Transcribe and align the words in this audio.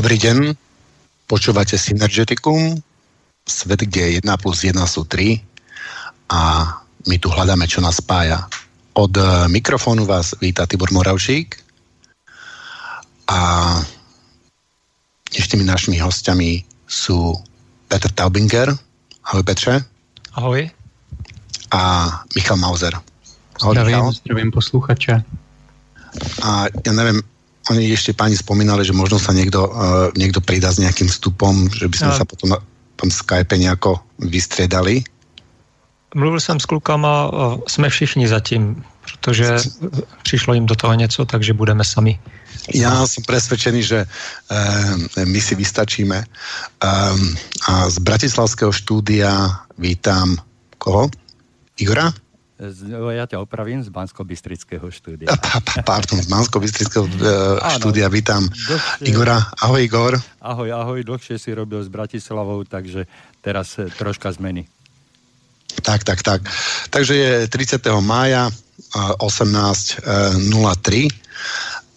Dobrý 0.00 0.16
deň, 0.16 0.56
počúvate 1.28 1.76
Synergeticum, 1.76 2.72
svet, 3.44 3.84
kde 3.84 4.24
1 4.24 4.24
plus 4.40 4.64
1 4.64 4.72
sú 4.88 5.04
3 5.04 5.44
a 6.32 6.40
my 7.04 7.16
tu 7.20 7.28
hľadáme, 7.28 7.68
čo 7.68 7.84
nás 7.84 8.00
spája. 8.00 8.48
Od 8.96 9.12
eh, 9.12 9.44
mikrofónu 9.52 10.08
vás 10.08 10.32
víta 10.40 10.64
Tibor 10.64 10.88
Moravšík 10.88 11.52
a 13.28 13.40
dnešnými 15.36 15.68
našimi 15.68 16.00
hostiami 16.00 16.64
sú 16.88 17.36
Petr 17.92 18.08
Taubinger. 18.08 18.72
Ahoj 19.28 19.44
Petře. 19.44 19.84
Ahoj. 20.32 20.64
A 21.76 21.80
Michal 22.32 22.56
Mauser. 22.56 22.96
Ahoj, 23.60 23.76
zdravím, 23.76 24.00
Michal. 24.00 24.12
zdravím 24.16 24.48
posluchače. 24.48 25.14
A 26.40 26.72
ja 26.72 26.92
neviem, 26.96 27.20
oni 27.70 27.94
ešte 27.94 28.12
páni 28.12 28.34
spomínali, 28.34 28.82
že 28.82 28.90
možno 28.90 29.22
sa 29.22 29.30
niekto, 29.30 29.70
uh, 29.70 30.10
niekto 30.18 30.42
pridá 30.42 30.74
s 30.74 30.82
nejakým 30.82 31.06
vstupom, 31.06 31.70
že 31.70 31.86
by 31.86 31.96
sme 31.96 32.12
ja. 32.12 32.18
sa 32.18 32.24
potom 32.26 32.50
na 32.50 32.58
tom 32.98 33.08
Skype 33.08 33.54
nejako 33.54 34.02
vystriedali. 34.18 35.06
Mluvil 36.14 36.40
jsem 36.40 36.60
s 36.60 36.66
klukama, 36.66 37.30
jsme 37.68 37.88
všichni 37.88 38.28
zatím, 38.28 38.84
protože 39.00 39.56
přišlo 40.22 40.54
jim 40.54 40.66
do 40.66 40.74
toho 40.74 40.94
něco, 40.94 41.24
takže 41.24 41.54
budeme 41.54 41.84
sami. 41.84 42.18
Ja 42.74 43.08
som 43.08 43.24
presvedčený, 43.24 43.80
že 43.82 44.04
e, 44.04 44.06
my 45.24 45.40
si 45.40 45.54
vystačíme. 45.56 46.18
E, 46.20 46.26
a 47.66 47.72
z 47.88 47.96
Bratislavského 47.98 48.70
štúdia 48.70 49.64
vítam 49.80 50.36
koho? 50.76 51.08
Igora? 51.80 52.12
Ja 53.16 53.24
ťa 53.24 53.40
opravím 53.40 53.80
z 53.80 53.88
Bansko-Bystrického 53.88 54.84
štúdia. 54.92 55.32
Pardon, 55.88 56.20
z 56.20 56.28
Bansko-Bystrického 56.28 57.08
uh, 57.08 57.56
štúdia 57.80 58.12
vítam 58.12 58.44
dlhšie, 58.44 59.08
Igora. 59.08 59.40
Ahoj 59.64 59.80
Igor. 59.80 60.12
Ahoj, 60.44 60.68
ahoj, 60.68 61.00
dlhšie 61.00 61.40
si 61.40 61.56
robil 61.56 61.80
s 61.80 61.88
Bratislavou, 61.88 62.60
takže 62.68 63.08
teraz 63.40 63.80
eh, 63.80 63.88
troška 63.88 64.28
zmeny. 64.36 64.68
Tak, 65.80 66.04
tak, 66.04 66.20
tak. 66.20 66.44
Takže 66.92 67.14
je 67.16 67.32
30. 67.48 67.80
mája 68.04 68.52
18.03 68.92 70.04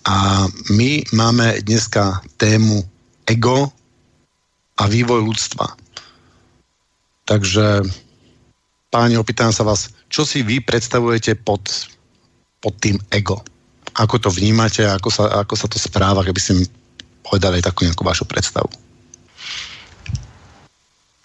a 0.08 0.48
my 0.72 0.92
máme 1.12 1.48
dneska 1.66 2.22
tému 2.38 2.86
ego 3.26 3.72
a 4.78 4.84
vývoj 4.88 5.26
ľudstva. 5.26 5.68
Takže 7.26 7.82
páni, 8.94 9.18
opýtam 9.18 9.50
sa 9.50 9.66
vás, 9.66 9.90
čo 10.06 10.22
si 10.22 10.46
vy 10.46 10.62
predstavujete 10.62 11.42
pod, 11.42 11.66
pod 12.62 12.78
tým 12.78 13.02
ego? 13.10 13.42
Ako 13.98 14.22
to 14.22 14.30
vnímate, 14.30 14.86
ako 14.86 15.10
sa, 15.10 15.42
ako 15.42 15.58
sa 15.58 15.66
to 15.66 15.82
správa, 15.82 16.22
keby 16.22 16.38
ste 16.38 16.54
mi 16.62 16.66
povedali 17.26 17.58
takú 17.66 17.90
nejakú 17.90 18.06
vašu 18.06 18.30
predstavu? 18.30 18.70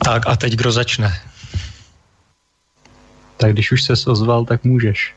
Tak 0.01 0.25
a 0.25 0.33
teď 0.33 0.57
kdo 0.57 0.73
začne? 0.73 1.13
Tak 3.37 3.53
když 3.53 3.73
už 3.77 3.81
se 3.85 3.93
ozval, 4.09 4.49
tak 4.49 4.65
můžeš. 4.65 5.15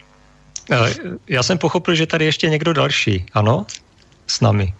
Eh, 0.71 0.93
já 1.27 1.43
jsem 1.43 1.57
pochopil, 1.57 1.95
že 1.95 2.05
tady 2.05 2.25
ještě 2.25 2.49
někdo 2.49 2.73
další, 2.73 3.25
ano? 3.33 3.65
S 4.27 4.41
nami. 4.41 4.73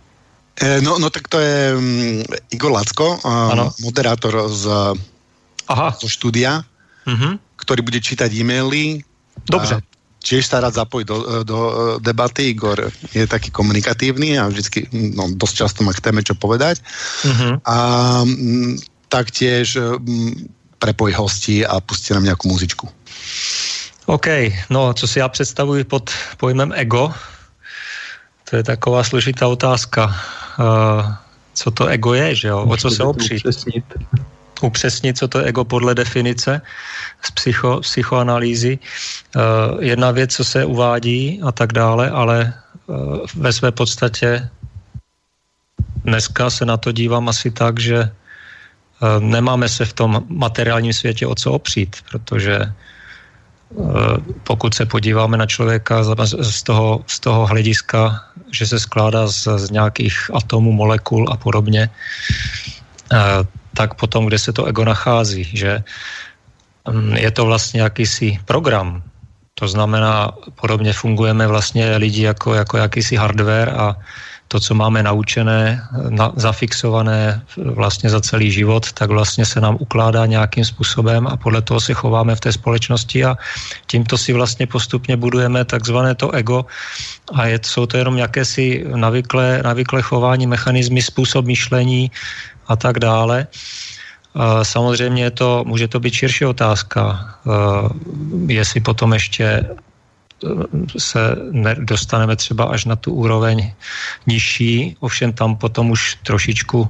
Eh, 0.61 0.81
no, 0.81 0.99
no 0.99 1.09
tak 1.09 1.27
to 1.27 1.39
je 1.39 1.75
um, 1.75 2.23
Igor 2.49 2.71
Lacko, 2.71 3.19
uh, 3.25 3.69
moderátor 3.79 4.49
z, 4.49 4.67
Aha. 5.67 5.95
zo 6.01 6.09
štúdia. 6.11 6.63
Uh-huh 7.07 7.39
ktorý 7.71 7.87
bude 7.87 8.03
čítať 8.03 8.27
e-maily. 8.35 8.99
Dobře. 9.47 9.79
Tiež 10.19 10.43
sa 10.43 10.59
rád 10.59 10.75
zapojiť 10.75 11.05
do, 11.07 11.17
do 11.47 11.57
debaty. 12.03 12.51
Igor 12.51 12.91
je 13.15 13.23
taký 13.23 13.47
komunikatívny 13.47 14.35
a 14.35 14.51
vždycky, 14.51 14.91
no, 14.91 15.31
dosť 15.31 15.55
často 15.55 15.79
má 15.87 15.95
k 15.95 16.03
téme 16.03 16.19
čo 16.19 16.35
povedať. 16.35 16.83
Uh-huh. 17.23 17.57
A 17.63 17.77
m, 18.27 18.75
taktiež 19.07 19.79
m, 19.79 19.97
prepoj 20.83 21.15
hostí 21.15 21.63
a 21.63 21.79
pustí 21.79 22.11
nám 22.11 22.27
nejakú 22.27 22.51
muzičku. 22.51 22.91
OK, 24.05 24.27
no 24.69 24.93
co 24.93 25.07
si 25.07 25.19
já 25.19 25.29
představuji 25.31 25.83
pod 25.83 26.11
pojmem 26.37 26.75
ego, 26.75 27.13
to 28.49 28.55
je 28.59 28.63
taková 28.63 29.03
složitá 29.03 29.47
otázka. 29.47 30.11
Uh, 30.59 31.15
co 31.53 31.71
to 31.71 31.87
ego 31.87 32.13
je, 32.13 32.35
že 32.35 32.47
jo? 32.47 32.67
O 32.67 32.77
co 32.77 32.89
se 32.91 33.03
opřít? 33.03 33.41
Upřesnit, 34.63 35.17
co 35.17 35.27
to 35.27 35.39
je 35.39 35.45
ego 35.45 35.63
podle 35.66 35.95
definice 35.95 36.61
z 37.22 37.31
psycho, 37.31 37.79
psychoanalýzy. 37.81 38.79
Uh, 39.35 39.83
jedna 39.83 40.11
věc, 40.11 40.35
co 40.35 40.44
se 40.44 40.66
uvádí 40.66 41.41
a 41.44 41.51
tak 41.51 41.73
dále, 41.73 42.09
ale 42.09 42.53
uh, 42.88 43.17
ve 43.35 43.53
své 43.53 43.72
podstatě 43.72 44.49
dneska 46.05 46.49
se 46.49 46.66
na 46.66 46.77
to 46.77 46.91
dívám 46.91 47.29
asi 47.29 47.51
tak, 47.51 47.79
že 47.79 47.99
uh, 48.03 49.23
nemáme 49.23 49.69
se 49.69 49.85
v 49.85 49.94
tom 49.94 50.23
materiálním 50.27 50.93
světě 50.93 51.28
o 51.28 51.35
co 51.35 51.51
opřít, 51.51 51.95
protože 52.11 52.73
pokud 54.43 54.73
se 54.73 54.85
podíváme 54.85 55.38
na 55.38 55.45
člověka 55.45 56.03
z 56.03 56.63
toho, 56.63 57.03
z 57.07 57.19
toho 57.19 57.47
hlediska, 57.47 58.23
že 58.51 58.67
se 58.67 58.79
skládá 58.79 59.28
z, 59.28 59.47
z 59.47 59.72
nějakých 59.72 60.31
atomů, 60.33 60.72
molekul 60.72 61.28
a 61.31 61.38
podobně, 61.38 61.89
tak 63.73 63.93
potom, 63.93 64.25
kde 64.25 64.39
se 64.39 64.53
to 64.53 64.65
ego 64.65 64.85
nachází, 64.85 65.43
že 65.43 65.83
mm, 66.91 67.13
je 67.15 67.31
to 67.31 67.45
vlastně 67.45 67.81
jakýsi 67.81 68.39
program. 68.45 69.03
To 69.55 69.67
znamená, 69.67 70.31
podobně 70.61 70.93
fungujeme 70.93 71.47
vlastně 71.47 71.97
lidi 71.97 72.23
jako, 72.23 72.53
jako 72.53 72.77
jakýsi 72.77 73.15
hardware 73.15 73.69
a 73.69 73.95
to, 74.51 74.59
co 74.59 74.75
máme 74.75 74.99
naučené, 75.03 75.79
na, 76.09 76.35
zafixované 76.35 77.41
vlastně 77.55 78.09
za 78.09 78.19
celý 78.21 78.51
život, 78.51 78.91
tak 78.91 79.09
vlastně 79.09 79.45
se 79.45 79.61
nám 79.63 79.79
ukládá 79.79 80.25
nějakým 80.25 80.65
způsobem 80.65 81.27
a 81.27 81.39
podle 81.39 81.61
toho 81.61 81.79
se 81.79 81.93
chováme 81.93 82.35
v 82.35 82.39
té 82.39 82.51
společnosti 82.51 83.23
a 83.25 83.39
tímto 83.87 84.17
si 84.17 84.35
vlastně 84.35 84.67
postupně 84.67 85.15
budujeme 85.15 85.63
takzvané 85.65 86.15
to 86.19 86.35
ego 86.35 86.67
a 87.33 87.47
je, 87.47 87.59
jsou 87.63 87.85
to 87.85 87.97
jenom 87.97 88.17
jakési 88.17 88.83
navyklé, 88.91 89.63
navyklé 89.63 90.01
chování, 90.01 90.47
mechanizmy, 90.47 91.01
způsob 91.01 91.45
myšlení, 91.45 92.11
a 92.67 92.75
tak 92.75 92.99
dále. 92.99 93.47
Samozřejmě 94.63 95.23
je 95.23 95.31
to, 95.31 95.63
může 95.67 95.87
to 95.87 95.99
být 95.99 96.13
širší 96.13 96.46
otázka, 96.46 97.35
jestli 98.47 98.79
potom 98.79 99.13
ještě 99.13 99.43
e, 99.43 99.67
se 100.97 101.19
dostaneme 101.78 102.35
třeba 102.35 102.66
až 102.66 102.85
na 102.85 102.96
tu 102.96 103.13
úroveň 103.13 103.73
nižší, 104.28 104.96
ovšem 104.99 105.34
tam 105.34 105.55
potom 105.55 105.91
už 105.91 106.16
trošičku 106.23 106.87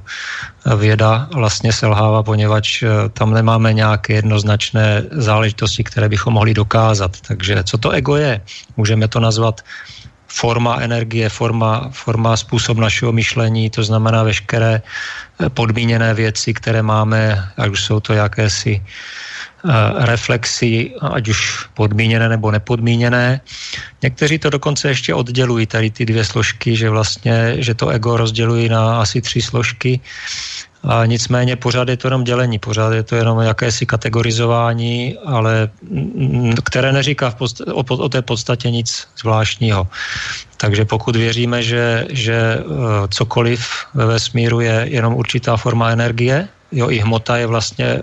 věda 0.76 1.28
vlastně 1.34 1.72
selhává, 1.72 2.22
poněvadž 2.22 2.82
e, 2.82 2.86
tam 3.08 3.34
nemáme 3.34 3.72
nějaké 3.72 4.12
jednoznačné 4.12 5.02
záležitosti, 5.10 5.84
které 5.84 6.08
bychom 6.08 6.34
mohli 6.34 6.54
dokázat. 6.54 7.20
Takže 7.20 7.64
co 7.64 7.78
to 7.78 7.90
ego 7.90 8.16
je? 8.16 8.40
Můžeme 8.76 9.08
to 9.08 9.20
nazvat 9.20 9.60
forma 10.32 10.80
energie, 10.80 11.28
forma, 11.28 11.92
forma 11.92 12.36
způsob 12.36 12.78
našeho 12.78 13.12
myšlení, 13.12 13.70
to 13.70 13.84
znamená 13.84 14.22
veškeré 14.22 14.80
eh, 14.80 15.50
podmíněné 15.50 16.14
věci, 16.14 16.54
které 16.54 16.82
máme, 16.82 17.36
ať 17.56 17.68
už 17.70 17.80
jsou 17.84 18.00
to 18.00 18.12
jakési 18.16 18.80
eh, 18.80 19.70
reflexy, 20.08 20.96
ať 21.00 21.28
už 21.28 21.68
podmíněné 21.76 22.28
nebo 22.28 22.50
nepodmíněné. 22.50 23.40
Někteří 24.02 24.38
to 24.38 24.50
dokonce 24.50 24.88
ještě 24.88 25.14
oddělují, 25.14 25.66
tady 25.66 25.90
ty 25.90 26.02
dvě 26.08 26.24
složky, 26.24 26.76
že 26.76 26.88
vlastně, 26.90 27.60
že 27.60 27.74
to 27.74 27.88
ego 27.92 28.16
rozdělují 28.16 28.68
na 28.68 29.04
asi 29.04 29.20
tři 29.20 29.42
složky. 29.42 30.00
A 30.82 31.06
nicméně 31.06 31.56
pořád 31.56 31.88
je 31.88 31.96
to 31.96 32.06
jenom 32.06 32.24
dělení, 32.24 32.58
pořád 32.58 32.92
je 32.92 33.02
to 33.02 33.16
jenom 33.16 33.38
jakési 33.38 33.86
kategorizování, 33.86 35.18
ale 35.24 35.70
které 36.64 36.92
neříká 36.92 37.30
v 37.30 37.34
podst- 37.34 37.72
o, 37.72 37.82
o 37.96 38.08
té 38.08 38.22
podstatě 38.22 38.70
nic 38.70 39.08
zvláštního. 39.18 39.86
Takže 40.56 40.84
pokud 40.84 41.16
věříme, 41.16 41.62
že, 41.62 42.06
že 42.10 42.34
e, 42.34 42.62
cokoliv 43.08 43.66
ve 43.94 44.06
vesmíru 44.06 44.60
je 44.60 44.86
jenom 44.90 45.14
určitá 45.14 45.56
forma 45.56 45.90
energie, 45.90 46.48
jo, 46.72 46.90
i 46.90 46.98
hmota 46.98 47.36
je 47.36 47.46
vlastně 47.46 47.86
e, 47.86 48.02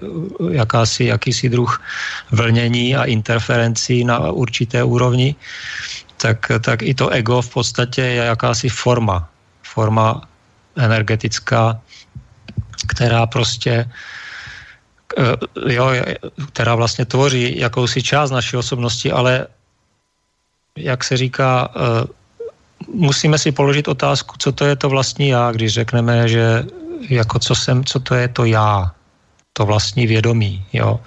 jakási, 0.52 1.06
jakýsi 1.06 1.50
druh 1.50 1.82
vlnění 2.32 2.96
a 2.96 3.04
interferencí 3.04 4.04
na 4.04 4.32
určité 4.32 4.84
úrovni, 4.84 5.36
tak, 6.18 6.52
tak 6.62 6.82
i 6.82 6.94
to 6.94 7.10
ego 7.10 7.42
v 7.42 7.50
podstatě 7.50 8.02
je 8.02 8.24
jakási 8.24 8.70
forma, 8.70 9.30
forma 9.64 10.22
energetická, 10.76 11.80
která 13.00 13.24
prostě 13.32 13.88
eh, 15.18 15.72
jo, 15.72 15.88
která 16.52 16.76
vlastně 16.76 17.08
tvoří 17.08 17.56
jakousi 17.56 18.04
část 18.04 18.36
naší 18.36 18.60
osobnosti, 18.60 19.08
ale 19.08 19.48
jak 20.76 21.00
se 21.04 21.18
říká, 21.18 21.72
eh, 21.72 22.08
musíme 22.92 23.40
si 23.40 23.56
položit 23.56 23.88
otázku, 23.88 24.36
co 24.36 24.52
to 24.52 24.66
je 24.68 24.76
to 24.76 24.92
vlastní 24.92 25.32
já, 25.32 25.52
když 25.52 25.74
řekneme, 25.74 26.28
že 26.28 26.68
jako 27.10 27.40
co 27.40 27.56
jsem, 27.56 27.88
co 27.88 28.00
to 28.00 28.16
je 28.16 28.28
to 28.28 28.44
já, 28.46 28.92
to 29.56 29.64
vlastní 29.66 30.08
vědomí, 30.08 30.60
jo. 30.76 31.00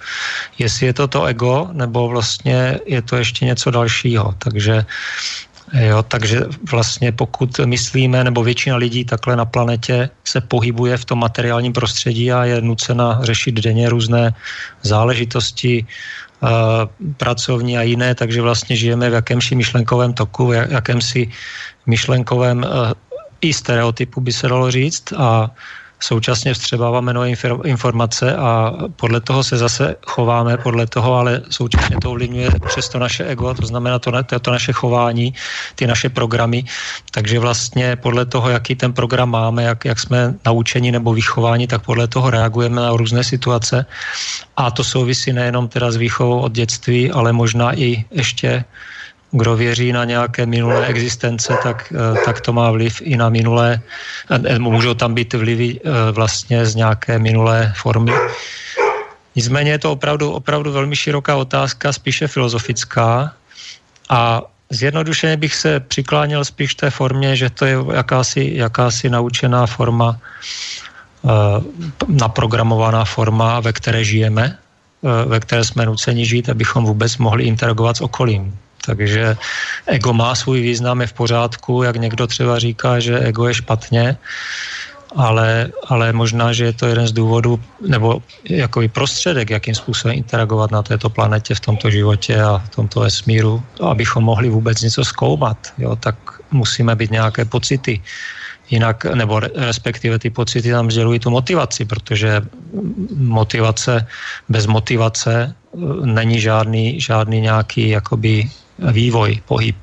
Jestli 0.57 0.85
je 0.85 0.93
to 0.93 1.05
to 1.07 1.29
ego, 1.29 1.69
nebo 1.77 2.09
vlastně 2.09 2.81
je 2.89 3.01
to 3.01 3.21
ještě 3.21 3.45
něco 3.45 3.71
dalšího. 3.71 4.33
Takže 4.41 4.85
Jo, 5.73 6.03
takže 6.03 6.41
vlastně 6.71 7.11
pokud 7.11 7.59
myslíme, 7.65 8.23
nebo 8.23 8.43
většina 8.43 8.75
lidí 8.75 9.05
takhle 9.05 9.35
na 9.35 9.45
planetě 9.45 10.09
se 10.23 10.41
pohybuje 10.41 10.97
v 10.97 11.05
tom 11.05 11.19
materiálním 11.19 11.73
prostředí 11.73 12.31
a 12.31 12.45
je 12.45 12.61
nucena 12.61 13.19
řešit 13.21 13.55
denně 13.55 13.89
různé 13.89 14.33
záležitosti, 14.81 15.85
uh, 16.43 16.49
pracovní 17.17 17.77
a 17.77 17.81
jiné, 17.81 18.15
takže 18.15 18.41
vlastně 18.41 18.75
žijeme 18.75 19.09
v 19.09 19.13
jakémsi 19.13 19.55
myšlenkovém 19.55 20.13
toku, 20.13 20.47
v 20.47 20.53
jakémsi 20.53 21.29
myšlenkovém 21.85 22.57
uh, 22.61 22.93
i 23.41 23.53
stereotypu 23.53 24.21
by 24.21 24.33
se 24.33 24.47
dalo 24.47 24.71
říct 24.71 25.13
a 25.17 25.49
současně 26.03 26.53
vstřebáváme 26.53 27.13
nové 27.13 27.31
informace 27.63 28.35
a 28.35 28.73
podle 28.95 29.21
toho 29.21 29.43
se 29.43 29.57
zase 29.57 29.95
chováme, 30.07 30.57
podle 30.57 30.87
toho, 30.87 31.15
ale 31.15 31.41
současně 31.49 31.95
to 32.01 32.11
ovlivňuje 32.11 32.49
přesto 32.67 32.99
naše 32.99 33.23
ego, 33.23 33.53
to 33.53 33.65
znamená 33.65 33.99
to, 33.99 34.11
to, 34.23 34.39
to 34.39 34.51
naše 34.51 34.73
chování, 34.73 35.33
ty 35.75 35.87
naše 35.87 36.09
programy, 36.09 36.63
takže 37.11 37.39
vlastně 37.39 37.95
podle 37.95 38.25
toho, 38.25 38.49
jaký 38.49 38.75
ten 38.75 38.93
program 38.93 39.29
máme, 39.31 39.63
jak, 39.63 39.85
jak 39.85 39.99
jsme 39.99 40.35
naučeni 40.45 40.91
nebo 40.91 41.13
vychováni, 41.13 41.67
tak 41.67 41.85
podle 41.85 42.07
toho 42.07 42.29
reagujeme 42.29 42.81
na 42.81 42.91
různé 42.91 43.23
situace. 43.23 43.85
A 44.57 44.71
to 44.71 44.83
souvisí 44.83 45.33
nejenom 45.33 45.67
teda 45.67 45.91
s 45.91 45.95
výchovou 45.95 46.39
od 46.39 46.51
dětství, 46.51 47.11
ale 47.11 47.33
možná 47.33 47.79
i 47.79 48.05
ještě 48.11 48.65
kdo 49.33 49.55
věří 49.55 49.91
na 49.91 50.05
nějaké 50.05 50.45
minulé 50.45 50.85
existence, 50.85 51.49
tak, 51.63 51.93
eh, 51.93 52.21
tak 52.25 52.41
to 52.41 52.53
má 52.53 52.71
vliv 52.71 53.01
i 53.01 53.17
na 53.17 53.29
minulé, 53.29 53.81
eh, 54.29 54.59
můžou 54.59 54.93
tam 54.93 55.13
být 55.13 55.33
vlivy 55.33 55.81
eh, 55.81 56.11
vlastně 56.13 56.65
z 56.65 56.75
nějaké 56.75 57.19
minulé 57.19 57.73
formy. 57.75 58.13
Nicméně 59.35 59.71
je 59.71 59.79
to 59.89 59.91
opravdu, 59.91 60.31
opravdu 60.31 60.71
velmi 60.71 60.95
široká 60.95 61.35
otázka, 61.35 61.89
spíše 61.89 62.29
filozofická 62.29 63.33
a 64.09 64.41
zjednodušeně 64.69 65.37
bych 65.37 65.55
se 65.55 65.79
přikláněl 65.79 66.45
spíš 66.45 66.75
té 66.75 66.89
formě, 66.93 67.35
že 67.35 67.49
to 67.49 67.65
je 67.65 67.75
jakási, 67.93 68.53
jakási 68.53 69.09
naučená 69.09 69.65
forma, 69.65 70.17
naprogramovaná 72.07 73.05
forma, 73.05 73.59
ve 73.59 73.73
které 73.73 74.05
žijeme, 74.05 74.57
ve 75.01 75.39
které 75.39 75.63
jsme 75.63 75.85
nuceni 75.85 76.25
žít, 76.25 76.49
abychom 76.49 76.85
vůbec 76.85 77.17
mohli 77.17 77.43
interagovat 77.43 77.97
s 77.97 78.01
okolím. 78.01 78.53
Takže 78.85 79.37
ego 79.85 80.13
má 80.13 80.35
svůj 80.35 80.61
význam, 80.61 81.01
je 81.01 81.07
v 81.07 81.13
pořádku, 81.13 81.83
jak 81.83 81.95
někdo 81.95 82.27
třeba 82.27 82.59
říká, 82.59 82.99
že 82.99 83.19
ego 83.19 83.47
je 83.47 83.53
špatně, 83.53 84.17
ale, 85.15 85.69
ale 85.87 86.13
možná, 86.13 86.53
že 86.53 86.65
je 86.65 86.73
to 86.73 86.85
jeden 86.87 87.07
z 87.07 87.11
důvodů, 87.11 87.59
nebo 87.87 88.21
jako 88.49 88.81
i 88.81 88.87
prostředek, 88.87 89.49
jakým 89.49 89.75
způsobem 89.75 90.17
interagovat 90.17 90.71
na 90.71 90.83
této 90.83 91.09
planetě, 91.09 91.55
v 91.55 91.59
tomto 91.59 91.89
životě 91.89 92.41
a 92.41 92.57
v 92.57 92.69
tomto 92.69 92.99
vesmíru, 92.99 93.63
abychom 93.81 94.23
mohli 94.23 94.49
vůbec 94.49 94.81
něco 94.81 95.05
zkoumat, 95.05 95.57
jo, 95.77 95.95
tak 95.95 96.15
musíme 96.51 96.95
být 96.95 97.11
nějaké 97.11 97.45
pocity. 97.45 98.01
Jinak, 98.69 99.05
nebo 99.05 99.39
respektive 99.39 100.19
ty 100.19 100.29
pocity 100.29 100.71
nám 100.71 100.91
sdělují 100.91 101.19
tu 101.19 101.29
motivaci, 101.29 101.85
protože 101.85 102.41
motivace, 103.15 104.07
bez 104.49 104.65
motivace 104.65 105.33
e, 105.43 105.51
není 106.05 106.39
žádný, 106.39 107.01
žádný 107.01 107.41
nějaký 107.41 107.89
jakoby 107.89 108.49
vývoj, 108.79 109.41
pohyb. 109.45 109.77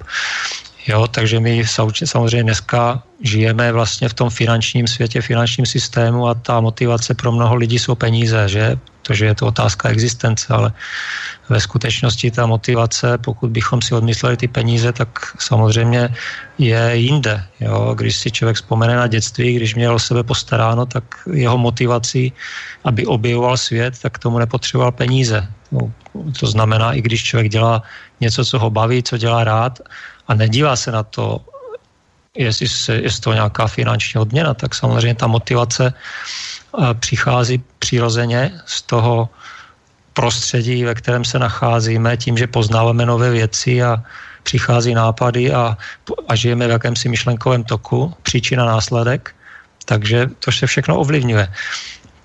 Jo, 0.87 1.07
takže 1.07 1.41
my 1.41 1.63
samozřejmě 2.05 2.43
dneska 2.43 3.03
žijeme 3.23 3.73
vlastně 3.73 4.09
v 4.09 4.15
tom 4.15 4.31
finančním 4.31 4.87
světě, 4.87 5.21
finančním 5.21 5.67
systému 5.67 6.29
a 6.29 6.35
ta 6.35 6.61
motivace 6.61 7.15
pro 7.15 7.33
mnoho 7.33 7.55
lidí 7.55 7.79
jsou 7.79 7.95
peníze, 7.95 8.49
že? 8.49 8.79
Protože 9.03 9.27
je 9.27 9.35
to 9.35 9.47
otázka 9.47 9.89
existence, 9.89 10.47
ale 10.51 10.73
ve 11.49 11.61
skutečnosti 11.61 12.31
ta 12.31 12.47
motivace, 12.47 13.19
pokud 13.19 13.51
bychom 13.51 13.83
si 13.83 13.95
odmysleli 13.95 14.37
ty 14.37 14.49
peníze, 14.49 14.93
tak 14.93 15.09
samozřejmě 15.39 16.15
je 16.59 16.91
jinde. 16.95 17.45
Jo? 17.61 17.95
Když 17.95 18.17
si 18.17 18.31
člověk 18.31 18.57
vzpomene 18.57 18.97
na 18.97 19.07
dětství, 19.07 19.55
když 19.55 19.75
měl 19.75 19.95
o 19.95 19.99
sebe 19.99 20.23
postaráno, 20.23 20.87
tak 20.87 21.05
jeho 21.33 21.59
motivací, 21.59 22.33
aby 22.85 23.07
objevoval 23.07 23.57
svět, 23.57 23.95
tak 24.03 24.19
tomu 24.19 24.39
nepotřeboval 24.39 24.93
peníze. 24.93 25.49
No, 25.72 25.93
to 26.40 26.46
znamená, 26.46 26.93
i 26.93 27.00
když 27.02 27.25
člověk 27.25 27.49
dělá 27.52 27.82
něco, 28.20 28.44
co 28.44 28.58
ho 28.58 28.70
baví, 28.70 29.02
co 29.02 29.17
dělá 29.17 29.44
rád 29.44 29.78
a 30.28 30.34
nedívá 30.34 30.76
se 30.76 30.93
na 30.93 31.02
to, 31.02 31.40
jestli 32.37 32.69
se, 32.69 32.94
je 32.94 33.11
to 33.20 33.32
nějaká 33.32 33.67
finanční 33.67 34.20
odměna, 34.20 34.55
tak 34.55 34.75
samozřejmě 34.75 35.14
ta 35.14 35.26
motivace 35.26 35.94
eh, 35.94 36.94
přichází 36.94 37.62
přirozeně 37.78 38.61
z 38.67 38.82
toho 38.82 39.28
prostředí, 40.12 40.84
ve 40.84 40.94
kterém 40.94 41.25
se 41.25 41.38
nacházíme, 41.38 42.17
tím, 42.17 42.38
že 42.38 42.46
poznáváme 42.46 43.06
nové 43.06 43.31
věci 43.31 43.82
a 43.82 44.02
přichází 44.43 44.94
nápady 44.94 45.52
a, 45.52 45.76
a 46.28 46.32
žijeme 46.34 46.67
v 46.67 46.70
jakémsi 46.70 47.08
myšlenkovém 47.08 47.64
toku, 47.64 48.14
příčina, 48.22 48.64
následek, 48.64 49.34
takže 49.84 50.31
to 50.44 50.52
se 50.52 50.67
všechno 50.67 50.99
ovlivňuje. 50.99 51.49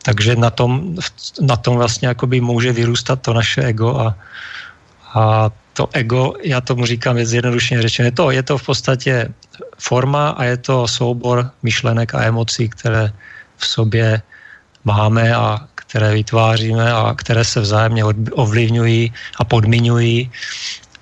Takže 0.06 0.36
na 0.36 0.50
tom, 0.50 0.96
na 1.42 1.58
tom 1.58 1.82
vlastně 1.82 2.08
jakoby 2.08 2.42
může 2.42 2.72
vyrůstat 2.72 3.22
to 3.22 3.34
naše 3.34 3.62
ego 3.62 3.98
a, 3.98 4.16
a 5.14 5.50
to 5.74 5.90
ego, 5.94 6.34
já 6.44 6.62
tomu 6.62 6.86
říkám 6.86 7.18
je 7.18 7.26
zjednodušeně 7.26 7.82
řečeno, 7.82 8.06
je 8.06 8.12
to, 8.12 8.32
je 8.32 8.44
to 8.44 8.58
v 8.58 8.66
podstatě 8.66 9.34
forma 9.78 10.30
a 10.30 10.44
je 10.44 10.58
to 10.58 10.88
soubor 10.88 11.52
myšlenek 11.64 12.16
a 12.16 12.24
emocí, 12.24 12.70
které 12.70 13.12
v 13.58 13.66
sobě 13.66 14.22
máme 14.84 15.36
a 15.36 15.60
které 15.76 16.14
vytváříme 16.14 16.94
a 16.94 17.14
které 17.18 17.44
se 17.44 17.60
vzájemně 17.62 18.06
ovlivňují 18.32 19.14
a 19.40 19.44
podmiňují 19.44 20.32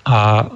a 0.04 0.46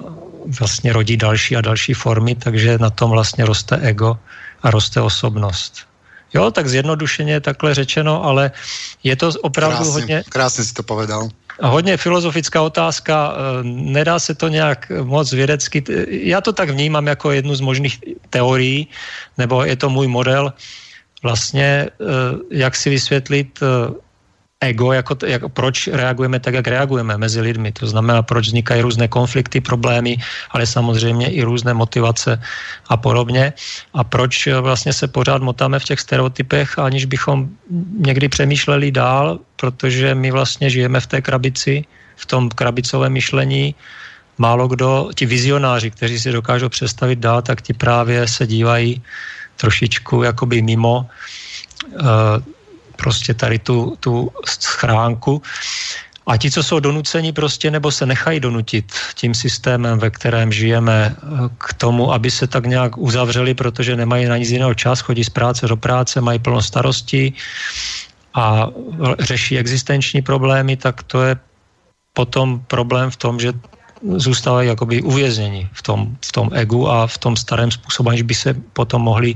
vlastně 0.59 0.93
rodí 0.93 1.17
další 1.17 1.55
a 1.55 1.61
další 1.61 1.93
formy, 1.93 2.35
takže 2.35 2.77
na 2.77 2.89
tom 2.89 3.11
vlastně 3.11 3.45
roste 3.45 3.77
ego 3.77 4.17
a 4.63 4.71
roste 4.71 5.01
osobnost. 5.01 5.88
Jo, 6.33 6.51
tak 6.51 6.67
zjednodušeně 6.67 7.39
takhle 7.39 7.73
řečeno, 7.73 8.23
ale 8.23 8.51
je 9.03 9.15
to 9.15 9.31
opravdu 9.41 9.77
krásně, 9.77 9.93
hodně... 9.93 10.23
Krásně 10.29 10.63
si 10.63 10.73
to 10.73 10.83
povedal. 10.83 11.29
Hodně 11.61 11.97
filozofická 11.97 12.61
otázka, 12.61 13.33
eh, 13.33 13.63
nedá 13.63 14.19
se 14.19 14.35
to 14.35 14.47
nějak 14.47 14.91
moc 15.03 15.33
vědecky. 15.33 15.83
Já 16.07 16.41
to 16.41 16.53
tak 16.53 16.69
vnímám 16.69 17.07
jako 17.07 17.31
jednu 17.31 17.55
z 17.55 17.61
možných 17.61 17.99
teorií, 18.29 18.87
nebo 19.37 19.63
je 19.63 19.75
to 19.75 19.89
můj 19.89 20.07
model, 20.07 20.53
vlastně, 21.23 21.87
eh, 21.87 22.35
jak 22.51 22.75
si 22.75 22.89
vysvětlit 22.89 23.59
ego, 24.59 24.93
jako, 24.93 25.15
jako 25.25 25.49
proč 25.49 25.87
reagujeme 25.87 26.39
tak, 26.39 26.53
jak 26.53 26.67
reagujeme 26.67 27.17
mezi 27.17 27.41
lidmi. 27.41 27.71
To 27.71 27.87
znamená, 27.87 28.21
proč 28.21 28.47
vznikají 28.47 28.81
různé 28.81 29.07
konflikty, 29.07 29.61
problémy, 29.61 30.17
ale 30.51 30.67
samozřejmě 30.67 31.31
i 31.31 31.43
různé 31.43 31.73
motivace 31.73 32.41
a 32.87 32.97
podobně. 32.97 33.53
A 33.93 34.03
proč 34.03 34.47
vlastně 34.61 34.93
se 34.93 35.07
pořád 35.07 35.41
motáme 35.41 35.79
v 35.79 35.83
těch 35.83 35.99
stereotypech, 35.99 36.79
aniž 36.79 37.05
bychom 37.05 37.49
někdy 37.97 38.29
přemýšleli 38.29 38.91
dál, 38.91 39.39
protože 39.55 40.15
my 40.15 40.31
vlastně 40.31 40.69
žijeme 40.69 40.99
v 40.99 41.07
té 41.07 41.21
krabici, 41.21 41.85
v 42.15 42.25
tom 42.25 42.49
krabicovém 42.49 43.13
myšlení. 43.13 43.75
Málo 44.37 44.67
kdo, 44.67 45.09
ti 45.15 45.25
vizionáři, 45.25 45.91
kteří 45.91 46.19
si 46.19 46.31
dokážou 46.31 46.69
představit 46.69 47.19
dál, 47.19 47.41
tak 47.41 47.61
ti 47.61 47.73
právě 47.73 48.27
se 48.27 48.47
dívají 48.47 49.01
trošičku 49.55 50.23
jakoby 50.23 50.61
mimo 50.61 51.07
uh, 51.95 52.43
prostě 52.99 53.33
tady 53.33 53.59
tu, 53.59 53.97
tu 53.99 54.31
schránku. 54.45 55.41
A 56.27 56.37
ti, 56.37 56.51
co 56.51 56.63
jsou 56.63 56.79
donuceni 56.79 57.33
prostě 57.33 57.71
nebo 57.71 57.91
se 57.91 58.05
nechají 58.05 58.39
donutit 58.39 58.85
tím 59.15 59.33
systémem, 59.33 59.97
ve 59.99 60.09
kterém 60.09 60.51
žijeme, 60.51 61.15
k 61.57 61.73
tomu, 61.73 62.13
aby 62.13 62.31
se 62.31 62.47
tak 62.47 62.65
nějak 62.65 62.97
uzavřeli, 62.97 63.53
protože 63.53 63.95
nemají 63.95 64.25
na 64.25 64.37
nic 64.37 64.49
jiného 64.49 64.73
čas, 64.73 65.01
chodí 65.01 65.23
z 65.23 65.29
práce 65.29 65.67
do 65.67 65.77
práce, 65.77 66.21
mají 66.21 66.39
plno 66.39 66.61
starostí 66.61 67.33
a 68.33 68.67
řeší 69.19 69.57
existenční 69.57 70.21
problémy, 70.21 70.77
tak 70.77 71.03
to 71.03 71.23
je 71.23 71.33
potom 72.13 72.61
problém 72.67 73.09
v 73.09 73.17
tom, 73.17 73.39
že 73.39 73.53
zůstávají 74.01 74.67
jakoby 74.69 75.01
uvězněni 75.01 75.69
v 75.73 75.81
tom, 75.81 76.17
v 76.25 76.31
tom 76.31 76.49
egu 76.53 76.89
a 76.89 77.07
v 77.07 77.17
tom 77.17 77.35
starém 77.35 77.71
způsobu, 77.71 78.09
aniž 78.09 78.21
by 78.21 78.33
se 78.33 78.53
potom 78.73 79.01
mohli 79.01 79.35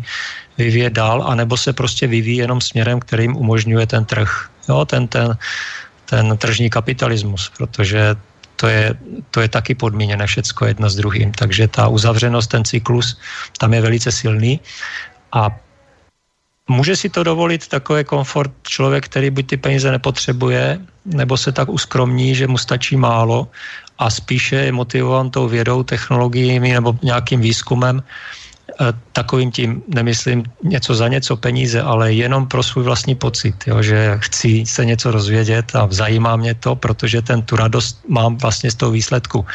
vyvíjet 0.58 0.94
dál, 0.94 1.24
anebo 1.28 1.58
se 1.58 1.74
prostě 1.74 2.08
vyvíjí 2.08 2.38
jenom 2.38 2.62
směrem, 2.62 3.00
kterým 3.00 3.36
umožňuje 3.36 3.88
ten 3.88 4.06
trh. 4.06 4.50
Jo, 4.70 4.86
ten, 4.86 5.08
ten, 5.08 5.38
ten 6.06 6.38
tržní 6.38 6.70
kapitalismus, 6.70 7.52
protože 7.58 8.16
to 8.56 8.68
je, 8.68 8.96
to 9.32 9.42
je 9.42 9.48
taky 9.48 9.76
podmíněné 9.76 10.28
všecko 10.28 10.66
jedno 10.66 10.90
s 10.90 10.96
druhým. 10.96 11.32
Takže 11.32 11.68
ta 11.68 11.88
uzavřenost, 11.88 12.48
ten 12.48 12.64
cyklus, 12.64 13.20
tam 13.58 13.74
je 13.74 13.82
velice 13.82 14.12
silný 14.12 14.60
a 15.32 15.50
může 16.68 16.96
si 16.96 17.10
to 17.10 17.24
dovolit 17.24 17.68
takový 17.68 18.04
komfort 18.04 18.52
člověk, 18.64 19.06
který 19.06 19.30
buď 19.30 19.48
ty 19.48 19.58
peníze 19.58 19.92
nepotřebuje, 19.92 20.80
nebo 21.06 21.38
se 21.38 21.52
tak 21.52 21.70
uskromní, 21.70 22.36
že 22.36 22.48
mu 22.48 22.58
stačí 22.58 22.96
málo 22.96 23.48
a 24.00 24.10
spíše 24.10 24.56
je 24.56 24.72
motivován 24.72 25.30
tou 25.30 25.48
vědou, 25.48 25.84
technologiemi 25.84 26.74
nebo 26.74 26.98
nějakým 27.04 27.42
výzkumem, 27.42 28.04
takovým 29.12 29.52
tím 29.52 29.84
nemyslím 29.88 30.44
něco 30.64 30.96
za 30.96 31.08
něco 31.08 31.38
peníze, 31.38 31.82
ale 31.82 32.14
jenom 32.14 32.48
pro 32.48 32.64
svůj 32.64 32.84
vlastní 32.84 33.16
pocit, 33.16 33.56
jo, 33.68 33.82
že 33.82 34.18
chci 34.18 34.66
se 34.66 34.86
něco 34.86 35.12
rozvědět 35.12 35.76
a 35.76 35.88
zajímá 35.92 36.36
mě 36.36 36.54
to, 36.54 36.76
protože 36.76 37.22
ten 37.22 37.42
tu 37.42 37.56
radost 37.56 38.02
mám 38.08 38.38
vlastně 38.38 38.72
z 38.72 38.76
toho 38.76 38.92
výsledku. 38.92 39.46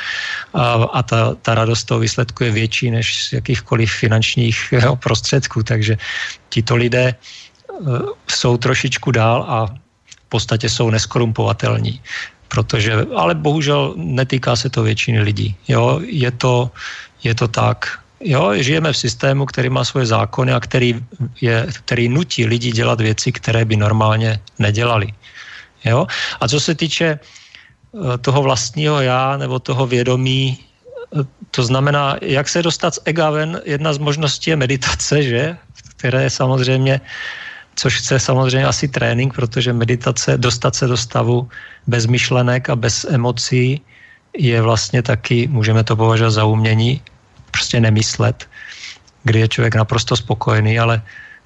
A, 0.55 0.73
a 0.73 1.03
ta, 1.03 1.35
ta 1.43 1.55
radost 1.55 1.81
z 1.81 1.85
toho 1.85 2.01
výsledku 2.01 2.45
je 2.45 2.51
větší 2.51 2.91
než 2.91 3.25
z 3.25 3.33
jakýchkoliv 3.33 3.93
finančních 3.93 4.59
jo, 4.73 4.97
prostředků, 4.97 5.63
takže 5.63 5.97
tito 6.49 6.77
lidé 6.77 7.15
uh, 7.15 7.99
jsou 8.29 8.57
trošičku 8.57 9.11
dál 9.11 9.45
a 9.49 9.67
v 10.29 10.37
podstatě 10.37 10.69
jsou 10.69 10.91
neskorumpovatelní 10.91 12.01
protože, 12.49 13.07
ale 13.17 13.35
bohužel 13.35 13.95
netýká 13.97 14.57
se 14.57 14.69
to 14.69 14.83
většiny 14.83 15.21
lidí. 15.21 15.57
Jo, 15.69 16.01
je 16.05 16.31
to, 16.31 16.71
je 17.23 17.35
to 17.35 17.49
tak. 17.49 18.01
Jo, 18.21 18.51
žijeme 18.57 18.93
v 18.93 18.97
systému, 18.97 19.47
který 19.47 19.71
má 19.71 19.85
svoje 19.85 20.07
zákony 20.07 20.53
a 20.53 20.61
který, 20.61 20.99
je, 21.41 21.67
který 21.85 22.09
nutí 22.09 22.47
lidi 22.47 22.73
dělat 22.73 23.01
věci, 23.01 23.33
které 23.33 23.65
by 23.65 23.77
normálně 23.77 24.41
nedělali. 24.59 25.13
Jo? 25.85 26.07
A 26.41 26.49
co 26.49 26.61
se 26.61 26.75
týče 26.75 27.07
eh, 27.15 28.19
toho 28.19 28.43
vlastního 28.43 29.01
já 29.01 29.37
nebo 29.37 29.59
toho 29.59 29.87
vědomí, 29.87 30.59
eh, 30.59 31.23
to 31.51 31.63
znamená, 31.63 32.17
jak 32.23 32.49
se 32.49 32.63
dostat 32.63 32.95
z 32.95 33.01
ega 33.05 33.31
ven, 33.31 33.61
jedna 33.65 33.93
z 33.93 33.99
možností 33.99 34.51
je 34.51 34.57
meditace, 34.57 35.23
že? 35.23 35.57
Které 35.97 36.23
je 36.23 36.31
samozřejmě, 36.31 37.01
což 37.79 38.03
chce 38.03 38.19
samozřejmě 38.19 38.67
asi 38.67 38.91
trénink, 38.91 39.35
protože 39.35 39.73
meditace, 39.73 40.35
dostat 40.35 40.75
se 40.75 40.87
do 40.91 40.97
stavu 40.99 41.49
bez 41.87 42.11
myšlenek 42.11 42.71
a 42.71 42.77
bez 42.77 43.07
emocí 43.07 43.81
je 44.35 44.59
vlastně 44.63 45.03
taky, 45.03 45.47
můžeme 45.47 45.87
to 45.87 45.97
považovat 45.97 46.31
za 46.31 46.45
umění, 46.45 47.01
prostě 47.51 47.81
nemyslet, 47.81 48.51
kdy 49.23 49.39
je 49.41 49.49
člověk 49.49 49.75
naprosto 49.75 50.17
spokojený, 50.17 50.79
ale 50.79 51.03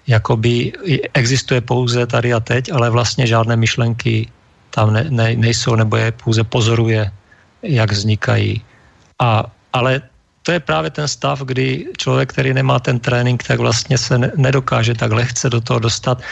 jakoby 0.07 0.73
existuje 1.15 1.61
pouze 1.61 2.07
tady 2.07 2.33
a 2.33 2.41
teď, 2.41 2.73
ale 2.73 2.91
vlastně 2.91 3.27
žádné 3.27 3.57
myšlenky 3.57 4.29
tam 4.73 4.93
ne, 4.93 5.05
ne, 5.13 5.37
nejsou, 5.37 5.77
nebo 5.77 5.97
je 5.97 6.13
pouze 6.17 6.45
pozoruje, 6.45 7.13
jak 7.63 7.93
vznikají. 7.93 8.65
A, 9.21 9.45
ale 9.73 10.01
to 10.43 10.53
je 10.53 10.61
právě 10.61 10.91
ten 10.91 11.09
stav, 11.09 11.43
kdy 11.43 11.87
člověk, 11.99 12.33
který 12.33 12.55
nemá 12.55 12.81
ten 12.81 12.99
trénink, 12.99 13.43
tak 13.43 13.61
vlastně 13.61 13.99
se 13.99 14.19
ne, 14.19 14.31
nedokáže 14.37 14.95
tak 14.95 15.13
lehce 15.13 15.51
do 15.51 15.61
toho 15.61 15.79
dostat, 15.79 16.23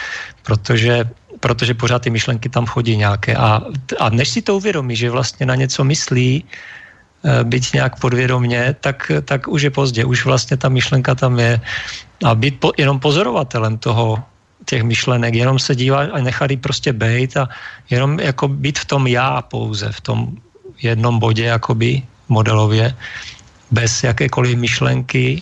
protože, 0.43 1.09
protože 1.39 1.73
pořád 1.73 2.01
ty 2.01 2.09
myšlenky 2.09 2.49
tam 2.49 2.65
chodí 2.65 2.97
nějaké. 2.97 3.35
A, 3.35 3.61
a 3.99 4.09
než 4.09 4.29
si 4.29 4.41
to 4.41 4.57
uvědomí, 4.57 4.95
že 4.95 5.09
vlastně 5.09 5.45
na 5.45 5.55
něco 5.55 5.83
myslí, 5.83 6.43
Eh, 7.21 7.43
byť 7.43 7.73
nějak 7.73 8.01
podvědomně, 8.01 8.75
tak, 8.81 9.11
tak 9.25 9.47
už 9.47 9.61
je 9.61 9.69
pozdě. 9.69 10.01
Už 10.05 10.25
vlastně 10.25 10.57
ta 10.57 10.69
myšlenka 10.69 11.15
tam 11.15 11.39
je. 11.39 11.61
A 12.25 12.35
být 12.35 12.57
po, 12.59 12.73
jenom 12.77 12.99
pozorovatelem 12.99 13.77
toho, 13.77 14.17
těch 14.65 14.83
myšlenek, 14.83 15.33
jenom 15.33 15.59
se 15.59 15.75
dívat 15.75 16.09
a 16.13 16.17
nechat 16.17 16.49
prostě 16.61 16.93
bejt 16.93 17.37
a 17.37 17.49
jenom 17.89 18.19
jako 18.19 18.47
být 18.47 18.79
v 18.79 18.85
tom 18.85 19.07
já 19.07 19.41
pouze, 19.41 19.89
v 19.89 20.01
tom 20.01 20.17
jednom 20.81 21.19
bodě 21.19 21.43
jakoby 21.45 22.01
modelově, 22.29 22.93
bez 23.71 24.03
jakékoliv 24.03 24.59
myšlenky, 24.59 25.41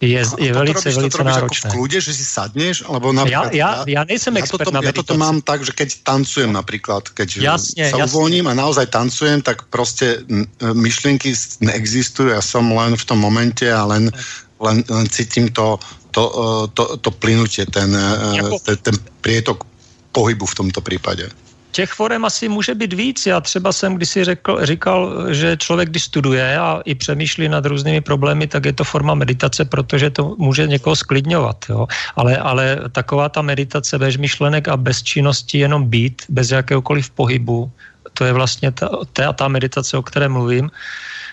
je, 0.00 0.16
je 0.16 0.52
velice, 0.52 0.88
robíš, 0.88 0.96
velice 0.96 1.20
náročné. 1.24 1.68
Jako 1.68 1.76
v 1.76 1.76
kľude, 1.76 1.98
že 2.00 2.12
si 2.16 2.24
sadneš? 2.24 2.88
Alebo 2.88 3.12
napríklad, 3.12 3.52
ja, 3.52 3.84
ja, 3.84 4.00
ja 4.00 4.00
nejsem 4.08 4.32
ja 4.32 4.40
expert 4.40 4.64
toto, 4.64 4.72
na 4.72 4.80
Ja 4.80 4.96
toto 4.96 5.14
mám 5.20 5.44
tak, 5.44 5.60
že 5.60 5.76
keď 5.76 6.00
tancujem 6.08 6.48
napríklad, 6.56 7.12
keď 7.12 7.28
jasne, 7.36 7.92
sa 7.92 8.08
uvoľním 8.08 8.48
a 8.48 8.56
naozaj 8.56 8.88
tancujem, 8.88 9.44
tak 9.44 9.68
prostě 9.68 10.24
myšlienky 10.72 11.36
neexistujú, 11.60 12.32
ja 12.32 12.40
som 12.40 12.72
len 12.72 12.96
v 12.96 13.04
tom 13.04 13.20
momente 13.20 13.68
a 13.68 13.84
len, 13.84 14.08
len, 14.56 14.80
len 14.88 15.04
cítim 15.12 15.52
to, 15.52 15.76
to, 16.16 16.22
e, 16.32 16.72
to, 16.72 16.96
to 16.96 17.10
plynutie, 17.20 17.68
ten, 17.68 17.92
e, 17.92 18.40
ten, 18.64 18.76
ten 18.80 18.96
prietok 19.20 19.68
pohybu 20.16 20.48
v 20.48 20.54
tomto 20.64 20.80
prípade 20.80 21.28
těch 21.72 21.90
forem 21.92 22.24
asi 22.24 22.48
může 22.48 22.74
být 22.74 22.92
víc. 22.92 23.26
Já 23.26 23.40
třeba 23.40 23.72
jsem 23.72 23.94
kdysi 23.94 24.24
řekl, 24.24 24.66
říkal, 24.66 25.32
že 25.34 25.56
člověk, 25.56 25.88
když 25.88 26.02
studuje 26.04 26.58
a 26.58 26.80
i 26.84 26.94
přemýšlí 26.94 27.48
nad 27.48 27.66
různými 27.66 28.00
problémy, 28.00 28.46
tak 28.46 28.64
je 28.64 28.72
to 28.72 28.84
forma 28.84 29.14
meditace, 29.14 29.64
protože 29.64 30.10
to 30.10 30.34
může 30.38 30.66
někoho 30.66 30.96
sklidňovat. 30.96 31.64
Jo? 31.68 31.86
Ale, 32.16 32.36
ale 32.36 32.78
taková 32.92 33.28
ta 33.28 33.42
meditace 33.42 33.98
bez 33.98 34.16
myšlenek 34.16 34.68
a 34.68 34.76
bez 34.76 35.02
činnosti, 35.02 35.58
jenom 35.58 35.86
být, 35.86 36.22
bez 36.28 36.50
jakéhokoliv 36.50 37.10
pohybu, 37.10 37.70
to 38.14 38.24
je 38.24 38.32
vlastně 38.32 38.72
ta, 38.72 38.88
ta, 39.12 39.32
ta 39.32 39.48
meditace, 39.48 39.96
o 39.96 40.02
které 40.02 40.28
mluvím. 40.28 40.70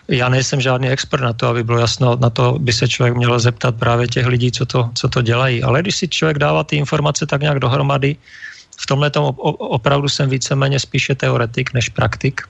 Já 0.07 0.29
nejsem 0.29 0.61
žádný 0.61 0.89
expert 0.89 1.21
na 1.21 1.33
to, 1.33 1.47
aby 1.47 1.63
bylo 1.63 1.79
jasno, 1.79 2.15
na 2.15 2.29
to 2.29 2.59
by 2.59 2.73
se 2.73 2.87
člověk 2.87 3.15
měl 3.15 3.39
zeptat 3.39 3.75
právě 3.75 4.07
těch 4.07 4.25
lidí, 4.25 4.51
co 4.51 4.65
to, 4.65 4.89
co 4.93 5.05
to 5.09 5.21
dělají. 5.21 5.63
Ale 5.63 5.81
když 5.81 5.95
si 5.95 6.07
člověk 6.07 6.39
dává 6.39 6.63
ty 6.63 6.75
informace 6.75 7.25
tak 7.25 7.41
nějak 7.41 7.59
dohromady, 7.59 8.15
v 8.79 8.85
tomhle 8.85 9.09
tom 9.09 9.33
opravdu 9.57 10.09
jsem 10.09 10.29
víceméně 10.29 10.79
spíše 10.79 11.15
teoretik 11.15 11.73
než 11.73 11.89
praktik. 11.89 12.41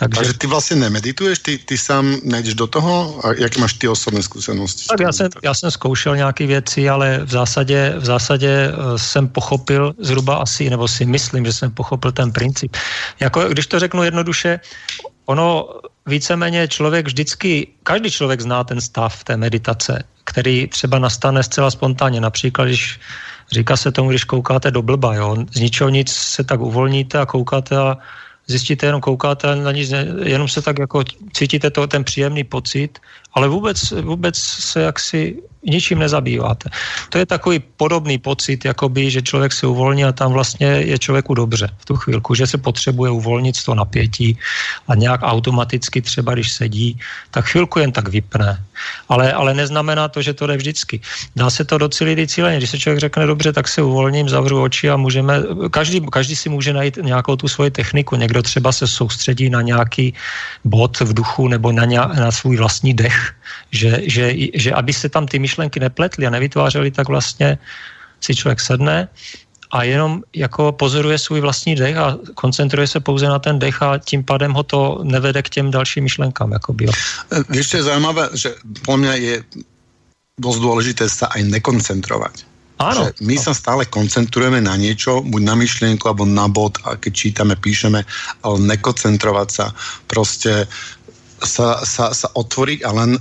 Takže... 0.00 0.16
Takže 0.16 0.32
ty 0.32 0.46
vlastně 0.46 0.76
nemedituješ, 0.76 1.38
ty, 1.38 1.58
ty 1.58 1.78
sám 1.78 2.16
nejdeš 2.24 2.54
do 2.54 2.66
toho? 2.66 3.20
A 3.26 3.32
jaké 3.36 3.60
máš 3.60 3.72
ty 3.72 3.88
osobné 3.88 4.22
zkušenosti? 4.22 4.86
Tak 4.88 5.00
já 5.00 5.12
jsem, 5.12 5.28
já 5.44 5.54
jsem 5.54 5.70
zkoušel 5.70 6.16
nějaké 6.16 6.46
věci, 6.46 6.88
ale 6.88 7.20
v 7.24 7.30
zásadě, 7.30 7.94
v 7.96 8.04
zásadě 8.04 8.48
eh, 8.48 8.98
jsem 8.98 9.28
pochopil 9.28 9.94
zhruba 9.98 10.36
asi, 10.36 10.70
nebo 10.70 10.88
si 10.88 11.04
myslím, 11.04 11.44
že 11.44 11.52
jsem 11.52 11.70
pochopil 11.70 12.12
ten 12.12 12.32
princip. 12.32 12.76
Jako, 13.20 13.48
když 13.48 13.66
to 13.66 13.78
řeknu 13.78 14.02
jednoduše, 14.02 14.60
ono 15.26 15.68
víceméně 16.06 16.68
člověk 16.68 17.06
vždycky, 17.06 17.68
každý 17.82 18.10
člověk 18.10 18.40
zná 18.40 18.64
ten 18.64 18.80
stav 18.80 19.24
té 19.24 19.36
meditace, 19.36 20.02
který 20.24 20.66
třeba 20.66 20.98
nastane 20.98 21.42
zcela 21.42 21.70
spontánně. 21.70 22.20
Například, 22.20 22.64
když 22.64 23.00
Říká 23.52 23.76
se 23.76 23.92
tomu, 23.92 24.10
když 24.10 24.24
koukáte 24.24 24.70
do 24.70 24.82
blba, 24.82 25.14
jo. 25.14 25.36
Z 25.50 25.60
ničeho 25.60 25.90
nic 25.90 26.12
se 26.12 26.44
tak 26.44 26.60
uvolníte 26.60 27.18
a 27.18 27.26
koukáte 27.26 27.76
a 27.76 27.98
zjistíte, 28.46 28.86
jenom 28.86 29.00
koukáte 29.00 29.56
na 29.56 29.72
nic, 29.72 29.92
jenom 30.24 30.48
se 30.48 30.62
tak 30.62 30.78
jako 30.78 31.04
cítíte 31.32 31.70
to, 31.70 31.86
ten 31.86 32.04
příjemný 32.04 32.44
pocit, 32.44 32.98
ale 33.34 33.48
vůbec, 33.48 33.90
vůbec 33.90 34.36
se 34.38 34.80
jaksi 34.80 35.36
ničím 35.62 35.98
nezabýváte. 35.98 36.70
To 37.08 37.18
je 37.18 37.26
takový 37.26 37.58
podobný 37.76 38.18
pocit, 38.18 38.64
jakoby, 38.64 39.10
že 39.10 39.22
člověk 39.22 39.52
se 39.52 39.66
uvolní 39.66 40.04
a 40.04 40.12
tam 40.12 40.32
vlastně 40.32 40.66
je 40.66 40.98
člověku 40.98 41.34
dobře 41.34 41.68
v 41.78 41.84
tu 41.84 41.96
chvilku, 41.96 42.34
že 42.34 42.46
se 42.46 42.58
potřebuje 42.58 43.10
uvolnit 43.10 43.56
z 43.56 43.64
toho 43.64 43.74
napětí 43.74 44.38
a 44.88 44.94
nějak 44.94 45.20
automaticky 45.22 46.02
třeba, 46.02 46.32
když 46.34 46.52
sedí, 46.52 46.98
tak 47.30 47.44
chvilku 47.44 47.78
jen 47.78 47.92
tak 47.92 48.08
vypne. 48.08 48.64
Ale, 49.08 49.32
ale 49.32 49.54
neznamená 49.54 50.08
to, 50.08 50.22
že 50.22 50.32
to 50.32 50.46
jde 50.46 50.56
vždycky. 50.56 51.00
Dá 51.36 51.50
se 51.50 51.64
to 51.64 51.78
docílit 51.78 52.18
i 52.18 52.26
cíleně. 52.26 52.56
Když 52.56 52.70
se 52.70 52.78
člověk 52.78 53.00
řekne 53.00 53.26
dobře, 53.26 53.52
tak 53.52 53.68
se 53.68 53.82
uvolním, 53.82 54.28
zavřu 54.28 54.62
oči 54.62 54.90
a 54.90 54.96
můžeme, 54.96 55.42
každý, 55.70 56.00
každý 56.00 56.36
si 56.36 56.48
může 56.48 56.72
najít 56.72 56.98
nějakou 57.02 57.36
tu 57.36 57.48
svoji 57.48 57.70
techniku. 57.70 58.16
Někdo 58.16 58.42
třeba 58.42 58.72
se 58.72 58.86
soustředí 58.86 59.50
na 59.50 59.62
nějaký 59.62 60.14
bod 60.64 61.00
v 61.00 61.12
duchu 61.12 61.48
nebo 61.48 61.72
na, 61.72 61.84
nějak, 61.84 62.16
na 62.16 62.32
svůj 62.32 62.56
vlastní 62.56 62.94
dech, 62.94 63.19
že, 63.70 64.00
že, 64.06 64.34
že 64.54 64.70
aby 64.72 64.92
se 64.92 65.08
tam 65.08 65.26
ty 65.26 65.38
myšlenky 65.38 65.80
nepletly 65.80 66.26
a 66.26 66.30
nevytvářely, 66.30 66.90
tak 66.90 67.08
vlastně 67.08 67.58
si 68.20 68.34
člověk 68.34 68.60
sedne 68.60 69.08
a 69.70 69.82
jenom 69.82 70.22
jako 70.34 70.72
pozoruje 70.72 71.18
svůj 71.18 71.40
vlastní 71.40 71.74
dech 71.74 71.96
a 71.96 72.18
koncentruje 72.34 72.86
se 72.86 73.00
pouze 73.00 73.26
na 73.26 73.38
ten 73.38 73.58
dech 73.58 73.82
a 73.82 73.98
tím 73.98 74.24
pádem 74.24 74.52
ho 74.52 74.62
to 74.62 75.00
nevede 75.02 75.42
k 75.42 75.48
těm 75.48 75.70
dalším 75.70 76.04
myšlenkám. 76.04 76.52
Jako 76.52 76.72
bio. 76.72 76.92
Víš, 77.48 77.68
co 77.70 77.76
je 77.76 77.82
zajímavé, 77.82 78.28
že 78.34 78.54
pro 78.82 78.96
mě 78.96 79.10
je 79.10 79.44
dost 80.38 80.58
důležité 80.58 81.08
se 81.08 81.26
aj 81.26 81.42
nekoncentrovat. 81.42 82.32
Áno. 82.80 83.12
Že 83.12 83.28
my 83.28 83.36
sa 83.36 83.52
stále 83.52 83.84
koncentrujeme 83.84 84.64
na 84.64 84.72
niečo, 84.80 85.20
buď 85.20 85.42
na 85.44 85.52
myšlienku, 85.52 86.08
alebo 86.08 86.24
na 86.24 86.48
bod, 86.48 86.80
a 86.88 86.96
keď 86.96 87.12
čítame, 87.12 87.52
píšeme, 87.52 88.08
ale 88.40 88.56
nekoncentrovať 88.56 89.48
sa. 89.52 89.76
Proste 90.08 90.64
sa, 91.44 91.84
sa, 91.84 92.14
sa 92.14 92.28
otvoriť 92.34 92.84
a 92.84 92.90
len 92.92 93.18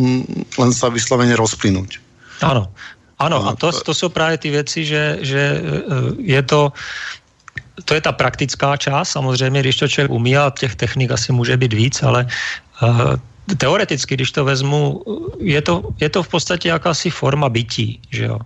Mm, 0.00 0.24
len 0.56 0.72
sa 0.72 0.88
vyslovene 0.88 1.36
rozplynúť. 1.36 2.00
Áno, 2.40 2.72
Ano, 3.22 3.38
a 3.46 3.54
to, 3.54 3.70
to 3.70 3.94
jsou 3.94 4.08
právě 4.08 4.38
ty 4.38 4.50
věci, 4.50 4.84
že, 4.84 5.18
že 5.20 5.38
e, 5.38 5.62
je 6.18 6.42
to, 6.42 6.72
to 7.84 7.94
je 7.94 8.00
ta 8.00 8.12
praktická 8.12 8.76
část, 8.76 9.14
samozřejmě, 9.14 9.60
když 9.60 9.76
to 9.76 9.88
člověk 9.88 10.10
umí, 10.10 10.36
a 10.36 10.50
těch 10.50 10.74
technik 10.74 11.10
asi 11.10 11.32
může 11.32 11.56
být 11.56 11.72
víc, 11.72 12.02
ale 12.02 12.26
uh, 12.82 13.14
teoreticky, 13.56 14.14
když 14.14 14.32
to 14.32 14.44
vezmu, 14.44 15.02
je 15.38 15.62
to, 15.62 15.94
je 16.00 16.08
to 16.08 16.22
v 16.22 16.28
podstatě 16.28 16.68
jakási 16.68 17.10
forma 17.10 17.48
bytí, 17.48 18.00
že 18.10 18.24
jo 18.24 18.38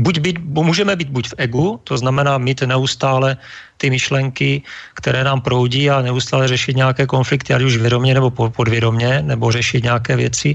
buď 0.00 0.18
být, 0.18 0.38
můžeme 0.38 0.96
být 0.96 1.08
buď 1.08 1.28
v 1.28 1.34
egu, 1.38 1.80
to 1.84 1.98
znamená 1.98 2.38
mít 2.38 2.62
neustále 2.62 3.36
ty 3.76 3.90
myšlenky, 3.90 4.62
které 4.94 5.24
nám 5.24 5.40
proudí 5.40 5.90
a 5.90 6.02
neustále 6.02 6.48
řešit 6.48 6.76
nějaké 6.76 7.06
konflikty, 7.06 7.54
ať 7.54 7.62
už 7.62 7.76
vědomě 7.76 8.14
nebo 8.14 8.30
podvědomě, 8.30 9.22
nebo 9.22 9.52
řešit 9.52 9.84
nějaké 9.84 10.16
věci. 10.16 10.54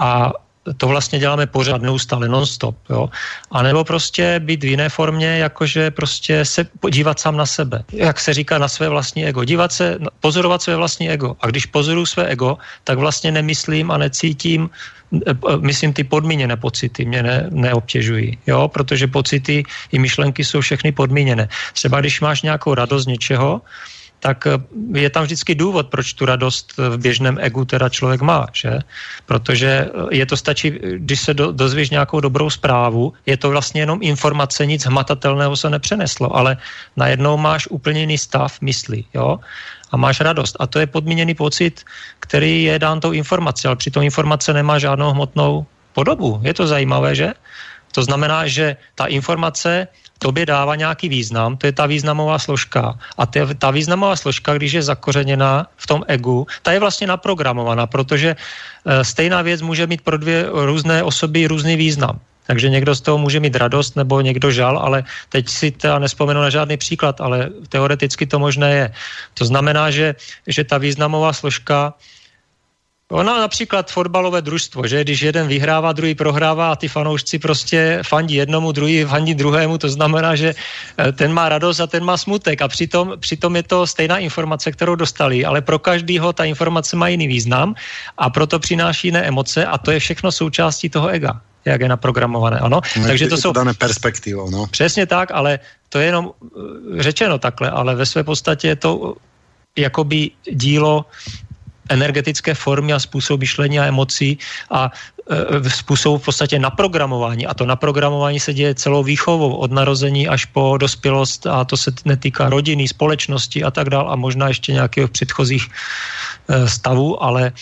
A 0.00 0.32
to 0.76 0.88
vlastně 0.88 1.18
děláme 1.18 1.46
pořád, 1.46 1.82
neustále, 1.82 2.28
non-stop, 2.28 2.76
jo. 2.90 3.10
A 3.50 3.62
nebo 3.62 3.84
prostě 3.84 4.40
být 4.42 4.64
v 4.64 4.74
jiné 4.74 4.88
formě, 4.88 5.38
jakože 5.38 5.90
prostě 5.90 6.44
se 6.44 6.64
podívat 6.80 7.20
sám 7.20 7.36
na 7.36 7.46
sebe. 7.46 7.84
Jak 7.92 8.20
se 8.20 8.34
říká, 8.34 8.58
na 8.58 8.68
své 8.68 8.88
vlastní 8.88 9.26
ego. 9.26 9.44
Dívat 9.44 9.72
se, 9.72 9.98
pozorovat 10.20 10.62
své 10.62 10.76
vlastní 10.76 11.10
ego. 11.10 11.36
A 11.40 11.46
když 11.46 11.66
pozoruju 11.66 12.06
své 12.06 12.26
ego, 12.26 12.58
tak 12.84 12.98
vlastně 12.98 13.32
nemyslím 13.32 13.90
a 13.90 13.98
necítím 13.98 14.70
myslím, 15.60 15.92
ty 15.92 16.04
podmíněné 16.04 16.56
pocity 16.56 17.04
mě 17.04 17.22
ne, 17.22 17.46
neobtěžují, 17.50 18.38
jo, 18.46 18.68
protože 18.68 19.06
pocity 19.06 19.62
i 19.92 19.98
myšlenky 19.98 20.44
jsou 20.44 20.60
všechny 20.60 20.92
podmíněné. 20.92 21.48
Třeba 21.72 22.00
když 22.00 22.20
máš 22.20 22.42
nějakou 22.42 22.74
radost 22.74 23.06
něčeho, 23.06 23.62
tak 24.20 24.46
eh, 24.46 24.58
je 24.98 25.10
tam 25.10 25.24
vždycky 25.24 25.54
důvod, 25.54 25.86
proč 25.88 26.12
tu 26.12 26.24
radost 26.24 26.74
v 26.76 26.98
běžném 26.98 27.38
egu 27.40 27.64
teda 27.64 27.88
člověk 27.88 28.20
má, 28.20 28.46
že? 28.52 28.78
Protože 29.26 29.68
eh, 29.68 29.90
je 30.10 30.26
to 30.26 30.36
stačí, 30.36 30.70
když 30.98 31.20
se 31.20 31.34
do, 31.34 31.52
dozvíš 31.52 31.90
nějakou 31.90 32.20
dobrou 32.20 32.50
zprávu, 32.50 33.12
je 33.26 33.36
to 33.36 33.50
vlastně 33.50 33.80
jenom 33.80 33.98
informace, 34.02 34.66
nic 34.66 34.82
hmatatelného 34.86 35.56
se 35.56 35.70
nepřeneslo, 35.70 36.36
ale 36.36 36.56
najednou 36.96 37.36
máš 37.36 37.66
úplně 37.70 38.00
jiný 38.00 38.18
stav 38.18 38.60
mysli, 38.60 39.04
jo? 39.14 39.38
A 39.90 39.96
máš 39.96 40.20
radost. 40.20 40.56
A 40.60 40.66
to 40.66 40.78
je 40.78 40.86
podmíněný 40.86 41.34
pocit, 41.34 41.84
který 42.20 42.62
je 42.62 42.78
dán 42.78 43.00
tou 43.00 43.12
informací, 43.12 43.66
ale 43.66 43.76
přitom 43.76 44.02
informace 44.02 44.52
nemá 44.52 44.78
žádnou 44.78 45.10
hmotnou 45.10 45.66
podobu. 45.92 46.40
Je 46.42 46.54
to 46.54 46.66
zajímavé, 46.66 47.14
že? 47.14 47.34
To 47.92 48.02
znamená, 48.02 48.46
že 48.46 48.76
ta 48.94 49.06
informace 49.06 49.88
tobě 50.18 50.46
dává 50.46 50.76
nějaký 50.76 51.08
význam, 51.08 51.56
to 51.56 51.66
je 51.66 51.72
ta 51.72 51.86
významová 51.86 52.38
složka. 52.38 52.98
A 53.16 53.26
te, 53.26 53.54
ta 53.54 53.70
významová 53.70 54.16
složka, 54.16 54.54
když 54.54 54.72
je 54.72 54.82
zakořeněná 54.82 55.66
v 55.76 55.86
tom 55.86 56.04
egu, 56.08 56.46
ta 56.62 56.72
je 56.72 56.80
vlastně 56.80 57.06
naprogramovaná, 57.06 57.86
protože 57.86 58.36
e, 58.36 59.04
stejná 59.04 59.42
věc 59.42 59.62
může 59.62 59.86
mít 59.86 60.00
pro 60.00 60.18
dvě 60.18 60.48
různé 60.52 61.02
osoby 61.02 61.46
různý 61.46 61.76
význam. 61.76 62.20
Takže 62.46 62.68
někdo 62.68 62.94
z 62.94 63.00
toho 63.00 63.18
může 63.18 63.40
mít 63.40 63.56
radost 63.56 63.96
nebo 63.96 64.20
někdo 64.20 64.50
žal, 64.50 64.78
ale 64.78 65.04
teď 65.28 65.48
si 65.48 65.70
teda 65.70 65.98
nespomenu 65.98 66.40
na 66.40 66.50
žádný 66.50 66.76
příklad, 66.76 67.20
ale 67.20 67.50
teoreticky 67.68 68.26
to 68.26 68.38
možné 68.38 68.74
je. 68.74 68.86
To 69.34 69.44
znamená, 69.44 69.90
že, 69.90 70.14
že 70.46 70.64
ta 70.64 70.78
významová 70.78 71.32
složka 71.32 71.94
Ona 73.10 73.40
například 73.40 73.90
fotbalové 73.90 74.42
družstvo, 74.42 74.86
že 74.86 75.04
když 75.04 75.20
jeden 75.20 75.48
vyhrává, 75.48 75.92
druhý 75.92 76.14
prohrává 76.14 76.72
a 76.72 76.76
ty 76.76 76.88
fanoušci 76.88 77.38
prostě 77.38 77.98
fandí 78.02 78.34
jednomu, 78.34 78.72
druhý 78.72 79.04
fandí 79.04 79.34
druhému, 79.34 79.78
to 79.78 79.88
znamená, 79.88 80.36
že 80.36 80.54
eh, 80.98 81.12
ten 81.12 81.32
má 81.32 81.48
radost 81.48 81.80
a 81.80 81.86
ten 81.86 82.04
má 82.04 82.16
smutek 82.16 82.62
a 82.62 82.68
přitom, 82.68 83.14
přitom 83.16 83.56
je 83.56 83.62
to 83.62 83.86
stejná 83.86 84.18
informace, 84.18 84.72
kterou 84.72 84.94
dostali, 84.94 85.44
ale 85.44 85.60
pro 85.62 85.78
každýho 85.78 86.32
ta 86.32 86.44
informace 86.44 86.96
má 86.96 87.08
jiný 87.08 87.26
význam 87.26 87.74
a 88.18 88.30
proto 88.30 88.58
přináší 88.58 89.08
jiné 89.08 89.22
emoce 89.22 89.66
a 89.66 89.78
to 89.78 89.90
je 89.90 89.98
všechno 90.00 90.32
součástí 90.32 90.90
toho 90.90 91.08
ega 91.08 91.40
jak 91.66 91.80
je 91.80 91.88
naprogramované, 91.88 92.58
ano. 92.58 92.80
No, 92.96 93.06
Takže 93.06 93.26
to 93.26 93.36
jsou... 93.36 93.52
dané 93.52 93.74
perspektivou, 93.74 94.50
no. 94.50 94.66
Přesně 94.66 95.06
tak, 95.06 95.30
ale 95.34 95.58
to 95.88 95.98
je 95.98 96.06
jenom 96.06 96.30
eh, 96.30 97.02
řečeno 97.02 97.38
takhle, 97.38 97.70
ale 97.70 97.94
ve 97.94 98.06
své 98.06 98.24
podstatě 98.24 98.68
je 98.68 98.76
to 98.76 99.14
jakoby 99.76 100.30
dílo 100.50 101.04
energetické 101.88 102.54
formy 102.54 102.92
a 102.92 102.98
způsob 102.98 103.40
myšlení 103.40 103.80
a 103.80 103.84
emocí 103.84 104.38
a 104.70 104.90
e, 105.64 105.70
způsob 105.70 106.22
v 106.22 106.24
podstatě 106.24 106.58
naprogramování. 106.58 107.46
A 107.46 107.54
to 107.54 107.66
naprogramování 107.66 108.40
se 108.40 108.54
děje 108.54 108.74
celou 108.74 109.02
výchovou 109.02 109.54
od 109.56 109.72
narození 109.72 110.28
až 110.28 110.44
po 110.44 110.78
dospělost 110.78 111.46
a 111.46 111.64
to 111.64 111.76
se 111.76 111.92
netýká 112.04 112.48
rodiny, 112.48 112.88
společnosti 112.88 113.64
a 113.64 113.70
tak 113.70 113.90
dále 113.90 114.08
a 114.12 114.16
možná 114.16 114.48
ještě 114.48 114.72
nějakých 114.72 115.10
předchozích 115.10 115.64
e, 116.48 116.68
stavů, 116.68 117.22
ale 117.22 117.46
e, 117.46 117.52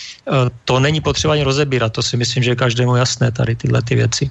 to 0.64 0.80
není 0.80 1.00
potřeba 1.00 1.32
ani 1.32 1.42
rozebírat. 1.42 1.92
To 1.92 2.02
si 2.02 2.16
myslím, 2.16 2.42
že 2.42 2.50
je 2.50 2.56
každému 2.56 2.96
jasné 2.96 3.32
tady 3.32 3.56
tyhle 3.56 3.82
ty 3.82 3.94
věci. 3.94 4.30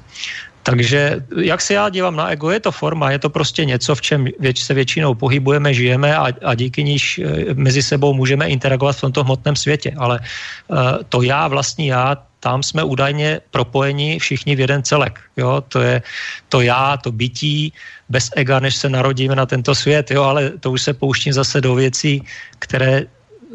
Takže 0.64 1.24
jak 1.42 1.62
se 1.62 1.74
já 1.74 1.90
dívám 1.90 2.16
na 2.16 2.32
ego, 2.32 2.52
je 2.52 2.60
to 2.60 2.72
forma, 2.72 3.12
je 3.12 3.20
to 3.20 3.30
prostě 3.30 3.66
něco, 3.66 3.96
v 3.96 4.02
čem 4.02 4.28
věč, 4.40 4.64
se 4.64 4.74
většinou 4.74 5.16
pohybujeme, 5.16 5.74
žijeme 5.74 6.16
a, 6.18 6.28
a 6.44 6.56
díky 6.56 6.84
níž 6.84 7.20
e, 7.20 7.54
mezi 7.54 7.84
sebou 7.84 8.14
můžeme 8.14 8.48
interagovat 8.48 8.96
v 8.96 9.02
tomto 9.02 9.24
hmotném 9.24 9.56
světě. 9.56 9.94
Ale 9.98 10.20
uh, 10.68 10.78
to 11.10 11.22
já, 11.22 11.48
vlastní 11.48 11.88
já, 11.88 12.18
tam 12.40 12.64
jsme 12.64 12.84
údajně 12.84 13.42
propojeni 13.52 14.20
všichni 14.20 14.56
v 14.56 14.60
jeden 14.60 14.84
celek. 14.84 15.20
Jo? 15.38 15.64
To 15.68 15.80
je 15.82 16.02
to 16.50 16.62
já, 16.62 16.98
to 16.98 17.12
bytí, 17.12 17.74
bez 18.10 18.30
ega, 18.36 18.60
než 18.60 18.76
se 18.76 18.90
narodíme 18.90 19.36
na 19.36 19.46
tento 19.46 19.76
svět, 19.76 20.12
jo? 20.12 20.24
ale 20.24 20.50
to 20.60 20.72
už 20.72 20.82
se 20.82 20.94
pouštím 20.94 21.34
zase 21.34 21.62
do 21.62 21.76
věcí, 21.76 22.24
které 22.60 23.08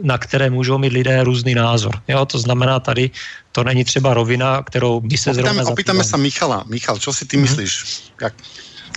na 0.02 0.18
které 0.18 0.50
můžou 0.50 0.78
mít 0.78 0.92
lidé 0.92 1.24
různý 1.24 1.54
názor. 1.54 2.02
Jo, 2.08 2.26
to 2.26 2.38
znamená, 2.38 2.80
tady 2.80 3.10
to 3.52 3.64
není 3.64 3.84
třeba 3.84 4.14
rovina, 4.14 4.62
kterou 4.62 5.00
by 5.00 5.16
se 5.18 5.34
zrovna 5.34 5.66
Opýtame 5.66 6.04
se 6.04 6.16
Michala. 6.16 6.64
Michal, 6.68 6.96
co 6.98 7.12
si 7.12 7.26
ty 7.26 7.36
mhm. 7.36 7.42
myslíš? 7.42 7.84
Hmm. 7.84 8.16
Jak, 8.22 8.34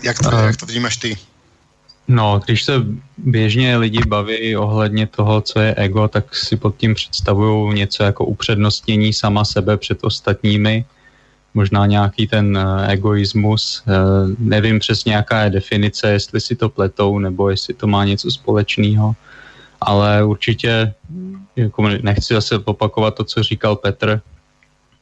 jak, 0.04 0.20
to, 0.20 0.30
uh, 0.30 0.46
jak 0.46 0.58
to 0.58 0.66
vnímáš 0.66 0.98
ty? 0.98 1.18
No, 2.08 2.42
když 2.46 2.64
se 2.64 2.74
běžně 3.18 3.78
lidi 3.78 4.02
baví 4.08 4.56
ohledně 4.56 5.08
toho, 5.08 5.42
co 5.42 5.60
je 5.60 5.76
ego, 5.76 6.08
tak 6.08 6.36
si 6.36 6.58
pod 6.58 6.78
tím 6.78 6.96
představují 6.96 7.76
něco 7.76 8.04
jako 8.04 8.26
upřednostnění 8.26 9.14
sama 9.14 9.46
sebe 9.46 9.78
před 9.78 10.00
ostatními, 10.02 10.86
možná 11.54 11.86
nějaký 11.86 12.28
ten 12.28 12.58
eh, 12.58 12.92
egoismus. 12.92 13.84
Eh, 13.88 13.92
nevím 14.40 14.80
přesně, 14.80 15.14
jaká 15.14 15.44
je 15.44 15.50
definice, 15.50 16.12
jestli 16.12 16.42
si 16.42 16.56
to 16.56 16.70
pletou, 16.70 17.20
nebo 17.20 17.50
jestli 17.50 17.74
to 17.74 17.88
má 17.88 18.06
něco 18.06 18.32
společného 18.32 19.16
ale 19.82 20.24
určitě 20.24 20.94
jako 21.56 21.90
nechci 21.90 22.34
zase 22.34 22.58
opakovat 22.58 23.16
to, 23.16 23.24
co 23.24 23.44
říkal 23.44 23.76
Petr, 23.76 24.22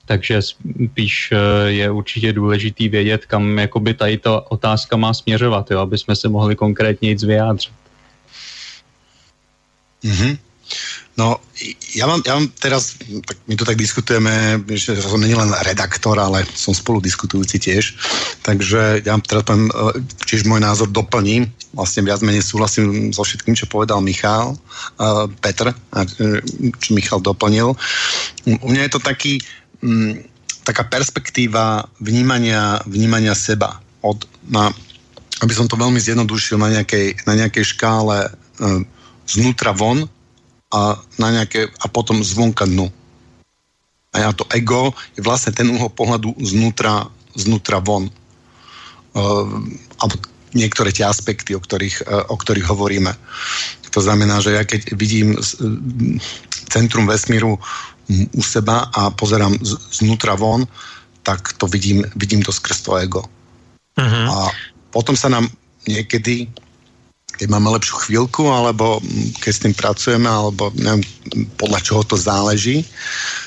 takže 0.05 0.41
spíš 0.41 1.31
eh, 1.31 1.69
je 1.69 1.91
určitě 1.91 2.33
důležitý 2.33 2.89
vědět, 2.89 3.25
kam 3.25 3.59
jakoby 3.59 3.93
tady 3.93 4.17
ta 4.17 4.51
otázka 4.51 4.97
má 4.97 5.13
směřovat, 5.13 5.71
jo, 5.71 5.79
aby 5.79 5.97
jsme 5.97 6.15
se 6.15 6.29
mohli 6.29 6.55
konkrétně 6.55 7.09
jít 7.09 7.21
vyjádřit. 7.21 7.73
Mm-hmm. 10.03 10.37
No, 11.19 11.35
ja 11.99 12.07
mám, 12.07 12.23
ja 12.23 12.39
mám 12.39 12.47
teraz, 12.63 12.95
tak 13.27 13.35
my 13.43 13.59
tu 13.59 13.67
tak 13.67 13.75
diskutujeme, 13.75 14.55
že 14.71 14.95
som 15.03 15.19
není 15.19 15.35
len 15.35 15.51
redaktor, 15.67 16.15
ale 16.15 16.47
som 16.55 16.71
spolu 16.71 17.03
diskutujúci 17.03 17.59
tiež, 17.59 17.91
takže 18.47 19.03
ja 19.03 19.19
teraz 19.27 19.43
poviem, 19.43 19.67
čiže 20.23 20.47
môj 20.47 20.63
názor 20.63 20.87
doplním, 20.87 21.51
vlastne 21.75 22.07
viac 22.07 22.23
menej 22.23 22.39
súhlasím 22.39 23.11
so 23.11 23.27
všetkým, 23.27 23.51
čo 23.51 23.67
povedal 23.67 23.99
Michal, 23.99 24.55
uh, 24.55 25.27
Petr, 25.43 25.75
a, 25.75 25.99
čo 26.79 26.89
Michal 26.95 27.19
doplnil. 27.19 27.75
U 28.47 28.67
mňa 28.71 28.87
je 28.87 28.91
to 28.95 29.03
taký, 29.03 29.43
m, 29.83 30.23
taká 30.63 30.87
perspektíva 30.87 31.83
vnímania, 31.99 32.79
vnímania 32.87 33.35
seba. 33.35 33.75
Od, 34.07 34.23
na, 34.47 34.71
aby 35.43 35.51
som 35.51 35.67
to 35.67 35.75
veľmi 35.75 35.99
zjednodušil 35.99 36.55
na 36.55 36.79
nejakej, 36.79 37.27
na 37.27 37.35
nejakej 37.35 37.75
škále 37.75 38.31
uh, 38.31 38.81
znútra 39.27 39.75
von, 39.75 40.07
a, 40.69 40.97
na 41.17 41.27
nejaké, 41.33 41.69
a 41.81 41.85
potom 41.89 42.21
zvonka 42.21 42.65
dnu. 42.65 42.89
A 44.13 44.25
ja 44.25 44.31
to 44.33 44.45
ego 44.53 44.93
je 45.13 45.21
vlastne 45.21 45.53
ten 45.53 45.69
úhol 45.69 45.89
pohľadu 45.93 46.33
znútra, 46.41 47.05
znútra 47.37 47.77
von. 47.81 48.09
Uh, 49.13 49.45
alebo 50.01 50.15
niektoré 50.53 50.93
tie 50.93 51.05
aspekty, 51.05 51.53
o 51.53 51.61
ktorých, 51.61 52.05
uh, 52.05 52.25
o 52.29 52.37
ktorých 52.37 52.69
hovoríme. 52.69 53.13
To 53.89 54.01
znamená, 54.01 54.37
že 54.41 54.53
ja 54.53 54.63
keď 54.65 54.93
vidím 54.97 55.33
uh, 55.33 55.41
centrum 56.69 57.09
vesmíru 57.09 57.57
u 58.09 58.41
seba 58.41 58.89
a 58.93 59.13
pozerám 59.13 59.57
z, 59.61 59.77
znútra 60.01 60.33
von, 60.33 60.65
tak 61.21 61.53
to 61.61 61.69
vidím, 61.69 62.05
vidím 62.17 62.41
to 62.41 62.49
skrz 62.49 62.81
to 62.81 62.97
ego. 62.97 63.21
Uh-huh. 63.97 64.25
A 64.29 64.49
potom 64.89 65.13
sa 65.13 65.29
nám 65.29 65.45
niekedy 65.85 66.49
keď 67.39 67.47
máme 67.47 67.71
lepšiu 67.71 67.95
chvíľku, 68.03 68.51
alebo 68.51 68.99
keď 69.39 69.51
s 69.55 69.63
tým 69.63 69.71
pracujeme, 69.71 70.27
alebo 70.27 70.75
neviem, 70.75 70.99
podľa 71.55 71.79
čoho 71.79 72.03
to 72.03 72.19
záleží, 72.19 72.83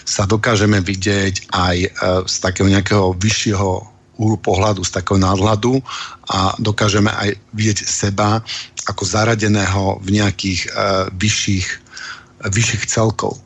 sa 0.09 0.25
dokážeme 0.25 0.81
vidieť 0.81 1.53
aj 1.53 1.77
e, 1.77 1.89
z 2.25 2.35
takého 2.41 2.73
nejakého 2.73 3.13
vyššieho 3.21 3.93
úhlu 4.17 4.41
pohľadu, 4.41 4.81
z 4.81 4.97
takého 4.97 5.21
nadhľadu 5.21 5.81
a 6.33 6.57
dokážeme 6.61 7.13
aj 7.13 7.37
vidieť 7.53 7.79
seba 7.85 8.41
ako 8.87 9.03
zaradeného 9.07 10.03
v 10.03 10.09
nejakých 10.19 10.61
uh, 10.75 11.07
vyšších, 11.15 11.67
vyšších 12.51 12.85
celkov. 12.91 13.39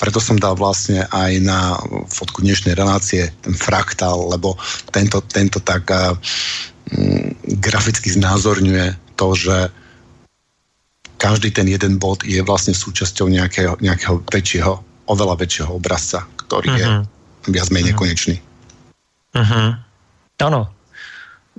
Preto 0.00 0.16
som 0.16 0.40
dal 0.40 0.56
vlastne 0.56 1.04
aj 1.12 1.32
na 1.44 1.76
fotku 2.08 2.40
dnešnej 2.40 2.72
relácie 2.72 3.28
ten 3.44 3.52
fraktál, 3.52 4.16
lebo 4.32 4.56
tento, 4.88 5.20
tento 5.28 5.60
tak 5.60 5.84
uh, 5.92 6.16
graficky 7.60 8.08
znázorňuje 8.08 9.16
to, 9.20 9.36
že 9.36 9.56
každý 11.20 11.50
ten 11.52 11.68
jeden 11.68 12.00
bod 12.00 12.24
je 12.24 12.42
vlastně 12.42 12.74
súčasťou 12.74 13.28
nějakého, 13.28 13.76
nějakého 13.80 14.24
väčšieho, 14.32 14.80
oveľa 15.04 15.36
väčšieho 15.36 15.76
obrazca, 15.76 16.24
ktorý 16.36 16.68
uh-huh. 16.72 16.80
je 16.80 16.86
mhm. 16.88 17.04
viac 17.52 17.68
menej 17.68 17.82
uh-huh. 17.82 17.92
nekonečný. 17.92 18.36
Uh-huh. 19.36 19.68
Ano, 20.40 20.72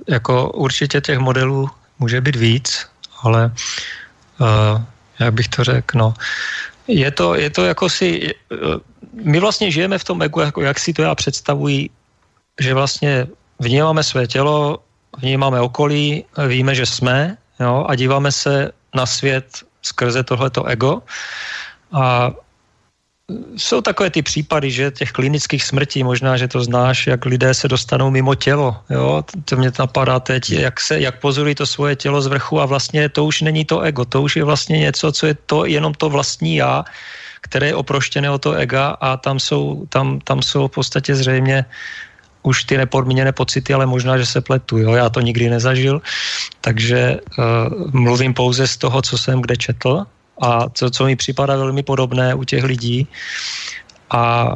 jako 0.08 0.50
určitě 0.50 1.00
těch 1.00 1.18
modelů 1.18 1.70
může 1.98 2.20
být 2.20 2.36
víc, 2.36 2.86
ale 3.22 3.52
uh, 4.40 4.82
jak 5.18 5.32
bych 5.34 5.48
to 5.48 5.64
řekl, 5.64 5.98
no, 5.98 6.14
je 6.88 7.10
to, 7.10 7.34
je 7.34 7.50
to 7.50 7.64
jako 7.64 7.88
si, 7.88 8.34
uh, 8.50 8.82
my 9.24 9.40
vlastně 9.40 9.70
žijeme 9.70 9.98
v 9.98 10.04
tom 10.04 10.22
egu, 10.22 10.40
jako 10.40 10.60
jak 10.60 10.78
si 10.78 10.92
to 10.92 11.02
já 11.02 11.14
představuji 11.14 11.90
že 12.60 12.74
vlastně 12.74 13.26
vnímáme 13.58 14.02
své 14.02 14.26
tělo, 14.26 14.78
vnímáme 15.18 15.60
okolí, 15.60 16.24
víme, 16.48 16.74
že 16.74 16.86
jsme 16.86 17.36
jo, 17.60 17.86
a 17.88 17.94
díváme 17.94 18.32
se 18.32 18.72
na 18.94 19.06
svět 19.06 19.64
skrze 19.82 20.22
tohleto 20.22 20.64
ego. 20.64 21.02
A 21.92 22.32
jsou 23.56 23.80
takové 23.80 24.10
ty 24.10 24.22
případy, 24.22 24.70
že 24.70 24.90
těch 24.90 25.12
klinických 25.12 25.64
smrtí, 25.64 26.04
možná, 26.04 26.36
že 26.36 26.48
to 26.48 26.64
znáš, 26.64 27.06
jak 27.06 27.24
lidé 27.24 27.54
se 27.54 27.68
dostanou 27.68 28.10
mimo 28.10 28.34
tělo. 28.34 28.76
Jo? 28.90 29.24
To 29.44 29.56
mě 29.56 29.72
napadá 29.78 30.20
teď, 30.20 30.50
jak, 30.50 30.80
se, 30.80 31.00
jak 31.00 31.20
pozorují 31.20 31.54
to 31.54 31.66
svoje 31.66 31.96
tělo 31.96 32.22
z 32.22 32.26
vrchu 32.26 32.60
a 32.60 32.66
vlastně 32.66 33.08
to 33.08 33.24
už 33.24 33.40
není 33.40 33.64
to 33.64 33.80
ego, 33.80 34.04
to 34.04 34.22
už 34.22 34.36
je 34.36 34.44
vlastně 34.44 34.78
něco, 34.78 35.12
co 35.12 35.26
je 35.26 35.34
to 35.46 35.66
jenom 35.66 35.94
to 35.94 36.10
vlastní 36.10 36.56
já, 36.56 36.84
které 37.40 37.66
je 37.66 37.74
oproštěné 37.74 38.30
o 38.30 38.38
to 38.38 38.52
ega 38.52 38.96
a 39.00 39.16
tam 39.16 39.40
jsou, 39.40 39.86
tam, 39.88 40.20
tam 40.20 40.42
jsou 40.42 40.68
v 40.68 40.70
podstatě 40.70 41.14
zřejmě 41.14 41.64
už 42.42 42.64
ty 42.64 42.76
nepodmíněné 42.76 43.32
pocity, 43.32 43.74
ale 43.74 43.86
možná, 43.86 44.18
že 44.18 44.26
se 44.26 44.40
pletu. 44.40 44.78
Jo? 44.78 44.92
Já 44.92 45.08
to 45.08 45.20
nikdy 45.20 45.50
nezažil, 45.50 46.02
takže 46.60 47.16
uh, 47.38 47.44
mluvím 47.92 48.34
pouze 48.34 48.66
z 48.66 48.76
toho, 48.76 49.02
co 49.02 49.18
jsem 49.18 49.40
kde 49.40 49.56
četl 49.56 50.06
a 50.42 50.68
co, 50.70 50.90
co 50.90 51.04
mi 51.04 51.16
připadá 51.16 51.56
velmi 51.56 51.82
podobné 51.82 52.34
u 52.34 52.44
těch 52.44 52.64
lidí. 52.64 53.06
A 54.10 54.52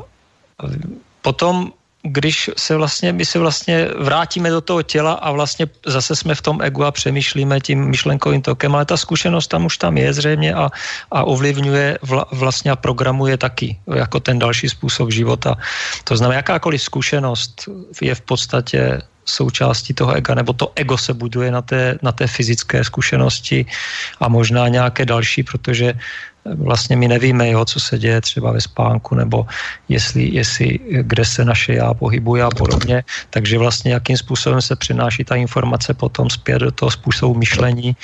potom 1.23 1.73
když 2.09 2.51
se 2.57 2.77
vlastně, 2.77 3.13
my 3.13 3.25
se 3.25 3.39
vlastně 3.39 3.89
vrátíme 3.99 4.51
do 4.51 4.61
toho 4.61 4.83
těla 4.83 5.13
a 5.13 5.31
vlastně 5.31 5.67
zase 5.87 6.17
jsme 6.17 6.35
v 6.35 6.43
tom 6.43 6.63
egu 6.63 6.85
a 6.85 6.91
přemýšlíme 6.91 7.61
tím 7.61 7.85
myšlenkovým 7.85 8.43
tokem, 8.43 8.75
ale 8.75 8.85
ta 8.85 8.97
zkušenost 8.97 9.47
tam 9.47 9.65
už 9.65 9.77
tam 9.79 9.99
je 9.99 10.13
zřejmě 10.13 10.55
a, 10.55 10.71
a 11.11 11.25
ovlivňuje 11.25 11.99
vla, 12.03 12.27
vlastně 12.33 12.71
a 12.71 12.77
programuje 12.77 13.37
taky 13.37 13.79
jako 13.95 14.21
ten 14.21 14.39
další 14.39 14.69
způsob 14.69 15.11
života. 15.11 15.57
To 16.05 16.17
znamená, 16.17 16.37
jakákoliv 16.37 16.83
zkušenost 16.83 17.69
je 18.03 18.15
v 18.15 18.21
podstatě 18.21 19.03
součástí 19.27 19.95
toho 19.95 20.15
ega, 20.15 20.35
nebo 20.35 20.53
to 20.53 20.73
ego 20.75 20.99
se 20.99 21.15
buduje 21.15 21.51
na 21.51 21.63
té, 21.63 21.99
na 22.03 22.13
té 22.13 22.27
fyzické 22.27 22.85
zkušenosti 22.85 23.67
a 24.21 24.29
možná 24.29 24.69
nějaké 24.69 25.05
další, 25.07 25.43
protože 25.43 25.95
vlastně 26.55 26.97
my 26.97 27.09
nevíme, 27.09 27.51
jo, 27.51 27.65
co 27.65 27.81
se 27.81 27.99
děje 27.99 28.21
třeba 28.21 28.53
ve 28.53 28.61
spánku, 28.61 29.15
nebo 29.15 29.47
jestli, 29.89 30.35
jestli 30.35 30.79
kde 31.03 31.25
se 31.25 31.45
naše 31.45 31.75
já 31.75 31.95
pohybuje 31.95 32.43
a 32.43 32.51
podobně. 32.51 33.05
Takže 33.31 33.59
vlastně 33.59 33.93
jakým 33.93 34.17
způsobem 34.17 34.63
se 34.63 34.77
přináší 34.77 35.25
ta 35.25 35.35
informace 35.37 35.95
potom 35.95 36.31
zpět 36.31 36.59
do 36.59 36.71
toho 36.71 36.91
způsobu 36.91 37.35
myšlení. 37.35 37.97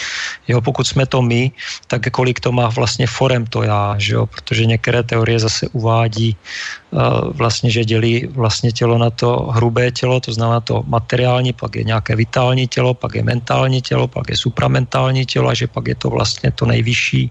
Jo, 0.49 0.61
pokud 0.61 0.87
jsme 0.87 1.07
to 1.07 1.23
my, 1.23 1.51
tak 1.87 2.11
kolik 2.11 2.41
to 2.41 2.53
má 2.53 2.69
vlastně 2.69 3.07
forem 3.07 3.47
to 3.47 3.63
já, 3.63 3.95
že 3.99 4.15
jo? 4.15 4.27
protože 4.27 4.67
některé 4.67 5.03
teorie 5.03 5.39
zase 5.39 5.69
uvádí 5.73 6.37
uh, 6.91 7.01
vlastně, 7.33 7.71
že 7.71 7.85
dělí 7.85 8.27
vlastně 8.27 8.73
tělo 8.73 8.99
na 8.99 9.11
to 9.11 9.49
hrubé 9.53 9.91
tělo, 9.91 10.21
to 10.21 10.33
znamená 10.33 10.61
to 10.61 10.83
materiální, 10.87 11.53
pak 11.53 11.77
je 11.77 11.85
nějaké 11.85 12.17
vitální 12.17 12.69
tělo, 12.69 12.95
pak 12.95 13.15
je 13.15 13.23
mentální 13.23 13.83
tělo, 13.83 14.09
pak 14.09 14.31
je 14.31 14.37
supramentální 14.37 15.27
tělo 15.27 15.49
a 15.49 15.55
že 15.55 15.67
pak 15.67 15.89
je 15.89 15.95
to 15.95 16.11
vlastně 16.11 16.51
to 16.51 16.67
nejvyšší 16.67 17.31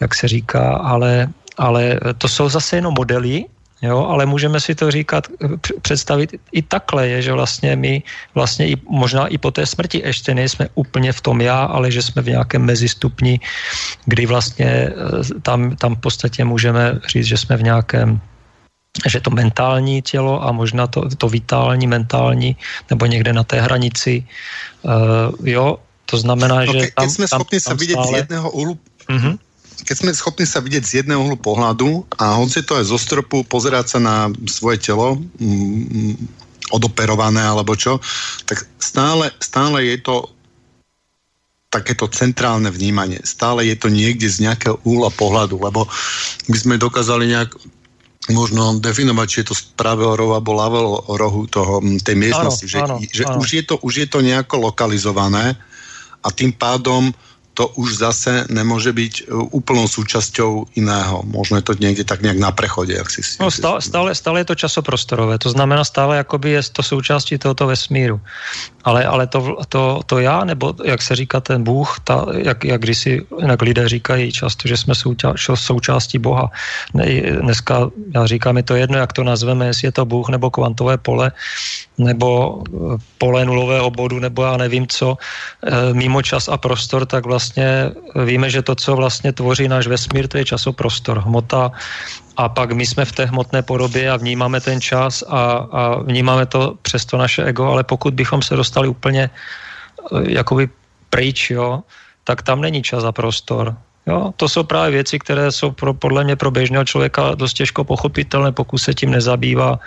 jak 0.00 0.14
se 0.14 0.28
říká, 0.28 0.76
ale, 0.76 1.28
ale 1.56 2.00
to 2.18 2.28
jsou 2.28 2.48
zase 2.48 2.76
jenom 2.76 2.94
modely, 2.94 3.44
Jo, 3.84 4.08
ale 4.08 4.26
můžeme 4.26 4.60
si 4.60 4.74
to 4.74 4.90
říkat, 4.90 5.28
představit 5.82 6.40
i 6.52 6.62
takhle, 6.62 7.08
je, 7.08 7.22
že 7.22 7.32
vlastně 7.32 7.76
my 7.76 8.02
vlastně 8.34 8.68
i, 8.68 8.76
možná 8.88 9.26
i 9.26 9.38
po 9.38 9.50
té 9.50 9.66
smrti 9.66 10.02
ještě 10.04 10.34
nejsme 10.34 10.68
úplně 10.74 11.12
v 11.12 11.20
tom 11.20 11.40
já, 11.40 11.64
ale 11.68 11.90
že 11.90 12.02
jsme 12.02 12.22
v 12.22 12.28
nějakém 12.28 12.62
mezistupni, 12.64 13.40
kdy 14.04 14.26
vlastně 14.26 14.66
eh, 14.66 14.94
tam, 15.42 15.76
tam 15.76 15.96
v 15.96 16.00
podstatě 16.00 16.44
můžeme 16.44 17.00
říct, 17.12 17.26
že 17.26 17.36
jsme 17.36 17.56
v 17.56 17.62
nějakém 17.62 18.20
že 19.06 19.20
to 19.20 19.30
mentální 19.30 20.02
tělo 20.02 20.38
a 20.38 20.52
možná 20.52 20.86
to, 20.86 21.02
to 21.18 21.28
vitální, 21.28 21.86
mentální, 21.86 22.56
nebo 22.90 23.06
někde 23.06 23.32
na 23.32 23.42
té 23.42 23.60
hranici. 23.60 24.22
Uh, 24.86 25.34
jo, 25.42 25.78
to 26.06 26.16
znamená, 26.18 26.64
no, 26.64 26.72
že 26.72 26.94
tam, 26.94 27.10
jsme 27.10 27.26
tam, 27.28 27.40
schopni 27.42 27.60
tam 27.60 27.74
sa 27.74 27.74
vidět 27.74 27.98
stále... 27.98 28.12
z 28.14 28.16
jedného 28.16 28.50
úhlu, 28.50 28.78
uh-huh 29.10 29.34
keď 29.84 29.96
sme 30.00 30.10
schopní 30.16 30.48
sa 30.48 30.64
vidieť 30.64 30.84
z 30.84 30.92
jedného 31.04 31.20
uhlu 31.20 31.36
pohľadu 31.36 32.08
a 32.16 32.40
hoci 32.40 32.64
to 32.64 32.80
je 32.80 32.88
zo 32.88 32.96
stropu, 32.96 33.44
pozerať 33.44 33.96
sa 33.96 33.98
na 34.00 34.16
svoje 34.48 34.80
telo 34.80 35.20
mm, 35.38 36.16
odoperované 36.72 37.44
alebo 37.44 37.76
čo, 37.76 38.00
tak 38.48 38.64
stále, 38.80 39.28
stále 39.38 39.84
je 39.84 40.00
to 40.00 40.16
takéto 41.68 42.06
centrálne 42.06 42.70
vnímanie. 42.70 43.18
Stále 43.26 43.66
je 43.66 43.76
to 43.76 43.90
niekde 43.90 44.30
z 44.30 44.46
nejakého 44.46 44.78
úhla 44.86 45.10
pohľadu, 45.10 45.58
lebo 45.58 45.90
by 46.46 46.58
sme 46.58 46.78
dokázali 46.78 47.26
nejak 47.28 47.50
možno 48.30 48.80
definovať, 48.80 49.26
či 49.28 49.38
je 49.44 49.48
to 49.52 49.54
z 49.58 49.62
pravého 49.76 50.16
rohu 50.16 50.32
alebo 50.32 50.56
ľavého 50.56 50.90
rohu 51.18 51.42
toho, 51.50 51.84
mm, 51.84 52.00
tej 52.00 52.16
miestnosti. 52.16 52.64
Áno, 52.64 52.72
že 52.72 52.78
áno, 52.80 52.96
že 53.04 53.24
áno. 53.28 53.36
Už, 53.42 53.48
je 53.52 53.62
to, 53.66 53.74
už 53.84 53.94
je 54.00 54.06
to 54.08 54.18
nejako 54.24 54.64
lokalizované 54.64 55.58
a 56.24 56.28
tým 56.32 56.56
pádom 56.56 57.12
to 57.54 57.70
už 57.78 58.02
zase 58.02 58.50
nemôže 58.50 58.90
byť 58.90 59.14
e, 59.14 59.22
úplnou 59.54 59.86
súčasťou 59.86 60.74
iného. 60.74 61.22
Možno 61.22 61.62
je 61.62 61.64
to 61.64 61.74
niekde 61.78 62.02
tak 62.02 62.20
nejak 62.20 62.38
na 62.42 62.50
prechode. 62.50 62.94
Jak 62.94 63.06
si, 63.06 63.22
no, 63.38 63.50
stále, 63.50 63.78
stále, 63.78 64.10
stále 64.14 64.42
je 64.42 64.50
to 64.50 64.60
časoprostorové, 64.66 65.38
to 65.38 65.50
znamená 65.54 65.86
stále 65.86 66.18
jakoby 66.18 66.58
je 66.58 66.62
to 66.74 66.82
součástí 66.82 67.38
tohoto 67.38 67.70
vesmíru. 67.70 68.20
Ale, 68.84 69.04
ale 69.04 69.26
to, 69.26 69.56
to, 69.68 70.00
to 70.06 70.18
já, 70.18 70.44
nebo 70.44 70.74
jak 70.84 71.02
se 71.02 71.16
říká 71.16 71.40
ten 71.40 71.64
Bůh, 71.64 72.00
ta, 72.04 72.26
jak, 72.36 72.64
jak 72.64 72.80
když 72.80 72.98
si 72.98 73.26
jinak 73.40 73.62
lidé 73.62 73.88
říkají 73.88 74.32
často, 74.32 74.68
že 74.68 74.76
jsme 74.76 74.94
součástí 75.54 76.18
Boha. 76.18 76.50
Ne, 76.94 77.06
dneska, 77.20 77.90
já 78.14 78.26
říkám, 78.26 78.56
je 78.56 78.62
to 78.62 78.74
jedno, 78.74 78.98
jak 78.98 79.12
to 79.12 79.24
nazveme, 79.24 79.66
jestli 79.66 79.88
je 79.88 79.92
to 79.92 80.04
Bůh 80.04 80.28
nebo 80.28 80.50
kvantové 80.50 80.96
pole, 80.98 81.32
nebo 81.98 82.62
eh, 82.68 82.96
pole 83.18 83.44
nulového 83.44 83.90
bodu, 83.90 84.18
nebo 84.18 84.42
já 84.42 84.56
nevím 84.56 84.86
co, 84.86 85.16
eh, 85.16 85.94
mimo 85.94 86.22
čas 86.22 86.48
a 86.48 86.56
prostor, 86.56 87.06
tak 87.06 87.26
vlastně 87.26 87.90
víme, 88.24 88.50
že 88.50 88.62
to, 88.62 88.74
co 88.74 88.96
vlastně 88.96 89.32
tvoří 89.32 89.68
náš 89.68 89.86
vesmír, 89.86 90.28
to 90.28 90.38
je 90.38 90.44
časoprostor, 90.44 91.18
hmota 91.18 91.72
a 92.36 92.48
pak 92.48 92.72
my 92.72 92.86
jsme 92.86 93.04
v 93.04 93.12
té 93.12 93.24
hmotné 93.24 93.62
podobě 93.62 94.10
a 94.10 94.16
vnímáme 94.16 94.60
ten 94.60 94.80
čas 94.80 95.24
a, 95.28 95.40
a 95.70 95.82
vnímáme 96.02 96.46
to 96.46 96.74
přes 96.82 97.04
to 97.04 97.16
naše 97.16 97.44
ego, 97.44 97.64
ale 97.66 97.84
pokud 97.84 98.14
bychom 98.14 98.42
se 98.42 98.56
dostali 98.56 98.88
úplně 98.88 99.30
eh, 99.30 100.30
jakoby 100.30 100.68
pryč, 101.10 101.50
jo, 101.50 101.82
tak 102.24 102.42
tam 102.42 102.60
není 102.60 102.82
čas 102.82 103.04
a 103.04 103.12
prostor. 103.12 103.76
Jo, 104.06 104.32
to 104.36 104.48
jsou 104.48 104.62
právě 104.62 104.90
věci, 104.90 105.18
které 105.18 105.52
jsou 105.52 105.70
pro, 105.70 105.94
podle 105.94 106.24
mě 106.24 106.36
pro 106.36 106.50
běžného 106.50 106.84
člověka 106.84 107.34
dost 107.34 107.54
těžko 107.54 107.84
pochopitelné, 107.84 108.52
pokud 108.52 108.78
se 108.78 108.94
tím 108.94 109.10
nezabývá 109.10 109.78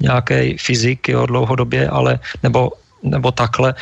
nějaký 0.00 0.56
fyzik 0.58 1.08
jo, 1.08 1.26
dlouhodobě, 1.26 1.88
ale 1.88 2.18
nebo, 2.42 2.70
nebo 3.02 3.32
takle, 3.32 3.74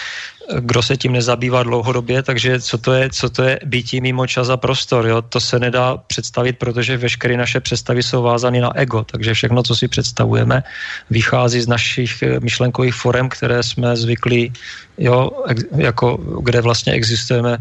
kdo 0.60 0.82
se 0.82 0.96
tím 0.96 1.12
nezabývá 1.12 1.62
dlouhodobě, 1.62 2.22
takže 2.22 2.60
co 2.60 2.78
to 2.78 2.92
je, 2.92 3.10
co 3.10 3.30
to 3.30 3.42
je 3.42 3.60
bytí 3.64 4.00
mimo 4.00 4.26
čas 4.26 4.48
a 4.48 4.56
prostor, 4.56 5.06
jo? 5.06 5.22
to 5.22 5.40
se 5.40 5.58
nedá 5.58 5.96
představit, 5.96 6.58
protože 6.58 6.96
veškeré 6.96 7.36
naše 7.36 7.60
představy 7.60 8.02
jsou 8.02 8.22
vázány 8.22 8.60
na 8.60 8.76
ego, 8.76 9.04
takže 9.04 9.34
všechno, 9.34 9.62
co 9.62 9.76
si 9.76 9.88
představujeme, 9.88 10.62
vychází 11.10 11.60
z 11.60 11.68
našich 11.68 12.24
myšlenkových 12.40 12.94
forem, 12.94 13.28
které 13.28 13.62
jsme 13.62 13.96
zvykli, 13.96 14.52
jo, 14.98 15.30
jako, 15.76 16.16
kde 16.42 16.60
vlastně 16.60 16.92
existujeme 16.92 17.58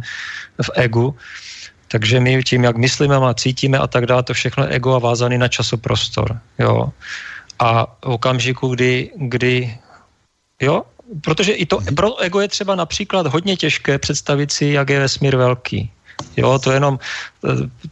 v 0.61 0.69
egu, 0.75 1.15
takže 1.87 2.19
my 2.19 2.43
tím, 2.43 2.63
jak 2.63 2.77
myslíme 2.77 3.15
a 3.15 3.33
cítíme 3.33 3.77
a 3.77 3.87
tak 3.87 4.05
dále, 4.05 4.23
to 4.23 4.33
všechno 4.33 4.65
ego 4.65 4.95
a 4.95 4.99
vázaný 4.99 5.37
na 5.37 5.47
časoprostor. 5.47 6.39
Jo. 6.59 6.89
A 7.59 7.85
v 7.85 8.17
okamžiku, 8.17 8.67
kdy, 8.67 9.11
kdy 9.15 9.77
jo, 10.61 10.83
protože 11.21 11.51
i 11.53 11.65
to 11.65 11.79
pro 11.95 12.19
ego 12.19 12.39
je 12.39 12.47
třeba 12.47 12.75
například 12.75 13.27
hodně 13.27 13.57
těžké 13.57 13.99
představit 13.99 14.51
si, 14.51 14.65
jak 14.65 14.89
je 14.89 14.99
vesmír 14.99 15.35
velký. 15.35 15.91
Jo, 16.37 16.59
to 16.59 16.71
jenom 16.71 16.99
e, 16.99 17.47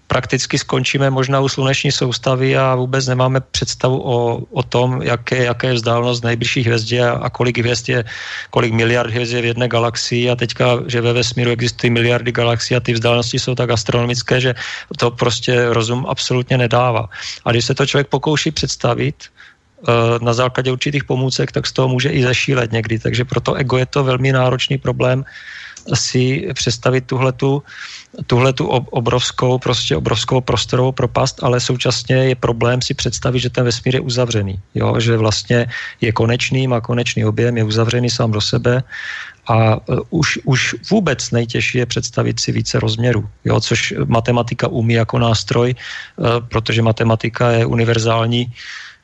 prakticky 0.08 0.58
skončíme 0.58 1.10
možná 1.10 1.40
u 1.40 1.50
sluneční 1.50 1.92
soustavy 1.92 2.58
a 2.58 2.76
vůbec 2.76 3.08
nemáme 3.08 3.42
představu 3.42 4.02
o, 4.02 4.42
o 4.52 4.64
tom, 4.64 5.02
jaké, 5.02 5.44
jaké 5.44 5.68
je 5.68 5.74
vzdálenost 5.74 6.24
nejbližší 6.24 6.62
hvězdě 6.62 7.06
a, 7.06 7.12
a 7.12 7.30
kolik 7.30 7.58
hvězd 7.58 7.90
je, 7.90 8.04
kolik 8.50 8.74
miliard 8.74 9.10
hvězd 9.10 9.34
je 9.34 9.42
v 9.42 9.46
jedné 9.46 9.68
galaxii 9.68 10.30
a 10.30 10.36
teďka, 10.36 10.66
že 10.88 11.02
ve 11.02 11.14
vesmíru 11.14 11.52
existují 11.52 11.92
miliardy 11.92 12.32
galaxií 12.32 12.78
a 12.78 12.80
ty 12.80 12.94
vzdálenosti 12.94 13.40
jsou 13.40 13.56
tak 13.56 13.70
astronomické, 13.70 14.42
že 14.42 14.54
to 14.98 15.12
prostě 15.12 15.70
rozum 15.70 16.06
absolutně 16.10 16.58
nedává. 16.58 17.10
A 17.46 17.52
když 17.52 17.66
se 17.66 17.76
to 17.76 17.86
člověk 17.86 18.08
pokouší 18.08 18.52
představit, 18.52 19.16
Eh, 19.16 19.51
na 20.22 20.34
základě 20.34 20.72
určitých 20.72 21.04
pomůcek, 21.04 21.52
tak 21.52 21.68
z 21.68 21.72
toho 21.72 21.88
může 21.88 22.10
i 22.10 22.24
zašílet 22.24 22.72
někdy. 22.72 23.00
Takže 23.00 23.26
proto 23.26 23.54
ego 23.54 23.78
je 23.78 23.86
to 23.86 24.04
velmi 24.04 24.32
náročný 24.32 24.78
problém 24.78 25.26
si 25.94 26.48
představit 26.54 27.06
tuhletu, 27.06 27.64
tuhletu 28.28 28.68
obrovskou, 28.68 29.58
prostě 29.58 29.96
obrovskou 29.96 30.42
prostorovou 30.42 30.92
propast, 30.92 31.44
ale 31.44 31.60
současně 31.60 32.16
je 32.16 32.36
problém 32.36 32.82
si 32.82 32.94
představit, 32.94 33.40
že 33.40 33.50
ten 33.50 33.66
vesmír 33.66 33.96
je 33.96 34.02
uzavřený. 34.02 34.60
Jo? 34.76 35.00
Že 35.00 35.18
vlastně 35.18 35.68
je 36.02 36.12
konečný, 36.12 36.68
má 36.68 36.82
konečný 36.82 37.26
objem, 37.26 37.58
je 37.58 37.64
uzavřený 37.64 38.10
sám 38.10 38.32
do 38.32 38.42
sebe 38.42 38.84
a 39.48 39.90
uh, 39.90 40.00
už, 40.10 40.40
už 40.44 40.76
vůbec 40.92 41.32
nejtěžší 41.32 41.78
je 41.78 41.86
představit 41.86 42.40
si 42.40 42.52
více 42.52 42.80
rozměrů, 42.80 43.30
jo? 43.46 43.60
což 43.60 43.94
matematika 44.06 44.68
umí 44.68 44.94
jako 44.94 45.20
nástroj, 45.20 45.76
uh, 45.76 46.26
protože 46.48 46.82
matematika 46.82 47.52
je 47.52 47.66
univerzální 47.66 48.54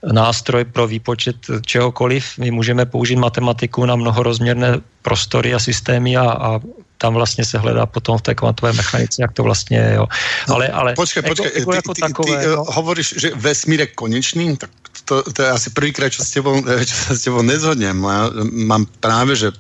nástroj 0.04 0.66
pro 0.66 0.88
výpočet 0.88 1.36
čehokoliv. 1.66 2.38
My 2.38 2.52
můžeme 2.52 2.86
použít 2.86 3.16
matematiku 3.16 3.86
na 3.86 3.96
mnohorozměrné 3.96 4.80
prostory 5.02 5.54
a 5.54 5.60
systémy 5.60 6.18
a, 6.18 6.32
a 6.32 6.60
tam 6.98 7.14
vlastně 7.14 7.46
se 7.46 7.58
hledá 7.58 7.86
potom 7.86 8.18
v 8.18 8.22
té 8.22 8.36
kvantové 8.36 8.74
mechanice, 8.74 9.22
jak 9.22 9.32
to 9.32 9.44
vlastně 9.44 9.78
je. 9.78 9.94
Jo. 9.94 10.08
Ale, 10.48 10.68
ale 10.68 10.94
počkej, 10.94 11.24
počkej, 11.24 11.52
jako, 11.56 11.74
jako 11.74 11.94
ty, 11.94 12.02
takové, 12.02 12.38
ty, 12.38 12.44
ty 12.44 12.50
no? 12.50 12.64
hovoríš, 12.64 13.16
že 13.18 13.32
vesmír 13.36 13.80
je 13.80 13.88
konečný, 13.88 14.58
tak 14.58 14.70
to, 15.06 15.24
to 15.24 15.42
je 15.42 15.50
asi 15.50 15.70
prvýkrát, 15.70 16.10
čo 16.10 16.24
s 16.26 16.32
tebou, 16.36 16.60
čo 16.62 16.96
sa 16.96 17.16
s 17.16 17.22
tebou 17.24 17.42
nezhodnem. 17.46 17.96
Ja 17.96 18.28
mám 18.52 18.90
práve, 19.00 19.40
že 19.40 19.54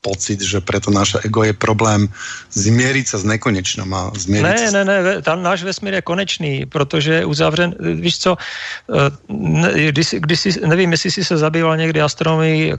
pocit, 0.00 0.40
že 0.40 0.62
preto 0.62 0.94
naše 0.94 1.18
ego 1.26 1.42
je 1.42 1.50
problém 1.50 2.06
zmieriť 2.54 3.06
sa 3.06 3.18
s 3.18 3.24
nekonečnom 3.26 3.90
a 3.90 4.14
ne, 4.30 4.54
sa... 4.54 4.70
Ne, 4.70 4.82
ne, 4.86 4.98
tam 5.26 5.42
náš 5.42 5.66
vesmír 5.66 5.98
je 5.98 6.02
konečný, 6.06 6.52
protože 6.70 7.22
je 7.22 7.24
uzavřen, 7.24 7.74
víš 7.98 8.18
co, 8.18 8.30
eh, 8.38 9.90
když, 9.90 10.14
když 10.18 10.38
si, 10.40 10.50
nevím, 10.66 10.92
jestli 10.92 11.10
si 11.10 11.24
se 11.24 11.36
zabýval 11.36 11.76
někdy 11.76 11.98
astronomii, 12.02 12.74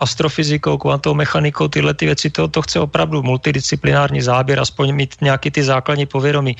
astrofyzikou, 0.00 0.78
kvantovou 0.78 1.14
mechanikou, 1.14 1.68
tyhle 1.68 1.94
ty 1.94 2.06
věci, 2.06 2.30
to, 2.30 2.48
to 2.48 2.62
chce 2.62 2.80
opravdu 2.80 3.22
multidisciplinární 3.22 4.22
záběr, 4.22 4.60
aspoň 4.60 4.94
mít 4.94 5.14
nějaký 5.20 5.50
ty 5.50 5.62
základní 5.62 6.06
povědomí. 6.06 6.56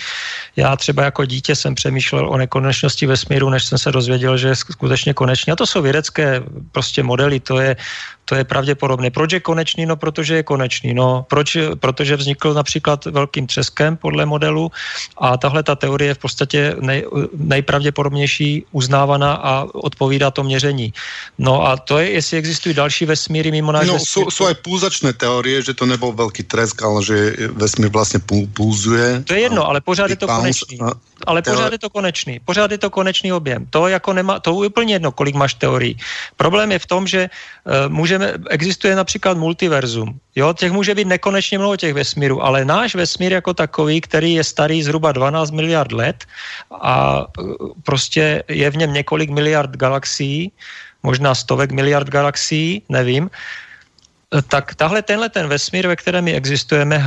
Já 0.57 0.77
třeba 0.77 1.05
jako 1.05 1.25
dítě 1.25 1.57
jsem 1.57 1.75
přemýšlel 1.75 2.29
o 2.29 2.37
nekonečnosti 2.37 3.07
vesmíru, 3.07 3.51
než 3.51 3.65
jsem 3.65 3.79
se 3.79 3.93
dozvěděl, 3.93 4.37
že 4.37 4.49
je 4.49 4.57
skutečně 4.57 5.15
konečný. 5.15 5.53
A 5.53 5.57
to 5.57 5.67
jsou 5.67 5.83
vědecké 5.83 6.43
prostě 6.73 7.03
modely, 7.03 7.41
to 7.41 7.59
je 7.59 7.77
to 8.25 8.35
je 8.35 8.45
pravděpodobné. 8.45 9.11
Proč 9.11 9.33
je 9.33 9.41
konečný? 9.41 9.87
No, 9.87 9.97
protože 9.97 10.35
je 10.35 10.43
konečný. 10.43 10.95
No, 10.95 11.27
proč? 11.29 11.57
Protože 11.81 12.17
vznikl 12.17 12.55
například 12.55 13.05
velkým 13.05 13.47
třeskem 13.47 13.97
podle 13.97 14.27
modelu 14.27 14.73
a 15.19 15.37
tahle 15.37 15.63
ta 15.63 15.75
teorie 15.75 16.09
je 16.09 16.15
v 16.15 16.19
podstatě 16.19 16.77
nej, 16.81 17.05
nejpravděpodobnější 17.37 18.65
uznávaná 18.73 19.33
a 19.35 19.67
odpovídá 19.75 20.31
to 20.31 20.43
měření. 20.45 20.93
No 21.39 21.67
a 21.67 21.77
to 21.77 21.99
je, 21.99 22.11
jestli 22.11 22.37
existují 22.39 22.75
další 22.75 23.05
vesmíry 23.07 23.51
mimo 23.51 23.73
náš 23.73 23.87
No, 23.87 23.95
vesmír. 23.95 24.31
jsou, 24.31 24.47
aj 24.47 24.55
pulzačné 24.55 25.13
teorie, 25.13 25.63
že 25.63 25.75
to 25.75 25.87
nebyl 25.87 26.13
velký 26.13 26.43
tresk, 26.43 26.83
ale 26.83 27.05
že 27.05 27.37
vesmír 27.53 27.89
vlastně 27.89 28.21
pulzuje. 28.55 29.23
To 29.27 29.35
je 29.35 29.41
jedno, 29.41 29.67
ale 29.69 29.81
pořád 29.81 30.11
je 30.11 30.17
to 30.17 30.27
konečný. 30.27 30.79
Ale 31.27 31.43
pořád 31.43 31.73
je 31.73 31.79
to 31.79 31.91
konečný. 31.91 32.41
Pořád 32.45 32.71
je 32.71 32.79
to 32.79 32.91
konečný 32.91 33.33
objem. 33.33 33.67
To 33.71 33.89
jako 33.89 34.13
nemá, 34.13 34.41
to 34.41 34.63
je 34.63 34.69
úplně 34.69 34.95
jedno, 34.95 35.13
kolik 35.13 35.35
máš 35.35 35.55
teorií. 35.55 35.97
Problém 36.37 36.73
je 36.73 36.79
v 36.79 36.87
tom, 36.87 37.07
že 37.07 37.21
uh, 37.31 37.89
můžeme, 38.19 38.39
existuje 38.51 38.97
například 38.97 39.37
multiverzum. 39.39 40.19
Jo, 40.37 40.53
těch 40.53 40.73
může 40.73 40.95
být 40.95 41.07
nekonečně 41.07 41.59
mnoho 41.59 41.77
těch 41.77 41.95
vesmírů, 41.95 42.43
ale 42.43 42.65
náš 42.65 42.95
vesmír 42.95 43.33
jako 43.33 43.55
takový, 43.55 44.01
který 44.01 44.35
je 44.35 44.45
starý 44.45 44.83
zhruba 44.83 45.13
12 45.13 45.51
miliard 45.51 45.93
let 45.93 46.25
a 46.71 47.27
uh, 47.39 47.73
prostě 47.83 48.43
je 48.49 48.71
v 48.71 48.77
něm 48.77 48.93
několik 48.93 49.31
miliard 49.31 49.77
galaxií, 49.77 50.53
možná 51.03 51.35
stovek 51.35 51.71
miliard 51.71 52.09
galaxií, 52.09 52.83
nevím, 52.89 53.31
tak 54.49 54.75
tahle 54.75 55.03
tenhle 55.03 55.29
ten 55.29 55.47
vesmír, 55.47 55.87
ve 55.87 55.97
kterém 55.97 56.25
my 56.25 56.35
existujeme 56.35 56.99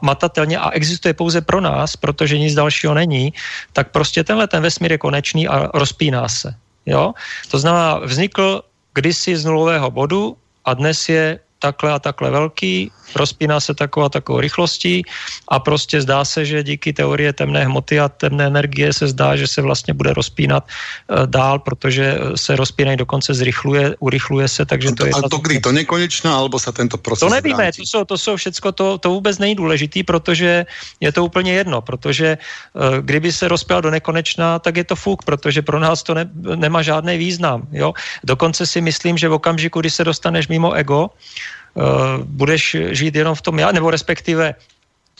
hmatatelně 0.00 0.58
a 0.58 0.70
existuje 0.70 1.14
pouze 1.14 1.40
pro 1.40 1.60
nás, 1.60 1.96
protože 1.96 2.38
nic 2.38 2.54
dalšího 2.54 2.94
není, 2.94 3.32
tak 3.72 3.90
prostě 3.90 4.24
tenhle 4.24 4.46
ten 4.48 4.62
vesmír 4.62 4.92
je 4.92 4.98
konečný 4.98 5.48
a 5.48 5.70
rozpíná 5.74 6.28
se. 6.28 6.54
Jo? 6.86 7.12
To 7.50 7.58
znamená, 7.58 7.98
vznikl 7.98 8.62
kdysi 8.94 9.36
z 9.36 9.44
nulového 9.44 9.90
bodu 9.90 10.36
a 10.64 10.74
dnes 10.74 11.08
je 11.08 11.40
takhle 11.58 11.92
a 11.92 11.98
takhle 11.98 12.30
velký, 12.30 12.90
rozpíná 13.16 13.60
se 13.60 13.74
takovou 13.74 14.06
a 14.06 14.08
takovou 14.08 14.40
rychlostí 14.40 15.02
a 15.48 15.60
prostě 15.60 16.00
zdá 16.00 16.24
se, 16.24 16.44
že 16.44 16.62
díky 16.62 16.92
teorie 16.92 17.32
temné 17.32 17.64
hmoty 17.64 18.00
a 18.00 18.08
temné 18.08 18.46
energie 18.46 18.92
se 18.92 19.08
zdá, 19.08 19.36
že 19.36 19.46
se 19.46 19.62
vlastně 19.62 19.94
bude 19.94 20.12
rozpínat 20.12 20.64
uh, 20.64 21.26
dál, 21.26 21.58
protože 21.58 22.18
se 22.36 22.56
rozpínají 22.56 22.96
dokonce 22.96 23.34
zrychluje, 23.34 23.96
urychluje 23.98 24.48
se, 24.48 24.64
takže 24.64 24.88
to, 24.88 24.94
to 24.94 25.06
je... 25.06 25.12
Ale 25.14 25.22
to 25.30 25.38
kdy? 25.38 25.60
To 25.60 25.72
nekonečná, 25.72 26.36
alebo 26.36 26.58
se 26.58 26.72
tento 26.72 26.98
proces 26.98 27.20
To 27.20 27.28
nevíme, 27.28 27.72
to 27.72 27.82
jsou, 27.82 28.04
to 28.04 28.18
jsou 28.18 28.36
všecko, 28.36 28.72
to, 28.72 28.98
to 28.98 29.10
vůbec 29.10 29.38
není 29.38 29.54
důležitý, 29.54 30.02
protože 30.02 30.66
je 31.00 31.12
to 31.12 31.24
úplně 31.24 31.52
jedno, 31.52 31.80
protože 31.80 32.38
uh, 32.38 32.98
kdyby 33.00 33.32
se 33.32 33.48
rozpěl 33.48 33.80
do 33.82 33.90
nekonečná, 33.90 34.58
tak 34.58 34.76
je 34.76 34.84
to 34.84 34.96
fuk, 34.96 35.22
protože 35.24 35.62
pro 35.62 35.80
nás 35.80 36.02
to 36.02 36.14
ne, 36.14 36.30
nemá 36.56 36.82
žádný 36.82 37.18
význam. 37.18 37.66
Jo? 37.72 37.94
Dokonce 38.24 38.66
si 38.66 38.80
myslím, 38.80 39.18
že 39.18 39.28
v 39.28 39.32
okamžiku, 39.32 39.80
kdy 39.80 39.90
se 39.90 40.04
dostaneš 40.04 40.48
mimo 40.48 40.72
ego, 40.72 41.10
budeš 42.24 42.76
žít 42.90 43.14
jenom 43.14 43.34
v 43.34 43.42
tom 43.42 43.58
já, 43.58 43.72
nebo 43.72 43.90
respektive 43.90 44.54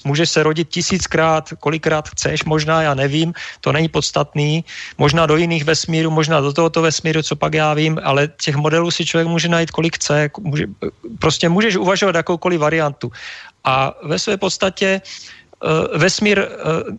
můžeš 0.04 0.30
se 0.30 0.42
rodit 0.42 0.68
tisíckrát, 0.68 1.48
kolikrát 1.60 2.08
chceš, 2.08 2.44
možná 2.44 2.82
já 2.82 2.94
nevím, 2.94 3.32
to 3.60 3.72
není 3.72 3.88
podstatný, 3.88 4.64
možná 4.98 5.26
do 5.26 5.36
jiných 5.36 5.64
vesmírů, 5.64 6.10
možná 6.10 6.40
do 6.40 6.52
tohoto 6.52 6.82
vesmíru, 6.82 7.22
co 7.22 7.36
pak 7.36 7.54
já 7.54 7.74
vím, 7.74 8.00
ale 8.04 8.28
těch 8.28 8.56
modelů 8.56 8.90
si 8.90 9.06
člověk 9.06 9.28
může 9.28 9.48
najít 9.48 9.70
kolik 9.70 9.96
chce, 9.96 10.30
může, 10.40 10.66
prostě 11.18 11.48
můžeš 11.48 11.76
uvažovat 11.76 12.14
jakoukoliv 12.14 12.60
variantu. 12.60 13.12
A 13.64 13.94
ve 14.04 14.18
své 14.18 14.36
podstatě 14.36 15.00
Eh, 15.00 15.43
vesmír 15.98 16.38
eh, 16.38 16.48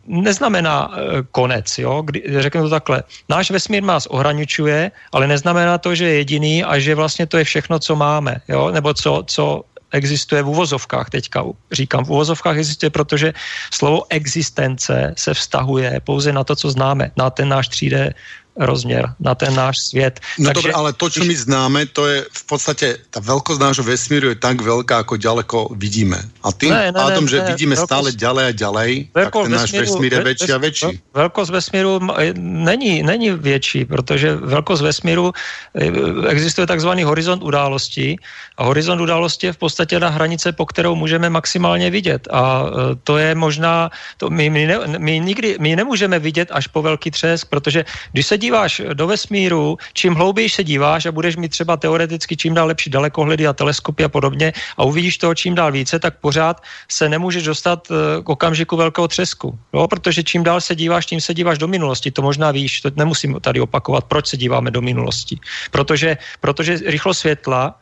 neznamená 0.08 0.92
eh, 0.92 1.24
konec, 1.32 1.78
jo? 1.78 2.02
Kdy, 2.06 2.24
řeknu 2.42 2.62
to 2.64 2.70
takhle. 2.70 3.04
Náš 3.30 3.52
vesmír 3.52 3.84
nás 3.84 4.06
ohraničuje, 4.06 4.92
ale 5.12 5.28
neznamená 5.28 5.78
to, 5.78 5.96
že 5.96 6.06
je 6.06 6.16
jediný 6.16 6.64
a 6.64 6.80
že 6.80 6.96
vlastně 6.96 7.26
to 7.26 7.38
je 7.38 7.44
všechno, 7.44 7.80
co 7.80 7.96
máme, 7.96 8.42
jo? 8.48 8.72
nebo 8.72 8.94
co, 8.94 9.24
co 9.28 9.64
existuje 9.92 10.42
v 10.42 10.50
uvozovkách 10.50 11.10
teďka. 11.10 11.44
Říkám 11.72 12.06
v 12.06 12.10
uvozovkách 12.10 12.58
existuje, 12.58 12.90
protože 12.90 13.34
slovo 13.72 14.04
existence 14.10 15.14
se 15.18 15.34
vztahuje 15.34 16.02
pouze 16.04 16.34
na 16.34 16.44
to, 16.44 16.56
co 16.56 16.72
známe, 16.72 17.12
na 17.18 17.30
ten 17.30 17.50
náš 17.50 17.70
3D 17.70 18.12
rozměr 18.58 19.14
na 19.20 19.36
ten 19.36 19.56
náš 19.56 19.78
svět. 19.80 20.20
No 20.40 20.46
Takže, 20.46 20.62
dobré, 20.62 20.74
ale 20.74 20.94
to, 20.94 21.10
co 21.10 21.24
my 21.24 21.36
známe, 21.36 21.86
to 21.86 22.08
je 22.08 22.26
v 22.32 22.44
podstatě, 22.46 22.98
ta 23.10 23.20
velkost 23.20 23.60
nášho 23.60 23.84
vesmíru 23.84 24.30
je 24.30 24.36
tak 24.36 24.62
velká, 24.62 24.98
jako 24.98 25.18
daleko 25.18 25.70
vidíme. 25.76 26.24
A 26.44 26.52
tím 26.52 26.70
ne, 26.70 26.92
ne, 26.92 27.28
že 27.28 27.40
ne, 27.42 27.46
vidíme 27.52 27.76
velkost, 27.76 27.90
stále 27.90 28.12
ďalej 28.12 28.46
a 28.46 28.52
ďalej, 28.52 28.90
tak 29.14 29.34
ten 29.34 29.52
náš 29.52 29.72
vesmír 29.74 30.14
je 30.14 30.24
větší 30.24 30.52
a 30.52 30.58
větší. 30.58 30.92
Velkost 31.14 31.50
vesmíru 31.50 32.00
není, 32.40 33.04
není 33.04 33.32
větší, 33.32 33.86
protože 33.86 34.36
velkost 34.36 34.82
vesmíru 34.82 35.32
eh, 35.76 35.92
existuje 36.30 36.68
takzvaný 36.68 37.04
horizont 37.04 37.44
událostí 37.44 38.18
a 38.58 38.64
horizont 38.64 39.02
události 39.02 39.48
je 39.48 39.54
v 39.54 39.58
podstatě 39.58 40.00
na 40.00 40.10
hranice, 40.10 40.52
po 40.52 40.66
kterou 40.66 40.96
můžeme 40.96 41.30
maximálně 41.30 41.92
vidět. 41.92 42.28
A 42.32 42.66
eh, 42.66 42.96
to 43.04 43.18
je 43.18 43.36
možná, 43.36 43.90
to 44.18 44.30
my, 44.30 44.50
my, 44.50 44.68
ne, 44.68 44.80
my 44.98 45.20
nikdy 45.20 45.58
my 45.60 45.76
nemůžeme 45.76 46.20
vidět 46.20 46.50
až 46.52 46.68
po 46.68 46.82
velký 46.82 47.12
třesk, 47.12 47.48
protože 47.50 47.86
když 48.12 48.26
se 48.28 48.38
díváš 48.46 48.82
do 48.94 49.08
vesmíru, 49.08 49.78
čím 49.94 50.14
hlouběji 50.14 50.50
se 50.50 50.64
díváš 50.64 51.06
a 51.06 51.12
budeš 51.12 51.36
mít 51.36 51.50
třeba 51.50 51.78
teoreticky 51.78 52.38
čím 52.38 52.54
dál 52.54 52.68
lepší 52.68 52.90
dalekohledy 52.90 53.48
a 53.48 53.54
teleskopy 53.54 54.04
a 54.04 54.10
podobně 54.10 54.54
a 54.78 54.84
uvidíš 54.84 55.18
toho 55.18 55.36
čím 55.36 55.56
dál 55.56 55.72
více, 55.72 56.00
tak 56.00 56.22
pořád 56.22 56.62
se 56.90 57.10
nemůžeš 57.10 57.44
dostat 57.44 57.88
eh, 57.92 58.22
k 58.24 58.30
okamžiku 58.30 58.78
velkého 58.78 59.08
třesku. 59.08 59.58
Jo? 59.74 59.88
Protože 59.88 60.24
čím 60.24 60.44
dál 60.44 60.62
se 60.62 60.76
díváš, 60.76 61.06
tím 61.06 61.22
se 61.22 61.34
díváš 61.34 61.58
do 61.58 61.68
minulosti. 61.68 62.12
To 62.12 62.22
možná 62.22 62.52
víš, 62.52 62.82
to 62.82 62.90
nemusím 62.96 63.38
tady 63.42 63.60
opakovat, 63.62 64.06
proč 64.06 64.28
se 64.28 64.38
díváme 64.38 64.72
do 64.72 64.82
minulosti. 64.82 65.40
Protože, 65.72 66.18
protože 66.42 66.78
rychlost 66.86 67.26
světla 67.26 67.76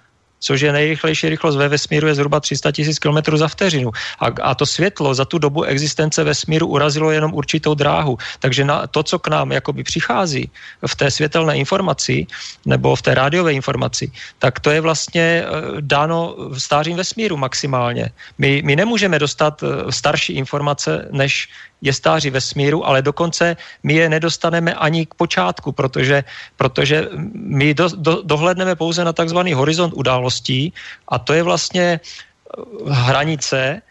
což 0.44 0.62
je 0.62 0.72
nejrychlejší 0.72 1.30
rychlost 1.30 1.56
ve 1.56 1.68
vesmíru, 1.72 2.08
je 2.08 2.16
zhruba 2.16 2.40
300 2.40 2.72
tisíc 2.72 3.00
km 3.00 3.38
za 3.40 3.48
vteřinu. 3.48 3.92
A, 4.20 4.28
a 4.42 4.56
to 4.56 4.66
světlo 4.66 5.16
za 5.16 5.26
tu 5.26 5.40
dobu 5.40 5.64
existence 5.64 6.24
vesmíru 6.24 6.68
urazilo 6.68 7.12
jenom 7.12 7.34
určitou 7.34 7.74
dráhu. 7.74 8.18
Takže 8.40 8.68
na 8.68 8.88
to, 8.88 9.04
co 9.04 9.20
k 9.20 9.28
nám 9.28 9.52
jakoby 9.52 9.84
přichází 9.84 10.52
v 10.88 10.94
té 10.96 11.12
světelné 11.12 11.58
informaci 11.58 12.28
nebo 12.66 12.96
v 12.96 13.02
té 13.02 13.16
rádiové 13.16 13.54
informaci, 13.54 14.12
tak 14.40 14.60
to 14.60 14.72
je 14.72 14.82
vlastně 14.82 15.24
eh, 15.24 15.48
dáno 15.80 16.36
stářím 16.58 16.98
vesmíru 16.98 17.38
maximálně. 17.38 18.12
My, 18.38 18.62
my 18.66 18.76
nemůžeme 18.76 19.20
dostat 19.20 19.64
eh, 19.64 19.92
starší 19.92 20.34
informace, 20.34 21.08
než 21.12 21.48
je 21.84 21.94
stáří 21.94 22.30
vesmíru, 22.30 22.88
ale 22.88 23.04
dokonce 23.04 23.58
my 23.84 23.94
je 23.94 24.10
nedostaneme 24.10 24.74
ani 24.74 25.06
k 25.06 25.14
počátku, 25.14 25.72
protože, 25.72 26.24
protože 26.56 27.10
my 27.36 27.74
do, 27.74 27.90
do, 27.96 28.14
dohledneme 28.24 28.76
pouze 28.76 29.04
na 29.04 29.14
takzvaný 29.14 29.54
horizont 29.54 29.92
událostí 29.94 30.74
a 31.08 31.20
to 31.20 31.36
je 31.36 31.44
vlastně 31.44 32.00
eh, 32.00 32.62
hranice, 32.88 33.82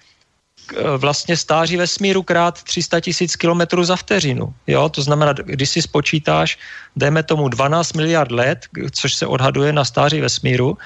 vlastně 0.97 1.37
stáří 1.37 1.77
vesmíru 1.77 2.23
krát 2.23 2.63
300 2.63 3.01
tisíc 3.01 3.37
kilometrů 3.37 3.85
za 3.85 3.97
vteřinu. 3.97 4.55
Jo? 4.67 4.89
To 4.89 5.03
znamená, 5.03 5.33
když 5.33 5.71
si 5.71 5.83
spočítáš, 5.83 6.59
dejme 6.97 7.23
tomu 7.23 7.49
12 7.49 7.93
miliard 7.93 8.31
let, 8.31 8.67
což 8.91 9.15
se 9.15 9.27
odhaduje 9.27 9.73
na 9.73 9.85
stáří 9.85 10.21
vesmíru, 10.21 10.79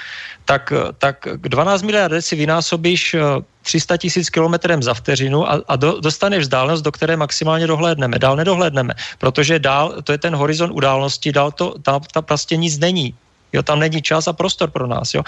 tak, 0.45 0.73
tak 0.99 1.29
12 1.37 1.83
miliard 1.83 2.13
let 2.13 2.23
si 2.23 2.37
vynásobíš 2.37 3.17
300 3.63 3.95
eh, 3.95 3.99
tisíc 3.99 4.31
kilometrem 4.31 4.83
za 4.83 4.95
vteřinu 4.95 5.51
a, 5.51 5.63
a 5.69 5.77
do, 5.77 6.01
dostaneš 6.01 6.41
vzdálenost, 6.41 6.83
do 6.83 6.93
které 6.93 7.17
maximálně 7.17 7.67
dohlédneme. 7.67 8.19
Dál 8.19 8.37
nedohlédneme, 8.37 8.95
protože 9.19 9.59
dál, 9.59 10.03
to 10.03 10.13
je 10.13 10.19
ten 10.19 10.35
horizont 10.35 10.71
událnosti, 10.71 11.33
dál 11.33 11.51
to, 11.53 11.79
tam, 11.83 12.01
tam 12.13 12.25
prostě 12.25 12.57
nic 12.57 12.79
není. 12.79 13.15
Jo, 13.53 13.63
tam 13.63 13.79
není 13.79 14.03
čas 14.03 14.29
a 14.29 14.33
prostor 14.33 14.71
pro 14.71 14.87
nás. 14.87 15.15
Jo, 15.15 15.23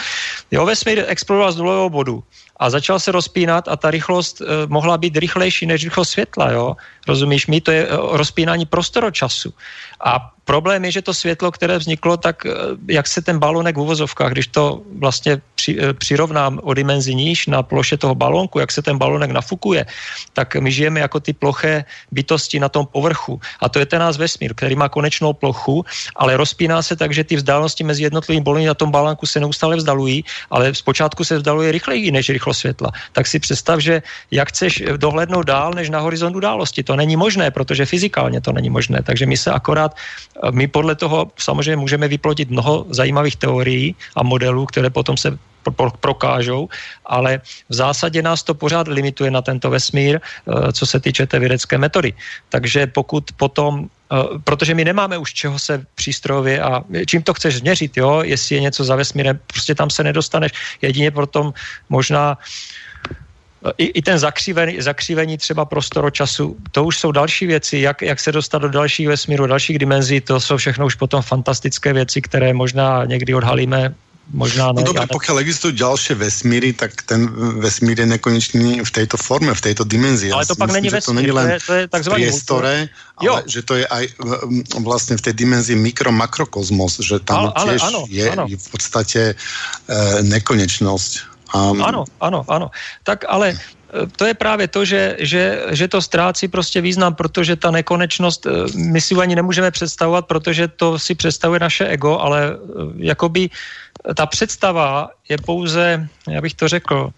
jo 0.51 0.67
vesmír 0.67 1.05
exploroval 1.07 1.53
z 1.53 1.57
nulového 1.57 1.91
bodu 1.91 2.25
a 2.59 2.71
začal 2.71 3.01
se 3.01 3.12
rozpínat 3.12 3.68
a 3.68 3.77
ta 3.77 3.90
rychlost 3.90 4.40
eh, 4.40 4.66
mohla 4.66 4.99
být 4.99 5.16
rychlejší 5.16 5.66
než 5.66 5.85
rychlost 5.85 6.11
světla, 6.11 6.51
jo? 6.51 6.77
Rozumíš 7.09 7.47
mi? 7.47 7.61
To 7.61 7.71
je 7.71 7.87
eh, 7.87 7.97
rozpínání 8.12 8.66
prostoročasu. 8.66 9.55
A 10.01 10.33
Problém 10.49 10.81
je, 10.88 10.90
že 10.90 11.03
to 11.05 11.12
světlo, 11.12 11.53
které 11.53 11.77
vzniklo, 11.77 12.16
tak 12.16 12.49
eh, 12.49 12.53
jak 12.88 13.05
se 13.05 13.21
ten 13.21 13.37
balonek 13.37 13.77
v 13.77 13.85
uvozovkách, 13.85 14.33
když 14.33 14.47
to 14.49 14.81
vlastně 14.97 15.44
při, 15.55 15.77
přirovnám 16.01 16.64
o 16.64 16.73
dimenzi 16.73 17.12
níž 17.12 17.53
na 17.53 17.61
ploše 17.61 18.01
toho 18.01 18.16
balónku, 18.16 18.57
jak 18.57 18.73
se 18.73 18.81
ten 18.81 18.97
balonek 18.97 19.29
nafukuje, 19.31 19.85
tak 20.33 20.57
my 20.57 20.73
žijeme 20.73 21.05
jako 21.05 21.21
ty 21.21 21.37
ploché 21.37 21.85
bytosti 22.16 22.57
na 22.57 22.73
tom 22.73 22.88
povrchu. 22.88 23.37
A 23.61 23.68
to 23.68 23.77
je 23.77 23.87
ten 23.87 24.01
nás 24.01 24.16
vesmír, 24.16 24.57
který 24.57 24.73
má 24.73 24.88
konečnou 24.88 25.37
plochu, 25.37 25.85
ale 26.16 26.40
rozpíná 26.40 26.81
se 26.81 26.97
tak, 26.97 27.12
že 27.12 27.29
ty 27.29 27.37
vzdálenosti 27.37 27.85
mezi 27.85 28.09
jednotlivými 28.09 28.40
balóny 28.40 28.73
na 28.73 28.75
tom 28.75 28.88
balónku 28.88 29.29
se 29.29 29.44
neustále 29.44 29.77
vzdalují, 29.77 30.25
ale 30.49 30.73
zpočátku 30.73 31.29
se 31.29 31.44
vzdaluje 31.44 31.77
rychleji 31.77 32.09
než 32.09 32.33
rychlost 32.33 32.48
světla. 32.55 32.91
Tak 33.13 33.27
si 33.27 33.39
představ, 33.39 33.81
že 33.81 34.03
jak 34.31 34.49
chceš 34.49 34.83
dohlednout 34.97 35.47
dál 35.47 35.73
než 35.75 35.91
na 35.91 36.01
horizont 36.01 36.37
události. 36.37 36.83
To 36.83 36.97
není 36.97 37.17
možné, 37.17 37.51
protože 37.51 37.87
fyzikálně 37.87 38.41
to 38.41 38.53
není 38.53 38.71
možné. 38.71 39.03
Takže 39.03 39.27
my 39.27 39.37
se 39.37 39.51
akorát 39.51 39.97
my 40.51 40.67
podle 40.69 40.95
toho 40.95 41.31
samozřejmě 41.39 41.77
můžeme 41.77 42.09
vyplodit 42.09 42.51
mnoho 42.51 42.87
zajímavých 42.91 43.37
teorií 43.37 43.95
a 44.17 44.23
modelů, 44.23 44.67
které 44.67 44.91
potom 44.91 45.17
se 45.17 45.39
prokážou, 46.01 46.68
ale 47.07 47.40
v 47.68 47.75
zásadě 47.75 48.23
nás 48.23 48.42
to 48.42 48.55
pořád 48.55 48.88
limituje 48.88 49.31
na 49.31 49.42
tento 49.42 49.71
vesmír, 49.71 50.21
eh, 50.21 50.73
co 50.73 50.87
se 50.87 51.01
týče 51.01 51.27
té 51.27 51.38
vědecké 51.38 51.79
metody. 51.79 52.14
Takže 52.49 52.87
pokud 52.87 53.25
potom 53.37 53.88
eh, 54.12 54.40
protože 54.44 54.75
my 54.75 54.85
nemáme 54.85 55.18
už 55.18 55.35
čeho 55.35 55.59
se 55.59 55.85
přístrojově 55.94 56.62
a 56.62 56.85
čím 57.07 57.23
to 57.23 57.35
chceš 57.35 57.61
změřit, 57.61 57.97
jo, 57.97 58.23
jestli 58.25 58.55
je 58.55 58.61
něco 58.61 58.85
za 58.85 58.97
vesmírem, 58.97 59.38
prostě 59.47 59.75
tam 59.75 59.90
se 59.90 60.05
nedostaneš. 60.05 60.53
Jedině 60.83 61.11
potom 61.11 61.53
možná 61.88 62.38
i, 63.79 63.85
i 63.85 64.03
ten 64.03 64.18
zakřivení, 64.18 64.83
zakřivení 64.83 65.38
třeba 65.38 65.64
prostoročasu, 65.64 66.57
to 66.73 66.85
už 66.85 66.99
jsou 66.99 67.12
další 67.12 67.47
věci, 67.47 67.79
jak, 67.79 68.03
jak 68.03 68.21
se 68.21 68.33
dostat 68.33 68.59
do 68.59 68.68
dalších 68.68 69.09
vesmíru, 69.09 69.47
dalších 69.47 69.79
dimenzí, 69.79 70.21
to 70.21 70.40
jsou 70.40 70.57
všechno 70.57 70.87
už 70.87 70.94
potom 70.94 71.23
fantastické 71.23 71.92
věci, 71.92 72.23
které 72.23 72.53
možná 72.53 73.05
někdy 73.05 73.35
odhalíme 73.35 73.94
možná 74.33 74.73
ne. 74.73 74.85
No 74.85 74.93
dobre, 74.93 75.09
pokiaľ 75.09 75.41
existujú 75.41 75.73
ďalšie 75.73 76.14
vesmíry, 76.21 76.77
tak 76.77 77.01
ten 77.09 77.29
vesmír 77.61 78.05
je 78.05 78.09
nekonečný 78.09 78.85
v 78.85 78.91
tejto 78.93 79.17
forme, 79.17 79.57
v 79.57 79.62
tejto 79.64 79.88
dimenzii. 79.88 80.33
Ale 80.33 80.45
to 80.45 80.57
pak 80.57 80.73
není 80.73 80.93
vesmír, 80.93 81.05
to, 81.05 81.12
není 81.17 81.33
len 81.33 81.47
to 81.64 81.73
je, 81.73 81.83
to 81.88 81.97
je 81.97 82.03
priestore, 82.12 82.75
ale 83.17 83.41
že 83.49 83.61
to 83.64 83.81
je 83.81 83.85
aj 83.88 84.05
vlastne 84.85 85.17
v 85.17 85.23
tej 85.25 85.35
dimenzii 85.35 85.77
mikro-makrokozmos, 85.81 87.01
že 87.01 87.25
tam 87.25 87.57
ale, 87.57 87.77
tiež 87.77 87.81
ale, 87.83 87.88
áno, 87.88 88.01
je 88.09 88.27
áno. 88.29 88.45
v 88.45 88.69
podstate 88.69 89.23
e, 89.33 89.35
nekonečnosť. 90.23 91.12
Um... 91.57 91.81
Ano, 91.81 92.05
ano, 92.21 92.45
ano. 92.45 92.69
Tak 93.09 93.25
ale 93.29 93.57
e, 93.57 93.57
to 94.12 94.29
je 94.29 94.35
právě 94.37 94.69
to, 94.69 94.85
že, 94.85 95.17
že, 95.25 95.73
že 95.73 95.88
to 95.88 96.03
ztrácí 96.05 96.49
prostě 96.49 96.81
význam, 96.81 97.17
protože 97.17 97.57
ta 97.57 97.71
nekonečnost, 97.71 98.47
my 98.77 99.01
si 99.01 99.17
ani 99.17 99.37
nemůžeme 99.37 99.71
představovat, 99.71 100.29
protože 100.29 100.69
to 100.69 100.99
si 100.99 101.14
představuje 101.14 101.61
naše 101.61 101.88
ego, 101.88 102.21
ale 102.21 102.61
jakoby 102.97 103.49
ta 104.15 104.27
představa 104.27 105.11
je 105.29 105.39
pouze, 105.39 106.09
já 106.29 106.41
bych 106.41 106.55
to 106.55 106.69
řekl, 106.69 107.11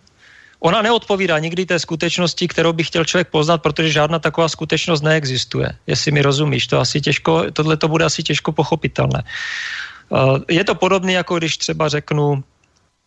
ona 0.60 0.82
neodpovídá 0.82 1.38
nikdy 1.38 1.66
té 1.66 1.78
skutečnosti, 1.78 2.48
kterou 2.48 2.72
by 2.72 2.84
chtěl 2.84 3.04
člověk 3.04 3.28
poznat, 3.28 3.62
protože 3.62 3.90
žádná 3.90 4.18
taková 4.18 4.48
skutečnost 4.48 5.00
neexistuje. 5.00 5.72
Jestli 5.86 6.12
mi 6.12 6.22
rozumíš, 6.22 6.66
to 6.66 6.80
asi 6.80 7.00
těžko, 7.00 7.44
tohle 7.52 7.76
to 7.76 7.88
bude 7.88 8.04
asi 8.04 8.22
těžko 8.22 8.52
pochopitelné. 8.52 9.22
Je 10.48 10.64
to 10.64 10.74
podobné, 10.74 11.12
jako 11.12 11.38
když 11.38 11.56
třeba 11.56 11.88
řeknu, 11.88 12.44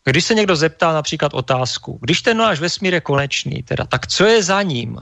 když 0.05 0.25
se 0.25 0.35
někdo 0.35 0.55
zeptá 0.55 0.93
například 0.93 1.33
otázku, 1.33 1.97
když 2.01 2.21
ten 2.21 2.37
náš 2.37 2.59
vesmír 2.59 2.93
je 2.93 3.01
konečný, 3.01 3.63
teda, 3.63 3.85
tak 3.85 4.07
co 4.07 4.25
je 4.25 4.43
za 4.43 4.61
ním? 4.61 4.97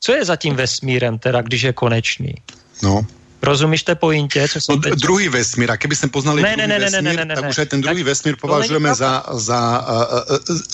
Co 0.00 0.12
je 0.12 0.24
za 0.24 0.36
tím 0.36 0.54
vesmírem, 0.54 1.18
teda, 1.18 1.42
když 1.42 1.62
je 1.62 1.72
konečný? 1.72 2.34
No. 2.82 3.06
Rozumíš 3.42 3.82
té 3.82 3.94
pointě? 3.94 4.48
Co 4.48 4.72
no, 4.72 4.76
teď... 4.76 4.94
druhý 4.94 5.28
vesmír, 5.28 5.70
a 5.70 5.76
kdyby 5.76 5.96
jsme 5.96 6.08
poznali 6.08 6.42
ne, 6.42 6.56
druhý 6.56 6.68
ne, 6.68 6.78
ne, 6.78 6.84
vesmír, 6.84 7.02
ne, 7.02 7.12
ne, 7.12 7.24
ne, 7.24 7.34
tak 7.34 7.44
ne, 7.44 7.50
už 7.50 7.56
ten 7.70 7.80
druhý 7.80 8.02
tak 8.02 8.06
vesmír 8.06 8.34
považujeme 8.36 8.94
za, 8.94 9.24
za, 9.32 9.60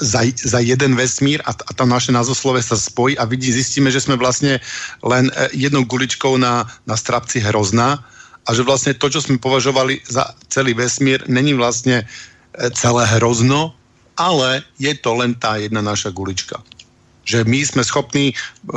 za, 0.01 0.21
za 0.45 0.59
jeden 0.59 0.97
vesmír 0.97 1.43
a, 1.45 1.51
a 1.51 1.71
tam 1.77 1.89
naše 1.89 2.13
názoslove 2.13 2.63
sa 2.63 2.77
spojí 2.77 3.19
a 3.19 3.25
vidí, 3.25 3.53
zistíme, 3.53 3.91
že 3.91 4.01
jsme 4.01 4.17
vlastně 4.17 4.61
len 5.03 5.31
e, 5.35 5.49
jednou 5.53 5.85
guličkou 5.85 6.37
na, 6.37 6.65
na 6.87 6.97
strapci 6.97 7.41
hrozná 7.41 8.01
a 8.47 8.55
že 8.55 8.63
vlastně 8.63 8.95
to, 8.95 9.11
čo 9.11 9.23
jsme 9.23 9.39
považovali 9.39 10.01
za 10.09 10.25
celý 10.49 10.75
vesmír, 10.75 11.25
není 11.29 11.55
vlastně 11.55 12.09
celé 12.73 13.07
hrozno, 13.07 13.75
ale 14.17 14.63
je 14.79 14.95
to 14.95 15.15
len 15.15 15.35
tá 15.35 15.59
jedna 15.59 15.83
naša 15.83 16.15
gulička. 16.15 16.63
Že 17.25 17.49
my 17.49 17.61
sme 17.65 17.83
schopní 17.85 18.33
e, 18.33 18.35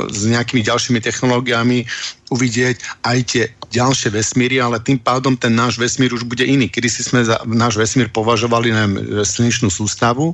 s 0.08 0.28
nejakými 0.28 0.64
ďalšími 0.64 1.00
technológiami 1.04 1.84
uvidieť 2.32 2.76
aj 3.04 3.18
tie 3.28 3.44
ďalšie 3.72 4.12
vesmíry, 4.12 4.60
ale 4.60 4.80
tým 4.80 4.96
pádom 5.00 5.36
ten 5.36 5.52
náš 5.52 5.76
vesmír 5.76 6.12
už 6.12 6.24
bude 6.24 6.44
iný. 6.44 6.68
Kedy 6.68 6.88
si 6.88 7.04
sme 7.04 7.24
za 7.24 7.40
náš 7.44 7.76
vesmír 7.76 8.08
považovali 8.08 8.72
na 8.72 8.84
slnečnú 9.24 9.68
sústavu, 9.68 10.32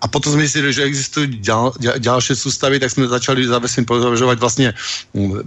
a 0.00 0.08
potom 0.08 0.32
sme 0.32 0.48
mysleli, 0.48 0.72
že 0.72 0.88
existujú 0.88 1.44
ďal, 1.44 1.76
ďalšie 2.00 2.32
sústavy, 2.32 2.80
tak 2.80 2.88
sme 2.88 3.04
začali 3.04 3.44
za 3.44 3.60
vesmír 3.60 3.84
považovať 3.84 4.38
vlastne 4.40 4.68
mm, 5.12 5.44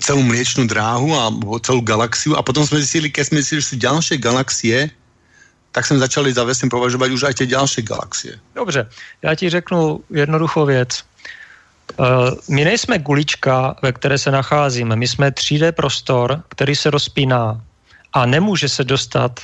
celú 0.00 0.24
mliečnú 0.24 0.64
dráhu 0.64 1.12
a 1.12 1.28
celú 1.60 1.84
galaxiu 1.84 2.34
a 2.34 2.42
potom 2.42 2.64
sme 2.64 2.80
zistili, 2.80 3.12
keď 3.12 3.30
sme 3.30 3.44
zistili, 3.44 3.60
že 3.60 3.70
sú 3.70 3.76
ďalšie 3.76 4.16
galaxie, 4.16 4.88
tak 5.72 5.86
jsme 5.86 5.98
začali 5.98 6.32
za 6.32 6.44
vesmír 6.44 6.70
považovat 6.70 7.10
už 7.10 7.22
aj 7.22 7.34
ty 7.34 7.46
další 7.46 7.82
galaxie. 7.82 8.38
Dobře, 8.54 8.88
já 9.22 9.34
ti 9.34 9.50
řeknu 9.50 10.00
jednoduchou 10.10 10.66
věc. 10.66 11.02
Uh, 11.96 12.06
my 12.48 12.64
nejsme 12.64 12.98
gulička, 12.98 13.76
ve 13.82 13.92
které 13.92 14.18
se 14.18 14.30
nacházíme. 14.30 14.96
My 14.96 15.08
jsme 15.08 15.30
3D 15.30 15.72
prostor, 15.72 16.42
který 16.48 16.76
se 16.76 16.90
rozpíná 16.90 17.60
a 18.12 18.26
nemůže 18.26 18.68
se 18.68 18.84
dostat 18.84 19.40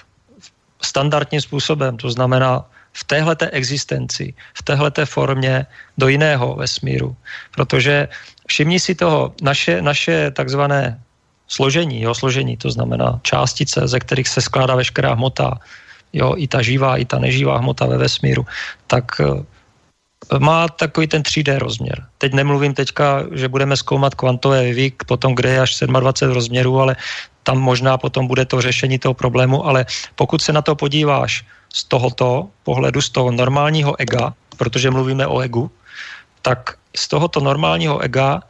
standardním 0.82 1.40
způsobem, 1.40 1.96
to 1.96 2.10
znamená 2.10 2.64
v 2.92 3.04
téhleté 3.04 3.50
existenci, 3.50 4.34
v 4.54 4.62
téhleté 4.62 5.06
formě 5.06 5.66
do 5.98 6.08
jiného 6.08 6.54
vesmíru. 6.54 7.16
Protože 7.50 8.08
všimni 8.46 8.80
si 8.80 8.94
toho, 8.94 9.34
naše, 9.42 9.82
naše 9.82 10.30
takzvané 10.30 11.00
složení, 11.48 12.02
jo, 12.02 12.14
složení, 12.14 12.56
to 12.56 12.70
znamená 12.70 13.20
částice, 13.22 13.80
ze 13.84 14.00
kterých 14.00 14.28
se 14.28 14.40
skládá 14.40 14.74
veškerá 14.74 15.14
hmota, 15.14 15.60
jo, 16.12 16.34
i 16.36 16.48
ta 16.48 16.62
živá, 16.62 16.96
i 16.96 17.04
ta 17.04 17.18
neživá 17.18 17.58
hmota 17.58 17.86
ve 17.86 17.98
vesmíru, 17.98 18.46
tak 18.86 19.20
eh, 19.20 20.38
má 20.38 20.68
takový 20.68 21.06
ten 21.06 21.22
3D 21.22 21.58
rozměr. 21.58 22.06
Teď 22.18 22.32
nemluvím 22.32 22.74
teďka, 22.74 23.24
že 23.32 23.48
budeme 23.48 23.76
zkoumat 23.76 24.14
kvantové 24.14 24.62
vivy, 24.62 24.92
potom 25.06 25.34
kde 25.34 25.48
je 25.48 25.60
až 25.60 25.70
27 25.86 26.34
rozměrů, 26.34 26.80
ale 26.80 26.96
tam 27.42 27.58
možná 27.58 27.98
potom 27.98 28.26
bude 28.26 28.44
to 28.44 28.60
řešení 28.60 28.98
toho 28.98 29.14
problému, 29.14 29.66
ale 29.66 29.86
pokud 30.14 30.42
se 30.42 30.52
na 30.52 30.62
to 30.62 30.74
podíváš 30.74 31.46
z 31.72 31.84
tohoto 31.84 32.48
pohledu, 32.64 33.00
z 33.00 33.10
toho 33.10 33.30
normálního 33.30 33.94
ega, 34.00 34.34
protože 34.56 34.90
mluvíme 34.90 35.26
o 35.26 35.40
egu, 35.40 35.70
tak 36.42 36.74
z 36.96 37.08
tohoto 37.08 37.40
normálního 37.40 37.98
ega 38.00 38.42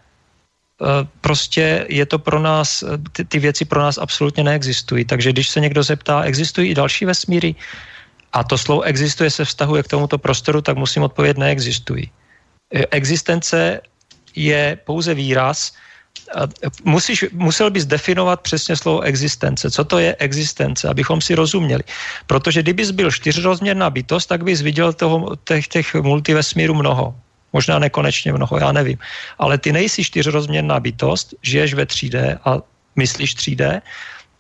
prostě 1.21 1.87
je 1.89 2.07
to 2.07 2.19
pro 2.19 2.41
nás, 2.41 2.83
eh, 2.83 2.99
ty, 3.13 3.25
ty 3.25 3.39
věci 3.39 3.65
pro 3.65 3.81
nás 3.81 3.99
absolutně 3.99 4.45
neexistují. 4.45 5.05
Takže 5.05 5.33
když 5.33 5.49
se 5.49 5.61
někdo 5.61 5.83
zeptá, 5.83 6.23
existují 6.23 6.71
i 6.71 6.75
další 6.75 7.05
vesmíry? 7.05 7.55
A 8.33 8.45
to 8.45 8.59
slovo 8.59 8.83
existuje 8.83 9.31
se 9.31 9.45
vztahuje 9.45 9.83
k 9.83 9.89
tomuto 9.89 10.19
prostoru, 10.19 10.61
tak 10.61 10.77
musím 10.77 11.03
odpovědět, 11.03 11.39
neexistují. 11.39 12.11
Eh, 12.75 12.85
existence 12.91 13.81
je 14.37 14.79
pouze 14.85 15.15
výraz, 15.15 15.73
musíš, 16.85 17.25
musel 17.33 17.71
bys 17.71 17.87
definovat 17.87 18.41
přesně 18.41 18.77
slovo 18.77 19.01
existence. 19.01 19.71
Co 19.71 19.85
to 19.85 19.99
je 19.99 20.17
existence, 20.19 20.89
abychom 20.89 21.21
si 21.21 21.35
rozuměli. 21.35 21.83
Protože 22.27 22.63
kdybys 22.63 22.91
byl 22.91 23.13
čtyřrozměrná 23.13 23.91
bytost, 23.91 24.29
tak 24.29 24.45
bys 24.45 24.61
viděl 24.61 24.93
toho, 24.93 25.37
těch, 25.45 25.69
těch 25.69 25.95
multivesmírů 25.95 26.75
mnoho 26.75 27.15
možná 27.57 27.81
nekonečně 27.81 28.37
mnoho, 28.37 28.53
já 28.61 28.69
nevím. 28.73 29.01
Ale 29.41 29.57
ty 29.57 29.73
nejsi 29.73 30.05
čtyřrozměrná 30.05 30.77
bytost, 30.77 31.33
žiješ 31.41 31.75
ve 31.75 31.85
3D 31.89 32.37
a 32.45 32.61
myslíš 32.97 33.31
3D, 33.37 33.81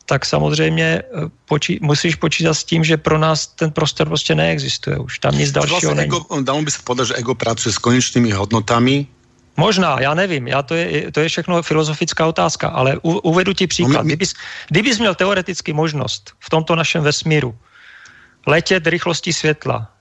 tak 0.05 0.29
samozřejmě 0.29 0.85
eh, 0.85 1.33
počí, 1.49 1.81
musíš 1.81 2.21
počítat 2.21 2.55
s 2.55 2.64
tím, 2.64 2.85
že 2.85 3.01
pro 3.01 3.17
nás 3.17 3.57
ten 3.57 3.73
prostor 3.73 4.07
prostě 4.07 4.37
neexistuje 4.37 5.01
už. 5.01 5.19
Tam 5.19 5.33
nic 5.33 5.49
dalšího 5.49 5.97
vlastně 5.97 6.07
není. 6.07 6.45
dalo 6.45 6.62
by 6.62 6.71
se 6.71 6.81
podat, 6.85 7.09
že 7.09 7.14
ego 7.17 7.33
pracuje 7.35 7.73
s 7.73 7.81
konečnými 7.81 8.37
hodnotami, 8.37 9.09
Možná, 9.57 9.97
já 10.05 10.12
nevím, 10.12 10.53
já 10.53 10.61
to, 10.61 10.77
je, 10.77 11.09
to 11.09 11.25
je 11.25 11.33
všechno 11.33 11.64
filozofická 11.64 12.29
otázka, 12.29 12.69
ale 12.69 13.01
u, 13.01 13.25
uvedu 13.25 13.57
ti 13.57 13.64
příklad. 13.64 14.05
No, 14.05 14.05
my... 14.05 14.12
Kdybys, 14.12 14.37
kdybys 14.69 15.01
měl 15.01 15.17
teoreticky 15.17 15.73
možnost 15.73 16.37
v 16.37 16.49
tomto 16.53 16.77
našem 16.77 17.01
vesmíru 17.01 17.57
letět 18.45 18.85
rychlostí 18.85 19.33
světla, 19.33 19.95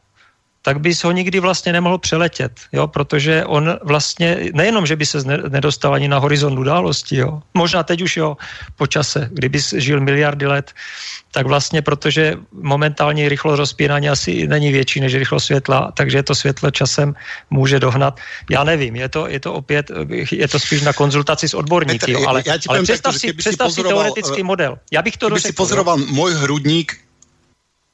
tak 0.66 0.82
bys 0.82 1.04
ho 1.04 1.12
nikdy 1.12 1.40
vlastně 1.40 1.74
nemohl 1.74 1.98
přeletět, 1.98 2.52
jo, 2.74 2.88
protože 2.88 3.46
on 3.46 3.78
vlastně, 3.86 4.50
nejenom, 4.54 4.86
že 4.86 4.96
by 4.96 5.06
se 5.06 5.22
nedostal 5.50 5.94
ani 5.94 6.08
na 6.10 6.18
horizont 6.18 6.58
události, 6.58 7.22
jo, 7.22 7.42
možná 7.54 7.84
teď 7.86 8.02
už 8.02 8.18
jo, 8.18 8.38
po 8.76 8.88
čase, 8.88 9.30
kdyby 9.32 9.60
žil 9.78 10.02
miliardy 10.02 10.48
let, 10.48 10.74
tak 11.32 11.46
vlastně, 11.46 11.86
protože 11.86 12.42
momentálně 12.52 13.30
rychlost 13.30 13.62
rozpínání 13.62 14.10
asi 14.10 14.48
není 14.48 14.72
větší 14.74 15.06
než 15.06 15.14
rychlost 15.16 15.46
světla, 15.46 15.94
takže 15.94 16.24
to 16.24 16.36
světlo 16.36 16.72
časem 16.72 17.14
může 17.54 17.80
dohnat. 17.80 18.18
Já 18.50 18.64
nevím, 18.64 18.96
je 18.96 19.10
to, 19.10 19.28
je 19.30 19.40
to 19.40 19.54
opět, 19.54 19.92
je 20.32 20.48
to 20.48 20.60
spíš 20.60 20.82
na 20.82 20.94
konzultaci 20.94 21.46
s 21.50 21.54
odborníky, 21.54 22.12
jo, 22.12 22.26
ale, 22.26 22.42
já 22.46 22.58
ale 22.68 22.82
představ 22.84 23.14
takto, 23.14 23.28
si, 23.28 23.34
představ 23.34 23.70
si 23.72 23.84
teoretický 23.84 24.42
uh, 24.42 24.48
model. 24.48 24.82
Já 24.92 25.02
bych 25.02 25.18
to 25.18 25.30
dořekl. 25.30 25.48
si 25.48 25.54
pozoroval 25.54 25.98
můj 25.98 26.34
hrudník, 26.34 26.98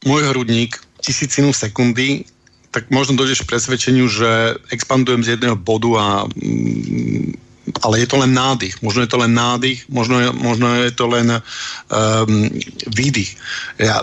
můj 0.06 0.24
hrudník 0.24 0.80
tisícinu 1.02 1.54
sekundy, 1.54 2.24
tak 2.72 2.88
možno 2.88 3.20
dojdeš 3.20 3.44
k 3.44 3.52
presvedčeniu, 3.52 4.08
že 4.08 4.56
expandujem 4.72 5.28
z 5.28 5.36
jedného 5.36 5.60
bodu 5.60 5.92
a 6.00 6.08
mm, 6.28 7.36
ale 7.84 8.04
je 8.04 8.08
to 8.10 8.18
len 8.18 8.32
nádych. 8.34 8.82
Možno 8.82 9.06
je 9.06 9.10
to 9.12 9.22
len 9.22 9.32
nádych, 9.32 9.86
možno 9.88 10.20
je, 10.20 10.28
možno 10.34 10.68
je 10.82 10.92
to 10.92 11.06
len 11.08 11.28
um, 11.38 12.50
výdych. 12.90 13.38
Ja, 13.78 14.02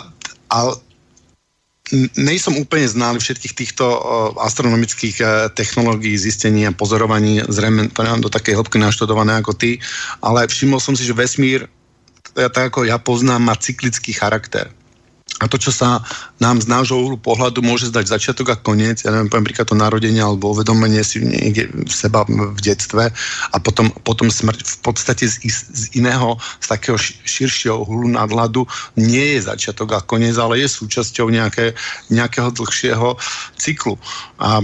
ale 0.48 0.78
nejsem 2.16 2.54
úplne 2.60 2.84
znalý 2.84 3.18
všetkých 3.18 3.54
týchto 3.56 3.84
astronomických 4.36 5.16
uh, 5.20 5.28
technológií, 5.52 6.14
zistení 6.20 6.68
a 6.68 6.76
pozorovaní, 6.76 7.40
zrejme 7.48 7.88
to 7.92 8.04
nemám 8.04 8.22
do 8.24 8.30
takej 8.30 8.60
hĺbky 8.60 8.76
naštudované 8.78 9.40
ako 9.40 9.56
ty, 9.56 9.80
ale 10.20 10.48
všimol 10.48 10.80
som 10.80 10.92
si, 10.92 11.08
že 11.08 11.16
vesmír, 11.16 11.66
tak 12.36 12.70
ako 12.70 12.86
ja 12.86 13.00
poznám, 13.00 13.42
má 13.42 13.54
cyklický 13.58 14.14
charakter. 14.14 14.70
A 15.38 15.46
to, 15.46 15.54
čo 15.54 15.70
sa 15.70 16.02
nám 16.42 16.58
z 16.58 16.66
nášho 16.66 16.98
uhlu 16.98 17.14
pohľadu 17.14 17.62
môže 17.62 17.90
zdať 17.94 18.10
začiatok 18.10 18.46
a 18.50 18.56
koniec, 18.58 19.06
ja 19.06 19.14
neviem, 19.14 19.30
poviem 19.30 19.46
príklad 19.46 19.70
to 19.70 19.78
narodenie 19.78 20.18
alebo 20.18 20.50
uvedomenie 20.50 21.02
si 21.06 21.22
niekde 21.22 21.70
v 21.70 21.92
seba 21.94 22.26
v 22.26 22.58
detstve 22.58 23.14
a 23.54 23.56
potom, 23.62 23.94
potom 24.02 24.30
smrť 24.34 24.58
v 24.66 24.78
podstate 24.82 25.30
z, 25.30 25.38
z 25.50 25.82
iného, 25.94 26.34
z 26.58 26.66
takého 26.66 26.98
širšieho 26.98 27.86
uhlu 27.86 28.10
nadhľadu 28.10 28.66
nie 28.98 29.38
je 29.38 29.46
začiatok 29.46 29.94
a 29.94 30.00
koniec, 30.02 30.34
ale 30.34 30.58
je 30.58 30.68
súčasťou 30.70 31.30
nejaké, 31.30 31.78
nejakého 32.10 32.50
dlhšieho 32.50 33.14
cyklu. 33.54 33.94
A 34.42 34.58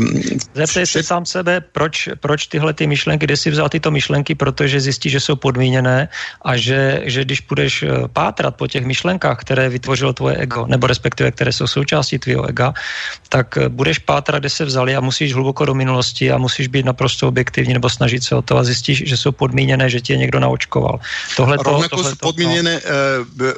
Zeptej 0.55 0.87
vše... 0.87 1.03
se 1.03 1.03
sám 1.03 1.27
sebe, 1.27 1.61
proč, 1.61 2.09
proč 2.19 2.47
tyhle 2.47 2.75
ty 2.75 2.87
myšlenky, 2.87 3.27
kde 3.27 3.37
si 3.37 3.51
vzal 3.51 3.69
tyto 3.69 3.91
myšlenky, 3.91 4.35
protože 4.35 4.81
zjistí, 4.81 5.11
že 5.11 5.21
jsou 5.21 5.37
podmíněné 5.37 6.09
a 6.43 6.57
že, 6.57 7.03
že 7.05 7.25
když 7.25 7.41
budeš 7.41 7.83
eh, 7.83 7.89
pátrat 8.13 8.57
po 8.57 8.67
těch 8.67 8.87
myšlenkách, 8.87 9.39
které 9.41 9.69
vytvořilo 9.69 10.13
tvoje 10.13 10.37
ego, 10.37 10.64
nebo 10.67 10.87
respektive 10.87 11.31
které 11.31 11.53
jsou 11.53 11.67
součástí 11.67 12.19
tvého 12.19 12.47
ega, 12.49 12.75
tak 13.29 13.57
eh, 13.57 13.69
budeš 13.69 13.99
pátrat, 13.99 14.41
kde 14.41 14.51
se 14.51 14.65
vzali 14.65 14.97
a 14.97 15.01
musíš 15.01 15.35
hluboko 15.35 15.65
do 15.65 15.75
minulosti 15.75 16.33
a 16.33 16.39
musíš 16.39 16.69
být 16.69 16.85
naprosto 16.85 17.29
objektivní 17.29 17.75
nebo 17.75 17.91
snažit 17.91 18.25
se 18.25 18.35
o 18.35 18.43
to 18.43 18.57
a 18.57 18.65
zjistíš, 18.65 19.03
že 19.07 19.17
jsou 19.17 19.33
podmíněné, 19.33 19.91
že 19.91 20.01
tě 20.01 20.17
někdo 20.17 20.41
naočkoval. 20.41 21.01
Tohle 21.37 21.57
Rovnako 21.57 22.05
jsou 22.05 22.17
podmíněné 22.21 22.81
no. 23.39 23.53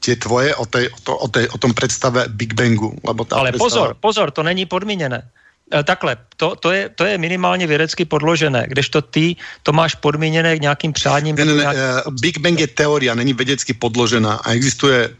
tie 0.00 0.16
tvoje 0.16 0.56
o, 0.56 0.64
tej, 0.64 0.88
o, 0.88 0.98
to, 1.02 1.12
o, 1.16 1.28
tej, 1.28 1.48
o 1.52 1.58
tom 1.60 1.76
predstave 1.76 2.24
Big 2.32 2.56
Bangu. 2.56 2.96
Lebo 3.04 3.28
tá 3.28 3.36
Ale 3.36 3.52
predstava... 3.52 3.68
pozor, 3.68 3.88
pozor, 4.00 4.26
to 4.32 4.42
není 4.42 4.64
podmíněné. 4.64 5.22
Eh, 5.70 5.82
takhle, 5.84 6.16
to, 6.36 6.56
to, 6.56 6.72
je, 6.72 6.88
to 6.88 7.04
je 7.04 7.18
minimálně 7.18 7.66
vědecky 7.66 8.04
podložené, 8.04 8.66
kdežto 8.68 9.02
ty 9.02 9.36
to 9.62 9.72
máš 9.72 9.94
podmíněné 9.94 10.58
nějakým 10.58 10.92
přáním. 10.92 11.36
Ne, 11.36 11.44
ne, 11.44 11.54
ne, 11.54 11.62
nějakým... 11.62 12.16
Big 12.20 12.38
Bang 12.38 12.60
je 12.60 12.66
teória, 12.66 13.14
není 13.14 13.32
vědecky 13.32 13.74
podložená 13.74 14.34
a 14.42 14.50
existuje 14.50 15.14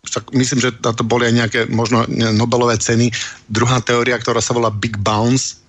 však 0.00 0.32
myslím, 0.32 0.60
že 0.64 0.70
na 0.80 0.92
to 0.96 1.04
boli 1.04 1.28
aj 1.28 1.34
nejaké 1.34 1.60
možno 1.68 2.08
Nobelové 2.08 2.80
ceny. 2.80 3.12
Druhá 3.52 3.84
teória, 3.84 4.16
ktorá 4.16 4.40
sa 4.40 4.56
volá 4.56 4.72
Big 4.72 4.96
Bounce 4.96 5.60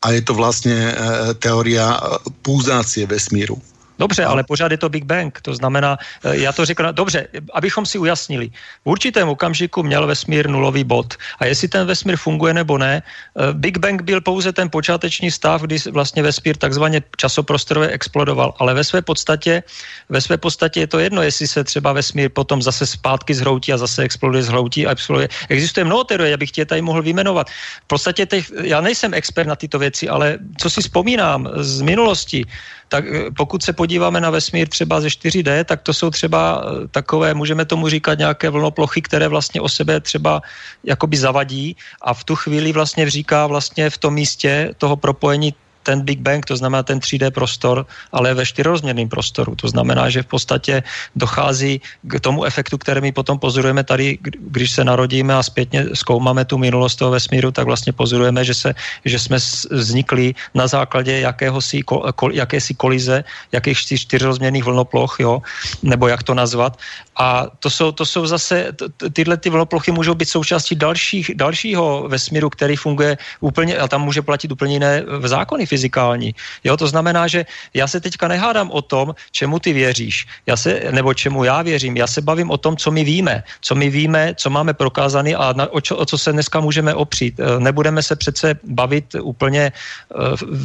a 0.00 0.16
je 0.16 0.24
to 0.24 0.32
vlastne 0.32 0.72
e, 0.72 0.94
teória 1.36 1.92
e, 1.92 1.98
púzácie 2.40 3.04
vesmíru. 3.04 3.60
Dobře, 4.00 4.24
ale 4.24 4.40
pořád 4.48 4.72
je 4.72 4.80
to 4.80 4.88
Big 4.88 5.04
Bang, 5.04 5.28
to 5.44 5.52
znamená, 5.54 6.00
eh, 6.24 6.36
já 6.48 6.52
to 6.52 6.64
řeknu, 6.64 6.92
dobře, 6.92 7.28
abychom 7.52 7.84
si 7.84 8.00
ujasnili, 8.00 8.48
v 8.84 8.96
určitém 8.96 9.28
okamžiku 9.28 9.84
měl 9.84 10.08
vesmír 10.08 10.48
nulový 10.48 10.88
bod 10.88 11.20
a 11.36 11.44
jestli 11.44 11.68
ten 11.68 11.84
vesmír 11.84 12.16
funguje 12.16 12.56
nebo 12.56 12.80
ne, 12.80 13.04
eh, 13.04 13.52
Big 13.52 13.76
Bang 13.76 14.00
byl 14.00 14.24
pouze 14.24 14.56
ten 14.56 14.72
počáteční 14.72 15.28
stav, 15.28 15.68
kdy 15.68 15.76
vlastně 15.92 16.24
vesmír 16.24 16.56
takzvaně 16.56 17.04
časoprostorově 17.20 17.92
explodoval, 17.92 18.56
ale 18.56 18.72
ve 18.72 18.84
své 18.84 19.04
podstatě, 19.04 19.62
ve 20.08 20.20
své 20.20 20.40
podstatě 20.40 20.80
je 20.80 20.88
to 20.88 20.98
jedno, 20.98 21.20
jestli 21.20 21.44
se 21.44 21.60
třeba 21.64 21.92
vesmír 21.92 22.32
potom 22.32 22.64
zase 22.64 22.88
zpátky 22.88 23.36
zhroutí 23.36 23.68
a 23.72 23.78
zase 23.78 24.02
exploduje, 24.02 24.48
zhroutí 24.48 24.88
a 24.88 24.96
exploduje. 24.96 25.28
Existuje 25.52 25.84
mnoho 25.84 26.08
teorie, 26.08 26.32
abych 26.32 26.50
tě 26.56 26.64
tady 26.64 26.80
mohl 26.80 27.04
vyjmenovat. 27.04 27.52
V 27.84 27.86
podstatě 27.92 28.24
těch, 28.26 28.48
já 28.64 28.80
nejsem 28.80 29.12
expert 29.12 29.46
na 29.46 29.56
tyto 29.60 29.76
věci, 29.76 30.08
ale 30.08 30.40
co 30.56 30.70
si 30.70 30.80
vzpomínám 30.80 31.52
z 31.60 31.84
minulosti, 31.84 32.48
tak 32.90 33.04
eh, 33.06 33.30
pokud 33.30 33.62
se 33.62 33.72
podíváme 33.72 34.20
na 34.20 34.30
vesmír 34.30 34.68
třeba 34.68 35.00
ze 35.00 35.08
4D, 35.08 35.64
tak 35.64 35.82
to 35.82 35.94
jsou 35.94 36.10
třeba 36.10 36.40
eh, 36.58 36.88
takové, 36.90 37.34
můžeme 37.34 37.64
tomu 37.64 37.88
říkat 37.88 38.18
nějaké 38.18 38.50
vlnoplochy, 38.50 39.02
které 39.02 39.28
vlastně 39.28 39.60
o 39.60 39.68
sebe 39.68 40.00
třeba 40.00 40.42
jakoby 40.84 41.16
zavadí 41.16 41.76
a 42.02 42.14
v 42.14 42.24
tu 42.24 42.34
chvíli 42.36 42.72
vlastně 42.72 43.10
říká 43.10 43.46
vlastně 43.46 43.90
v 43.90 43.98
tom 43.98 44.14
místě 44.14 44.74
toho 44.78 44.96
propojení 44.96 45.54
ten 45.82 46.00
Big 46.00 46.20
Bang, 46.20 46.44
to 46.46 46.56
znamená 46.56 46.82
ten 46.82 46.98
3D 46.98 47.30
prostor, 47.30 47.86
ale 48.12 48.34
ve 48.34 48.46
čtyřrozměrném 48.46 49.08
prostoru. 49.08 49.54
To 49.56 49.68
znamená, 49.68 50.10
že 50.10 50.22
v 50.22 50.26
podstatě 50.26 50.82
dochází 51.16 51.80
k 52.02 52.20
tomu 52.20 52.44
efektu, 52.44 52.78
který 52.78 53.00
my 53.00 53.12
potom 53.12 53.38
pozorujeme 53.38 53.84
tady, 53.84 54.18
když 54.40 54.70
se 54.70 54.84
narodíme 54.84 55.34
a 55.34 55.42
zpětně 55.42 55.86
zkoumáme 55.94 56.44
tu 56.44 56.58
minulost 56.58 56.96
toho 56.96 57.10
vesmíru, 57.10 57.50
tak 57.50 57.66
vlastně 57.66 57.92
pozorujeme, 57.92 58.44
že, 58.44 58.54
se, 58.54 58.74
že 59.04 59.18
jsme 59.18 59.38
vznikli 59.70 60.34
na 60.54 60.66
základě 60.66 61.20
jakéhosi, 61.20 61.82
kol, 61.82 62.32
jakési 62.32 62.74
kolize, 62.74 63.24
jakých 63.52 63.78
čtyřrozměrných 63.78 64.64
vlnoploch, 64.64 65.16
jo, 65.20 65.42
nebo 65.82 66.08
jak 66.08 66.22
to 66.22 66.34
nazvat. 66.34 66.78
A 67.16 67.46
to 67.60 67.70
jsou, 67.70 67.92
to 67.92 68.06
jsou 68.06 68.26
zase, 68.26 68.72
tyhle 69.12 69.36
ty 69.36 69.50
vlnoplochy 69.50 69.92
můžou 69.92 70.14
být 70.14 70.28
součástí 70.28 70.74
dalších, 70.74 71.30
dalšího 71.36 72.08
vesmíru, 72.08 72.50
který 72.50 72.76
funguje 72.76 73.18
úplně, 73.40 73.76
a 73.76 73.88
tam 73.88 74.02
může 74.02 74.22
platit 74.22 74.52
úplně 74.52 74.72
jiné 74.74 75.04
zákony 75.24 75.66
fyzikální. 75.70 76.34
Jo, 76.66 76.74
to 76.74 76.90
znamená, 76.90 77.30
že 77.30 77.46
já 77.70 77.86
se 77.86 78.02
teďka 78.02 78.26
nehádám 78.26 78.74
o 78.74 78.82
tom, 78.82 79.14
čemu 79.30 79.62
ty 79.62 79.70
věříš, 79.70 80.26
já 80.46 80.58
se, 80.58 80.90
nebo 80.90 81.14
čemu 81.14 81.46
já 81.46 81.62
věřím. 81.62 81.94
Já 81.94 82.10
se 82.10 82.18
bavím 82.18 82.50
o 82.50 82.58
tom, 82.58 82.74
co 82.74 82.90
my 82.90 83.06
víme, 83.06 83.46
co 83.62 83.72
my 83.78 83.86
víme, 83.86 84.34
co 84.34 84.50
máme 84.50 84.74
prokázaný 84.74 85.38
a 85.38 85.54
na, 85.54 85.70
o, 85.70 85.78
čo, 85.78 85.94
o 85.94 86.02
co 86.02 86.18
se 86.18 86.34
dneska 86.34 86.58
můžeme 86.58 86.90
opřít. 86.90 87.38
E, 87.38 87.62
nebudeme 87.62 88.02
se 88.02 88.18
přece 88.18 88.58
bavit 88.66 89.14
úplně 89.14 89.70
e, 89.70 89.72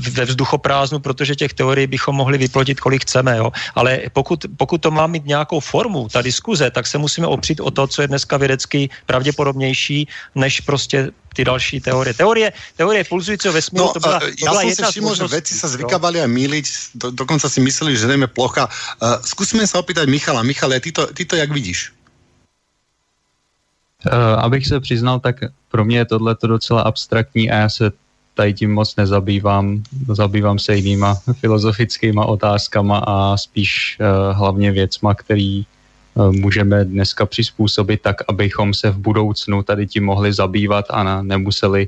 ve 0.09 0.25
vzduchoprázdnu, 0.25 0.97
protože 0.97 1.37
těch 1.37 1.53
teorií 1.53 1.85
bychom 1.85 2.17
mohli 2.17 2.41
vyplodit, 2.41 2.81
kolik 2.81 3.05
chceme. 3.05 3.37
Jo. 3.37 3.53
Ale 3.77 4.09
pokud, 4.09 4.41
pokud 4.57 4.81
to 4.81 4.89
má 4.89 5.05
mít 5.05 5.29
nějakou 5.29 5.61
formu, 5.61 6.09
ta 6.09 6.25
diskuze, 6.25 6.71
tak 6.73 6.89
se 6.89 6.97
musíme 6.97 7.27
opřít 7.29 7.61
o 7.61 7.69
to, 7.69 7.85
co 7.85 8.01
je 8.01 8.07
dneska 8.09 8.41
vědecky 8.41 8.89
pravděpodobnější, 9.05 10.07
než 10.33 10.65
prostě 10.65 11.11
ty 11.35 11.43
další 11.43 11.83
teorie. 11.83 12.13
Teorie, 12.15 12.53
teorie 12.75 13.03
pulzujícího 13.03 13.53
vesmíru, 13.53 13.85
no, 13.85 13.93
to 13.93 13.99
byla, 13.99 14.19
ja 14.23 14.49
byla 14.55 14.61
jedna 14.63 14.87
všimol, 14.87 15.15
že 15.15 15.27
veci 15.27 15.53
sa 15.53 15.67
zvykávali 15.67 16.23
aj 16.23 16.31
míliť, 16.31 16.65
do, 16.95 17.07
dokonca 17.11 17.51
si 17.51 17.59
mysleli, 17.59 17.99
že 17.99 18.07
jdeme 18.07 18.31
plocha. 18.31 18.71
Uh, 19.03 19.19
skúsime 19.19 19.67
sa 19.67 19.83
opýtať 19.83 20.07
Michala. 20.07 20.47
Michale, 20.47 20.79
ty 20.79 20.95
to, 20.95 21.11
ty 21.11 21.27
to 21.27 21.35
jak 21.35 21.51
vidíš? 21.51 21.91
Uh, 24.07 24.39
abych 24.39 24.67
se 24.67 24.79
přiznal, 24.79 25.19
tak 25.19 25.35
pro 25.67 25.85
mě 25.85 25.97
je 25.97 26.05
tohle 26.05 26.37
docela 26.47 26.81
abstraktní 26.81 27.51
a 27.51 27.55
já 27.55 27.69
se 27.69 27.91
tady 28.33 28.53
tím 28.53 28.73
moc 28.73 28.95
nezabývám. 28.95 29.83
Zabývám 30.07 30.59
se 30.59 30.75
jinýma 30.75 31.17
filozofickýma 31.39 32.25
otázkama 32.25 33.03
a 33.07 33.37
spíš 33.37 33.97
uh, 33.99 34.37
hlavně 34.37 34.71
věcma, 34.71 35.15
který 35.15 35.65
Eh, 35.65 35.74
můžeme 36.15 36.85
dneska 36.85 37.25
přizpůsobit 37.25 38.01
tak, 38.01 38.15
abychom 38.27 38.73
se 38.73 38.89
v 38.89 38.97
budoucnu 38.97 39.63
tady 39.63 39.87
tím 39.87 40.05
mohli 40.05 40.33
zabývat 40.33 40.85
a 40.89 41.21
nemuseli 41.21 41.87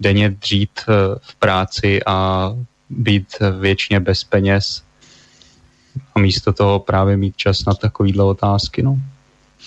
denně 0.00 0.30
dřít 0.30 0.70
eh, 0.80 0.92
v 1.22 1.34
práci 1.34 2.00
a 2.06 2.50
být 2.90 3.26
věčně 3.58 4.00
bez 4.00 4.24
peněz 4.24 4.82
a 6.14 6.18
místo 6.18 6.52
toho 6.52 6.78
právě 6.78 7.16
mít 7.16 7.36
čas 7.36 7.64
na 7.64 7.74
takovýhle 7.74 8.24
otázky. 8.24 8.82
No. 8.82 8.98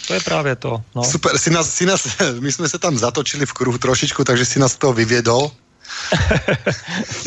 To 0.08 0.14
je 0.14 0.20
právě 0.20 0.55
to. 0.55 0.82
No. 0.95 1.03
Super, 1.03 1.38
si 1.38 1.49
nás, 1.49 1.74
si 1.74 1.86
nás, 1.86 2.18
my 2.39 2.51
jsme 2.51 2.70
se 2.70 2.80
tam 2.80 2.97
zatočili 2.97 3.45
v 3.45 3.53
kruhu 3.53 3.78
trošičku, 3.78 4.24
takže 4.24 4.45
si 4.45 4.60
nás 4.60 4.76
to 4.76 4.93
vyvědol. 4.93 5.51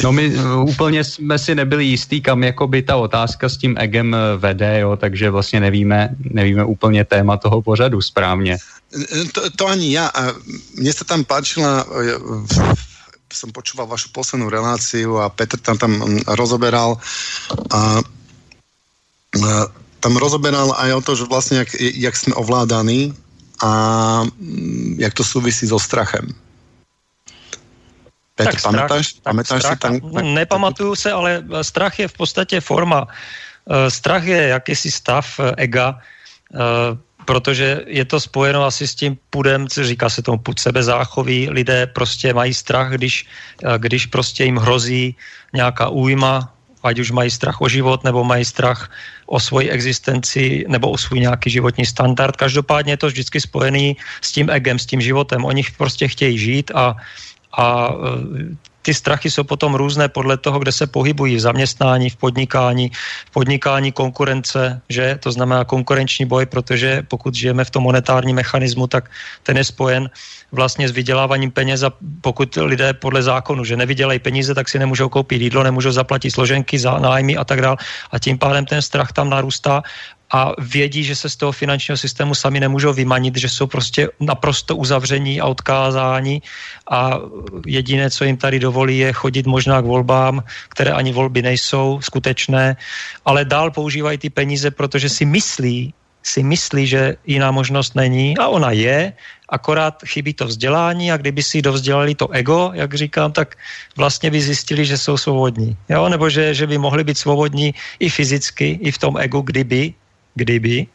No 0.02 0.12
my 0.12 0.32
eh, 0.34 0.54
úplně 0.68 1.04
jsme 1.04 1.38
si 1.38 1.54
nebyli 1.54 1.84
jistý, 1.84 2.20
kam 2.20 2.44
jakoby 2.44 2.82
ta 2.82 2.96
otázka 2.96 3.48
s 3.48 3.56
tím 3.56 3.74
egem 3.78 4.14
eh, 4.14 4.36
vede, 4.36 4.80
jo, 4.80 4.96
takže 4.96 5.30
vlastně 5.30 5.60
nevíme, 5.60 6.08
nevíme 6.30 6.64
úplně 6.64 7.04
téma 7.04 7.36
toho 7.36 7.62
pořadu 7.62 8.02
správně. 8.02 8.58
To, 9.32 9.50
to 9.50 9.66
ani 9.66 9.92
já. 9.92 10.10
Mně 10.74 10.92
se 10.92 11.04
tam 11.04 11.24
páčila 11.24 11.86
som 13.34 13.54
počúval 13.54 13.86
vašu 13.86 14.10
poslednú 14.10 14.50
reláciu 14.50 15.22
a 15.22 15.30
Petr 15.30 15.58
tam 15.62 15.78
tam 15.78 15.92
mm, 15.94 16.26
rozoberal 16.34 16.98
a, 17.70 18.02
a 19.38 19.50
tam 20.02 20.16
rozoberal 20.18 20.74
aj 20.74 20.90
o 20.98 21.00
to, 21.04 21.12
že 21.14 21.30
vlastne 21.30 21.62
jak, 21.62 21.70
jak 21.78 22.14
sme 22.16 22.34
ovládaní 22.34 23.14
a 23.62 23.70
mm, 24.26 24.98
jak 24.98 25.14
to 25.14 25.22
súvisí 25.22 25.66
so 25.66 25.78
strachem. 25.78 26.34
Petr, 28.40 28.50
tak 28.50 28.60
strach, 28.60 29.04
pamätáš 29.22 29.60
strach, 29.60 29.72
si 29.72 29.78
tam? 29.78 29.92
Nepamatuju 30.22 30.94
se, 30.94 31.12
ale 31.12 31.44
strach 31.62 31.98
je 31.98 32.08
v 32.08 32.12
podstatě 32.12 32.60
forma. 32.60 33.06
Eh, 33.70 33.90
strach 33.90 34.24
je 34.24 34.42
jakýsi 34.56 34.90
stav 34.90 35.26
eh, 35.40 35.52
ega, 35.56 35.98
eh, 35.98 36.58
protože 37.24 37.84
je 37.86 38.04
to 38.04 38.20
spojeno 38.20 38.64
asi 38.64 38.88
s 38.88 38.94
tím 38.94 39.18
pudem, 39.30 39.68
co 39.68 39.84
říká 39.84 40.08
se 40.10 40.22
tomu 40.22 40.38
pud 40.38 40.58
sebezáchový. 40.58 41.50
Lidé 41.50 41.86
prostě 41.86 42.34
mají 42.34 42.54
strach, 42.54 42.90
když, 42.90 43.26
když 43.78 44.06
prostě 44.06 44.44
jim 44.44 44.56
hrozí 44.56 45.14
nějaká 45.54 45.88
újma, 45.88 46.50
ať 46.82 46.98
už 46.98 47.10
mají 47.10 47.30
strach 47.30 47.60
o 47.60 47.68
život, 47.68 48.04
nebo 48.04 48.24
mají 48.24 48.44
strach 48.44 48.90
o 49.26 49.40
svoji 49.40 49.70
existenci, 49.70 50.64
nebo 50.68 50.90
o 50.90 50.98
svůj 50.98 51.20
nějaký 51.20 51.50
životní 51.50 51.86
standard. 51.86 52.36
Každopádně 52.36 52.92
je 52.92 52.96
to 52.96 53.06
vždycky 53.06 53.40
spojený 53.40 53.96
s 54.20 54.32
tím 54.32 54.50
egem, 54.50 54.78
s 54.78 54.86
tím 54.86 55.00
životem. 55.00 55.44
Oni 55.44 55.62
prostě 55.76 56.08
chtějí 56.08 56.38
žít 56.38 56.70
a, 56.74 56.96
a 57.58 57.90
ty 58.82 58.94
strachy 58.94 59.30
jsou 59.30 59.44
potom 59.44 59.74
různé 59.74 60.08
podle 60.08 60.36
toho, 60.36 60.58
kde 60.58 60.72
se 60.72 60.86
pohybují 60.86 61.36
v 61.36 61.40
zaměstnání, 61.40 62.10
v 62.10 62.16
podnikání, 62.16 62.90
v 63.26 63.30
podnikání 63.30 63.92
konkurence, 63.92 64.80
že 64.88 65.18
to 65.22 65.32
znamená 65.32 65.64
konkurenční 65.64 66.24
boj, 66.26 66.46
protože 66.46 67.02
pokud 67.08 67.34
žijeme 67.34 67.64
v 67.64 67.70
tom 67.70 67.82
monetárním 67.82 68.36
mechanismu, 68.36 68.86
tak 68.86 69.10
ten 69.42 69.56
je 69.56 69.64
spojen 69.64 70.10
vlastně 70.52 70.88
s 70.88 70.92
vyděláváním 70.92 71.50
peněz 71.50 71.82
a 71.82 71.92
pokud 72.20 72.56
lidé 72.56 72.92
podle 72.92 73.22
zákonu, 73.22 73.64
že 73.64 73.76
nevydělají 73.76 74.18
peníze, 74.18 74.54
tak 74.54 74.68
si 74.68 74.78
nemůžou 74.78 75.08
koupit 75.08 75.42
jídlo, 75.42 75.62
nemůžou 75.62 75.90
zaplatit 75.90 76.30
složenky, 76.30 76.78
za 76.78 76.98
nájmy 76.98 77.36
a 77.36 77.44
tak 77.44 77.60
dále. 77.60 77.76
A 78.10 78.18
tím 78.18 78.38
pádem 78.38 78.66
ten 78.66 78.82
strach 78.82 79.12
tam 79.12 79.30
narůstá 79.30 79.82
a 80.30 80.52
vědí, 80.58 81.04
že 81.04 81.16
se 81.16 81.28
z 81.28 81.36
toho 81.36 81.52
finančního 81.52 81.96
systému 81.96 82.34
sami 82.34 82.60
nemůžou 82.60 82.92
vymanit, 82.92 83.36
že 83.36 83.48
jsou 83.48 83.66
prostě 83.66 84.08
naprosto 84.20 84.76
uzavření 84.76 85.40
a 85.40 85.46
odkázáni 85.46 86.42
a 86.90 87.18
jediné, 87.66 88.10
co 88.10 88.24
jim 88.24 88.36
tady 88.36 88.58
dovolí, 88.58 88.98
je 88.98 89.12
chodit 89.12 89.46
možná 89.46 89.82
k 89.82 89.84
volbám, 89.84 90.42
které 90.68 90.92
ani 90.92 91.12
volby 91.12 91.42
nejsou 91.42 91.98
skutečné, 92.02 92.76
ale 93.24 93.44
dál 93.44 93.70
používají 93.70 94.18
ty 94.18 94.30
peníze, 94.30 94.70
protože 94.70 95.08
si 95.08 95.24
myslí, 95.24 95.94
si 96.22 96.42
myslí, 96.42 96.86
že 96.86 97.16
jiná 97.26 97.50
možnost 97.50 97.94
není 97.94 98.38
a 98.38 98.48
ona 98.48 98.70
je, 98.70 99.12
akorát 99.48 100.02
chybí 100.06 100.34
to 100.34 100.46
vzdělání 100.46 101.12
a 101.12 101.16
kdyby 101.16 101.42
si 101.42 101.62
dovzdělali 101.62 102.14
to 102.14 102.28
ego, 102.28 102.70
jak 102.74 102.94
říkám, 102.94 103.32
tak 103.32 103.56
vlastně 103.96 104.30
by 104.30 104.40
zjistili, 104.40 104.84
že 104.84 104.98
jsou 104.98 105.16
svobodní. 105.16 105.76
Jo? 105.88 106.08
Nebo 106.08 106.30
že, 106.30 106.54
že 106.54 106.66
by 106.66 106.78
mohli 106.78 107.04
být 107.04 107.18
svobodní 107.18 107.74
i 107.98 108.08
fyzicky, 108.08 108.78
i 108.82 108.90
v 108.90 108.98
tom 108.98 109.18
egu, 109.18 109.40
kdyby, 109.40 109.94
kdyby, 110.34 110.86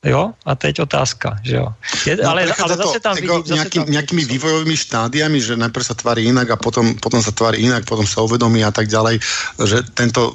Jo? 0.00 0.32
A 0.48 0.56
teď 0.56 0.80
otázka, 0.80 1.36
že 1.44 1.60
jo. 1.60 1.68
Je, 2.08 2.16
no, 2.16 2.32
ale, 2.32 2.48
ale 2.48 2.76
zase 2.76 3.00
tam 3.04 3.12
vidím... 3.20 3.44
Zase 3.44 3.54
nejaký, 3.60 3.78
tam 3.84 3.92
nejakými 3.92 4.24
vývojovými 4.32 4.76
štádiami, 4.76 5.38
že 5.44 5.60
najprv 5.60 5.84
sa 5.84 5.92
tvári 5.92 6.24
inak 6.24 6.48
a 6.48 6.56
potom, 6.56 6.96
potom 6.96 7.20
sa 7.20 7.28
tvári 7.36 7.60
inak, 7.68 7.84
potom 7.84 8.08
sa 8.08 8.24
uvedomí 8.24 8.64
a 8.64 8.72
tak 8.72 8.88
ďalej, 8.88 9.20
že 9.60 9.84
tento... 9.92 10.32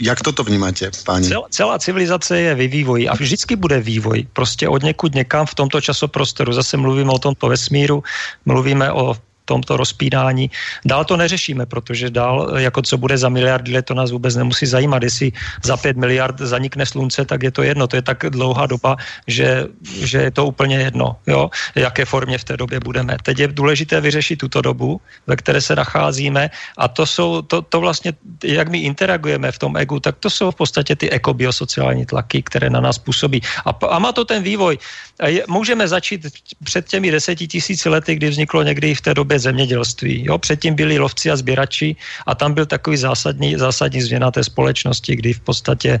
Jak 0.00 0.24
toto 0.24 0.40
vnímáte, 0.48 0.88
páni? 1.04 1.28
Celá, 1.28 1.44
celá 1.52 1.76
civilizace 1.76 2.40
je 2.40 2.52
ve 2.56 2.66
vývoji 2.72 3.04
a 3.04 3.12
vždycky 3.12 3.52
bude 3.56 3.84
vývoj. 3.84 4.32
Prostě 4.32 4.64
od 4.68 4.80
někud 4.80 5.12
někam 5.12 5.44
v 5.44 5.54
tomto 5.54 5.80
časoprostoru. 5.80 6.56
Zase 6.56 6.80
mluvíme 6.80 7.12
o 7.12 7.20
tomto 7.20 7.52
vesmíru, 7.52 8.00
mluvíme 8.48 8.92
o 8.92 9.12
tomto 9.46 9.76
rozpínání. 9.76 10.50
Dál 10.84 11.04
to 11.04 11.16
neřešíme, 11.16 11.66
protože 11.66 12.10
dál, 12.10 12.58
jako 12.58 12.82
co 12.82 12.98
bude 12.98 13.18
za 13.18 13.28
miliardy 13.28 13.72
let, 13.72 13.86
to 13.86 13.94
nás 13.94 14.10
vůbec 14.10 14.36
nemusí 14.36 14.66
zajímat. 14.66 15.02
Jestli 15.02 15.32
za 15.64 15.76
pět 15.76 15.96
miliard 15.96 16.36
zanikne 16.38 16.86
slunce, 16.86 17.24
tak 17.24 17.42
je 17.42 17.50
to 17.50 17.62
jedno. 17.62 17.86
To 17.86 17.96
je 17.96 18.02
tak 18.02 18.26
dlouhá 18.28 18.66
doba, 18.66 18.96
že, 19.26 19.70
že 20.02 20.18
je 20.18 20.30
to 20.30 20.46
úplně 20.46 20.76
jedno, 20.76 21.16
jo? 21.26 21.50
jaké 21.74 22.04
formě 22.04 22.38
v 22.38 22.44
té 22.44 22.54
době 22.56 22.80
budeme. 22.80 23.16
Teď 23.22 23.38
je 23.38 23.46
důležité 23.48 24.00
vyřešit 24.00 24.36
tuto 24.36 24.60
dobu, 24.60 25.00
ve 25.26 25.36
které 25.36 25.60
se 25.62 25.74
nacházíme 25.78 26.50
a 26.78 26.84
to 26.88 27.06
jsou, 27.06 27.42
to, 27.42 27.62
to 27.62 27.80
vlastně, 27.80 28.12
jak 28.44 28.68
my 28.68 28.78
interagujeme 28.82 29.52
v 29.52 29.58
tom 29.58 29.76
egu, 29.76 30.00
tak 30.00 30.18
to 30.18 30.30
jsou 30.30 30.50
v 30.50 30.54
podstatě 30.54 30.96
ty 30.96 31.06
ekobiosociální 31.10 32.06
tlaky, 32.06 32.42
které 32.42 32.70
na 32.70 32.80
nás 32.80 32.98
působí. 32.98 33.40
A, 33.64 33.70
a 33.70 33.98
má 33.98 34.12
to 34.12 34.24
ten 34.24 34.42
vývoj. 34.42 34.78
Je, 35.26 35.44
můžeme 35.48 35.88
začít 35.88 36.26
před 36.64 36.88
těmi 36.88 37.10
deseti 37.10 37.46
tisíci 37.46 37.88
lety, 37.88 38.14
kdy 38.14 38.28
vzniklo 38.28 38.62
někdy 38.62 38.94
v 38.94 39.00
té 39.00 39.14
době 39.14 39.35
také 39.36 39.52
zemědělství. 39.52 40.24
Jo? 40.24 40.38
Předtím 40.38 40.74
byli 40.74 40.98
lovci 40.98 41.30
a 41.30 41.36
sběrači 41.36 41.96
a 42.26 42.34
tam 42.34 42.56
byl 42.56 42.66
takový 42.66 42.96
zásadní, 42.96 43.56
zásadní 43.56 44.00
změna 44.00 44.30
té 44.32 44.44
společnosti, 44.44 45.16
kdy 45.16 45.32
v 45.32 45.40
podstatě 45.40 46.00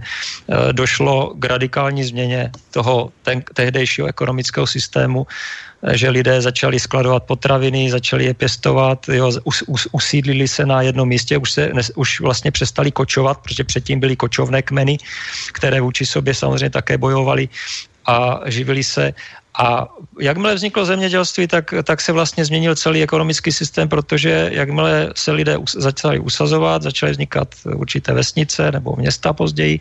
došlo 0.72 1.36
k 1.36 1.44
radikální 1.44 2.04
změně 2.04 2.50
toho 2.72 3.12
ten, 3.22 3.44
tehdejšího 3.52 4.08
ekonomického 4.08 4.66
systému, 4.66 5.26
e, 5.84 5.98
že 6.00 6.08
lidé 6.08 6.40
začali 6.40 6.80
skladovat 6.80 7.28
potraviny, 7.28 7.92
začali 7.92 8.24
je 8.24 8.34
pěstovat, 8.34 9.04
jo, 9.12 9.28
us, 9.44 9.62
us, 9.68 9.84
usídlili 9.92 10.48
se 10.48 10.64
na 10.64 10.80
jednom 10.82 11.04
místě, 11.04 11.36
už, 11.36 11.50
se, 11.52 11.62
ne, 11.76 11.82
už 12.00 12.24
vlastně 12.24 12.50
přestali 12.50 12.88
kočovat, 12.88 13.44
protože 13.44 13.68
předtím 13.68 14.00
byly 14.00 14.16
kočovné 14.16 14.64
kmeny, 14.64 14.96
které 15.52 15.84
vůči 15.84 16.08
sobě 16.08 16.32
samozřejmě 16.32 16.72
také 16.72 16.96
bojovali 16.96 17.52
a 18.06 18.40
živili 18.48 18.80
se 18.84 19.12
a 19.58 19.88
jakmile 20.20 20.54
vzniklo 20.54 20.84
zemědělství, 20.84 21.46
tak, 21.46 21.74
tak 21.84 22.00
se 22.00 22.12
vlastně 22.12 22.44
změnil 22.44 22.74
celý 22.74 23.02
ekonomický 23.02 23.52
systém, 23.52 23.88
protože 23.88 24.50
jakmile 24.52 25.12
se 25.16 25.32
lidé 25.32 25.56
začali 25.76 26.18
usazovat, 26.18 26.82
začaly 26.82 27.12
vznikat 27.12 27.48
určité 27.64 28.12
vesnice 28.12 28.72
nebo 28.72 28.96
města 28.96 29.32
později, 29.32 29.80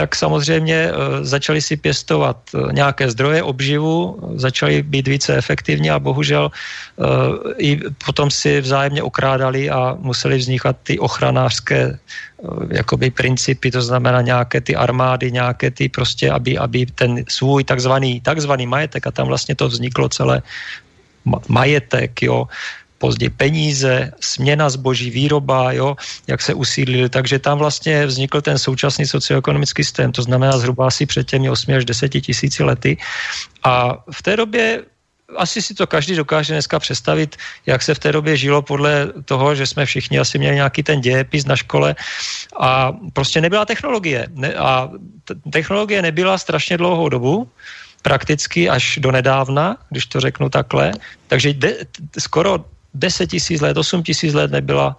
tak 0.00 0.16
samozřejmě 0.16 0.78
e, 0.88 0.92
začali 1.20 1.60
si 1.60 1.76
pěstovat 1.76 2.40
e, 2.56 2.72
nějaké 2.72 3.12
zdroje 3.12 3.44
obživu, 3.44 4.16
začali 4.40 4.80
být 4.80 5.12
více 5.12 5.36
efektivní 5.36 5.92
a 5.92 6.00
bohužel 6.00 6.48
e, 6.48 6.52
i 7.60 7.76
potom 8.00 8.32
si 8.32 8.64
vzájemně 8.64 9.04
okrádali 9.04 9.68
a 9.68 10.00
museli 10.00 10.40
vznikat 10.40 10.76
ty 10.88 10.96
ochranářské 10.96 12.00
jakoby 12.72 13.12
principy, 13.12 13.68
to 13.68 13.84
znamená 13.84 14.24
nějaké 14.24 14.64
ty 14.64 14.72
armády, 14.72 15.28
nějaké 15.28 15.68
ty 15.68 15.92
prostě, 15.92 16.32
aby, 16.32 16.56
aby 16.56 16.88
ten 16.96 17.28
svůj 17.28 17.68
takzvaný, 17.68 18.24
takzvaný 18.24 18.64
majetek 18.64 19.04
a 19.04 19.12
tam 19.12 19.28
vlastně 19.28 19.52
to 19.52 19.68
vzniklo 19.68 20.08
celé 20.08 20.40
majetek, 21.48 22.22
jo, 22.24 22.48
později 23.00 23.30
peníze, 23.32 24.12
směna 24.20 24.70
zboží, 24.70 25.10
výroba, 25.10 25.72
jo, 25.72 25.96
jak 26.28 26.42
se 26.44 26.54
usídlili. 26.54 27.08
Takže 27.08 27.38
tam 27.40 27.58
vlastně 27.58 28.06
vznikl 28.06 28.40
ten 28.40 28.58
současný 28.60 29.08
socioekonomický 29.08 29.84
systém, 29.84 30.12
to 30.12 30.22
znamená 30.22 30.52
zhruba 30.60 30.86
asi 30.86 31.08
před 31.08 31.24
těmi 31.24 31.50
8 31.50 31.80
až 31.80 31.84
10 31.84 32.08
tisíci 32.20 32.60
lety. 32.60 33.00
A 33.64 34.04
v 34.12 34.20
té 34.22 34.36
době 34.36 34.84
asi 35.36 35.62
si 35.62 35.74
to 35.74 35.86
každý 35.86 36.16
dokáže 36.16 36.52
dneska 36.52 36.78
představit, 36.78 37.36
jak 37.66 37.82
se 37.82 37.94
v 37.94 37.98
té 37.98 38.12
době 38.12 38.36
žilo 38.36 38.62
podle 38.62 39.12
toho, 39.24 39.54
že 39.54 39.66
jsme 39.66 39.86
všichni 39.86 40.18
asi 40.18 40.38
měli 40.38 40.54
nějaký 40.60 40.82
ten 40.82 41.00
dějepis 41.00 41.44
na 41.46 41.56
škole 41.56 41.96
a 42.60 42.92
prostě 43.12 43.40
nebyla 43.40 43.64
technologie. 43.64 44.26
Ne, 44.34 44.54
a 44.54 44.90
technologie 45.52 46.02
nebyla 46.02 46.38
strašně 46.38 46.76
dlouhou 46.76 47.08
dobu, 47.08 47.48
prakticky 48.02 48.68
až 48.68 48.98
do 49.00 49.12
nedávna, 49.12 49.76
když 49.90 50.06
to 50.06 50.20
řeknu 50.20 50.48
takhle. 50.48 50.92
Takže 51.28 51.52
de, 51.52 51.76
skoro 52.18 52.64
10 52.94 53.26
tisíc 53.26 53.60
let, 53.60 53.76
8 53.76 54.02
tisíc 54.02 54.34
let 54.34 54.50
nebyla, 54.50 54.96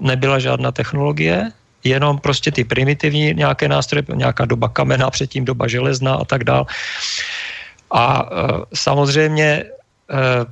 nebyla 0.00 0.38
žádná 0.38 0.72
technologie, 0.72 1.50
jenom 1.84 2.18
prostě 2.18 2.50
ty 2.50 2.64
primitivní 2.64 3.34
nějaké 3.34 3.68
nástroje, 3.68 4.04
nějaká 4.14 4.44
doba 4.44 4.68
kamena, 4.68 5.10
předtím 5.10 5.44
doba 5.44 5.68
železná 5.68 6.14
a 6.14 6.24
tak 6.24 6.44
dál. 6.44 6.66
A 7.90 8.26
e, 8.26 8.46
samozřejmě 8.74 9.46
e, 9.46 9.66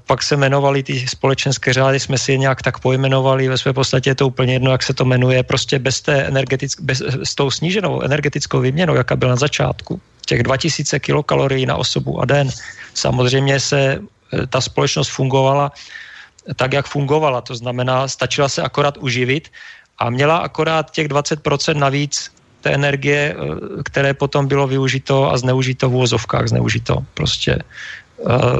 pak 0.06 0.22
se 0.22 0.34
jmenovali 0.34 0.82
ty 0.82 1.08
společenské 1.08 1.72
řády, 1.72 2.00
jsme 2.00 2.18
si 2.18 2.32
je 2.32 2.38
nějak 2.38 2.62
tak 2.62 2.78
pojmenovali, 2.78 3.48
ve 3.48 3.58
své 3.58 3.72
podstatě 3.72 4.10
je 4.10 4.14
to 4.14 4.26
úplně 4.26 4.52
jedno, 4.52 4.70
jak 4.70 4.82
se 4.82 4.94
to 4.94 5.04
jmenuje, 5.04 5.42
prostě 5.42 5.78
bez 5.78 6.00
té 6.00 6.22
energetick, 6.22 6.80
bez, 6.80 7.02
s 7.22 7.34
tou 7.34 7.50
sníženou 7.50 8.00
energetickou 8.02 8.60
výměnou, 8.60 8.94
jaká 8.94 9.16
byla 9.16 9.30
na 9.30 9.36
začátku, 9.36 10.00
těch 10.26 10.42
2000 10.42 10.98
kilokalorií 11.00 11.66
na 11.66 11.76
osobu 11.76 12.20
a 12.20 12.24
den, 12.24 12.48
samozřejmě 12.94 13.60
se 13.60 13.80
e, 13.80 14.46
ta 14.46 14.60
společnost 14.60 15.08
fungovala 15.08 15.72
tak, 16.56 16.72
jak 16.72 16.86
fungovala. 16.86 17.40
To 17.40 17.54
znamená, 17.54 18.08
stačila 18.08 18.48
se 18.48 18.62
akorát 18.62 18.96
uživit 18.96 19.48
a 19.98 20.10
měla 20.10 20.36
akorát 20.36 20.90
těch 20.90 21.08
20% 21.08 21.78
navíc 21.78 22.32
té 22.60 22.70
energie, 22.70 23.36
eh, 23.36 23.82
které 23.84 24.14
potom 24.14 24.48
bylo 24.48 24.66
využito 24.66 25.32
a 25.32 25.36
zneužito 25.36 25.90
v 25.90 25.94
úvozovkách, 25.94 26.48
zneužito 26.48 27.04
prostě 27.14 27.58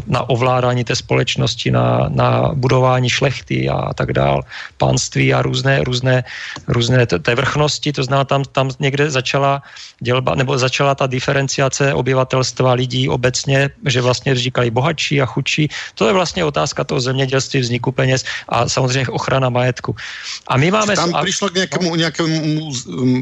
na 0.06 0.28
ovládání 0.28 0.84
té 0.84 0.96
společnosti, 0.96 1.70
na, 1.70 2.06
na 2.08 2.50
budování 2.54 3.08
šlechty 3.08 3.68
a 3.68 3.94
tak 3.94 4.12
dál, 4.12 4.42
panství 4.78 5.34
a 5.34 5.42
různé, 5.42 5.84
různé, 5.84 6.24
různé 6.68 7.06
té 7.06 7.34
vrchnosti, 7.34 7.92
to 7.92 8.04
znamená, 8.04 8.24
tam, 8.24 8.44
tam 8.44 8.70
někde 8.80 9.10
začala 9.10 9.62
dělba, 10.00 10.34
nebo 10.34 10.58
začala 10.58 10.94
ta 10.94 11.06
diferenciace 11.06 11.94
obyvatelstva 11.94 12.72
lidí 12.72 13.08
obecně, 13.08 13.70
že 13.86 14.00
vlastně 14.00 14.34
říkají 14.34 14.70
bohatší 14.70 15.22
a 15.22 15.26
chudší. 15.26 15.68
To 15.94 16.06
je 16.06 16.12
vlastně 16.12 16.44
otázka 16.44 16.84
toho 16.84 17.00
zemědělství, 17.00 17.60
vzniku 17.60 17.92
peněz 17.92 18.24
a 18.48 18.68
samozřejmě 18.68 19.08
ochrana 19.08 19.48
majetku. 19.48 19.96
A 20.48 20.56
my 20.56 20.70
máme... 20.70 20.96
Tam 20.96 21.12
přišlo 21.22 21.48
k 21.48 21.54
nějakému, 21.54 21.96
nějakému 21.96 22.72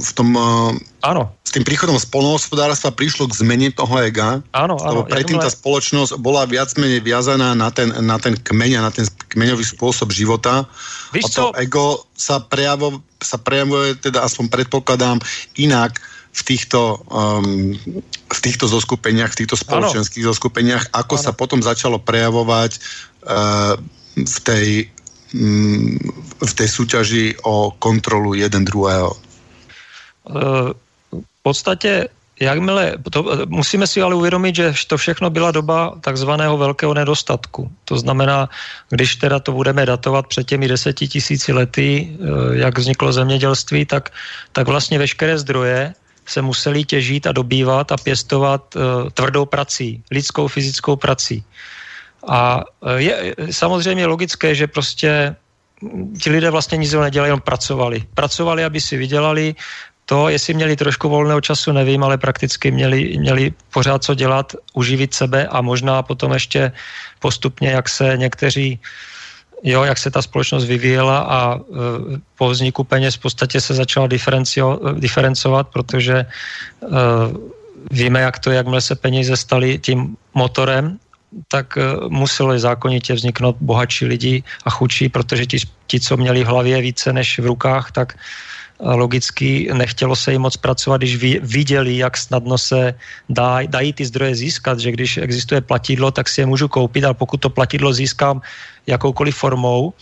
v 0.01 0.13
tom 0.13 0.39
eh, 0.39 0.79
ano. 1.03 1.35
S 1.43 1.51
tým 1.51 1.67
príchodom 1.67 1.99
spolnohospodárstva 1.99 2.95
prišlo 2.95 3.29
k 3.29 3.37
zmene 3.43 3.75
toho 3.75 3.93
ega. 4.01 4.41
Lebo 4.55 5.05
predtým 5.05 5.37
ja 5.37 5.45
tá 5.45 5.51
spoločnosť 5.51 6.17
bola 6.33 6.49
viac 6.49 6.73
menej 6.81 7.05
viazaná 7.05 7.53
na 7.53 7.69
ten, 7.69 7.93
na 8.01 8.17
ten 8.17 8.33
kmeň 8.33 8.81
a 8.81 8.87
na 8.89 8.91
ten 8.91 9.05
kmeňový 9.29 9.69
spôsob 9.69 10.09
života. 10.17 10.65
Víš 11.13 11.29
a 11.29 11.33
to 11.37 11.45
co? 11.53 11.55
ego 11.61 11.87
sa, 12.17 12.41
prejavo, 12.41 13.05
sa 13.21 13.37
prejavuje, 13.37 14.01
teda 14.01 14.25
aspoň 14.25 14.49
predpokladám, 14.49 15.21
inak 15.61 16.01
v 16.33 16.41
týchto, 16.49 17.05
um, 17.13 17.77
v 18.33 18.39
týchto 18.41 18.65
zoskupeniach, 18.65 19.37
v 19.37 19.45
týchto 19.45 19.61
spoločenských 19.61 20.25
ano. 20.25 20.33
zoskupeniach, 20.33 20.85
ako 20.97 21.21
ano. 21.21 21.25
sa 21.29 21.37
potom 21.37 21.61
začalo 21.61 22.01
prejavovať 22.01 22.81
uh, 23.29 23.77
v 24.17 24.39
tej 24.41 24.89
um, 25.37 26.01
v 26.41 26.53
tej 26.57 26.69
súťaži 26.73 27.45
o 27.45 27.77
kontrolu 27.77 28.33
jeden 28.33 28.65
druhého. 28.65 29.13
Uh, 30.25 30.73
v 31.13 31.39
podstate 31.45 32.09
jakmile, 32.45 32.95
to, 33.11 33.47
musíme 33.47 33.87
si 33.87 34.03
ale 34.03 34.15
uvědomit, 34.15 34.57
že 34.57 34.75
to 34.87 34.97
všechno 34.97 35.31
byla 35.31 35.51
doba 35.51 35.95
takzvaného 36.01 36.59
velkého 36.59 36.95
nedostatku. 36.95 37.71
To 37.85 37.99
znamená, 37.99 38.49
když 38.91 39.17
teda 39.17 39.41
to 39.41 39.53
budeme 39.53 39.87
datovat 39.87 40.27
před 40.27 40.47
těmi 40.47 40.69
deseti 40.69 41.09
tisíci 41.09 41.53
lety, 41.53 42.09
eh, 42.11 42.17
jak 42.59 42.79
vzniklo 42.79 43.13
zemědělství, 43.13 43.87
tak, 43.87 44.11
tak 44.53 44.67
vlastně 44.69 44.99
veškeré 44.99 45.39
zdroje 45.39 45.95
se 46.27 46.43
museli 46.43 46.85
těžit 46.85 47.27
a 47.27 47.33
dobývat 47.33 47.93
a 47.93 47.97
pěstovat 47.97 48.77
uh, 48.77 49.11
tvrdou 49.11 49.45
prací, 49.45 50.03
lidskou 50.11 50.49
fyzickou 50.49 50.97
prací. 50.97 51.43
A 52.29 52.63
eh, 52.63 53.03
je 53.03 53.35
samozřejmě 53.51 54.07
logické, 54.07 54.55
že 54.55 54.67
prostě 54.67 55.35
ti 56.23 56.31
lidé 56.31 56.51
vlastně 56.51 56.79
nic 56.79 56.93
nedělali, 56.93 57.29
jenom 57.29 57.41
pracovali. 57.41 58.07
Pracovali, 58.15 58.65
aby 58.65 58.81
si 58.81 58.97
vydělali, 58.97 59.55
to, 60.07 60.29
jestli 60.29 60.55
měli 60.55 60.77
trošku 60.77 61.09
volného 61.09 61.41
času, 61.41 61.73
nevím, 61.73 62.05
ale 62.05 62.19
prakticky 62.19 62.71
měli, 62.71 63.19
měli 63.19 63.53
pořád 63.73 64.05
co 64.05 64.15
dělat, 64.15 64.53
uživit 64.73 65.15
sebe 65.15 65.47
a 65.47 65.61
možná 65.61 66.03
potom 66.03 66.33
ještě 66.33 66.73
postupně, 67.19 67.71
jak 67.71 67.89
se 67.89 68.17
někteří 68.17 68.81
jo, 69.63 69.85
jak 69.85 69.99
se 69.99 70.11
ta 70.11 70.23
společnost 70.23 70.65
vyvíjela 70.65 71.19
a 71.19 71.57
e, 71.57 71.59
po 72.39 72.51
vzniku 72.51 72.85
peněz 72.85 73.15
v 73.15 73.19
podstatě 73.19 73.61
se 73.61 73.75
začala 73.75 74.09
diferencovat, 74.99 75.69
protože 75.69 76.15
e, 76.19 76.27
víme, 77.91 78.21
jak 78.21 78.39
to, 78.39 78.51
jakmile 78.51 78.81
se 78.81 78.95
peníze 78.95 79.37
staly 79.37 79.79
tím 79.79 80.17
motorem, 80.35 80.99
tak 81.49 81.79
e, 81.79 81.83
museli 82.09 82.61
zákonitě 82.61 83.15
vzniknout 83.15 83.57
bohatší 83.61 84.07
lidi 84.07 84.43
a 84.65 84.71
chudší, 84.71 85.09
protože 85.09 85.47
ti, 85.47 85.59
ti, 85.87 86.01
co 86.01 86.17
měli 86.17 86.45
v 86.45 86.47
hlavě 86.47 86.81
více 86.83 87.13
než 87.13 87.39
v 87.39 87.47
rukách, 87.47 87.93
tak 87.93 88.19
logicky 88.83 89.71
nechtělo 89.73 90.17
se 90.17 90.33
jim 90.33 90.43
moc 90.43 90.57
pracovat, 90.57 90.97
když 90.97 91.17
viděli, 91.43 91.97
jak 91.97 92.17
snadno 92.17 92.59
se 92.59 92.95
dá, 93.29 93.59
dají 93.67 93.93
ty 93.93 94.05
zdroje 94.05 94.35
získat, 94.35 94.79
že 94.79 94.93
když 94.93 95.17
existuje 95.17 95.61
platidlo, 95.61 96.11
tak 96.11 96.29
si 96.29 96.41
je 96.41 96.47
můžu 96.47 96.69
koupit, 96.69 97.05
ale 97.05 97.15
pokud 97.15 97.37
to 97.37 97.51
platidlo 97.51 97.93
získám 97.93 98.43
jakoukoliv 98.87 99.37
formou, 99.37 99.93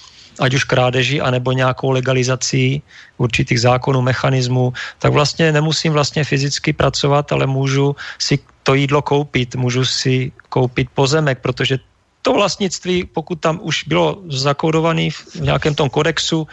ať 0.40 0.54
už 0.54 0.64
krádeží, 0.64 1.20
anebo 1.20 1.52
nějakou 1.52 1.90
legalizací 1.90 2.82
určitých 3.18 3.60
zákonů, 3.60 4.02
mechanismů, 4.02 4.72
tak 4.98 5.12
vlastně 5.12 5.52
nemusím 5.52 5.92
vlastně 5.92 6.24
fyzicky 6.24 6.72
pracovat, 6.72 7.32
ale 7.32 7.46
můžu 7.46 7.96
si 8.18 8.38
to 8.62 8.74
jídlo 8.74 9.02
koupit, 9.02 9.54
můžu 9.54 9.84
si 9.84 10.32
koupit 10.48 10.88
pozemek, 10.94 11.38
protože 11.44 11.78
to 12.22 12.32
vlastnictví, 12.32 13.04
pokud 13.04 13.40
tam 13.40 13.60
už 13.62 13.84
bylo 13.84 14.22
zakódovaný 14.28 15.10
v 15.10 15.40
nějakém 15.40 15.74
tom 15.74 15.90
kodexu, 15.90 16.48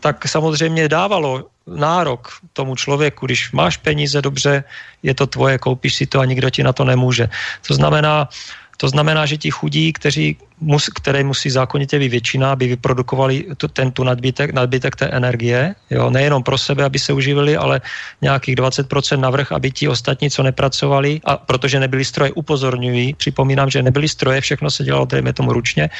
tak 0.00 0.28
samozřejmě 0.28 0.88
dávalo 0.88 1.44
nárok 1.76 2.28
tomu 2.52 2.76
člověku, 2.76 3.26
když 3.26 3.52
máš 3.52 3.76
peníze, 3.76 4.22
dobře, 4.22 4.64
je 5.02 5.14
to 5.14 5.26
tvoje, 5.26 5.58
koupíš 5.58 5.94
si 5.94 6.06
to 6.06 6.20
a 6.20 6.24
nikdo 6.24 6.50
ti 6.50 6.62
na 6.62 6.72
to 6.72 6.84
nemůže. 6.84 7.28
To 7.66 7.74
znamená, 7.74 8.28
to 8.76 8.88
znamená, 8.88 9.26
že 9.26 9.36
ti 9.36 9.50
chudí, 9.50 9.92
kteří 9.92 10.36
mus, 10.60 10.88
které 10.88 11.24
musí 11.24 11.50
zákonitě 11.50 11.98
být 11.98 12.08
většina, 12.08 12.52
aby 12.52 12.66
vyprodukovali 12.66 13.44
tu, 13.56 13.68
ten 13.68 13.90
tu 13.90 14.04
nadbytek, 14.04 14.52
nadbytek 14.52 14.96
té 14.96 15.06
energie, 15.06 15.74
jo, 15.90 16.10
nejenom 16.10 16.42
pro 16.42 16.58
sebe, 16.58 16.84
aby 16.84 16.98
se 16.98 17.12
uživili, 17.12 17.56
ale 17.56 17.80
nějakých 18.22 18.56
20% 18.56 19.20
navrh, 19.20 19.52
aby 19.52 19.70
ti 19.70 19.88
ostatní, 19.88 20.30
co 20.30 20.42
nepracovali, 20.42 21.20
a 21.24 21.36
protože 21.36 21.80
nebyly 21.80 22.04
stroje, 22.04 22.32
upozorňují, 22.32 23.14
připomínám, 23.14 23.70
že 23.70 23.82
nebyly 23.82 24.08
stroje, 24.08 24.40
všechno 24.40 24.70
se 24.70 24.84
dělalo, 24.84 25.06
dejme 25.06 25.32
tomu 25.32 25.52
ručně. 25.52 25.90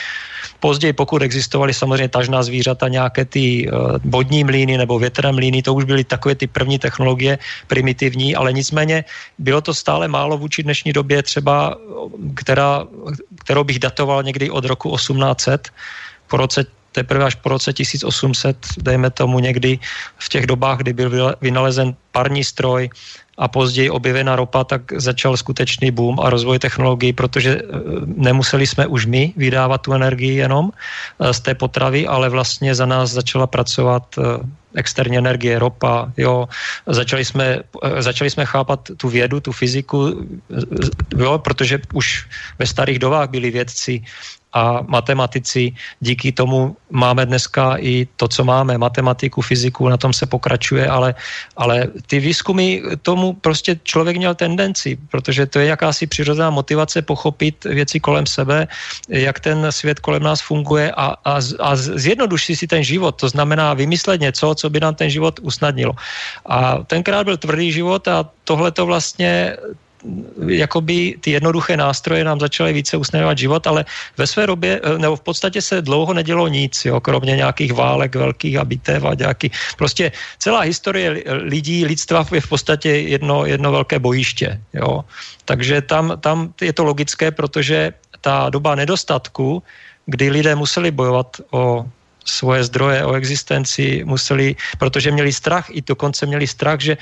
Později, 0.60 0.92
pokud 0.92 1.22
existovaly 1.22 1.74
samozřejmě 1.74 2.08
tažná 2.08 2.42
zvířata, 2.42 2.88
nějaké 2.88 3.24
ty 3.24 3.70
uh, 3.70 3.96
vodní 4.04 4.44
mlíny 4.44 4.78
nebo 4.78 4.98
větrné 4.98 5.32
mlíny, 5.32 5.62
to 5.62 5.74
už 5.74 5.84
byly 5.84 6.04
takové 6.04 6.34
ty 6.34 6.46
první 6.46 6.78
technologie, 6.78 7.38
primitivní, 7.66 8.34
ale 8.34 8.52
nicméně 8.52 9.04
bylo 9.38 9.60
to 9.60 9.74
stále 9.74 10.08
málo 10.08 10.38
vůči 10.38 10.62
dnešní 10.62 10.92
době, 10.92 11.22
třeba, 11.22 11.76
která, 12.34 12.84
kterou 13.44 13.64
bych 13.64 13.78
datoval 13.78 14.22
někdy 14.22 14.47
od 14.50 14.64
roku 14.64 14.90
1800, 14.90 15.70
po 16.28 16.36
roce 16.36 16.64
teprve 16.92 17.24
až 17.24 17.34
po 17.34 17.48
roce 17.48 17.72
1800, 17.72 18.56
dejme 18.78 19.10
tomu 19.10 19.38
někdy 19.38 19.78
v 20.18 20.28
těch 20.28 20.46
dobách, 20.46 20.78
kdy 20.78 20.92
byl 20.92 21.34
vynalezen 21.40 21.94
parní 22.12 22.44
stroj 22.44 22.90
a 23.38 23.48
později 23.48 23.90
objevená 23.90 24.36
ropa, 24.36 24.64
tak 24.64 24.82
začal 24.98 25.36
skutečný 25.36 25.90
boom 25.90 26.20
a 26.20 26.30
rozvoj 26.30 26.58
technologií, 26.58 27.12
protože 27.12 27.50
e, 27.54 27.62
nemuseli 28.04 28.66
jsme 28.66 28.86
už 28.86 29.06
my 29.06 29.32
vydávat 29.36 29.78
tu 29.86 29.94
energii 29.94 30.42
jenom 30.42 30.70
e, 30.74 31.32
z 31.34 31.40
té 31.40 31.54
potravy, 31.54 32.06
ale 32.06 32.28
vlastně 32.28 32.74
za 32.74 32.86
nás 32.86 33.10
začala 33.10 33.46
pracovat 33.46 34.02
e, 34.18 34.22
externí 34.74 35.18
energie, 35.18 35.58
ropa, 35.58 36.12
jo. 36.16 36.48
Začali 36.86 37.24
jsme, 37.24 37.62
začali 37.98 38.30
jsme 38.30 38.44
chápat 38.46 38.90
tu 38.96 39.08
vědu, 39.08 39.40
tu 39.40 39.52
fyziku, 39.52 40.26
jo, 41.16 41.38
protože 41.38 41.80
už 41.94 42.26
ve 42.58 42.66
starých 42.66 42.98
dobách 42.98 43.30
byli 43.30 43.50
vědci, 43.50 44.02
a 44.52 44.80
matematici. 44.88 45.72
Díky 46.00 46.32
tomu 46.32 46.76
máme 46.90 47.26
dneska 47.26 47.76
i 47.78 48.08
to, 48.16 48.28
co 48.28 48.44
máme, 48.44 48.78
matematiku, 48.78 49.42
fyziku, 49.42 49.88
na 49.88 49.96
tom 49.96 50.12
se 50.12 50.26
pokračuje, 50.26 50.88
ale, 50.88 51.14
ale 51.56 51.88
ty 52.06 52.20
výzkumy 52.20 52.82
tomu 53.02 53.32
prostě 53.32 53.80
člověk 53.82 54.16
měl 54.16 54.34
tendenci, 54.34 54.98
protože 55.10 55.46
to 55.46 55.58
je 55.58 55.66
jakási 55.66 56.06
přirozená 56.06 56.50
motivace 56.50 57.02
pochopit 57.02 57.64
věci 57.64 58.00
kolem 58.00 58.26
sebe, 58.26 58.68
jak 59.08 59.40
ten 59.40 59.66
svět 59.70 60.00
kolem 60.00 60.22
nás 60.22 60.40
funguje 60.40 60.92
a, 60.92 61.16
a, 61.24 61.34
a 61.60 61.70
zjednodušit 61.76 62.56
si 62.56 62.66
ten 62.66 62.82
život. 62.82 63.20
To 63.20 63.28
znamená 63.28 63.74
vymyslet 63.74 64.20
něco, 64.20 64.54
co 64.54 64.70
by 64.70 64.80
nám 64.80 64.94
ten 64.94 65.10
život 65.10 65.40
usnadnilo. 65.42 65.92
A 66.46 66.78
tenkrát 66.86 67.24
byl 67.24 67.36
tvrdý 67.36 67.72
život 67.72 68.08
a 68.08 68.24
tohle 68.44 68.72
to 68.72 68.86
vlastně 68.86 69.56
jakoby 70.46 71.16
ty 71.20 71.30
jednoduché 71.30 71.76
nástroje 71.76 72.24
nám 72.24 72.40
začaly 72.40 72.72
více 72.72 72.96
usnadňovat 72.96 73.38
život, 73.38 73.66
ale 73.66 73.84
ve 74.16 74.26
své 74.26 74.46
době, 74.46 74.80
eh, 74.82 74.98
nebo 74.98 75.16
v 75.16 75.20
podstatě 75.20 75.62
se 75.62 75.82
dlouho 75.82 76.14
nedělo 76.14 76.48
nic, 76.48 76.84
jo, 76.84 77.00
kromě 77.00 77.36
nějakých 77.36 77.72
válek 77.72 78.14
velkých 78.14 78.56
a 78.56 78.64
bitev 78.64 79.04
a 79.04 79.14
nějaký, 79.14 79.50
prostě 79.76 80.12
celá 80.38 80.60
historie 80.60 81.22
lidí, 81.26 81.84
lidstva 81.84 82.26
je 82.32 82.40
v 82.40 82.48
podstatě 82.48 82.90
jedno, 82.90 83.46
jedno 83.46 83.72
velké 83.72 83.98
bojiště, 83.98 84.60
jo. 84.74 85.04
Takže 85.44 85.82
tam, 85.82 86.12
tam 86.20 86.52
je 86.60 86.72
to 86.72 86.84
logické, 86.84 87.30
protože 87.30 87.92
ta 88.20 88.50
doba 88.50 88.74
nedostatku, 88.74 89.62
kdy 90.06 90.30
lidé 90.30 90.54
museli 90.54 90.90
bojovat 90.90 91.40
o 91.50 91.84
svoje 92.28 92.64
zdroje, 92.64 93.04
o 93.04 93.16
existenci, 93.16 94.04
museli, 94.04 94.56
protože 94.78 95.10
měli 95.10 95.32
strach, 95.32 95.66
i 95.72 95.80
dokonce 95.80 96.26
měli 96.26 96.46
strach, 96.46 96.80
že 96.80 96.96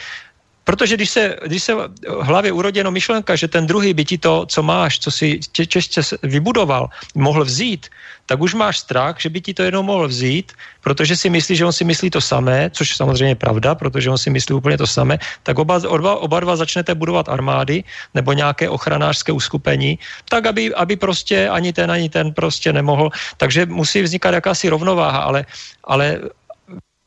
Protože 0.66 0.98
když 0.98 1.10
se, 1.10 1.22
když 1.46 1.62
se 1.62 1.74
v 1.74 2.26
hlavě 2.26 2.52
uroděno 2.52 2.90
myšlenka, 2.90 3.38
že 3.38 3.46
ten 3.48 3.66
druhý 3.66 3.94
by 3.94 4.04
ti 4.04 4.18
to, 4.18 4.46
co 4.50 4.60
máš, 4.62 4.98
co 4.98 5.10
si 5.10 5.38
těžce 5.54 6.00
vybudoval, 6.22 6.90
mohl 7.14 7.44
vzít, 7.46 7.86
tak 8.26 8.42
už 8.42 8.58
máš 8.58 8.82
strach, 8.82 9.14
že 9.22 9.30
by 9.30 9.40
ti 9.40 9.54
to 9.54 9.62
jednou 9.62 9.86
mohl 9.86 10.10
vzít, 10.10 10.52
protože 10.82 11.16
si 11.16 11.30
myslí, 11.30 11.56
že 11.56 11.64
on 11.64 11.72
si 11.72 11.86
myslí 11.86 12.10
to 12.10 12.20
samé, 12.20 12.70
což 12.74 12.96
samozřejmě 12.96 13.38
je 13.38 13.46
pravda, 13.46 13.74
protože 13.78 14.10
on 14.10 14.18
si 14.18 14.30
myslí 14.30 14.58
úplně 14.58 14.78
to 14.78 14.86
samé, 14.86 15.18
tak 15.46 15.54
oba, 15.58 15.78
oba, 15.86 16.18
oba 16.18 16.40
dva 16.40 16.56
začnete 16.58 16.94
budovat 16.98 17.28
armády 17.30 17.84
nebo 18.14 18.34
nějaké 18.34 18.66
ochranářské 18.66 19.30
uskupení, 19.32 19.98
tak 20.26 20.46
aby, 20.50 20.74
aby 20.74 20.96
prostě 20.98 21.46
ani 21.48 21.70
ten, 21.72 21.90
ani 21.90 22.10
ten 22.10 22.34
prostě 22.34 22.74
nemohl. 22.74 23.14
Takže 23.38 23.66
musí 23.70 24.02
vznikat 24.02 24.34
jakási 24.34 24.66
rovnováha, 24.68 25.18
ale, 25.30 25.46
ale 25.86 26.20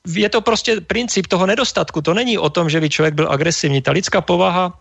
je 0.08 0.30
to 0.30 0.41
prostě 0.41 0.82
princip 0.82 1.28
toho 1.28 1.45
nedostatku. 1.45 2.02
To 2.02 2.14
není 2.14 2.38
o 2.38 2.50
tom, 2.50 2.70
že 2.70 2.80
by 2.80 2.89
člověk 2.89 3.14
byl 3.14 3.28
agresivní. 3.32 3.82
Ta 3.82 3.91
lidská 3.91 4.22
povaha 4.22 4.74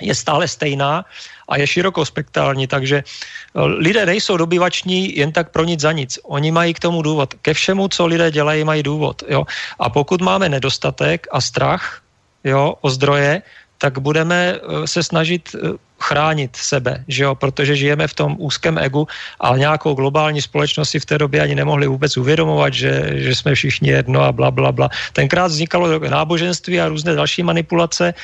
je 0.00 0.14
stále 0.14 0.48
stejná 0.48 1.04
a 1.48 1.56
je 1.56 1.66
širokospektrální, 1.66 2.66
takže 2.66 2.96
eh, 2.96 3.60
lidé 3.62 4.06
nejsou 4.06 4.36
dobyvační 4.36 5.16
jen 5.16 5.32
tak 5.32 5.50
pro 5.50 5.64
nic 5.64 5.80
za 5.80 5.92
nic. 5.92 6.18
Oni 6.24 6.50
mají 6.50 6.74
k 6.74 6.80
tomu 6.80 7.02
důvod. 7.02 7.34
Ke 7.34 7.54
všemu, 7.54 7.88
co 7.88 8.06
lidé 8.06 8.30
dělají, 8.30 8.64
mají 8.64 8.82
důvod. 8.82 9.22
Jo? 9.28 9.44
A 9.78 9.90
pokud 9.90 10.20
máme 10.20 10.48
nedostatek 10.48 11.26
a 11.32 11.40
strach 11.40 12.02
jo, 12.44 12.74
o 12.80 12.90
zdroje, 12.90 13.42
tak 13.78 13.98
budeme 13.98 14.56
eh, 14.56 14.86
se 14.86 15.02
snažit 15.02 15.56
eh, 15.56 15.85
chránit 16.06 16.56
sebe, 16.56 17.04
že 17.08 17.24
jo? 17.24 17.34
protože 17.34 17.76
žijeme 17.76 18.06
v 18.08 18.14
tom 18.14 18.36
úzkém 18.38 18.78
egu 18.78 19.06
a 19.40 19.56
nějakou 19.56 19.94
globální 19.94 20.42
společnost 20.42 20.90
si 20.90 20.98
v 21.00 21.06
té 21.06 21.18
době 21.18 21.42
ani 21.42 21.54
nemohli 21.54 21.86
vůbec 21.86 22.16
uvědomovat, 22.16 22.74
že, 22.74 23.10
že 23.14 23.34
jsme 23.34 23.54
všichni 23.54 23.90
jedno 23.90 24.22
a 24.22 24.32
bla, 24.32 24.50
bla, 24.50 24.72
bla. 24.72 24.88
Tenkrát 25.12 25.50
vznikalo 25.50 25.98
náboženství 25.98 26.80
a 26.80 26.88
různé 26.88 27.14
další 27.14 27.42
manipulace, 27.42 28.14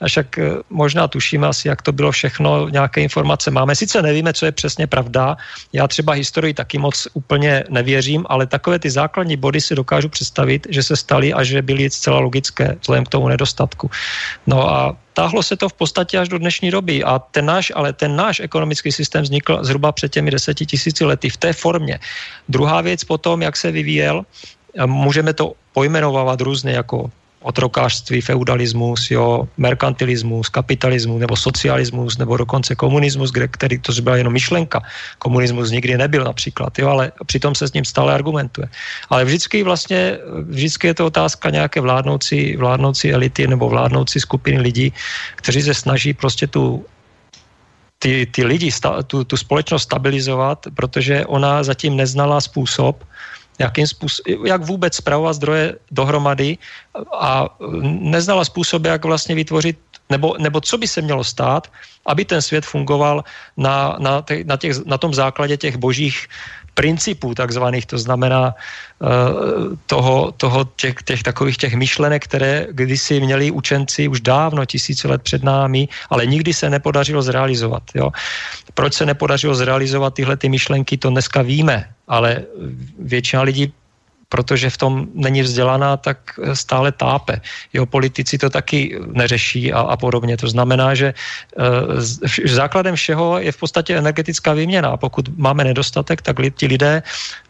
a 0.00 0.06
však 0.06 0.38
eh, 0.38 0.42
možná 0.70 1.08
tušíme 1.08 1.46
asi, 1.46 1.68
jak 1.68 1.82
to 1.82 1.92
bylo 1.92 2.10
všechno, 2.10 2.68
nějaké 2.68 3.00
informace 3.00 3.50
máme. 3.50 3.76
Sice 3.78 4.02
nevíme, 4.02 4.32
co 4.32 4.46
je 4.46 4.52
přesně 4.52 4.86
pravda, 4.86 5.36
já 5.72 5.86
třeba 5.86 6.12
historii 6.12 6.54
taky 6.54 6.78
moc 6.78 7.06
úplně 7.14 7.64
nevěřím, 7.70 8.26
ale 8.28 8.46
takové 8.46 8.78
ty 8.78 8.90
základní 8.90 9.36
body 9.36 9.60
si 9.60 9.74
dokážu 9.74 10.08
představit, 10.08 10.66
že 10.70 10.82
se 10.82 10.96
staly 10.96 11.30
a 11.30 11.44
že 11.44 11.62
byly 11.62 11.90
zcela 11.90 12.18
logické 12.18 12.76
vzhledem 12.80 13.04
k 13.04 13.12
tomu 13.14 13.28
nedostatku. 13.28 13.90
No 14.46 14.70
a 14.70 14.96
táhlo 15.18 15.42
se 15.42 15.58
to 15.58 15.66
v 15.68 15.72
podstatě 15.72 16.14
až 16.18 16.30
do 16.30 16.38
dnešní 16.38 16.70
doby 16.70 17.02
a 17.02 17.18
ten 17.18 17.42
náš, 17.42 17.74
ale 17.74 17.90
ten 17.90 18.14
náš 18.14 18.38
ekonomický 18.40 18.94
systém 18.94 19.26
vznikl 19.26 19.66
zhruba 19.66 19.90
před 19.90 20.14
těmi 20.14 20.30
deseti 20.30 20.62
tisíci 20.62 21.02
lety 21.02 21.26
v 21.26 21.36
té 21.36 21.50
formě. 21.52 21.98
Druhá 22.46 22.78
věc 22.80 23.02
potom, 23.02 23.42
jak 23.42 23.56
se 23.58 23.74
vyvíjel, 23.74 24.22
můžeme 24.86 25.34
to 25.34 25.58
pojmenovávat 25.74 26.40
různě 26.40 26.72
jako 26.72 27.10
otrokářství, 27.40 28.20
feudalismus, 28.20 29.10
jo, 29.10 29.48
merkantilismus, 29.56 30.48
kapitalismus 30.48 31.20
nebo 31.20 31.36
socialismus 31.36 32.18
nebo 32.18 32.36
dokonce 32.36 32.74
komunismus, 32.74 33.30
kde, 33.30 33.48
který 33.48 33.78
to 33.78 33.92
byla 34.02 34.16
jenom 34.16 34.32
myšlenka. 34.32 34.82
Komunismus 35.18 35.70
nikdy 35.70 35.96
nebyl 35.96 36.24
například, 36.24 36.78
jo, 36.78 36.88
ale 36.88 37.12
přitom 37.26 37.54
se 37.54 37.68
s 37.68 37.72
ním 37.72 37.84
stále 37.84 38.14
argumentuje. 38.14 38.68
Ale 39.10 39.24
vždycky 39.24 39.62
vlastně, 39.62 40.18
vždycky 40.42 40.86
je 40.86 40.94
to 40.94 41.06
otázka 41.06 41.50
nějaké 41.50 41.80
vládnoucí, 41.80 42.56
vládnoucí 42.56 43.12
elity 43.12 43.46
nebo 43.46 43.68
vládnoucí 43.68 44.20
skupiny 44.20 44.58
lidí, 44.60 44.92
kteří 45.36 45.62
se 45.62 45.74
snaží 45.74 46.14
prostě 46.14 46.46
tu 46.46 46.84
ty, 47.98 48.26
ty 48.26 48.44
lidi, 48.44 48.70
tu, 49.06 49.24
tu 49.24 49.36
společnost 49.36 49.82
stabilizovat, 49.82 50.66
protože 50.74 51.26
ona 51.26 51.62
zatím 51.62 51.96
neznala 51.96 52.40
způsob, 52.40 53.04
jakým 53.58 53.86
způsob, 53.86 54.26
jak 54.44 54.62
vůbec 54.62 54.94
spravovat 54.94 55.32
zdroje 55.32 55.74
dohromady 55.90 56.58
a 57.12 57.46
neznala 57.82 58.44
způsob, 58.44 58.84
jak 58.84 59.04
vlastně 59.04 59.34
vytvořit, 59.34 59.78
nebo, 60.10 60.34
nebo 60.38 60.60
co 60.60 60.78
by 60.78 60.88
se 60.88 61.02
mělo 61.02 61.24
stát, 61.24 61.68
aby 62.06 62.24
ten 62.24 62.42
svět 62.42 62.64
fungoval 62.64 63.24
na, 63.56 63.96
na, 63.98 64.22
těch, 64.22 64.46
na, 64.46 64.56
těch, 64.56 64.86
na 64.86 64.98
tom 64.98 65.14
základě 65.14 65.56
těch 65.56 65.76
božích 65.76 66.28
principů 66.78 67.34
takzvaných, 67.34 67.86
to 67.86 67.98
znamená 67.98 68.54
uh, 68.54 69.74
toho, 69.86 70.32
toho 70.38 70.64
těch, 70.78 70.94
těch 71.02 71.22
takových 71.22 71.56
těch 71.56 71.74
myšlenek, 71.74 72.24
které 72.24 72.66
kdysi 72.70 73.20
měli 73.20 73.50
učenci 73.50 74.08
už 74.08 74.20
dávno, 74.20 74.62
tisíce 74.62 75.08
let 75.10 75.22
před 75.22 75.42
námi, 75.42 75.90
ale 76.10 76.26
nikdy 76.26 76.54
se 76.54 76.70
nepodařilo 76.70 77.22
zrealizovat. 77.22 77.82
Jo? 77.94 78.14
Proč 78.74 78.94
se 78.94 79.06
nepodařilo 79.06 79.54
zrealizovat 79.54 80.14
tyhle 80.14 80.36
ty 80.38 80.46
myšlenky, 80.48 80.96
to 80.96 81.10
dneska 81.10 81.42
víme, 81.42 81.97
ale 82.08 82.44
většina 82.98 83.42
lidí 83.42 83.72
protože 84.28 84.70
v 84.70 84.76
tom 84.76 84.92
není 85.14 85.42
vzdělaná, 85.42 85.96
tak 85.96 86.40
stále 86.52 86.92
tápe. 86.92 87.40
Jeho 87.72 87.86
politici 87.86 88.38
to 88.38 88.50
taky 88.50 89.00
neřeší 89.12 89.72
a, 89.72 89.80
a 89.80 89.96
podobně. 89.96 90.36
To 90.36 90.48
znamená, 90.48 90.94
že 90.94 91.08
e, 91.08 91.14
základem 92.48 92.94
všeho 92.94 93.38
je 93.38 93.52
v 93.52 93.56
podstatě 93.56 93.96
energetická 93.96 94.52
výměna. 94.52 94.96
Pokud 94.96 95.28
máme 95.36 95.64
nedostatek, 95.64 96.22
tak 96.22 96.36
ti 96.56 96.66
lidé 96.66 97.02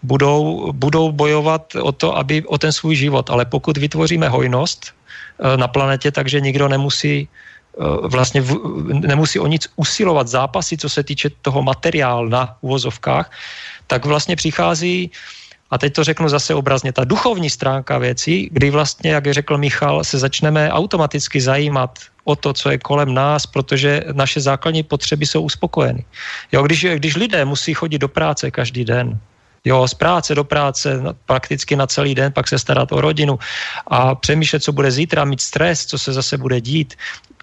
budou, 0.02 0.72
budou 0.72 1.12
bojovat 1.12 1.74
o 1.74 1.92
to, 1.92 2.16
aby 2.16 2.46
o 2.46 2.58
ten 2.58 2.72
svůj 2.72 2.96
život. 2.96 3.30
Ale 3.30 3.44
pokud 3.44 3.76
vytvoříme 3.76 4.28
hojnost 4.28 4.86
e, 4.86 5.56
na 5.56 5.68
planetě, 5.68 6.10
takže 6.14 6.40
nikdo 6.40 6.68
nemusí 6.68 7.26
e, 7.26 7.28
vlastně 8.06 8.40
v, 8.40 8.54
nemusí 9.02 9.38
o 9.38 9.46
nic 9.46 9.66
usilovat 9.76 10.28
zápasy, 10.28 10.78
co 10.78 10.88
se 10.88 11.02
týče 11.02 11.42
toho 11.42 11.62
materiálu 11.62 12.28
na 12.30 12.54
uvozovkách, 12.60 13.30
tak 13.88 14.04
vlastně 14.04 14.36
přichází 14.36 15.10
a 15.70 15.78
teď 15.78 15.94
to 15.94 16.04
řeknu 16.04 16.28
zase 16.28 16.54
obrazně, 16.54 16.92
ta 16.92 17.04
duchovní 17.04 17.50
stránka 17.50 17.98
věcí, 17.98 18.48
kdy 18.52 18.70
vlastně, 18.70 19.10
jak 19.10 19.32
řekl 19.32 19.58
Michal, 19.58 20.04
se 20.04 20.18
začneme 20.18 20.70
automaticky 20.70 21.40
zajímat 21.40 21.98
o 22.24 22.36
to, 22.36 22.52
co 22.52 22.70
je 22.70 22.78
kolem 22.78 23.14
nás, 23.14 23.46
protože 23.46 24.04
naše 24.12 24.40
základní 24.40 24.82
potřeby 24.82 25.26
jsou 25.26 25.42
uspokojeny. 25.42 26.04
Jo, 26.52 26.62
když, 26.62 26.84
když 26.84 27.16
lidé 27.16 27.44
musí 27.44 27.74
chodit 27.74 27.98
do 27.98 28.08
práce 28.08 28.50
každý 28.50 28.84
den, 28.84 29.20
Jo, 29.64 29.88
z 29.88 29.94
práce 29.94 30.34
do 30.34 30.44
práce 30.44 31.02
prakticky 31.26 31.76
na 31.76 31.86
celý 31.86 32.14
den, 32.14 32.32
pak 32.32 32.48
se 32.48 32.58
starat 32.58 32.92
o 32.92 33.00
rodinu 33.00 33.38
a 33.86 34.14
přemýšlet, 34.14 34.62
co 34.62 34.72
bude 34.72 34.90
zítra, 34.90 35.24
mít 35.24 35.40
stres, 35.40 35.86
co 35.86 35.98
se 35.98 36.12
zase 36.12 36.38
bude 36.38 36.60
dít 36.60 36.94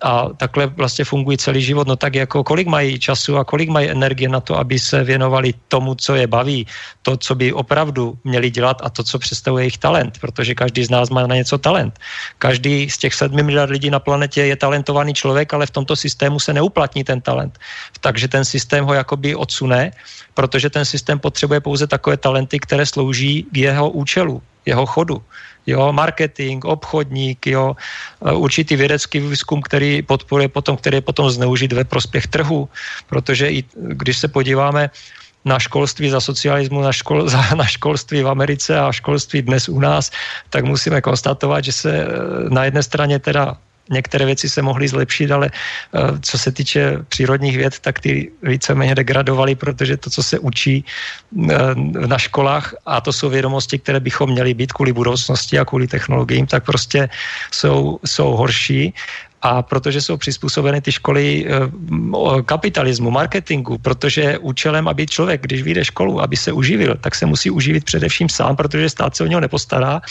a 0.06 0.30
takhle 0.38 0.68
vlastně 0.68 1.06
fungují 1.06 1.38
celý 1.38 1.62
život, 1.62 1.88
no 1.88 1.96
tak 1.96 2.16
jako 2.16 2.44
kolik 2.44 2.68
mají 2.68 3.00
času 3.00 3.38
a 3.38 3.44
kolik 3.44 3.70
mají 3.70 3.90
energie 3.90 4.30
na 4.30 4.40
to, 4.40 4.54
aby 4.54 4.80
se 4.80 5.04
věnovali 5.04 5.54
tomu, 5.68 5.96
co 5.98 6.16
je 6.16 6.28
baví, 6.28 6.68
to, 7.02 7.18
co 7.18 7.36
by 7.36 7.54
opravdu 7.54 8.14
měli 8.24 8.50
dělat 8.54 8.82
a 8.86 8.90
to, 8.90 9.04
co 9.04 9.20
představuje 9.20 9.64
jejich 9.64 9.82
talent, 9.82 10.22
protože 10.22 10.54
každý 10.54 10.86
z 10.86 10.94
nás 10.94 11.10
má 11.10 11.26
na 11.28 11.36
něco 11.36 11.58
talent. 11.58 12.00
Každý 12.38 12.90
z 12.90 12.98
těch 12.98 13.14
sedmi 13.14 13.44
miliard 13.44 13.74
lidí 13.74 13.90
na 13.90 14.00
planetě 14.00 14.46
je 14.46 14.56
talentovaný 14.56 15.14
člověk, 15.14 15.54
ale 15.54 15.66
v 15.66 15.74
tomto 15.74 15.96
systému 15.96 16.40
se 16.40 16.54
neuplatní 16.54 17.04
ten 17.04 17.22
talent. 17.22 17.58
Takže 18.02 18.28
ten 18.28 18.46
systém 18.46 18.86
ho 18.86 18.94
jakoby 18.94 19.36
odsune, 19.36 19.92
protože 20.38 20.70
ten 20.70 20.86
systém 20.86 21.18
potřebuje 21.20 21.66
pouze 21.66 21.88
takové 21.88 22.18
talenty, 22.18 22.60
které 22.62 22.86
slouží 22.86 23.50
k 23.50 23.58
jeho 23.58 23.90
účelu, 23.90 24.42
jeho 24.66 24.86
chodu 24.86 25.22
jo, 25.68 25.94
marketing, 25.94 26.66
obchodník, 26.66 27.48
jo, 27.48 27.76
e, 28.26 28.32
určitý 28.32 28.76
vědecký 28.76 29.20
výzkum, 29.20 29.62
který 29.62 30.02
podporuje 30.02 30.48
potom, 30.48 30.78
který 30.78 30.98
je 30.98 31.02
potom 31.02 31.30
zneužit 31.30 31.74
ve 31.74 31.84
prospěch 31.84 32.28
trhu, 32.28 32.70
protože 33.10 33.50
i 33.50 33.64
když 33.76 34.18
se 34.18 34.28
podíváme 34.28 34.90
na 35.46 35.60
školství 35.60 36.10
za 36.10 36.22
socialismu, 36.22 36.82
na, 36.82 36.92
škol, 36.92 37.30
za, 37.34 37.42
na 37.56 37.66
školství 37.66 38.24
v 38.24 38.28
Americe 38.28 38.80
a 38.80 38.92
školství 38.92 39.42
dnes 39.42 39.70
u 39.70 39.80
nás, 39.80 40.12
tak 40.50 40.66
musíme 40.66 41.02
konstatovat, 41.02 41.64
že 41.64 41.72
se 41.72 41.92
e, 41.92 42.08
na 42.50 42.66
jedné 42.66 42.84
straně 42.84 43.20
teda 43.20 43.58
některé 43.90 44.26
věci 44.26 44.50
se 44.50 44.62
mohly 44.62 44.88
zlepšit, 44.88 45.32
ale 45.32 45.50
eh, 45.50 46.00
co 46.22 46.38
se 46.38 46.52
týče 46.52 47.06
přírodních 47.10 47.58
věd, 47.58 47.80
tak 47.80 48.00
ty 48.00 48.32
víceméně 48.44 48.96
degradovaly, 48.96 49.56
protože 49.56 49.98
to, 49.98 50.10
co 50.10 50.24
se 50.24 50.40
učí 50.40 50.86
eh, 50.86 51.58
na 52.08 52.18
školách, 52.18 52.74
a 52.86 53.02
to 53.02 53.14
jsou 53.14 53.30
vědomosti, 53.30 53.80
které 53.80 54.00
bychom 54.00 54.30
měli 54.32 54.54
být 54.54 54.74
kvůli 54.74 54.94
budoucnosti 54.94 55.60
a 55.60 55.66
kvůli 55.66 55.88
technologiím, 55.88 56.48
tak 56.48 56.66
prostě 56.66 57.10
jsou, 57.52 58.00
jsou 58.06 58.36
horší 58.36 58.94
a 59.42 59.62
protože 59.62 60.02
jsou 60.02 60.18
přizpůsobeny 60.18 60.82
ty 60.82 60.92
školy 60.92 61.46
eh, 61.48 61.52
kapitalismu, 62.46 63.12
marketingu, 63.12 63.78
protože 63.78 64.38
účelem, 64.38 64.88
aby 64.88 65.08
člověk, 65.08 65.42
když 65.42 65.64
vyjde 65.64 65.86
školu, 65.86 66.22
aby 66.22 66.38
se 66.38 66.52
uživil, 66.52 66.96
tak 67.02 67.16
se 67.16 67.26
musí 67.26 67.50
uživit 67.50 67.84
především 67.84 68.30
sám, 68.30 68.56
protože 68.56 68.90
stát 68.90 69.16
se 69.16 69.24
o 69.24 69.28
něho 69.28 69.42
nepostará. 69.42 70.02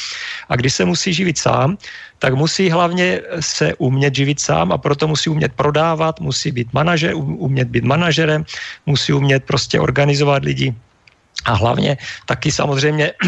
A 0.48 0.52
když 0.56 0.74
se 0.74 0.84
musí 0.84 1.14
živit 1.14 1.38
sám, 1.38 1.76
tak 2.18 2.34
musí 2.34 2.70
hlavně 2.70 3.20
se 3.40 3.74
umět 3.78 4.14
živit 4.14 4.40
sám 4.40 4.72
a 4.72 4.78
proto 4.78 5.08
musí 5.08 5.30
umět 5.30 5.52
prodávat, 5.52 6.20
musí 6.20 6.52
být 6.52 6.72
manažer, 6.72 7.12
umět 7.16 7.68
být 7.68 7.84
manažerem, 7.84 8.44
musí 8.86 9.12
umět 9.12 9.44
prostě 9.44 9.80
organizovat 9.80 10.44
lidi 10.44 10.74
a 11.44 11.52
hlavně 11.54 11.96
taky 12.26 12.52
samozřejmě 12.52 13.12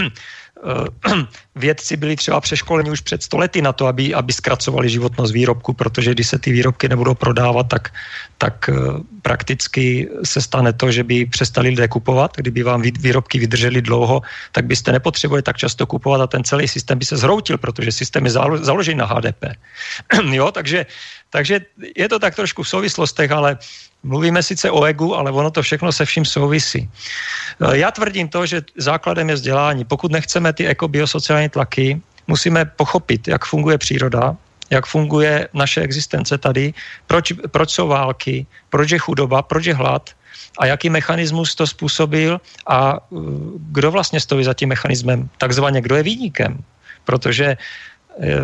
Eh, 0.65 1.27
vědci 1.57 1.97
byli 1.97 2.17
třeba 2.17 2.41
přeškoleni 2.41 2.91
už 2.91 3.01
před 3.01 3.23
stolety 3.23 3.63
na 3.63 3.73
to, 3.73 3.87
aby, 3.87 4.15
aby 4.15 4.33
zkracovali 4.33 4.89
životnost 4.89 5.33
výrobku, 5.33 5.73
protože 5.73 6.13
když 6.13 6.29
se 6.29 6.39
ty 6.39 6.53
výrobky 6.53 6.89
nebudou 6.89 7.15
prodávat, 7.15 7.69
tak, 7.69 7.93
tak 8.39 8.69
eh, 8.69 8.75
prakticky 9.23 10.09
se 10.25 10.41
stane 10.41 10.73
to, 10.73 10.93
že 10.93 11.05
by 11.05 11.27
přestali 11.27 11.69
lidé 11.69 11.89
kupovat. 11.89 12.37
Kdyby 12.37 12.63
vám 12.63 12.83
výrobky 12.83 13.39
vydržely 13.39 13.83
dlouho, 13.83 14.21
tak 14.53 14.65
byste 14.65 14.93
nepotřebovali 14.93 15.43
tak 15.43 15.57
často 15.57 15.87
kupovat 15.87 16.21
a 16.21 16.27
ten 16.27 16.45
celý 16.45 16.69
systém 16.69 16.99
by 16.99 17.05
se 17.05 17.17
zhroutil, 17.17 17.59
protože 17.59 17.93
systém 17.93 18.25
je 18.25 18.31
založený 18.61 18.99
na 18.99 19.07
HDP. 19.07 19.45
jo, 20.33 20.53
takže, 20.53 20.87
takže 21.31 21.61
je 21.97 22.09
to 22.09 22.19
tak 22.19 22.37
trošku 22.37 22.63
v 22.63 22.69
souvislostech, 22.69 23.31
ale 23.33 23.59
Mluvíme 24.07 24.43
sice 24.43 24.71
o 24.71 24.85
egu, 24.85 25.17
ale 25.19 25.35
ono 25.35 25.51
to 25.51 25.63
všechno 25.63 25.93
se 25.93 26.05
vším 26.05 26.25
souvisí. 26.25 26.87
E, 27.59 27.79
já 27.79 27.91
tvrdím 27.91 28.29
to, 28.29 28.47
že 28.47 28.63
základem 28.79 29.29
je 29.29 29.35
vzdělání. 29.35 29.85
Pokud 29.85 30.13
nechceme 30.13 30.53
ty 30.53 30.67
ekobiosociální 30.67 31.46
tlaky, 31.49 32.01
musíme 32.27 32.65
pochopit, 32.65 33.29
jak 33.29 33.45
funguje 33.45 33.79
příroda, 33.79 34.37
jak 34.71 34.87
funguje 34.87 35.49
naše 35.55 35.81
existence 35.81 36.39
tady, 36.39 36.75
proč, 37.07 37.33
proč 37.51 37.71
jsou 37.71 37.89
války, 37.89 38.47
proč 38.71 38.91
je 38.91 38.99
chudoba, 38.99 39.43
proč 39.43 39.67
je 39.67 39.75
hlad 39.75 40.11
a 40.59 40.67
jaký 40.67 40.91
mechanismus 40.91 41.55
to 41.55 41.67
způsobil 41.67 42.41
a 42.67 42.97
e, 42.97 42.99
kdo 43.59 43.91
vlastně 43.91 44.21
stojí 44.21 44.45
za 44.45 44.55
tím 44.55 44.69
mechanismem, 44.69 45.29
takzvaně 45.39 45.81
kdo 45.81 45.97
je 45.97 46.03
výnikem. 46.03 46.65
Protože 47.05 47.57
Eh, 47.57 47.61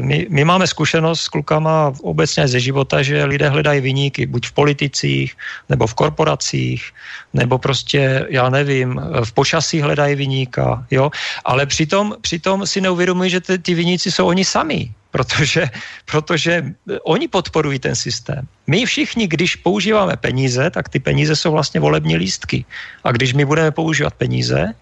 my, 0.01 0.27
my 0.31 0.45
máme 0.45 0.67
zkušenost 0.67 1.21
s 1.21 1.29
klukama 1.29 1.93
obecně 2.03 2.49
ze 2.49 2.61
života, 2.61 3.03
že 3.03 3.25
lidé 3.25 3.49
hledají 3.49 3.81
vyníky 3.81 4.27
buď 4.27 4.47
v 4.47 4.53
politicích, 4.53 5.37
nebo 5.69 5.87
v 5.87 5.95
korporacích, 5.95 6.93
nebo 7.33 7.59
prostě, 7.59 8.27
já 8.29 8.51
nevím, 8.51 9.01
v 9.25 9.33
počasí 9.33 9.81
hledají 9.81 10.15
vyníka, 10.15 10.87
jo, 10.91 11.11
ale 11.45 11.67
přitom, 11.67 12.15
přitom 12.21 12.67
si 12.67 12.81
neuvědomují, 12.81 13.31
že 13.31 13.41
ty, 13.41 13.59
ty 13.59 13.75
vyníci 13.75 14.13
jsou 14.13 14.27
oni 14.27 14.45
sami. 14.45 14.91
protože, 15.13 15.69
protože 16.09 16.73
oni 17.05 17.29
podporují 17.29 17.79
ten 17.79 17.93
systém. 17.93 18.49
My 18.67 18.89
všichni, 18.89 19.29
když 19.29 19.61
používáme 19.61 20.17
peníze, 20.17 20.71
tak 20.73 20.89
ty 20.89 20.99
peníze 20.99 21.37
jsou 21.37 21.53
vlastně 21.53 21.81
volební 21.81 22.17
lístky. 22.17 22.65
A 23.05 23.13
když 23.13 23.37
my 23.37 23.45
budeme 23.45 23.71
používat 23.71 24.17
peníze, 24.17 24.73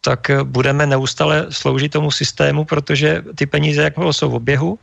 tak 0.00 0.30
budeme 0.42 0.86
neustále 0.86 1.46
sloužit 1.50 1.92
tomu 1.92 2.10
systému, 2.10 2.64
protože 2.64 3.22
ty 3.34 3.46
peníze, 3.46 3.82
jak 3.82 3.94
jsou 4.10 4.30
v 4.30 4.34
oběhu, 4.34 4.78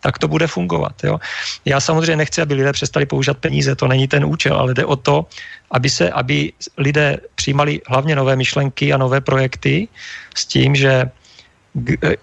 tak 0.00 0.18
to 0.18 0.28
bude 0.28 0.46
fungovat. 0.46 0.92
Jo? 1.04 1.16
Já 1.64 1.80
samozřejmě 1.80 2.16
nechci, 2.16 2.42
aby 2.42 2.54
lidé 2.54 2.72
přestali 2.72 3.06
používat 3.06 3.38
peníze, 3.38 3.72
to 3.76 3.88
není 3.88 4.08
ten 4.08 4.24
účel, 4.24 4.56
ale 4.56 4.74
jde 4.74 4.84
o 4.84 4.96
to, 4.96 5.26
aby, 5.70 5.88
se, 5.90 6.10
aby 6.10 6.52
lidé 6.76 7.16
přijímali 7.34 7.80
hlavně 7.88 8.16
nové 8.16 8.36
myšlenky 8.36 8.92
a 8.92 9.00
nové 9.00 9.20
projekty 9.20 9.88
s 10.36 10.46
tím, 10.46 10.76
že 10.76 11.08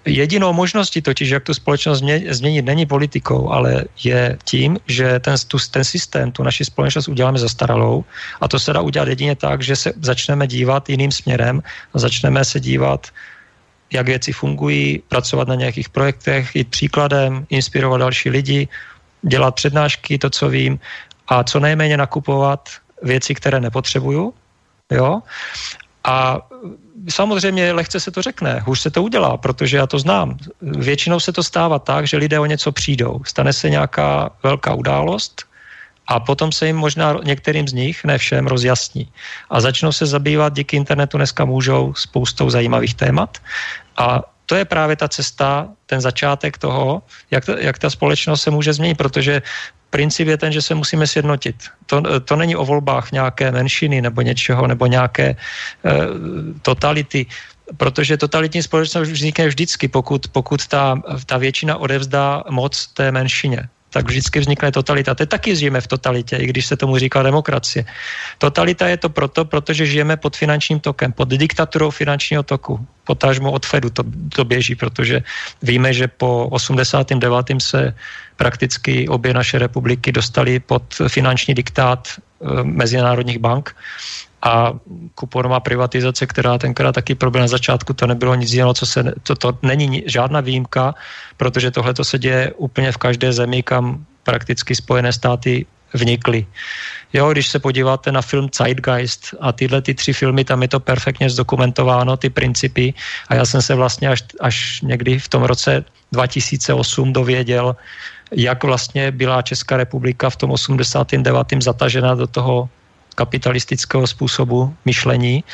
jedinou 0.06 0.54
možností 0.54 1.02
totiž, 1.02 1.30
jak 1.30 1.44
tu 1.44 1.54
společnost 1.54 2.04
změnit, 2.30 2.66
není 2.66 2.86
politikou, 2.86 3.52
ale 3.52 3.84
je 4.04 4.38
tím, 4.44 4.80
že 4.88 5.20
ten, 5.20 5.36
tu, 5.48 5.58
ten 5.72 5.84
systém, 5.84 6.32
tu 6.32 6.44
naši 6.44 6.66
společnost 6.66 7.08
uděláme 7.08 7.40
zastaralou 7.40 8.04
a 8.42 8.48
to 8.48 8.60
se 8.60 8.74
dá 8.74 8.82
udělat 8.82 9.08
jedině 9.08 9.36
tak, 9.36 9.62
že 9.62 9.76
se 9.76 9.94
začneme 10.02 10.48
dívat 10.48 10.90
jiným 10.90 11.12
směrem 11.12 11.64
a 11.94 12.00
začneme 12.00 12.46
se 12.46 12.60
dívat 12.60 13.08
jak 13.92 14.06
věci 14.06 14.32
fungují, 14.32 15.04
pracovat 15.08 15.48
na 15.48 15.56
nějakých 15.56 15.90
projektech, 15.90 16.56
jít 16.56 16.68
příkladem, 16.68 17.46
inspirovat 17.50 18.00
další 18.00 18.30
lidi, 18.30 18.68
dělat 19.22 19.56
přednášky, 19.56 20.18
to, 20.18 20.30
co 20.30 20.50
vím, 20.50 20.80
a 21.28 21.44
co 21.44 21.60
nejméně 21.60 21.98
nakupovat 21.98 22.70
věci, 23.04 23.36
které 23.36 23.60
nepotřebuju. 23.60 24.34
Jo? 24.92 25.22
A 26.04 26.42
samozřejmě 27.10 27.72
lehce 27.72 28.00
se 28.00 28.12
to 28.12 28.22
řekne, 28.22 28.60
hůř 28.66 28.80
se 28.80 28.90
to 28.92 29.04
udělá, 29.04 29.38
protože 29.38 29.78
já 29.78 29.88
to 29.88 30.00
znám. 30.00 30.38
Většinou 30.62 31.20
se 31.20 31.32
to 31.34 31.44
stává 31.44 31.80
tak, 31.80 32.08
že 32.08 32.18
lidé 32.18 32.40
o 32.40 32.46
něco 32.46 32.72
přijdou. 32.72 33.22
Stane 33.26 33.54
se 33.54 33.70
nějaká 33.70 34.30
velká 34.44 34.74
událost, 34.74 35.46
a 36.08 36.20
potom 36.20 36.52
se 36.52 36.68
jim 36.68 36.76
možná 36.76 37.16
některým 37.24 37.68
z 37.68 37.74
nich, 37.74 38.04
ne 38.04 38.18
všem, 38.18 38.48
rozjasní. 38.48 39.08
A 39.50 39.62
začnou 39.62 39.92
se 39.92 40.06
zabývat, 40.06 40.54
díky 40.54 40.78
internetu 40.78 41.18
dneska 41.18 41.46
můžou 41.46 41.94
spoustou 41.94 42.50
zajímavých 42.50 42.94
témat. 42.94 43.38
A 43.98 44.22
to 44.46 44.56
je 44.56 44.66
právě 44.66 44.96
ta 44.96 45.08
cesta, 45.08 45.70
ten 45.86 46.02
začátek 46.02 46.58
toho, 46.58 47.02
jak, 47.32 47.46
ta, 47.46 47.60
jak 47.60 47.80
ta 47.80 47.90
společnost 47.90 48.42
se 48.42 48.52
může 48.52 48.74
změnit, 48.74 48.98
protože 48.98 49.42
princip 49.90 50.28
je 50.28 50.38
ten, 50.38 50.52
že 50.52 50.62
se 50.62 50.76
musíme 50.76 51.08
sjednotit. 51.08 51.56
To, 51.86 52.20
to 52.20 52.36
není 52.36 52.56
o 52.56 52.66
volbách 52.66 53.12
nějaké 53.12 53.52
menšiny 53.52 54.02
nebo 54.02 54.22
něčeho, 54.22 54.68
nebo 54.68 54.86
nějaké 54.86 55.28
e, 55.30 55.36
totality, 56.62 57.26
protože 57.78 58.18
totalitní 58.18 58.64
společnost 58.64 59.10
vznikne 59.10 59.48
vždycky, 59.48 59.88
pokud, 59.88 60.28
pokud 60.32 60.68
ta, 60.68 60.96
ta 61.26 61.38
většina 61.38 61.78
odevzdá 61.78 62.44
moc 62.50 62.88
té 62.88 63.12
menšině 63.12 63.70
tak 63.92 64.08
vždycky 64.08 64.40
vznikne 64.40 64.72
totalita. 64.72 65.16
Teď 65.16 65.30
taky 65.30 65.56
žijeme 65.56 65.82
v 65.84 65.88
totalitě, 65.88 66.36
i 66.40 66.48
když 66.48 66.66
se 66.66 66.76
tomu 66.80 66.98
říká 66.98 67.24
demokracie. 67.24 67.86
Totalita 68.38 68.88
je 68.88 68.98
to 68.98 69.10
proto, 69.12 69.46
protože 69.46 69.86
žijeme 69.86 70.18
pod 70.18 70.36
finančním 70.36 70.80
tokem, 70.80 71.12
pod 71.12 71.28
diktaturou 71.28 71.92
finančního 71.92 72.44
toku. 72.44 72.80
Potažmo 73.04 73.52
od 73.52 73.66
Fedu 73.66 73.90
to, 73.90 74.04
to 74.36 74.46
běží, 74.46 74.76
protože 74.76 75.24
víme, 75.62 75.94
že 75.94 76.08
po 76.08 76.48
89. 76.48 77.48
se 77.60 77.94
prakticky 78.36 79.08
obě 79.08 79.34
naše 79.34 79.60
republiky 79.60 80.12
dostaly 80.12 80.60
pod 80.60 80.84
finanční 81.08 81.54
diktát 81.54 82.08
e, 82.08 82.64
mezinárodních 82.64 83.40
bank 83.40 83.76
a 84.42 84.74
kuponová 85.16 85.60
privatizace, 85.60 86.26
která 86.28 86.58
tenkrát 86.58 86.92
taky 86.92 87.16
proběhla 87.16 87.44
na 87.44 87.48
začátku, 87.48 87.94
to 87.94 88.08
nebylo 88.08 88.36
nic 88.36 88.54
jiného, 88.54 88.74
co 88.74 88.86
se, 88.86 89.14
to, 89.24 89.36
to 89.36 89.58
není 89.62 90.04
žádná 90.06 90.40
výjimka, 90.42 90.96
protože 91.38 91.72
tohle 91.72 91.94
to 91.94 92.04
se 92.04 92.20
děje 92.20 92.54
úplně 92.58 92.92
v 92.92 92.98
každé 92.98 93.34
zemi, 93.34 93.64
kam 93.64 94.06
prakticky 94.24 94.76
Spojené 94.76 95.14
státy 95.14 95.66
vnikly. 95.94 96.46
Jo, 97.14 97.32
když 97.32 97.48
se 97.48 97.60
podíváte 97.60 98.12
na 98.12 98.22
film 98.22 98.50
Zeitgeist 98.56 99.36
a 99.40 99.52
tyhle 99.52 99.82
ty 99.82 99.94
tři 99.94 100.14
filmy, 100.14 100.44
tam 100.44 100.62
je 100.62 100.68
to 100.68 100.80
perfektně 100.80 101.30
zdokumentováno, 101.30 102.18
ty 102.18 102.30
principy 102.30 102.94
a 103.28 103.36
já 103.36 103.46
jsem 103.46 103.62
se 103.62 103.76
vlastně 103.76 104.10
až, 104.10 104.24
až 104.40 104.82
někdy 104.82 105.20
v 105.20 105.28
tom 105.28 105.44
roce 105.44 105.84
2008 106.12 107.14
dověděl, 107.14 107.76
jak 108.32 108.64
vlastně 108.64 109.12
byla 109.12 109.42
Česká 109.42 109.78
republika 109.78 110.30
v 110.30 110.36
tom 110.36 110.52
89. 110.52 111.48
zatažena 111.60 112.16
do 112.16 112.28
toho 112.28 112.70
kapitalistického 113.22 114.10
způsobu 114.10 114.74
myšlení, 114.86 115.46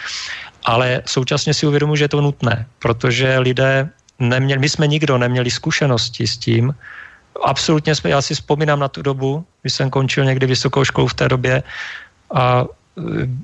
ale 0.63 1.03
současně 1.03 1.51
si 1.51 1.67
uvědomuji, 1.67 1.99
že 1.99 2.07
je 2.07 2.15
to 2.15 2.23
nutné, 2.23 2.63
protože 2.79 3.43
lidé 3.43 3.91
neměli, 4.19 4.59
my 4.63 4.69
jsme 4.71 4.87
nikdo 4.87 5.19
neměli 5.19 5.51
zkušenosti 5.51 6.23
s 6.23 6.39
tím, 6.39 6.71
absolutně 7.43 7.91
jsme, 7.91 8.09
já 8.09 8.23
si 8.23 8.33
vzpomínám 8.39 8.79
na 8.79 8.87
tu 8.87 9.03
dobu, 9.03 9.43
když 9.61 9.73
jsem 9.73 9.91
končil 9.91 10.23
někdy 10.25 10.45
vysokou 10.47 10.87
školu 10.87 11.07
v 11.11 11.17
té 11.19 11.25
době 11.27 11.53
a 12.31 12.63
e, 12.63 12.65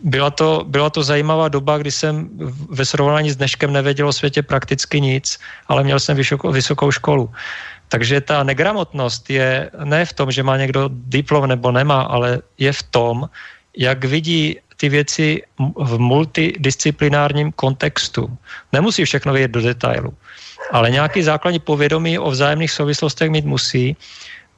byla 0.03 0.31
to, 0.31 0.63
byla 0.65 0.89
to 0.89 1.03
zajímavá 1.03 1.51
doba, 1.51 1.77
kdy 1.77 1.91
jsem 1.91 2.31
ve 2.71 2.87
srovnání 2.87 3.29
s 3.31 3.37
dneškem 3.37 3.69
nevěděl 3.75 4.07
o 4.07 4.15
světě 4.15 4.41
prakticky 4.41 5.03
nic, 5.03 5.37
ale 5.67 5.83
měl 5.83 5.99
jsem 5.99 6.15
vysokou, 6.15 6.49
vysokou 6.51 6.89
školu. 6.89 7.27
Takže 7.93 8.25
ta 8.25 8.41
negramotnost 8.41 9.29
je 9.29 9.69
ne 9.83 10.01
v 10.05 10.13
tom, 10.13 10.31
že 10.31 10.41
má 10.41 10.57
někdo 10.57 10.89
diplom 10.89 11.45
nebo 11.45 11.69
nemá, 11.69 12.09
ale 12.09 12.41
je 12.57 12.73
v 12.73 12.83
tom, 12.89 13.29
jak 13.77 14.05
vidí 14.05 14.59
ty 14.77 14.89
věci 14.89 15.41
v 15.75 15.99
multidisciplinárním 15.99 17.51
kontextu. 17.51 18.27
Nemusí 18.73 19.05
všechno 19.05 19.33
vědět 19.33 19.51
do 19.51 19.61
detailu, 19.61 20.13
ale 20.71 20.91
nějaký 20.91 21.23
základní 21.23 21.59
povědomí 21.59 22.19
o 22.19 22.31
vzájemných 22.31 22.71
souvislostech 22.71 23.29
mít 23.29 23.45
musí. 23.45 23.95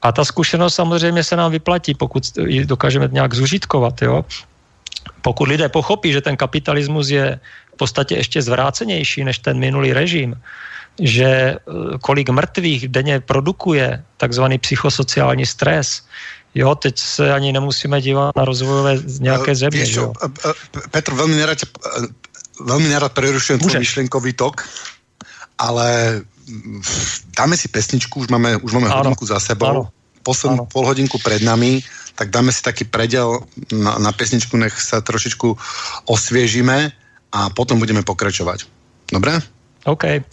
A 0.02 0.12
ta 0.12 0.24
zkušenost 0.24 0.74
samozřejmě 0.74 1.24
se 1.24 1.36
nám 1.36 1.50
vyplatí, 1.50 1.94
pokud 1.94 2.22
ji 2.46 2.66
dokážeme 2.66 3.08
nějak 3.12 3.34
zužitkovat. 3.34 4.02
Jo? 4.02 4.24
Pokud 5.22 5.48
lidé 5.48 5.68
pochopí, 5.68 6.12
že 6.12 6.20
ten 6.20 6.36
kapitalismus 6.36 7.08
je 7.08 7.40
v 7.74 7.76
podstatě 7.76 8.14
ještě 8.14 8.42
zvrácenější 8.42 9.24
než 9.24 9.38
ten 9.38 9.58
minulý 9.58 9.92
režim, 9.92 10.34
že 11.00 11.26
eh, 11.26 11.58
kolik 12.00 12.28
mrtvých 12.30 12.88
denně 12.88 13.20
produkuje 13.20 14.02
takzvaný 14.16 14.58
psychosociální 14.58 15.46
stres, 15.46 16.02
Jo, 16.56 16.74
teď 16.74 16.98
se 16.98 17.32
ani 17.32 17.52
nemusíme 17.52 18.00
dívat 18.00 18.36
na 18.36 18.44
rozvojové 18.44 18.96
nějaké 19.20 19.52
uh, 19.52 19.56
země. 19.56 19.86
Čo, 19.86 20.08
uh, 20.08 20.14
uh, 20.24 20.52
Petr, 20.88 21.12
veľmi 21.12 21.36
nerad, 21.36 21.60
uh, 21.60 22.08
veľmi 22.64 22.88
nerad 22.88 23.12
prerušujem 23.12 23.60
tvoj 23.60 23.76
myšlenkový 23.84 24.32
tok, 24.32 24.64
ale 25.60 26.20
mm, 26.48 26.80
dáme 27.36 27.60
si 27.60 27.68
pesničku, 27.68 28.24
už 28.24 28.32
máme, 28.32 28.56
už 28.64 28.72
máme 28.72 28.88
hodinku 28.88 29.28
za 29.28 29.36
sebou. 29.36 29.68
Áno. 29.68 29.92
Poslednú 30.24 30.64
pol 30.64 30.88
hodinku 30.88 31.20
pred 31.20 31.44
nami, 31.44 31.84
tak 32.16 32.32
dáme 32.32 32.48
si 32.48 32.64
taký 32.64 32.88
predel 32.88 33.44
na, 33.68 34.00
na 34.00 34.10
pesničku, 34.16 34.56
nech 34.56 34.74
sa 34.80 35.04
trošičku 35.04 35.54
osviežime 36.08 36.88
a 37.36 37.52
potom 37.52 37.76
budeme 37.76 38.00
pokračovať. 38.00 38.64
Dobre? 39.12 39.44
OK. 39.84 40.24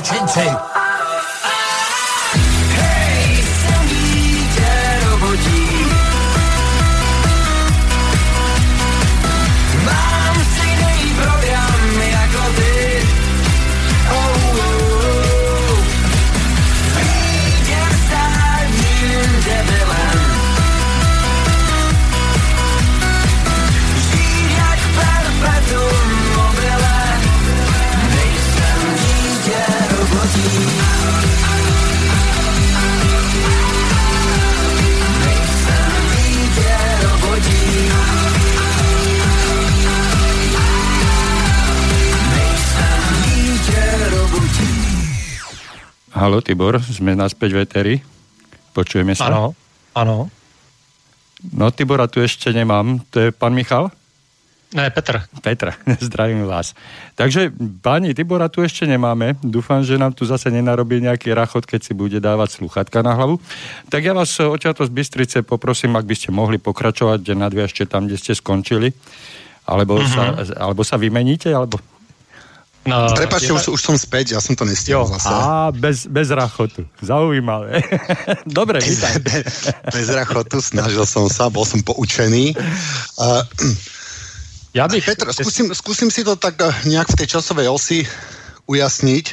touching 0.00 0.26
tape. 0.26 0.81
Halo, 46.22 46.38
Tibor, 46.38 46.78
sme 46.78 47.18
naspäť 47.18 47.50
v 47.50 47.58
Eteri. 47.66 47.94
Počujeme 48.78 49.10
sa? 49.10 49.26
Áno, 49.26 49.58
áno. 49.90 50.30
No, 51.50 51.74
Tibora 51.74 52.06
tu 52.06 52.22
ešte 52.22 52.54
nemám. 52.54 53.02
To 53.10 53.26
je 53.26 53.28
pán 53.34 53.50
Michal? 53.50 53.90
Ne, 54.70 54.86
Petr. 54.94 55.18
Petr, 55.42 55.74
zdravím 56.06 56.46
vás. 56.46 56.78
Takže, 57.18 57.50
páni, 57.82 58.14
Tibora 58.14 58.46
tu 58.46 58.62
ešte 58.62 58.86
nemáme. 58.86 59.34
Dúfam, 59.42 59.82
že 59.82 59.98
nám 59.98 60.14
tu 60.14 60.22
zase 60.22 60.46
nenarobí 60.54 61.02
nejaký 61.02 61.34
rachot, 61.34 61.66
keď 61.66 61.90
si 61.90 61.90
bude 61.90 62.22
dávať 62.22 62.62
sluchatka 62.62 63.02
na 63.02 63.18
hlavu. 63.18 63.42
Tak 63.90 64.06
ja 64.06 64.14
vás 64.14 64.30
očiato 64.38 64.86
z 64.86 64.94
Bystrice 64.94 65.42
poprosím, 65.42 65.98
ak 65.98 66.06
by 66.06 66.14
ste 66.14 66.30
mohli 66.30 66.62
pokračovať, 66.62 67.18
že 67.18 67.34
nadviažte 67.34 67.82
tam, 67.90 68.06
kde 68.06 68.22
ste 68.22 68.38
skončili. 68.38 68.94
Alebo, 69.66 69.98
mm-hmm. 69.98 70.14
sa, 70.14 70.22
alebo 70.54 70.86
sa 70.86 71.02
vymeníte, 71.02 71.50
alebo... 71.50 71.82
No, 72.82 73.06
Prepačte, 73.14 73.54
už, 73.54 73.78
už 73.78 73.80
som 73.80 73.94
späť, 73.94 74.34
ja 74.34 74.42
som 74.42 74.58
to 74.58 74.66
nestihol 74.66 75.06
zase. 75.06 75.30
Á, 75.30 75.70
bez, 75.70 76.10
bez 76.10 76.34
rachotu. 76.34 76.82
Zaujímavé. 76.98 77.78
Dobre, 78.58 78.82
vítaj. 78.82 79.22
Bez, 79.22 79.70
bez 79.86 80.06
rachotu, 80.10 80.58
snažil 80.58 81.06
som 81.06 81.30
sa, 81.30 81.46
bol 81.46 81.62
som 81.62 81.78
poučený. 81.78 82.58
Uh, 83.14 83.46
ja 84.78 84.90
bych... 84.90 85.14
Petr, 85.14 85.30
skúsim, 85.30 85.70
skúsim 85.70 86.08
si 86.10 86.26
to 86.26 86.34
tak 86.34 86.58
eh, 86.58 86.74
nejak 86.90 87.06
v 87.14 87.18
tej 87.22 87.38
časovej 87.38 87.70
osi 87.70 88.02
ujasniť. 88.66 89.26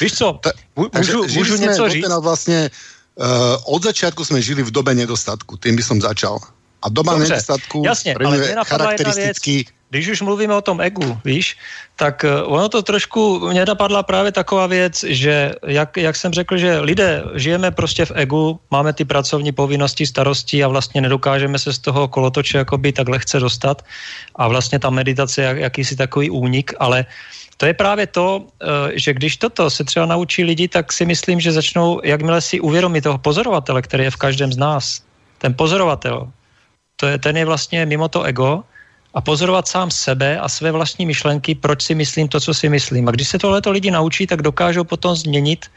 Víš 0.00 0.12
co, 0.16 0.40
Ta, 0.40 0.56
môžu, 0.72 1.28
môžu 1.36 1.60
niečo 1.60 1.84
říct? 1.92 2.08
Vlastne, 2.24 2.72
uh, 2.72 3.60
od 3.68 3.80
začiatku 3.84 4.24
sme 4.24 4.40
žili 4.40 4.64
v 4.64 4.72
dobe 4.72 4.96
nedostatku, 4.96 5.60
tým 5.60 5.76
by 5.76 5.84
som 5.84 6.00
začal. 6.00 6.40
A 6.86 6.88
doba 6.88 7.12
Dobře, 7.12 7.28
nedostatku 7.28 7.82
jasně, 7.86 8.14
ale 8.14 8.38
je 8.38 8.54
charakteristický 8.64 9.66
když 9.90 10.08
už 10.08 10.20
mluvíme 10.22 10.54
o 10.54 10.60
tom 10.60 10.80
egu, 10.80 11.18
víš, 11.24 11.56
tak 11.96 12.24
eh, 12.24 12.42
ono 12.42 12.68
to 12.68 12.82
trošku, 12.82 13.48
mě 13.50 13.64
napadla 13.64 14.02
právě 14.02 14.32
taková 14.32 14.66
věc, 14.66 15.04
že 15.08 15.52
jak, 15.66 15.96
jak 15.96 16.16
jsem 16.16 16.32
řekl, 16.32 16.56
že 16.56 16.80
lidé 16.80 17.22
žijeme 17.34 17.70
prostě 17.70 18.04
v 18.04 18.12
egu, 18.14 18.60
máme 18.70 18.92
ty 18.92 19.04
pracovní 19.04 19.52
povinnosti, 19.52 20.06
starosti 20.06 20.64
a 20.64 20.68
vlastně 20.68 21.00
nedokážeme 21.00 21.58
se 21.58 21.72
z 21.72 21.78
toho 21.78 22.08
kolotoče 22.08 22.58
jakoby 22.58 22.92
tak 22.92 23.08
lehce 23.08 23.40
dostat. 23.40 23.82
A 24.34 24.48
vlastně 24.48 24.78
ta 24.78 24.90
meditace 24.90 25.42
je 25.42 25.46
jak, 25.46 25.56
jakýsi 25.56 25.96
takový 25.96 26.30
únik, 26.30 26.74
ale 26.78 27.06
to 27.56 27.66
je 27.66 27.74
právě 27.74 28.06
to, 28.06 28.44
eh, 28.62 28.66
že 28.98 29.14
když 29.14 29.36
toto 29.36 29.70
se 29.70 29.84
třeba 29.84 30.06
naučí 30.06 30.44
lidi, 30.44 30.68
tak 30.68 30.92
si 30.92 31.06
myslím, 31.06 31.40
že 31.40 31.52
začnou, 31.52 32.00
jakmile 32.04 32.40
si 32.40 32.60
uvědomí 32.60 33.00
toho 33.00 33.18
pozorovatele, 33.18 33.82
který 33.82 34.04
je 34.04 34.10
v 34.10 34.16
každém 34.16 34.52
z 34.52 34.56
nás, 34.56 35.02
ten 35.38 35.54
pozorovatel, 35.54 36.28
to 36.96 37.06
je, 37.06 37.18
ten 37.18 37.36
je 37.36 37.44
vlastně 37.44 37.86
mimo 37.86 38.08
to 38.08 38.22
ego, 38.22 38.64
a 39.14 39.20
pozorovat 39.20 39.68
sám 39.68 39.90
sebe 39.90 40.38
a 40.38 40.48
své 40.48 40.72
vlastní 40.72 41.06
myšlenky, 41.06 41.54
proč 41.54 41.82
si 41.82 41.94
myslím 41.94 42.28
to, 42.28 42.40
co 42.40 42.54
si 42.54 42.68
myslím. 42.68 43.08
A 43.08 43.10
když 43.10 43.28
se 43.28 43.38
tohleto 43.38 43.70
lidi 43.70 43.90
naučí, 43.90 44.26
tak 44.26 44.42
dokážou 44.42 44.84
potom 44.84 45.16
změnit 45.16 45.72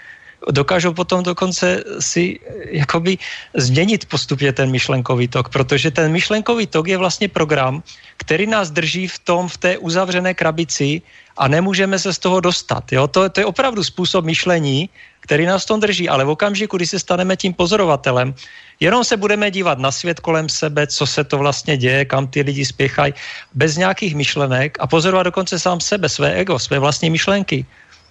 dokážou 0.51 0.93
potom 0.93 1.23
dokonce 1.23 1.83
si 1.99 2.39
jakoby 2.71 3.17
změnit 3.53 4.05
postupně 4.05 4.53
ten 4.53 4.71
myšlenkový 4.71 5.27
tok, 5.27 5.49
protože 5.49 5.91
ten 5.91 6.11
myšlenkový 6.11 6.67
tok 6.67 6.87
je 6.87 6.97
vlastně 6.97 7.27
program, 7.27 7.83
který 8.17 8.47
nás 8.47 8.71
drží 8.71 9.07
v 9.07 9.19
tom, 9.19 9.47
v 9.47 9.57
té 9.57 9.77
uzavřené 9.77 10.33
krabici 10.33 11.01
a 11.37 11.47
nemůžeme 11.47 11.99
se 11.99 12.13
z 12.13 12.19
toho 12.19 12.39
dostat. 12.39 12.91
Jo? 12.91 13.07
To, 13.07 13.29
to 13.29 13.39
je 13.39 13.45
opravdu 13.45 13.83
způsob 13.83 14.25
myšlení, 14.25 14.89
který 15.29 15.45
nás 15.45 15.61
tom 15.65 15.77
drží, 15.77 16.09
ale 16.09 16.25
v 16.25 16.33
okamžiku, 16.33 16.73
kdy 16.73 16.89
se 16.89 16.99
staneme 16.99 17.37
tím 17.37 17.53
pozorovatelem, 17.53 18.33
Jenom 18.79 19.03
se 19.03 19.17
budeme 19.17 19.51
dívat 19.51 19.75
na 19.79 19.91
svět 19.91 20.23
kolem 20.23 20.49
sebe, 20.49 20.87
co 20.87 21.03
se 21.05 21.23
to 21.23 21.37
vlastně 21.37 21.77
děje, 21.77 22.05
kam 22.05 22.27
ty 22.27 22.41
lidi 22.41 22.65
spěchají, 22.65 23.13
bez 23.53 23.77
nějakých 23.77 24.15
myšlenek 24.15 24.77
a 24.79 24.87
pozorovat 24.87 25.27
dokonce 25.27 25.59
sám 25.59 25.83
sebe, 25.83 26.09
své 26.09 26.33
ego, 26.33 26.59
své 26.59 26.79
vlastní 26.79 27.11
myšlenky, 27.11 27.65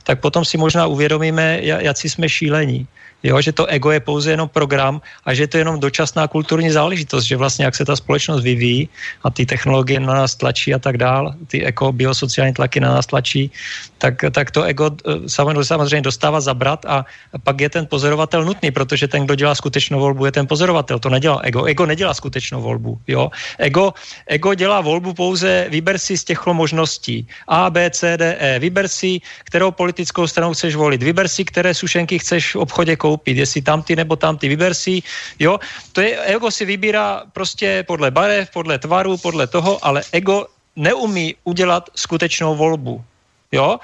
tak 0.05 0.21
potom 0.21 0.45
si 0.45 0.61
možná 0.61 0.87
uvědomíme, 0.87 1.59
jak 1.65 1.97
jsme 1.97 2.29
šílení 2.29 2.87
jo, 3.23 3.41
že 3.41 3.53
to 3.53 3.67
ego 3.67 3.91
je 3.91 4.01
pouze 4.01 4.31
jenom 4.31 4.49
program 4.49 5.01
a 5.25 5.35
že 5.35 5.47
to 5.47 5.57
je 5.57 5.61
jenom 5.61 5.81
dočasná 5.81 6.29
kulturní 6.29 6.71
záležitost, 6.71 7.25
že 7.25 7.37
vlastně 7.37 7.65
jak 7.65 7.75
se 7.75 7.85
ta 7.85 7.97
společnost 7.97 8.43
vyvíjí 8.43 8.89
a 9.25 9.31
ty 9.31 9.47
technologie 9.47 10.01
na 10.01 10.15
nás 10.15 10.35
tlačí 10.35 10.75
a 10.75 10.79
tak 10.79 10.97
dál, 10.99 11.35
ty 11.47 11.65
eko, 11.65 11.93
biosociální 11.93 12.55
tlaky 12.55 12.81
na 12.81 12.95
nás 12.95 13.07
tlačí, 13.07 13.51
tak, 13.99 14.25
tak 14.31 14.51
to 14.51 14.63
ego 14.63 14.91
eh, 14.91 15.29
samozřejmě 15.29 16.03
dostává 16.03 16.41
zabrat 16.41 16.87
a 16.87 17.07
pak 17.43 17.61
je 17.61 17.69
ten 17.71 17.87
pozorovatel 17.87 18.45
nutný, 18.45 18.71
protože 18.71 19.09
ten, 19.09 19.25
kdo 19.25 19.35
dělá 19.35 19.55
skutečnou 19.55 20.01
volbu, 20.01 20.25
je 20.27 20.33
ten 20.33 20.47
pozorovatel, 20.47 20.99
to 20.99 21.11
nedělá 21.11 21.41
ego. 21.43 21.65
Ego 21.65 21.87
nedělá 21.87 22.15
skutečnou 22.15 22.63
volbu, 22.63 22.99
jo. 23.07 23.31
Ego, 23.59 23.95
ego 24.27 24.55
dělá 24.55 24.81
volbu 24.81 25.15
pouze, 25.15 25.67
vyber 25.71 25.99
si 25.99 26.19
z 26.19 26.25
těch 26.25 26.47
možností 26.47 27.27
A, 27.49 27.71
B, 27.71 27.91
C, 27.91 28.17
D, 28.17 28.37
E, 28.39 28.59
vyber 28.59 28.89
si, 28.89 29.21
kterou 29.45 29.71
politickou 29.71 30.27
stranu 30.27 30.53
chceš 30.55 30.75
volit, 30.75 31.03
vyber 31.03 31.29
si, 31.29 31.45
které 31.45 31.75
sušenky 31.75 32.19
chceš 32.19 32.55
v 32.55 32.59
obchodě 32.59 32.97
jestli 33.25 33.63
tam 33.63 33.83
ty 33.83 33.97
nebo 33.97 34.17
tam 34.17 34.37
ty, 34.37 34.49
vyber 34.49 34.75
si, 34.75 35.01
jo. 35.39 35.57
To 35.93 36.01
je, 36.01 36.19
ego 36.35 36.51
si 36.51 36.65
vybírá 36.65 37.23
prostě 37.33 37.85
podle 37.87 38.11
barev, 38.11 38.51
podle 38.51 38.79
tvaru, 38.79 39.17
podle 39.17 39.47
toho, 39.47 39.79
ale 39.81 40.03
ego 40.13 40.47
neumí 40.77 41.35
udělat 41.45 41.91
skutečnou 41.95 42.57
volbu, 42.57 43.05
jo. 43.53 43.79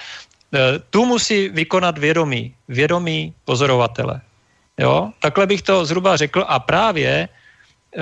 E, 0.54 0.78
tu 0.90 1.04
musí 1.04 1.48
vykonat 1.48 1.98
vědomí, 1.98 2.54
vědomí 2.68 3.34
pozorovatele. 3.44 4.20
Jo? 4.78 5.10
Takhle 5.20 5.46
bych 5.46 5.62
to 5.62 5.84
zhruba 5.86 6.16
řekl 6.16 6.44
a 6.48 6.58
právě 6.58 7.28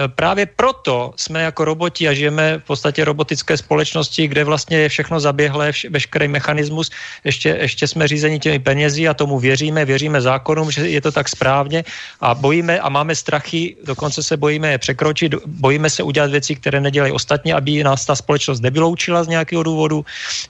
právě 0.07 0.47
proto 0.47 1.13
jsme 1.17 1.43
jako 1.43 1.65
roboti 1.65 2.09
a 2.09 2.13
žijeme 2.13 2.59
v 2.59 2.65
podstatě 2.65 3.05
robotické 3.05 3.57
společnosti, 3.57 4.29
kde 4.29 4.45
vlastně 4.45 4.77
je 4.77 4.89
všechno 4.89 5.21
zaběhlé, 5.21 5.71
vš- 5.71 5.91
veškerý 5.91 6.29
mechanismus, 6.29 6.91
ještě, 7.25 7.49
ještě 7.61 7.87
jsme 7.87 8.09
řízeni 8.09 8.39
těmi 8.39 8.59
penězi 8.59 9.09
a 9.09 9.15
tomu 9.15 9.39
věříme, 9.39 9.85
věříme 9.85 10.21
zákonům, 10.21 10.71
že 10.71 10.89
je 10.89 11.01
to 11.01 11.13
tak 11.13 11.29
správně 11.29 11.85
a 12.21 12.35
bojíme 12.35 12.81
a 12.81 12.89
máme 12.89 13.15
strachy, 13.15 13.77
dokonce 13.85 14.23
se 14.23 14.37
bojíme 14.37 14.71
je 14.71 14.79
překročit, 14.79 15.35
bojíme 15.47 15.91
se 15.91 16.03
udělat 16.03 16.31
věci, 16.31 16.57
které 16.57 16.81
nedělají 16.81 17.13
ostatní, 17.13 17.53
aby 17.53 17.85
nás 17.85 18.07
ta 18.07 18.15
společnost 18.15 18.61
nevyloučila 18.61 19.25
z 19.25 19.29
nějakého 19.29 19.63
důvodu, 19.63 20.05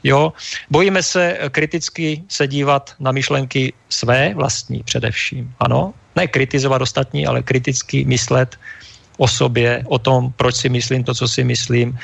jo. 0.05 0.33
Bojíme 0.71 1.03
se 1.03 1.39
kriticky 1.51 2.23
se 2.29 2.47
dívat 2.47 2.95
na 3.01 3.13
myšlenky 3.13 3.73
své 3.89 4.35
vlastní 4.35 4.83
především, 4.83 5.55
ano. 5.61 5.95
Ne 6.17 6.27
kritizovat 6.27 6.83
ostatní, 6.83 7.27
ale 7.27 7.43
kriticky 7.43 8.05
myslet 8.05 8.57
o 9.19 9.29
sobě, 9.29 9.85
o 9.89 9.99
tom, 9.99 10.33
proč 10.37 10.55
si 10.57 10.69
myslím 10.69 11.05
to, 11.05 11.15
co 11.15 11.29
si 11.29 11.45
myslím 11.45 11.99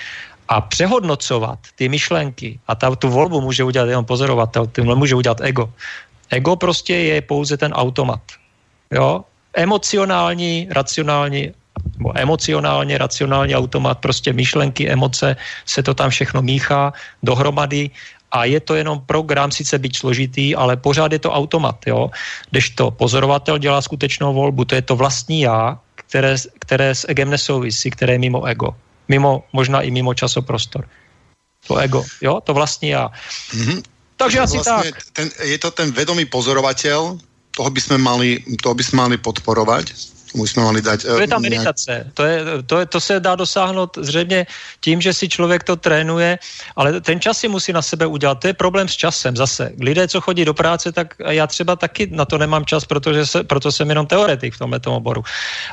a 0.48 0.60
přehodnocovat 0.60 1.58
ty 1.76 1.88
myšlenky 1.88 2.60
a 2.68 2.74
ta, 2.74 2.96
tu 2.96 3.08
volbu 3.08 3.40
může 3.40 3.64
udělat 3.64 3.88
jenom 3.88 4.04
pozorovatel, 4.04 4.66
tím 4.66 4.84
může 4.84 5.14
udělat 5.14 5.40
ego. 5.40 5.72
Ego 6.30 6.56
prostě 6.56 6.96
je 6.96 7.22
pouze 7.22 7.56
ten 7.56 7.72
automat. 7.72 8.20
Jo? 8.90 9.24
Emocionální, 9.54 10.68
racionální, 10.70 11.52
nebo 11.98 12.12
emocionálně, 12.18 12.98
racionální 12.98 13.56
automat, 13.56 13.98
prostě 13.98 14.32
myšlenky, 14.32 14.88
emoce, 14.88 15.36
se 15.66 15.82
to 15.82 15.94
tam 15.94 16.10
všechno 16.10 16.42
míchá 16.42 16.92
dohromady 17.22 17.90
a 18.32 18.44
je 18.44 18.60
to 18.60 18.74
jenom 18.74 19.00
program, 19.06 19.50
sice 19.50 19.78
být 19.78 19.96
složitý, 19.96 20.54
ale 20.54 20.76
pořád 20.76 21.12
je 21.12 21.18
to 21.18 21.32
automat, 21.32 21.76
jo. 21.86 22.10
Když 22.50 22.70
to 22.70 22.90
pozorovatel 22.90 23.58
dělá 23.58 23.80
skutečnou 23.80 24.34
volbu, 24.34 24.64
to 24.64 24.74
je 24.74 24.82
to 24.82 24.96
vlastní 24.96 25.40
já, 25.40 25.78
které, 26.08 26.36
které 26.58 26.94
s 26.94 27.04
egem 27.08 27.30
nesouvisí, 27.30 27.90
které 27.90 28.12
je 28.12 28.18
mimo 28.18 28.44
ego. 28.44 28.76
Mimo, 29.08 29.44
možná 29.52 29.80
i 29.80 29.90
mimo 29.90 30.14
časoprostor. 30.14 30.88
To 31.68 31.76
ego, 31.76 32.04
jo, 32.20 32.40
to 32.40 32.54
vlastní 32.54 32.88
já. 32.88 33.10
Mm-hmm. 33.52 33.82
Takže 34.16 34.40
asi 34.40 34.56
vlastně 34.56 34.92
tak. 34.92 35.02
Ten, 35.12 35.30
je 35.42 35.58
to 35.58 35.70
ten 35.70 35.92
vedomý 35.92 36.24
pozorovatel, 36.24 37.18
toho 37.50 37.70
by 37.70 37.80
sme 37.80 37.98
mali, 37.98 38.44
toho 38.62 38.74
by 38.74 38.84
sme 38.84 38.96
mali 38.96 39.16
podporovať 39.18 39.94
musíme 40.34 40.64
mali 40.64 40.82
dať... 40.82 41.02
To 41.02 41.20
je 41.20 41.28
ta 41.28 41.36
eh, 41.36 41.44
meditace. 41.44 41.92
To, 42.14 42.22
je, 42.24 42.38
to, 42.66 42.78
je, 42.78 42.86
to 42.86 43.00
se 43.00 43.20
dá 43.20 43.36
dosáhnout 43.36 43.98
zřejmě 44.00 44.46
tím, 44.80 45.00
že 45.00 45.12
si 45.12 45.28
člověk 45.28 45.64
to 45.64 45.76
trénuje, 45.76 46.38
ale 46.76 47.00
ten 47.00 47.20
čas 47.20 47.38
si 47.38 47.48
musí 47.48 47.72
na 47.72 47.82
sebe 47.82 48.06
udělat. 48.06 48.40
To 48.40 48.46
je 48.46 48.54
problém 48.54 48.88
s 48.88 48.96
časem 48.96 49.36
zase. 49.36 49.72
Lidé, 49.80 50.08
co 50.08 50.20
chodí 50.20 50.44
do 50.44 50.54
práce, 50.54 50.92
tak 50.92 51.14
já 51.28 51.46
třeba 51.46 51.76
taky 51.76 52.06
na 52.10 52.24
to 52.24 52.38
nemám 52.38 52.64
čas, 52.64 52.84
protože 52.84 53.26
se, 53.26 53.44
proto 53.44 53.72
jsem 53.72 53.88
jenom 53.88 54.06
teoretik 54.06 54.54
v 54.54 54.58
tomhle 54.58 54.80
oboru. 54.86 55.22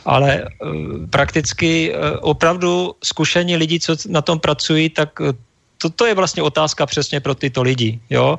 Ale 0.06 0.44
uh, 0.44 1.10
prakticky 1.10 1.94
uh, 1.94 1.98
opravdu 2.22 2.96
zkušení 3.04 3.58
lidí, 3.58 3.80
co 3.80 3.96
na 4.10 4.22
tom 4.22 4.40
pracují, 4.40 4.90
tak 4.90 5.20
uh, 5.20 5.32
to, 5.78 5.90
to 5.90 6.06
je 6.06 6.14
vlastně 6.16 6.44
otázka 6.44 6.86
přesně 6.86 7.20
pro 7.20 7.36
tyto 7.36 7.62
lidi. 7.64 8.00
Jo? 8.10 8.38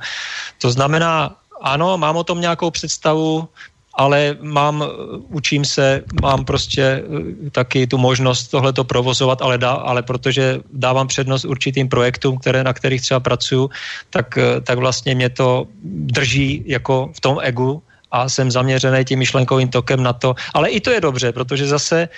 To 0.59 0.71
znamená, 0.71 1.37
ano, 1.61 1.99
mám 1.99 2.17
o 2.17 2.25
tom 2.25 2.41
nějakou 2.41 2.71
představu, 2.71 3.49
ale 3.97 4.36
mám, 4.40 4.84
učím 5.28 5.64
se, 5.64 6.05
mám 6.22 6.44
prostě 6.44 6.82
eh, 6.82 7.51
taky 7.51 7.86
tu 7.86 7.99
možnost 7.99 8.49
tohleto 8.49 8.84
provozovat, 8.84 9.42
ale, 9.42 9.59
dá, 9.59 9.72
ale 9.72 10.03
protože 10.03 10.61
dávám 10.72 11.09
přednost 11.09 11.44
určitým 11.44 11.88
projektům, 11.88 12.38
které, 12.38 12.64
na 12.64 12.72
kterých 12.72 13.01
třeba 13.01 13.20
pracuju, 13.20 13.70
tak, 14.11 14.38
eh, 14.38 14.61
tak 14.61 14.78
vlastně 14.78 15.14
mě 15.14 15.30
to 15.30 15.66
drží 15.84 16.64
jako 16.66 17.11
v 17.16 17.20
tom 17.20 17.38
egu 17.42 17.82
a 18.11 18.28
jsem 18.28 18.51
zaměřený 18.51 19.05
tím 19.05 19.18
myšlenkovým 19.18 19.68
tokem 19.68 20.03
na 20.03 20.12
to. 20.12 20.34
Ale 20.55 20.68
i 20.68 20.80
to 20.80 20.90
je 20.90 21.01
dobře, 21.01 21.32
protože 21.32 21.66
zase 21.66 22.09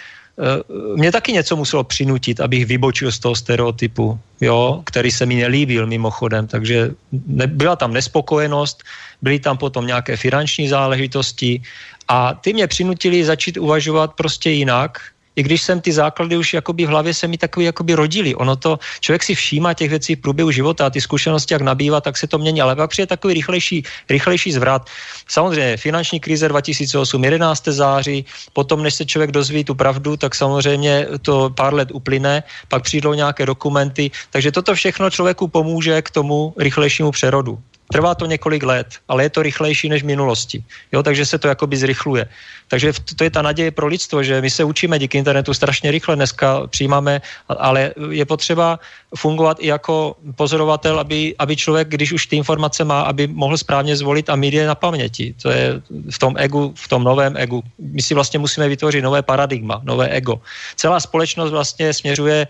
mě 0.95 1.12
taky 1.12 1.32
něco 1.32 1.57
muselo 1.57 1.84
přinutit, 1.84 2.41
abych 2.41 2.66
vybočil 2.66 3.12
z 3.12 3.18
toho 3.18 3.36
stereotypu, 3.36 4.18
jo, 4.41 4.82
který 4.84 5.11
se 5.11 5.26
mi 5.26 5.34
nelíbil 5.34 5.86
mimochodem, 5.86 6.47
takže 6.47 6.91
ne, 7.26 7.47
byla 7.47 7.76
tam 7.76 7.93
nespokojenost, 7.93 8.82
byly 9.22 9.39
tam 9.39 9.59
potom 9.59 9.86
nějaké 9.86 10.16
finanční 10.16 10.68
záležitosti 10.68 11.62
a 12.09 12.34
ty 12.34 12.53
mě 12.53 12.66
přinutili 12.66 13.24
začít 13.24 13.57
uvažovat 13.57 14.14
prostě 14.14 14.51
jinak, 14.51 14.99
i 15.39 15.43
když 15.43 15.62
jsem 15.62 15.80
ty 15.80 15.93
základy 15.93 16.36
už 16.36 16.55
jakoby 16.55 16.86
v 16.86 16.89
hlavě 16.89 17.14
se 17.14 17.30
mi 17.30 17.39
takový 17.39 17.70
jakoby 17.70 17.95
rodili. 17.95 18.34
Ono 18.34 18.57
to, 18.57 18.78
člověk 19.01 19.22
si 19.22 19.34
všímá 19.34 19.74
těch 19.74 19.91
věcí 19.91 20.14
v 20.14 20.20
průběhu 20.20 20.51
života 20.51 20.86
a 20.86 20.91
ty 20.91 21.01
zkušenosti, 21.01 21.55
jak 21.55 21.62
nabývá, 21.62 22.01
tak 22.01 22.18
se 22.18 22.26
to 22.26 22.39
mění. 22.39 22.59
Ale 22.59 22.76
pak 22.76 22.91
přijde 22.91 23.07
takový 23.07 23.34
rychlejší, 23.34 23.86
rychlejší 24.11 24.53
zvrat. 24.53 24.91
Samozřejmě 25.30 25.76
finanční 25.76 26.20
krize 26.20 26.49
2008, 26.49 27.24
11. 27.24 27.64
září, 27.70 28.26
potom, 28.53 28.82
než 28.82 28.95
se 28.95 29.07
člověk 29.07 29.30
dozví 29.30 29.62
tu 29.64 29.74
pravdu, 29.78 30.16
tak 30.16 30.34
samozřejmě 30.34 31.07
to 31.22 31.55
pár 31.55 31.74
let 31.74 31.95
uplyne, 31.95 32.43
pak 32.68 32.82
přijdou 32.82 33.14
nějaké 33.14 33.47
dokumenty. 33.47 34.11
Takže 34.30 34.53
toto 34.53 34.74
všechno 34.74 35.11
člověku 35.11 35.49
pomůže 35.49 36.03
k 36.03 36.11
tomu 36.11 36.55
rychlejšímu 36.59 37.11
přerodu. 37.14 37.59
Trvá 37.93 38.14
to 38.14 38.26
několik 38.26 38.62
let, 38.62 38.86
ale 39.09 39.22
je 39.22 39.30
to 39.30 39.43
rychlejší 39.43 39.89
než 39.89 40.03
v 40.03 40.07
minulosti. 40.07 40.64
Jo, 40.93 41.03
takže 41.03 41.26
se 41.26 41.39
to 41.39 41.49
jakoby 41.49 41.76
zrychluje. 41.76 42.28
Takže 42.68 42.93
to 43.16 43.24
je 43.24 43.30
ta 43.30 43.43
naděje 43.43 43.70
pro 43.70 43.86
lidstvo, 43.86 44.22
že 44.22 44.41
my 44.41 44.51
se 44.51 44.64
učíme 44.64 44.99
díky 44.99 45.18
internetu 45.18 45.55
strašně 45.55 45.91
rychle 45.91 46.16
dneska 46.16 46.66
přijímáme, 46.66 47.20
ale 47.49 47.95
je 48.11 48.24
potřeba 48.24 48.78
fungovat 49.16 49.57
i 49.61 49.66
jako 49.66 50.16
pozorovatel, 50.36 51.01
aby, 51.01 51.34
aby 51.39 51.57
člověk, 51.57 51.89
když 51.89 52.12
už 52.12 52.26
ty 52.26 52.36
informace 52.36 52.84
má, 52.84 53.01
aby 53.01 53.26
mohl 53.26 53.57
správně 53.57 53.97
zvolit 53.97 54.30
a 54.30 54.36
mít 54.36 54.55
je 54.55 54.66
na 54.66 54.74
paměti. 54.74 55.34
To 55.43 55.51
je 55.51 55.80
v 56.11 56.18
tom 56.18 56.34
egu, 56.36 56.72
v 56.76 56.89
tom 56.89 57.05
novém 57.05 57.36
egu. 57.36 57.62
My 57.78 58.03
si 58.03 58.14
vlastně 58.14 58.39
musíme 58.39 58.68
vytvořit 58.68 59.03
nové 59.03 59.22
paradigma, 59.22 59.80
nové 59.84 60.09
ego. 60.09 60.41
Celá 60.76 61.01
společnost 61.01 61.51
vlastně 61.51 61.95
směřuje 61.95 62.47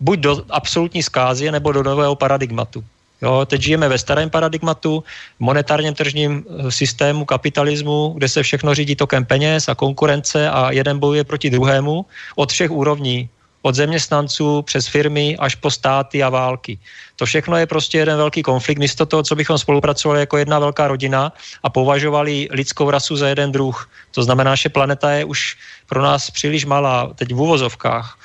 buď 0.00 0.18
do 0.18 0.42
absolutní 0.50 1.02
zkázy, 1.02 1.50
nebo 1.50 1.72
do 1.72 1.82
nového 1.82 2.14
paradigmatu. 2.16 2.84
Jo, 3.22 3.44
teď 3.46 3.60
žijeme 3.62 3.88
ve 3.88 3.98
starém 3.98 4.30
paradigmatu, 4.30 5.04
monetárním 5.38 5.94
tržním 5.94 6.44
eh, 6.44 6.72
systému 6.72 7.24
kapitalismu, 7.24 8.14
kde 8.16 8.28
se 8.28 8.42
všechno 8.42 8.74
řídí 8.74 8.96
tokem 8.96 9.24
peněz 9.24 9.68
a 9.68 9.74
konkurence 9.74 10.50
a 10.50 10.70
jeden 10.70 10.98
bojuje 10.98 11.24
proti 11.24 11.50
druhému 11.50 12.06
od 12.36 12.52
všech 12.52 12.70
úrovní, 12.70 13.28
od 13.62 13.74
zaměstnanců 13.74 14.62
přes 14.62 14.88
firmy 14.88 15.36
až 15.36 15.54
po 15.54 15.70
státy 15.70 16.22
a 16.22 16.28
války. 16.28 16.78
To 17.16 17.26
všechno 17.26 17.56
je 17.56 17.66
prostě 17.66 17.98
jeden 17.98 18.16
velký 18.16 18.42
konflikt. 18.42 18.78
Místo 18.78 19.06
toho, 19.06 19.22
co 19.22 19.36
bychom 19.36 19.58
spolupracovali 19.58 20.20
jako 20.20 20.36
jedna 20.36 20.58
velká 20.58 20.88
rodina 20.88 21.32
a 21.62 21.70
považovali 21.70 22.48
lidskou 22.50 22.90
rasu 22.90 23.16
za 23.16 23.28
jeden 23.28 23.52
druh. 23.52 23.90
To 24.10 24.22
znamená, 24.22 24.54
že 24.54 24.68
planeta 24.68 25.10
je 25.10 25.24
už 25.24 25.56
pro 25.86 26.02
nás 26.02 26.30
příliš 26.30 26.64
malá, 26.64 27.12
teď 27.14 27.34
v 27.34 27.40
úvozovkách 27.40 28.19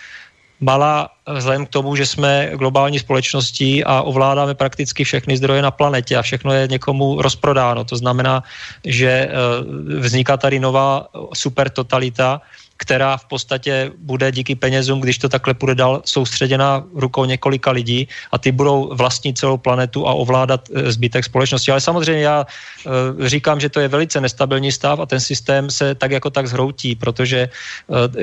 malá 0.66 1.10
vzhledem 1.30 1.66
k 1.66 1.70
tomu, 1.70 1.96
že 1.96 2.06
jsme 2.06 2.52
globální 2.58 3.00
společností 3.00 3.84
a 3.84 4.02
ovládáme 4.02 4.54
prakticky 4.58 5.04
všechny 5.04 5.38
zdroje 5.38 5.62
na 5.62 5.72
planetě 5.72 6.18
a 6.18 6.26
všechno 6.26 6.54
je 6.54 6.68
někomu 6.68 7.22
rozprodáno. 7.22 7.86
To 7.86 7.96
znamená, 7.96 8.44
že 8.86 9.10
eh, 9.10 9.30
vzniká 10.02 10.38
tady 10.38 10.60
nová 10.60 11.08
super 11.34 11.70
totalita, 11.70 12.42
která 12.78 13.18
v 13.18 13.26
podstatě 13.26 13.92
bude 13.98 14.32
díky 14.32 14.56
penězům, 14.56 15.02
když 15.02 15.18
to 15.18 15.30
takhle 15.30 15.54
půjde 15.54 15.76
dál, 15.76 16.02
soustředěna 16.06 16.84
rukou 16.94 17.26
několika 17.26 17.72
lidí 17.72 18.08
a 18.32 18.38
ty 18.38 18.52
budou 18.52 18.92
vlastnit 18.96 19.38
celou 19.38 19.58
planetu 19.58 20.08
a 20.08 20.14
ovládat 20.14 20.70
e, 20.70 20.92
zbytek 20.92 21.26
společnosti. 21.26 21.72
Ale 21.72 21.82
samozřejmě 21.82 22.24
já 22.24 22.46
e, 22.46 23.30
říkám, 23.30 23.60
že 23.60 23.70
to 23.70 23.80
je 23.80 23.88
velice 23.88 24.22
nestabilní 24.22 24.72
stav 24.72 25.00
a 25.00 25.06
ten 25.06 25.20
systém 25.20 25.70
se 25.70 25.96
tak 25.96 26.12
jako 26.12 26.30
tak 26.30 26.48
zhroutí, 26.48 26.96
protože 26.96 27.40
e, 27.40 27.50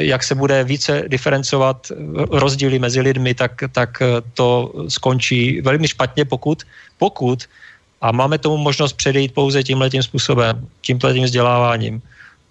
jak 0.04 0.22
se 0.22 0.34
bude 0.34 0.64
více 0.64 1.04
diferencovat 1.08 1.92
rozdíly 2.30 2.78
mezi 2.78 3.00
lidmi, 3.00 3.34
tak, 3.34 3.52
tak 3.72 4.02
to 4.34 4.72
skončí 4.88 5.60
velmi 5.60 5.88
špatně, 5.88 6.24
pokud, 6.24 6.62
pokud 6.98 7.48
a 8.02 8.12
máme 8.12 8.38
tomu 8.38 8.56
možnost 8.56 8.92
předejít 8.92 9.34
pouze 9.34 9.62
tímhletím 9.62 10.02
způsobem, 10.02 10.68
tímhletím 10.80 11.24
vzděláváním. 11.24 12.02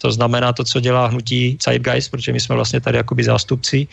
To 0.01 0.11
znamená 0.11 0.53
to, 0.53 0.63
co 0.63 0.79
dělá 0.79 1.07
hnutí 1.07 1.57
Zeitgeist, 1.61 2.11
protože 2.11 2.33
my 2.33 2.39
jsme 2.39 2.55
vlastně 2.55 2.81
tady 2.81 2.97
jakoby 2.97 3.23
zástupci 3.23 3.87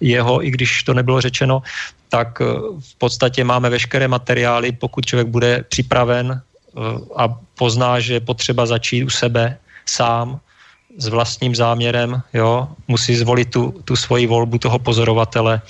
jeho, 0.00 0.44
i 0.44 0.50
když 0.50 0.82
to 0.82 0.94
nebylo 0.94 1.20
řečeno, 1.20 1.62
tak 2.08 2.38
eh, 2.40 2.44
v 2.80 2.94
podstatě 2.98 3.44
máme 3.44 3.70
veškeré 3.70 4.08
materiály, 4.08 4.72
pokud 4.72 5.06
člověk 5.06 5.28
bude 5.28 5.64
připraven 5.68 6.36
eh, 6.36 6.80
a 7.16 7.28
pozná, 7.58 8.00
že 8.00 8.14
je 8.14 8.20
potřeba 8.20 8.66
začít 8.66 9.04
u 9.04 9.10
sebe 9.10 9.58
sám, 9.86 10.40
s 10.94 11.10
vlastním 11.10 11.54
záměrem, 11.54 12.22
jo, 12.34 12.68
musí 12.88 13.16
zvolit 13.16 13.50
tu, 13.50 13.74
tu 13.84 13.96
svoji 13.96 14.26
volbu 14.26 14.58
toho 14.58 14.78
pozorovatele. 14.78 15.60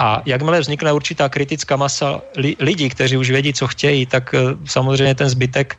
A 0.00 0.22
jakmile 0.24 0.60
vznikne 0.60 0.92
určitá 0.92 1.28
kritická 1.28 1.76
masa 1.76 2.24
li, 2.36 2.56
lidí, 2.56 2.88
kteří 2.88 3.16
už 3.16 3.30
vědí, 3.30 3.52
co 3.52 3.68
chtějí, 3.68 4.06
tak 4.06 4.34
eh, 4.34 4.56
samozřejmě 4.64 5.14
ten 5.14 5.28
zbytek 5.28 5.76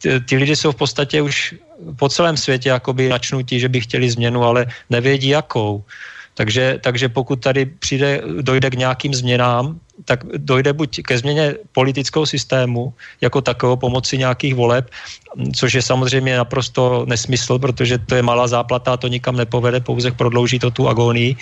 ty 0.00 0.36
lidi 0.36 0.56
jsou 0.56 0.72
v 0.72 0.76
podstatě 0.76 1.22
už 1.22 1.54
po 1.96 2.08
celém 2.08 2.36
světě 2.36 2.68
jakoby 2.68 3.08
načnutí, 3.08 3.60
že 3.60 3.68
by 3.68 3.80
chtěli 3.80 4.10
změnu, 4.10 4.44
ale 4.44 4.66
nevědí 4.90 5.28
jakou. 5.28 5.84
Takže, 6.34 6.78
takže 6.82 7.08
pokud 7.08 7.36
tady 7.36 7.66
přijde, 7.66 8.22
dojde 8.40 8.70
k 8.70 8.74
nějakým 8.74 9.14
změnám, 9.14 9.80
tak 10.04 10.24
dojde 10.36 10.72
buď 10.72 11.02
ke 11.02 11.18
změně 11.18 11.54
politického 11.72 12.26
systému 12.26 12.94
jako 13.20 13.40
takového 13.40 13.76
pomocí 13.76 14.18
nějakých 14.18 14.54
voleb, 14.54 14.90
což 15.54 15.74
je 15.74 15.82
samozřejmě 15.82 16.36
naprosto 16.36 17.04
nesmysl, 17.08 17.58
protože 17.58 17.98
to 17.98 18.14
je 18.14 18.22
malá 18.22 18.48
záplata 18.48 18.92
a 18.92 18.96
to 18.96 19.08
nikam 19.08 19.36
nepovede, 19.36 19.80
pouze 19.80 20.10
prodlouží 20.10 20.58
to 20.58 20.70
tu 20.70 20.88
agonii. 20.88 21.36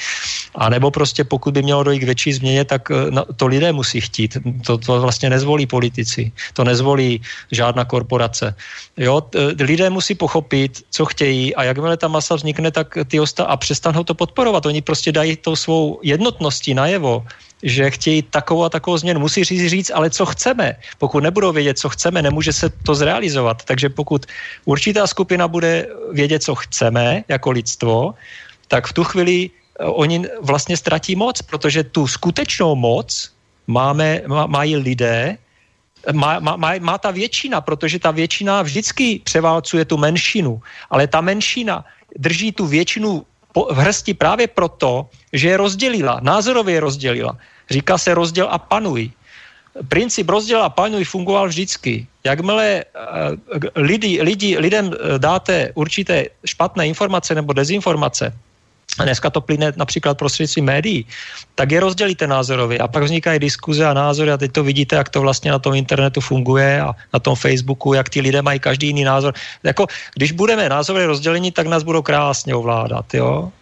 A 0.54 0.68
nebo 0.68 0.90
prostě 0.90 1.24
pokud 1.24 1.54
by 1.54 1.62
mělo 1.62 1.82
dojít 1.82 2.00
k 2.00 2.10
větší 2.10 2.32
změně, 2.32 2.64
tak 2.64 2.90
eh, 2.90 3.34
to 3.36 3.46
lidé 3.46 3.72
musí 3.72 4.00
chtít. 4.00 4.36
To, 4.66 4.78
to 4.78 5.00
vlastně 5.00 5.30
nezvolí 5.30 5.66
politici, 5.66 6.32
to 6.52 6.64
nezvolí 6.64 7.22
žádná 7.52 7.84
korporace. 7.84 8.54
Jo, 8.96 9.22
lidé 9.60 9.90
musí 9.90 10.14
pochopit, 10.14 10.82
co 10.90 11.04
chtějí 11.04 11.54
a 11.54 11.64
jakmile 11.64 11.96
ta 11.96 12.08
masa 12.08 12.34
vznikne, 12.34 12.70
tak 12.70 12.98
ty 13.08 13.20
osta 13.20 13.44
a 13.44 13.56
přestanou 13.56 14.04
to 14.04 14.14
podporovat. 14.14 14.66
Oni 14.66 14.82
prostě 14.82 15.12
dají 15.12 15.36
tou 15.36 15.56
svou 15.56 16.00
jednotností 16.02 16.74
najevo, 16.74 17.24
že 17.62 17.90
chtějí 17.90 18.22
takovou 18.22 18.64
a 18.64 18.68
takovou 18.68 18.98
změnu. 18.98 19.20
Musí 19.20 19.44
říct, 19.44 19.70
říct, 19.70 19.90
ale 19.94 20.10
co 20.10 20.26
chceme. 20.26 20.76
Pokud 20.98 21.22
nebudou 21.22 21.52
vědět, 21.52 21.78
co 21.78 21.88
chceme, 21.88 22.22
nemůže 22.22 22.52
se 22.52 22.70
to 22.70 22.94
zrealizovat. 22.94 23.64
Takže 23.64 23.88
pokud 23.88 24.26
určitá 24.64 25.06
skupina 25.06 25.48
bude 25.48 25.88
vědět, 26.12 26.42
co 26.42 26.54
chceme 26.54 27.24
jako 27.28 27.50
lidstvo, 27.50 28.14
tak 28.68 28.86
v 28.86 28.92
tu 28.92 29.04
chvíli 29.04 29.50
eh, 29.50 29.84
oni 29.84 30.24
vlastně 30.42 30.76
ztratí 30.76 31.16
moc, 31.16 31.42
protože 31.42 31.84
tu 31.84 32.06
skutečnou 32.06 32.74
moc 32.74 33.32
máme, 33.66 34.22
má, 34.26 34.46
mají 34.46 34.76
lidé, 34.76 35.38
má, 36.12 36.38
má, 36.38 36.56
má, 36.56 36.72
má 36.80 36.98
ta 36.98 37.10
většina, 37.10 37.60
protože 37.60 37.98
ta 37.98 38.10
většina 38.10 38.62
vždycky 38.62 39.20
převálcuje 39.24 39.84
tu 39.84 39.96
menšinu, 39.96 40.62
ale 40.90 41.06
ta 41.06 41.20
menšina 41.20 41.84
drží 42.16 42.52
tu 42.52 42.66
většinu 42.66 43.26
v 43.54 43.78
hrsti 43.78 44.14
právě 44.14 44.46
proto, 44.46 45.08
že 45.32 45.48
je 45.48 45.56
rozdělila, 45.56 46.20
názorově 46.22 46.74
je 46.74 46.80
rozdělila. 46.80 47.38
Říká 47.70 47.98
se 47.98 48.14
rozděl 48.14 48.48
a 48.50 48.58
panuj. 48.58 49.10
Princip 49.88 50.28
rozděl 50.28 50.62
a 50.62 50.68
panuj 50.68 51.04
fungoval 51.04 51.48
vždycky. 51.48 52.06
Jakmile 52.24 52.84
uh, 52.84 53.60
lidi, 53.74 54.22
lidi, 54.22 54.58
lidem 54.58 54.90
eh, 54.90 55.18
dáte 55.18 55.72
určité 55.74 56.26
špatné 56.44 56.86
informace 56.88 57.34
nebo 57.34 57.52
dezinformace, 57.52 58.34
a 58.98 59.04
dneska 59.04 59.30
to 59.30 59.40
plyne 59.40 59.72
například 59.76 60.18
prostřednictvím 60.18 60.64
médií, 60.64 61.06
tak 61.54 61.72
je 61.72 61.80
rozdělíte 61.80 62.26
názorově 62.26 62.78
a 62.78 62.88
pak 62.88 63.02
vznikají 63.02 63.38
diskuze 63.38 63.86
a 63.86 63.94
názory 63.94 64.30
a 64.32 64.36
teď 64.36 64.52
to 64.52 64.64
vidíte, 64.64 64.96
jak 64.96 65.08
to 65.08 65.20
vlastně 65.20 65.50
na 65.50 65.58
tom 65.58 65.74
internetu 65.74 66.20
funguje 66.20 66.80
a 66.80 66.94
na 67.12 67.18
tom 67.18 67.34
Facebooku, 67.34 67.94
jak 67.94 68.08
ty 68.08 68.20
lidé 68.20 68.42
mají 68.42 68.60
každý 68.60 68.86
jiný 68.86 69.04
názor. 69.04 69.34
Jako, 69.62 69.86
když 70.14 70.32
budeme 70.32 70.68
názorově 70.68 71.06
rozdělení, 71.06 71.52
tak 71.52 71.66
nás 71.66 71.82
budou 71.82 72.02
krásně 72.02 72.54
ovládat, 72.54 73.14
jo? 73.14 73.52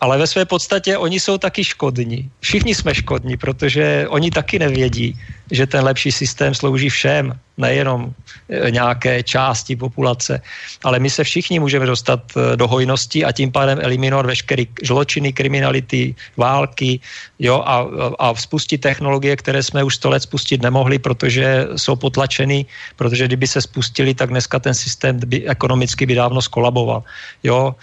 Ale 0.00 0.18
ve 0.18 0.26
své 0.26 0.44
podstatě 0.44 0.96
oni 0.98 1.20
jsou 1.20 1.38
taky 1.38 1.64
škodní. 1.64 2.30
Všichni 2.40 2.74
jsme 2.74 2.94
škodní, 2.94 3.36
protože 3.36 4.06
oni 4.08 4.30
taky 4.30 4.58
nevědí, 4.58 5.18
že 5.50 5.66
ten 5.66 5.84
lepší 5.84 6.12
systém 6.12 6.54
slouží 6.54 6.88
všem, 6.88 7.32
nejenom 7.56 8.12
e, 8.48 8.70
nějaké 8.70 9.22
části 9.22 9.76
populace. 9.76 10.42
Ale 10.84 10.98
my 10.98 11.10
se 11.10 11.24
všichni 11.24 11.58
můžeme 11.58 11.86
dostat 11.86 12.20
e, 12.36 12.56
do 12.56 12.68
hojnosti 12.68 13.24
a 13.24 13.32
tím 13.32 13.52
pádem 13.52 13.78
eliminovat 13.80 14.26
veškeré 14.26 14.64
zločiny, 14.84 15.32
kriminality, 15.32 16.14
války 16.36 17.00
jo, 17.38 17.62
a, 17.64 17.88
a 18.18 18.34
spustit 18.34 18.78
technologie, 18.78 19.36
které 19.36 19.62
jsme 19.62 19.84
už 19.84 19.96
sto 19.96 20.10
let 20.10 20.22
spustit 20.22 20.62
nemohli, 20.62 20.98
protože 20.98 21.66
jsou 21.76 21.96
potlačeny, 21.96 22.66
protože 22.96 23.24
kdyby 23.24 23.46
se 23.46 23.62
spustili, 23.62 24.14
tak 24.14 24.28
dneska 24.28 24.58
ten 24.58 24.74
systém 24.74 25.20
by 25.24 25.48
ekonomicky 25.48 26.06
by 26.06 26.14
dávno 26.14 26.42
skolaboval. 26.42 27.02
Jo. 27.42 27.74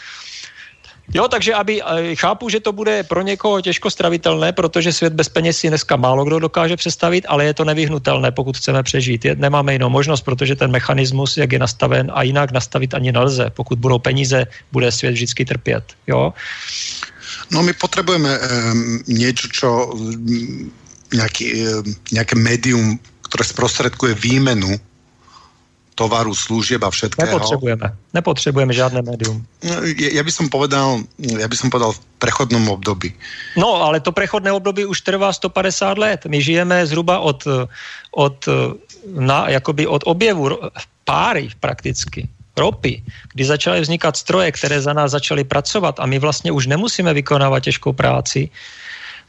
Jo, 1.11 1.27
takže 1.27 1.53
aby, 1.53 1.83
eh, 1.83 2.15
chápu, 2.15 2.49
že 2.49 2.59
to 2.59 2.71
bude 2.71 3.03
pro 3.03 3.21
někoho 3.21 3.61
těžko 3.61 3.91
stravitelné, 3.91 4.51
protože 4.55 4.93
svět 4.93 5.13
bez 5.13 5.29
peněz 5.29 5.57
si 5.57 5.67
dneska 5.67 5.95
málo 5.95 6.25
kdo 6.25 6.39
dokáže 6.39 6.77
představit, 6.77 7.25
ale 7.27 7.45
je 7.45 7.53
to 7.53 7.65
nevyhnutelné, 7.65 8.31
pokud 8.31 8.57
chceme 8.57 8.83
přežít. 8.83 9.25
Je, 9.25 9.35
nemáme 9.35 9.73
jinou 9.73 9.89
možnost, 9.89 10.21
protože 10.21 10.55
ten 10.55 10.71
mechanismus, 10.71 11.37
jak 11.37 11.51
je 11.51 11.59
nastaven 11.59 12.11
a 12.13 12.23
jinak 12.23 12.51
nastavit 12.51 12.93
ani 12.93 13.11
nelze. 13.11 13.49
Pokud 13.49 13.79
budou 13.79 13.99
peníze, 13.99 14.47
bude 14.71 14.91
svět 14.91 15.11
vždycky 15.11 15.45
trpět. 15.45 15.83
Jo? 16.07 16.33
No 17.51 17.63
my 17.63 17.73
potrebujeme 17.73 18.39
um, 18.39 19.03
niečo, 19.07 19.47
čo 19.51 19.91
um, 19.91 20.71
um, 21.11 22.39
médium, 22.39 22.99
ktoré 23.27 23.43
sprostredkuje 23.43 24.13
výmenu 24.13 24.79
tovaru, 25.95 26.35
služieb 26.35 26.83
a 26.83 26.89
všetkého. 26.89 27.25
Nepotřebujeme. 27.25 27.87
Nepotřebujeme 28.13 28.73
žádné 28.73 29.01
médium. 29.01 29.45
No, 29.63 29.85
ja 29.87 30.23
by 30.25 30.31
som 30.31 30.49
povedal, 30.49 31.05
ja 31.21 31.47
by 31.47 31.55
som 31.55 31.69
povedal 31.69 31.93
v 31.95 32.01
prechodnom 32.19 32.65
období. 32.69 33.13
No, 33.55 33.81
ale 33.85 34.01
to 34.01 34.11
prechodné 34.11 34.51
období 34.51 34.85
už 34.85 35.01
trvá 35.01 35.33
150 35.33 35.97
let. 35.97 36.19
My 36.25 36.41
žijeme 36.41 36.85
zhruba 36.85 37.19
od, 37.19 37.47
od, 38.11 38.37
na, 39.07 39.49
jakoby 39.49 39.87
od 39.87 40.03
objevu 40.05 40.59
páry 41.05 41.49
prakticky 41.59 42.29
ropy, 42.57 43.03
kdy 43.33 43.45
začaly 43.45 43.81
vznikat 43.81 44.17
stroje, 44.17 44.51
které 44.51 44.81
za 44.81 44.93
nás 44.93 45.11
začaly 45.11 45.43
pracovat 45.43 45.99
a 45.99 46.05
my 46.05 46.19
vlastně 46.19 46.51
už 46.51 46.67
nemusíme 46.67 47.13
vykonávat 47.13 47.63
těžkou 47.63 47.93
práci, 47.93 48.49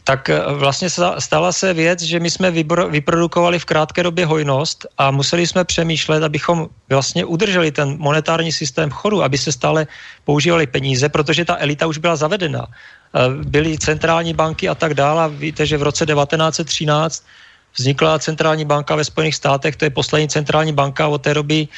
tak 0.05 0.29
eh, 0.29 0.41
vlastně 0.53 0.89
stala 1.19 1.53
se 1.53 1.75
věc, 1.75 2.03
že 2.03 2.21
my 2.21 2.31
jsme 2.31 2.51
vyprodukovali 2.89 3.59
v 3.59 3.65
krátké 3.65 4.03
době 4.03 4.27
hojnost 4.27 4.87
a 4.99 5.11
museli 5.11 5.47
jsme 5.47 5.65
přemýšlet, 5.65 6.23
abychom 6.23 6.69
vlastně 6.89 7.25
udrželi 7.25 7.73
ten 7.73 7.97
monetární 7.99 8.53
systém 8.53 8.91
chodu, 8.91 9.23
aby 9.23 9.39
se 9.39 9.53
stále 9.53 9.87
používali 10.25 10.67
peníze, 10.67 11.09
protože 11.09 11.45
ta 11.45 11.57
elita 11.59 11.87
už 11.87 11.99
byla 11.99 12.17
zavedena. 12.17 12.67
Eh, 12.69 13.45
byly 13.49 13.79
centrální 13.79 14.35
banky 14.35 14.69
a 14.69 14.75
tak 14.75 14.95
dále. 14.95 15.29
Víte, 15.29 15.67
že 15.67 15.79
v 15.79 15.83
roce 15.83 16.07
1913 16.07 17.25
vznikla 17.79 18.19
centrální 18.19 18.65
banka 18.65 18.97
ve 18.97 19.05
Spojených 19.05 19.35
státech, 19.35 19.77
to 19.77 19.85
je 19.85 19.91
poslední 19.91 20.29
centrální 20.29 20.73
banka, 20.73 21.09
od 21.09 21.23
té 21.23 21.35
doby 21.35 21.69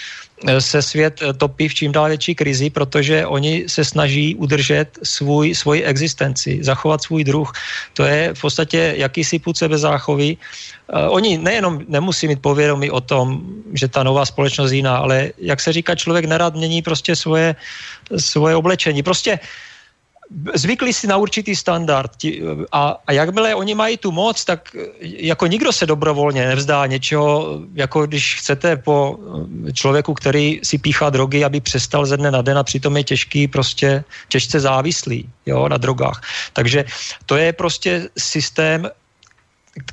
Eh, 0.44 0.60
se 0.60 0.82
svět 0.82 1.22
eh, 1.22 1.32
topí 1.32 1.68
v 1.68 1.74
čím 1.74 1.92
dál 1.92 2.08
větší 2.08 2.34
krizi, 2.34 2.70
protože 2.70 3.26
oni 3.26 3.64
se 3.66 3.84
snaží 3.84 4.34
udržet 4.36 4.98
svůj, 5.02 5.54
svoji 5.54 5.82
existenci, 5.82 6.58
zachovat 6.60 7.02
svůj 7.02 7.24
druh. 7.24 7.52
To 7.96 8.04
je 8.04 8.34
v 8.34 8.40
podstatě 8.40 8.94
jakýsi 8.96 9.38
půd 9.38 9.56
sebezáchovy. 9.56 10.36
Uh, 10.36 11.14
oni 11.14 11.38
nejenom 11.38 11.80
nemusí 11.88 12.28
mít 12.28 12.42
povědomí 12.42 12.90
o 12.90 13.00
tom, 13.00 13.42
že 13.74 13.88
ta 13.88 14.02
nová 14.02 14.26
společnost 14.26 14.72
jiná, 14.72 14.96
ale 14.96 15.32
jak 15.38 15.60
se 15.60 15.72
říká, 15.72 15.94
člověk 15.94 16.24
nerad 16.24 16.54
mění 16.54 16.82
prostě 16.82 17.16
svoje, 17.16 17.56
svoje 18.16 18.54
oblečení. 18.56 19.02
Prostě 19.02 19.32
uh, 19.32 19.46
zvykli 20.54 20.92
si 20.92 21.06
na 21.06 21.16
určitý 21.16 21.56
standard 21.56 22.10
a, 22.72 22.98
a 23.06 23.12
jakmile 23.12 23.54
oni 23.54 23.74
mají 23.74 23.96
tu 23.96 24.12
moc, 24.12 24.44
tak 24.44 24.76
jako 25.00 25.46
nikdo 25.46 25.72
se 25.72 25.86
dobrovolně 25.86 26.46
nevzdá 26.46 26.86
něčeho, 26.86 27.60
jako 27.74 28.06
když 28.06 28.34
chcete 28.34 28.76
po 28.76 29.18
člověku, 29.72 30.14
který 30.14 30.60
si 30.62 30.78
píchá 30.78 31.10
drogy, 31.10 31.44
aby 31.44 31.60
přestal 31.60 32.06
ze 32.06 32.16
dne 32.16 32.30
na 32.30 32.42
den 32.42 32.58
a 32.58 32.64
přitom 32.64 32.96
je 32.96 33.04
těžký, 33.04 33.48
prostě 33.48 34.04
těžce 34.28 34.60
závislý 34.60 35.28
jo, 35.46 35.68
na 35.68 35.76
drogách. 35.76 36.22
Takže 36.52 36.84
to 37.26 37.36
je 37.36 37.52
prostě 37.52 38.08
systém 38.18 38.90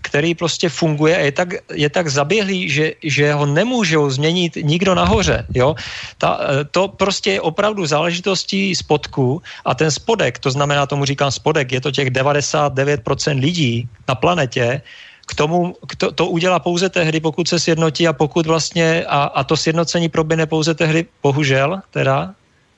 který 0.02 0.36
prostě 0.36 0.70
funguje 0.70 1.16
a 1.18 1.20
je 1.20 1.32
tak, 1.32 1.50
je 1.74 1.90
tak 1.90 2.08
zaběhlý, 2.08 2.70
že, 2.70 2.94
že 3.04 3.34
ho 3.34 3.46
nemůžou 3.46 4.10
změnit 4.10 4.56
nikdo 4.56 4.96
nahoře. 4.96 5.46
Jo? 5.54 5.76
Ta, 6.18 6.40
eh, 6.42 6.64
to 6.72 6.88
prostě 6.88 7.32
je 7.32 7.42
opravdu 7.42 7.86
záležitostí 7.86 8.76
spodku 8.76 9.42
a 9.66 9.76
ten 9.76 9.92
spodek, 9.92 10.40
to 10.40 10.52
znamená, 10.52 10.86
tomu 10.86 11.06
říkám 11.06 11.32
spodek, 11.32 11.72
je 11.72 11.82
to 11.82 11.92
těch 11.92 12.10
99% 12.10 13.40
lidí 13.40 13.88
na 14.08 14.16
planetě, 14.16 14.82
k 15.28 15.36
tomu, 15.36 15.76
k 15.88 15.96
to, 15.96 16.12
to 16.12 16.28
udělá 16.28 16.60
pouze 16.60 16.90
tehdy, 16.90 17.20
pokud 17.20 17.48
se 17.48 17.60
sjednotí 17.60 18.08
a 18.08 18.14
pokud 18.14 18.46
vlastně, 18.46 19.06
a, 19.08 19.24
a 19.24 19.44
to 19.44 19.58
sjednocení 19.58 20.10
proběhne 20.10 20.46
pouze 20.46 20.74
tehdy, 20.76 21.06
bohužel, 21.24 21.80
teda, 21.92 22.36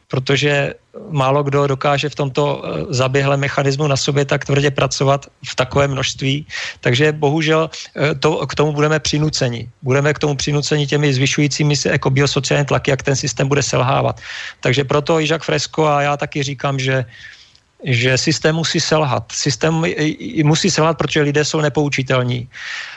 protože 0.08 0.74
málo 1.10 1.44
kdo 1.44 1.68
dokáže 1.68 2.10
v 2.10 2.16
tomto 2.16 2.44
eh, 2.64 2.94
zaběhlém 2.94 3.40
mechanismu 3.40 3.88
na 3.88 3.98
sobě 3.98 4.26
tak 4.26 4.46
tvrdě 4.46 4.72
pracovat 4.72 5.26
v 5.50 5.56
takovém 5.56 5.92
množství. 5.92 6.46
Takže 6.80 7.12
bohužel 7.12 7.70
eh, 7.70 8.16
to, 8.16 8.48
k 8.48 8.56
tomu 8.56 8.72
budeme 8.72 9.00
přinuceni. 9.00 9.70
Budeme 9.82 10.14
k 10.14 10.20
tomu 10.20 10.36
přinuceni 10.36 10.88
těmi 10.88 11.14
zvyšujícími 11.14 11.76
se 11.76 11.90
jako 11.90 12.10
biosociální 12.10 12.66
tlaky, 12.66 12.92
jak 12.92 13.04
ten 13.04 13.16
systém 13.16 13.48
bude 13.48 13.64
selhávat. 13.64 14.22
Takže 14.60 14.84
proto 14.84 15.20
Jacques 15.20 15.46
Fresco 15.46 15.86
a 15.86 16.02
já 16.02 16.18
taky 16.18 16.44
říkám, 16.44 16.80
že 16.80 17.06
že 17.86 18.18
systém 18.18 18.56
musí 18.56 18.80
selhat. 18.80 19.32
Systém 19.32 19.84
musí 20.44 20.72
selhat, 20.72 20.98
protože 20.98 21.22
lidé 21.22 21.46
jsou 21.46 21.62
nepoučitelní. 21.62 22.50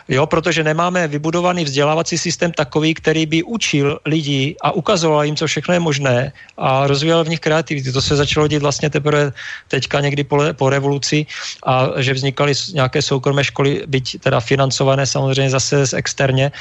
Jo, 0.09 0.27
protože 0.27 0.65
nemáme 0.65 1.09
vybudovaný 1.09 1.65
vzdělávací 1.65 2.19
systém 2.19 2.53
takový, 2.53 2.95
který 2.95 3.27
by 3.27 3.43
učil 3.43 3.99
lidi 4.05 4.57
a 4.61 4.73
ukazoval 4.73 5.25
jim, 5.25 5.37
co 5.37 5.47
všechno 5.47 5.75
je 5.75 5.81
možné 5.81 6.33
a 6.57 6.87
rozvíjel 6.87 7.25
v 7.25 7.29
nich 7.29 7.41
kreativitu. 7.41 7.93
To 7.93 8.03
se 8.03 8.17
začalo 8.17 8.49
dít 8.49 8.65
vlastně 8.65 8.91
teprve 8.91 9.33
teďka 9.69 10.01
někdy 10.01 10.25
po, 10.25 10.41
po 10.57 10.71
revoluci 10.71 11.27
a 11.67 12.01
že 12.01 12.15
vznikaly 12.15 12.53
nějaké 12.73 13.03
soukromé 13.03 13.45
školy, 13.45 13.85
byť 13.87 14.21
teda 14.21 14.41
financované 14.41 15.07
samozřejmě 15.07 15.51
zase 15.51 15.87
z 15.87 15.93
externě 15.93 16.53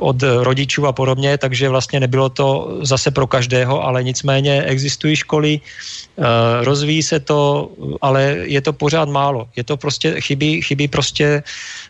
od 0.00 0.22
rodičů 0.22 0.86
a 0.86 0.92
podobně, 0.92 1.38
takže 1.38 1.68
vlastně 1.68 2.00
nebylo 2.00 2.28
to 2.28 2.78
zase 2.82 3.10
pro 3.10 3.26
každého, 3.26 3.84
ale 3.84 4.04
nicméně 4.04 4.62
existují 4.62 5.16
školy, 5.16 5.60
eh, 5.60 6.22
rozvíjí 6.64 7.02
se 7.02 7.20
to, 7.20 7.70
ale 8.02 8.36
je 8.44 8.60
to 8.60 8.72
pořád 8.72 9.08
málo. 9.08 9.48
Je 9.56 9.64
to 9.64 9.76
prostě, 9.76 10.20
chybí, 10.20 10.62
chybí 10.62 10.88
prostě 10.88 11.42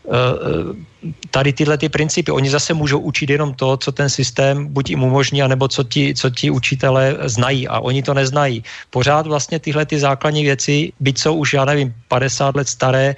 uh, 0.05 0.36
tady 1.31 1.53
tyhle 1.53 1.79
ty 1.79 1.89
principy. 1.89 2.33
Oni 2.33 2.51
zase 2.51 2.75
můžou 2.75 2.99
učit 2.99 3.31
jenom 3.31 3.55
to, 3.55 3.77
co 3.77 3.93
ten 3.93 4.09
systém 4.09 4.67
buď 4.67 4.91
jim 4.91 5.03
umožní, 5.03 5.43
anebo 5.43 5.69
co 5.69 5.85
ti, 5.85 6.15
co 6.15 6.31
ti 6.31 6.51
učitelé 6.51 7.17
znají 7.25 7.69
a 7.69 7.81
oni 7.81 8.03
to 8.03 8.15
neznají. 8.15 8.65
Pořád 8.91 9.27
vlastně 9.27 9.59
tyhle 9.59 9.87
ty 9.87 9.99
základní 9.99 10.43
věci, 10.43 10.93
byť 11.01 11.17
jsou 11.19 11.35
už, 11.35 11.55
já 11.55 11.65
nevím, 11.65 11.95
50 12.09 12.57
let 12.57 12.69
staré, 12.69 13.15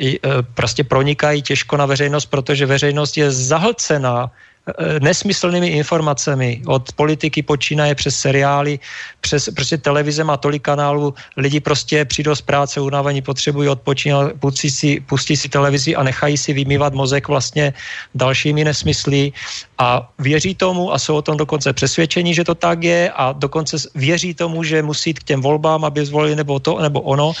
e, 0.00 0.18
prostě 0.54 0.84
pronikají 0.84 1.42
těžko 1.42 1.76
na 1.76 1.86
veřejnost, 1.86 2.26
protože 2.26 2.66
veřejnost 2.66 3.16
je 3.16 3.30
zahlcená 3.30 4.30
Eh, 4.59 4.59
nesmyslnými 5.00 5.68
informacemi. 5.68 6.62
Od 6.66 6.92
politiky 6.92 7.42
počínaje 7.42 7.94
přes 7.94 8.16
seriály, 8.16 8.78
přes 9.20 9.48
prostě 9.54 9.78
televize 9.78 10.24
má 10.24 10.36
tolik 10.36 10.62
kanálů, 10.62 11.14
lidi 11.36 11.60
prostě 11.60 12.04
přijdou 12.04 12.34
z 12.34 12.42
práce 12.42 12.80
unavení, 12.80 13.22
potřebují 13.22 13.68
odpočinout, 13.68 14.32
pustí 14.40 14.70
si, 14.70 15.00
pustí 15.00 15.36
si 15.36 15.48
televizi 15.48 15.96
a 15.96 16.02
nechají 16.02 16.36
si 16.36 16.52
vymývat 16.52 16.94
mozek 16.94 17.28
vlastně 17.28 17.72
dalšími 18.14 18.64
nesmysly 18.64 19.32
a 19.78 20.08
věří 20.18 20.54
tomu 20.54 20.92
a 20.92 20.98
jsou 20.98 21.16
o 21.16 21.22
tom 21.22 21.36
dokonce 21.36 21.72
přesvědčení, 21.72 22.34
že 22.34 22.44
to 22.44 22.54
tak 22.54 22.84
je 22.84 23.10
a 23.16 23.32
dokonce 23.32 23.76
věří 23.94 24.34
tomu, 24.34 24.62
že 24.62 24.82
musí 24.82 25.10
jít 25.10 25.18
k 25.18 25.34
těm 25.34 25.40
volbám, 25.40 25.84
aby 25.84 26.04
zvolili 26.04 26.36
nebo 26.36 26.60
to, 26.60 26.78
nebo 26.78 27.00
ono. 27.00 27.32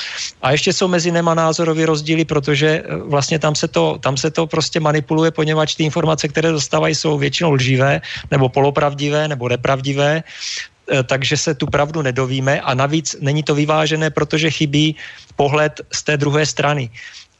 A 0.42 0.52
ještě 0.52 0.72
jsou 0.72 0.88
mezi 0.88 1.12
nema 1.12 1.34
názorový 1.34 1.84
rozdíly, 1.84 2.24
protože 2.24 2.68
eh, 2.80 2.96
vlastně 2.96 3.38
tam 3.38 3.54
se 3.54 3.68
to, 3.68 3.98
tam 4.00 4.16
se 4.16 4.30
to 4.30 4.46
prostě 4.46 4.80
manipuluje, 4.80 5.30
poněvadž 5.30 5.74
ty 5.74 5.84
informace, 5.84 6.28
které 6.28 6.52
dostávají, 6.52 6.94
jsou 6.94 7.19
většinou 7.20 7.52
lživé, 7.52 8.00
nebo 8.30 8.48
polopravdivé, 8.48 9.28
nebo 9.28 9.48
nepravdivé 9.48 10.22
eh, 10.22 11.02
takže 11.02 11.36
se 11.36 11.54
tu 11.54 11.66
pravdu 11.66 12.02
nedovíme 12.02 12.60
a 12.60 12.74
navíc 12.74 13.16
není 13.20 13.42
to 13.42 13.54
vyvážené, 13.54 14.10
protože 14.10 14.50
chybí 14.50 14.96
pohled 15.36 15.80
z 15.92 16.00
té 16.02 16.16
druhé 16.16 16.46
strany. 16.46 16.90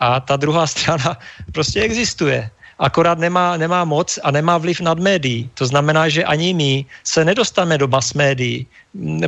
A 0.01 0.21
ta 0.21 0.37
druhá 0.37 0.67
strana 0.77 1.19
prostě 1.53 1.83
existuje 1.83 2.51
akorát 2.81 3.19
nemá, 3.19 3.57
nemá 3.57 3.85
moc 3.85 4.19
a 4.25 4.31
nemá 4.31 4.59
vliv 4.59 4.81
nad 4.81 4.99
médií. 4.99 5.51
To 5.55 5.69
znamená, 5.69 6.09
že 6.09 6.25
ani 6.25 6.57
my 6.57 6.85
se 7.05 7.25
nedostaneme 7.25 7.79
do 7.79 7.89
mass 7.89 8.17
médií. 8.17 8.67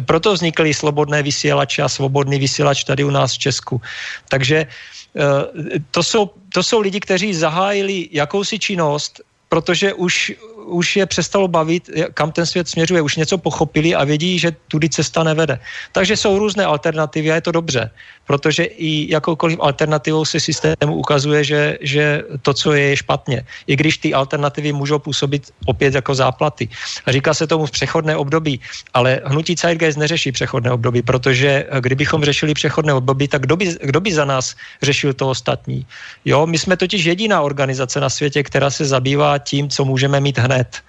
Proto 0.09 0.33
vznikly 0.33 0.75
slobodné 0.75 1.23
vysílače 1.23 1.83
a 1.85 1.89
svobodný 1.89 2.41
vysílač 2.41 2.85
tady 2.85 3.05
u 3.05 3.13
nás 3.13 3.37
v 3.37 3.39
Česku. 3.39 3.81
Takže 4.29 4.67
eh, 4.67 5.79
to 5.93 6.03
jsou, 6.03 6.31
to 6.49 6.63
jsou 6.65 6.81
lidi, 6.81 7.01
kteří 7.01 7.35
zahájili 7.37 8.09
jakousi 8.13 8.59
činnost, 8.59 9.21
protože 9.53 9.93
už 9.95 10.33
už 10.65 10.97
je 10.97 11.07
přestalo 11.07 11.49
bavit, 11.49 11.91
kam 12.15 12.33
ten 12.33 12.47
svět 12.47 12.69
směřuje, 12.69 13.03
už 13.03 13.17
něco 13.17 13.39
pochopili 13.39 13.95
a 13.95 14.05
vědí, 14.05 14.39
že 14.39 14.57
tudy 14.69 14.89
cesta 14.89 15.25
nevede. 15.25 15.59
Takže 15.93 16.17
jsou 16.17 16.39
různé 16.39 16.65
alternativy 16.65 17.33
a 17.33 17.35
je 17.35 17.41
to 17.41 17.53
dobře, 17.53 17.91
protože 18.27 18.65
i 18.65 19.13
jakoukoliv 19.13 19.59
alternativou 19.61 20.25
se 20.25 20.41
systému 20.41 20.95
ukazuje, 20.95 21.45
že, 21.45 21.79
že 21.81 22.23
to, 22.43 22.55
co 22.55 22.73
je, 22.73 22.83
je 22.83 22.97
špatně. 22.97 23.45
I 23.67 23.77
když 23.77 23.99
ty 23.99 24.15
alternativy 24.15 24.73
můžou 24.73 24.99
působit 24.99 25.51
opět 25.67 25.95
jako 25.95 26.15
záplaty. 26.15 26.69
A 27.07 27.13
říká 27.13 27.35
se 27.35 27.47
tomu 27.47 27.67
v 27.67 27.71
přechodné 27.71 28.17
období, 28.17 28.61
ale 28.95 29.21
hnutí 29.25 29.55
Zeitgeist 29.59 29.99
neřeší 29.99 30.33
přechodné 30.33 30.71
období, 30.71 31.03
protože 31.03 31.67
kdybychom 31.81 32.25
řešili 32.25 32.55
přechodné 32.55 32.95
období, 32.95 33.29
tak 33.29 33.43
kdo 33.43 33.57
by, 33.57 33.77
kdo 33.83 34.01
by 34.01 34.11
za 34.13 34.25
nás 34.25 34.55
řešil 34.83 35.13
to 35.13 35.29
ostatní? 35.29 35.87
Jo, 36.25 36.47
my 36.47 36.59
jsme 36.59 36.77
totiž 36.77 37.05
jediná 37.05 37.43
organizace 37.43 38.01
na 38.01 38.11
světě, 38.11 38.43
která 38.43 38.71
se 38.71 38.85
zabývá 38.85 39.39
tím, 39.39 39.69
co 39.69 39.85
můžeme 39.85 40.21
mít 40.21 40.39
hned 40.39 40.52
hned 40.53 40.85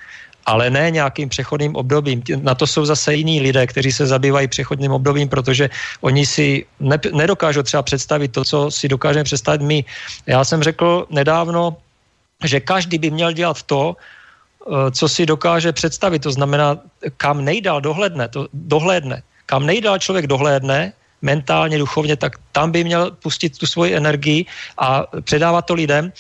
ale 0.46 0.70
ne 0.70 0.92
nějakým 0.92 1.30
přechodným 1.30 1.76
obdobím. 1.76 2.24
Na 2.42 2.56
to 2.56 2.68
jsou 2.68 2.86
zase 2.86 3.16
jiní 3.16 3.40
lidé, 3.40 3.68
kteří 3.68 3.92
se 3.92 4.08
zabývají 4.08 4.48
přechodným 4.48 4.92
obdobím, 4.92 5.30
protože 5.30 5.70
oni 6.02 6.26
si 6.26 6.66
ne, 6.80 7.00
nedokážou 7.14 7.64
třeba 7.64 7.84
představit 7.84 8.32
to, 8.36 8.44
co 8.44 8.72
si 8.72 8.88
dokážeme 8.88 9.24
představit 9.24 9.62
my. 9.62 9.86
Já 10.28 10.44
jsem 10.44 10.64
řekl 10.64 11.08
nedávno, 11.10 11.78
že 12.44 12.60
každý 12.60 12.98
by 12.98 13.10
měl 13.12 13.32
dělat 13.32 13.64
to, 13.64 13.96
eh, 13.96 14.92
co 14.92 15.06
si 15.08 15.26
dokáže 15.26 15.72
představit. 15.72 16.20
To 16.28 16.32
znamená, 16.32 16.78
kam 17.18 17.40
nejdál 17.40 17.80
dohledne, 17.80 18.28
to 18.28 18.48
dohlédne. 18.52 19.24
Kam 19.48 19.64
nejdál 19.64 20.00
člověk 20.00 20.28
dohlédne, 20.28 20.92
mentálně, 21.24 21.80
duchovně, 21.80 22.16
tak 22.20 22.36
tam 22.52 22.72
by 22.72 22.84
měl 22.84 23.16
pustit 23.24 23.56
tu 23.56 23.64
svoji 23.64 23.96
energii 23.96 24.46
a 24.76 25.08
předávat 25.24 25.64
to 25.64 25.74
lidem 25.74 26.12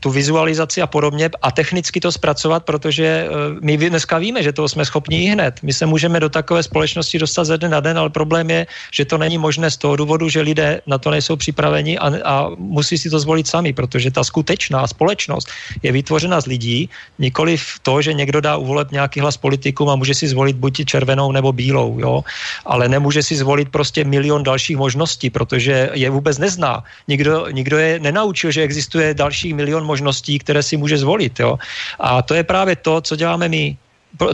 tu 0.00 0.10
vizualizaci 0.10 0.82
a 0.82 0.86
podobně 0.86 1.30
a 1.42 1.50
technicky 1.50 2.00
to 2.00 2.12
zpracovat, 2.12 2.64
protože 2.64 3.04
eh, 3.04 3.30
my 3.60 3.76
dneska 3.76 4.18
víme, 4.18 4.42
že 4.42 4.52
toho 4.52 4.68
jsme 4.68 4.84
schopni 4.84 5.24
i 5.24 5.26
hned. 5.26 5.60
My 5.62 5.72
se 5.72 5.86
můžeme 5.86 6.20
do 6.20 6.28
takové 6.28 6.62
společnosti 6.62 7.18
dostat 7.18 7.44
ze 7.44 7.58
dne 7.58 7.68
na 7.68 7.80
den, 7.80 7.98
ale 7.98 8.10
problém 8.10 8.50
je, 8.50 8.66
že 8.92 9.04
to 9.04 9.18
není 9.18 9.38
možné 9.38 9.70
z 9.70 9.76
toho 9.76 9.96
důvodu, 9.96 10.28
že 10.28 10.40
lidé 10.40 10.80
na 10.86 10.98
to 10.98 11.10
nejsou 11.10 11.36
připraveni 11.36 11.98
a, 11.98 12.12
a 12.24 12.34
musí 12.58 12.98
si 12.98 13.10
to 13.10 13.18
zvolit 13.18 13.46
sami, 13.46 13.72
protože 13.72 14.10
ta 14.10 14.24
skutečná 14.24 14.86
společnost 14.86 15.48
je 15.82 15.92
vytvořena 15.92 16.40
z 16.40 16.46
lidí, 16.46 16.90
nikoli 17.18 17.56
v 17.56 17.78
to, 17.82 18.02
že 18.02 18.12
někdo 18.12 18.40
dá 18.40 18.56
uvoleb 18.56 18.90
nějaký 18.90 19.20
hlas 19.20 19.36
politikům 19.36 19.88
a 19.88 19.96
může 19.96 20.14
si 20.14 20.28
zvolit 20.28 20.56
buď 20.56 20.84
červenou 20.84 21.32
nebo 21.32 21.52
bílou, 21.52 21.98
jo? 21.98 22.24
ale 22.66 22.88
nemůže 22.88 23.22
si 23.22 23.36
zvolit 23.36 23.68
prostě 23.68 24.04
milion 24.04 24.42
dalších 24.42 24.76
možností, 24.76 25.30
protože 25.30 25.90
je 25.92 26.10
vůbec 26.10 26.38
nezná. 26.38 26.84
Nikdo, 27.08 27.46
nikdo 27.50 27.78
je 27.78 28.00
nenaučil, 28.00 28.50
že 28.50 28.62
existuje 28.62 29.14
dalších 29.14 29.54
milion 29.54 29.83
možností, 29.84 30.38
které 30.38 30.62
si 30.62 30.76
může 30.76 30.98
zvolit. 30.98 31.40
Jo? 31.40 31.58
A 31.98 32.22
to 32.22 32.34
je 32.34 32.44
právě 32.44 32.76
to, 32.76 33.00
co 33.00 33.16
děláme 33.16 33.48
my 33.48 33.76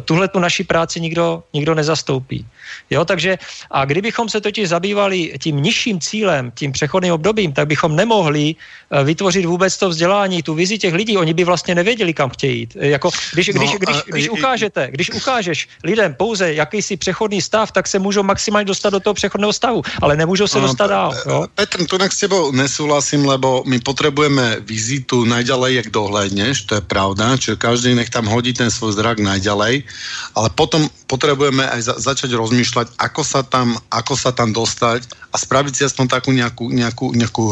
tuhle 0.05 0.29
tu 0.29 0.39
naši 0.39 0.65
práci 0.65 1.01
nikdo, 1.01 1.43
nikdo 1.53 1.75
nezastoupí. 1.75 2.47
Jo, 2.91 3.05
takže 3.05 3.39
a 3.71 3.85
kdybychom 3.85 4.29
se 4.29 4.41
totiž 4.41 4.69
zabývali 4.69 5.33
tím 5.43 5.63
nižším 5.63 6.01
cílem, 6.01 6.53
tím 6.55 6.73
přechodným 6.73 7.13
obdobím, 7.13 7.53
tak 7.53 7.67
bychom 7.67 7.97
nemohli 7.97 8.55
eh, 8.55 9.05
vytvořit 9.05 9.45
vůbec 9.45 9.77
to 9.77 9.89
vzdělání, 9.89 10.43
tu 10.43 10.55
vizi 10.55 10.79
těch 10.79 10.95
lidí. 10.95 11.17
Oni 11.17 11.35
by 11.35 11.45
vlastně 11.45 11.75
nevěděli, 11.75 12.15
kam 12.15 12.31
chtějí 12.31 12.59
jít. 12.59 12.77
Jako, 12.81 13.11
když, 13.33 13.49
no, 13.49 13.53
když, 13.53 13.71
když, 13.79 13.97
když, 14.07 14.29
ukážete, 14.29 14.89
když 14.93 15.11
ukážeš 15.11 15.69
lidem 15.85 16.15
pouze 16.15 16.55
jakýsi 16.55 16.97
přechodný 16.97 17.43
stav, 17.43 17.73
tak 17.73 17.89
se 17.89 17.99
můžou 17.99 18.23
maximálně 18.23 18.65
dostat 18.65 18.91
do 18.91 19.01
toho 19.01 19.15
přechodného 19.15 19.53
stavu, 19.53 19.83
ale 20.03 20.17
nemůžou 20.17 20.47
se 20.47 20.61
no, 20.61 20.67
dostat 20.67 20.87
dál. 20.87 21.15
Jo? 21.27 21.47
Petr, 21.55 21.87
tu 21.87 21.97
s 22.01 22.17
tebou 22.19 22.53
nesouhlasím, 22.53 23.27
lebo 23.27 23.63
my 23.67 23.81
potřebujeme 23.81 24.57
vizitu 24.61 25.25
najďalej, 25.25 25.75
jak 25.75 25.89
dohlédneš, 25.91 26.63
to 26.63 26.75
je 26.75 26.81
pravda, 26.81 27.37
čiže 27.37 27.57
každý 27.57 27.95
nech 27.95 28.11
tam 28.11 28.27
hodí 28.27 28.53
ten 28.53 28.71
svůj 28.71 28.93
zrak 28.93 29.19
najďalej 29.19 29.70
ďalej, 29.71 29.87
ale 30.35 30.49
potom 30.59 30.83
potrebujeme 31.07 31.63
aj 31.63 31.81
za, 31.87 31.95
začať 32.13 32.35
rozmýšľať, 32.35 32.99
ako 32.99 33.23
sa 33.23 33.47
tam, 33.47 33.79
ako 33.91 34.15
sa 34.19 34.31
tam 34.35 34.51
dostať 34.51 35.07
a 35.31 35.37
spraviť 35.39 35.73
si 35.75 35.83
aspoň 35.87 36.07
takú 36.11 36.35
nejakú, 36.35 36.71
nejakú, 36.71 37.15
nejakú 37.15 37.45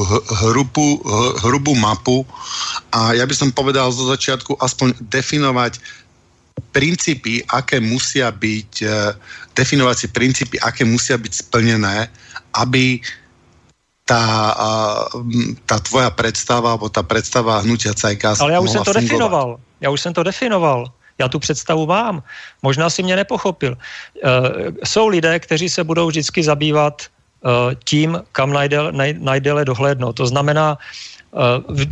hrubú, 0.51 1.03
hrubú 1.47 1.73
mapu 1.78 2.27
a 2.90 3.15
ja 3.15 3.23
by 3.23 3.35
som 3.35 3.55
povedal 3.55 3.90
zo 3.95 4.11
začiatku 4.11 4.59
aspoň 4.59 4.99
definovať 5.07 5.78
princípy, 6.74 7.47
aké 7.55 7.78
musia 7.78 8.35
byť, 8.35 8.73
e, 8.82 8.99
definovať 9.55 9.97
si 9.97 10.07
princípy, 10.11 10.59
aké 10.59 10.82
musia 10.82 11.15
byť 11.15 11.32
splnené, 11.47 12.11
aby 12.59 12.99
tá, 14.03 14.24
tá 15.69 15.77
tvoja 15.85 16.09
predstava, 16.09 16.74
alebo 16.74 16.89
tá 16.89 17.05
predstava 17.05 17.61
hnutia 17.61 17.93
CK 17.93 18.40
Ale 18.40 18.57
ja 18.57 18.61
už 18.65 18.73
som 18.73 18.81
to 18.81 18.97
fungovať. 18.97 19.05
definoval. 19.05 19.49
Ja 19.85 19.93
už 19.93 20.01
som 20.01 20.12
to 20.16 20.24
definoval. 20.24 20.89
Já 21.19 21.28
tu 21.28 21.39
představu 21.39 21.86
mám. 21.86 22.23
Možná 22.62 22.90
si 22.90 23.03
mě 23.03 23.16
nepochopil. 23.16 23.74
E, 23.74 24.31
jsou 24.86 25.09
lidé, 25.09 25.39
kteří 25.39 25.69
se 25.69 25.85
budou 25.85 26.09
vždycky 26.09 26.43
zabývat 26.43 27.03
e, 27.03 27.09
tím, 27.85 28.23
kam 28.32 28.53
najdele, 28.53 28.93
najdele 29.19 29.65
dohlédnout. 29.65 30.12
To 30.12 30.27
znamená, 30.27 30.78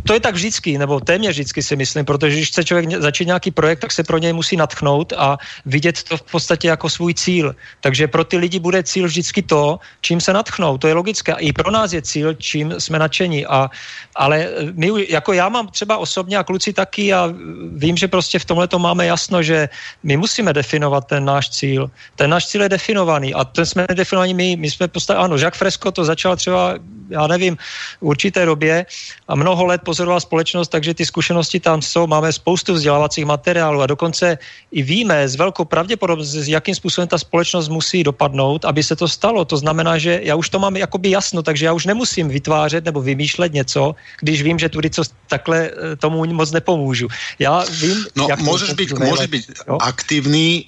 to 0.03 0.13
je 0.13 0.19
tak 0.19 0.35
vždycky, 0.35 0.77
nebo 0.77 0.99
téměř 0.99 1.33
vždycky 1.35 1.63
si 1.63 1.75
myslím, 1.75 2.05
protože 2.05 2.35
když 2.35 2.49
chce 2.49 2.63
člověk 2.63 3.01
začít 3.01 3.25
nějaký 3.25 3.51
projekt, 3.51 3.79
tak 3.79 3.91
se 3.91 4.03
pro 4.03 4.17
něj 4.17 4.33
musí 4.33 4.57
natchnout 4.57 5.13
a 5.17 5.37
vidět 5.65 6.03
to 6.03 6.17
v 6.17 6.21
podstatě 6.21 6.67
jako 6.67 6.89
svůj 6.89 7.13
cíl. 7.13 7.55
Takže 7.81 8.07
pro 8.07 8.23
ty 8.23 8.37
lidi 8.37 8.59
bude 8.59 8.83
cíl 8.83 9.05
vždycky 9.07 9.41
to, 9.41 9.79
čím 10.01 10.21
se 10.21 10.33
natchnou. 10.33 10.77
To 10.77 10.87
je 10.87 10.93
logické. 10.93 11.33
I 11.39 11.53
pro 11.53 11.71
nás 11.71 11.93
je 11.93 12.01
cíl, 12.01 12.33
čím 12.33 12.73
jsme 12.77 12.99
nadšení. 12.99 13.45
A, 13.45 13.69
ale 14.15 14.49
my, 14.73 15.05
jako 15.09 15.33
já 15.33 15.49
mám 15.49 15.67
třeba 15.67 15.97
osobně 15.97 16.37
a 16.37 16.43
kluci 16.43 16.73
taky 16.73 17.13
a 17.13 17.29
vím, 17.71 17.97
že 17.97 18.07
prostě 18.07 18.39
v 18.39 18.45
tomhle 18.45 18.67
to 18.67 18.79
máme 18.79 19.05
jasno, 19.05 19.43
že 19.43 19.69
my 20.03 20.17
musíme 20.17 20.53
definovat 20.53 21.07
ten 21.07 21.25
náš 21.25 21.49
cíl. 21.49 21.91
Ten 22.15 22.29
náš 22.29 22.47
cíl 22.47 22.61
je 22.61 22.69
definovaný 22.69 23.33
a 23.33 23.45
ten 23.45 23.65
jsme 23.65 23.85
definovaní 23.93 24.33
my. 24.33 24.55
My 24.55 24.71
jsme 24.71 24.87
postavili, 24.87 25.25
ano, 25.25 25.37
Jacques 25.37 25.59
Fresco 25.59 25.91
to 25.91 26.05
začal 26.05 26.35
třeba, 26.35 26.73
já 27.09 27.27
nevím, 27.27 27.57
v 28.01 28.05
určité 28.05 28.45
době 28.45 28.85
a 29.27 29.35
mnoho 29.35 29.65
let 29.65 29.81
pozoroval 29.83 30.19
společnost, 30.23 30.67
takže 30.67 30.93
ty 30.93 31.05
zkušenosti 31.05 31.59
tam 31.59 31.81
jsou. 31.81 32.07
Máme 32.07 32.31
spoustu 32.33 32.73
vzdělávacích 32.73 33.25
materiálů 33.25 33.81
a 33.81 33.87
dokonce 33.87 34.37
i 34.71 34.81
víme 34.81 35.27
s 35.27 35.35
velkou 35.35 35.65
pravděpodobností, 35.65 36.51
jakým 36.51 36.75
způsobem 36.75 37.07
ta 37.07 37.17
společnost 37.17 37.69
musí 37.69 38.03
dopadnout, 38.03 38.65
aby 38.65 38.83
se 38.83 38.95
to 38.95 39.07
stalo. 39.07 39.45
To 39.45 39.57
znamená, 39.57 39.97
že 39.97 40.19
já 40.23 40.35
už 40.35 40.49
to 40.49 40.59
mám 40.59 40.77
jakoby 40.77 41.09
jasno, 41.09 41.43
takže 41.43 41.65
já 41.65 41.73
už 41.73 41.85
nemusím 41.85 42.29
vytvářet 42.29 42.85
nebo 42.85 43.01
vymýšlet 43.01 43.53
něco, 43.53 43.95
když 44.19 44.41
vím, 44.41 44.59
že 44.59 44.69
tudy 44.69 44.89
co 44.89 45.03
takhle 45.27 45.69
eh, 45.69 45.95
tomu 45.95 46.25
moc 46.33 46.51
nepomůžu. 46.51 47.07
Já 47.39 47.65
vím, 47.81 48.05
no, 48.15 48.27
jak 48.29 48.39
můžeš 48.39 48.73
být, 48.73 48.99
můžeš 48.99 49.27
být 49.27 49.45
aktivní 49.79 50.65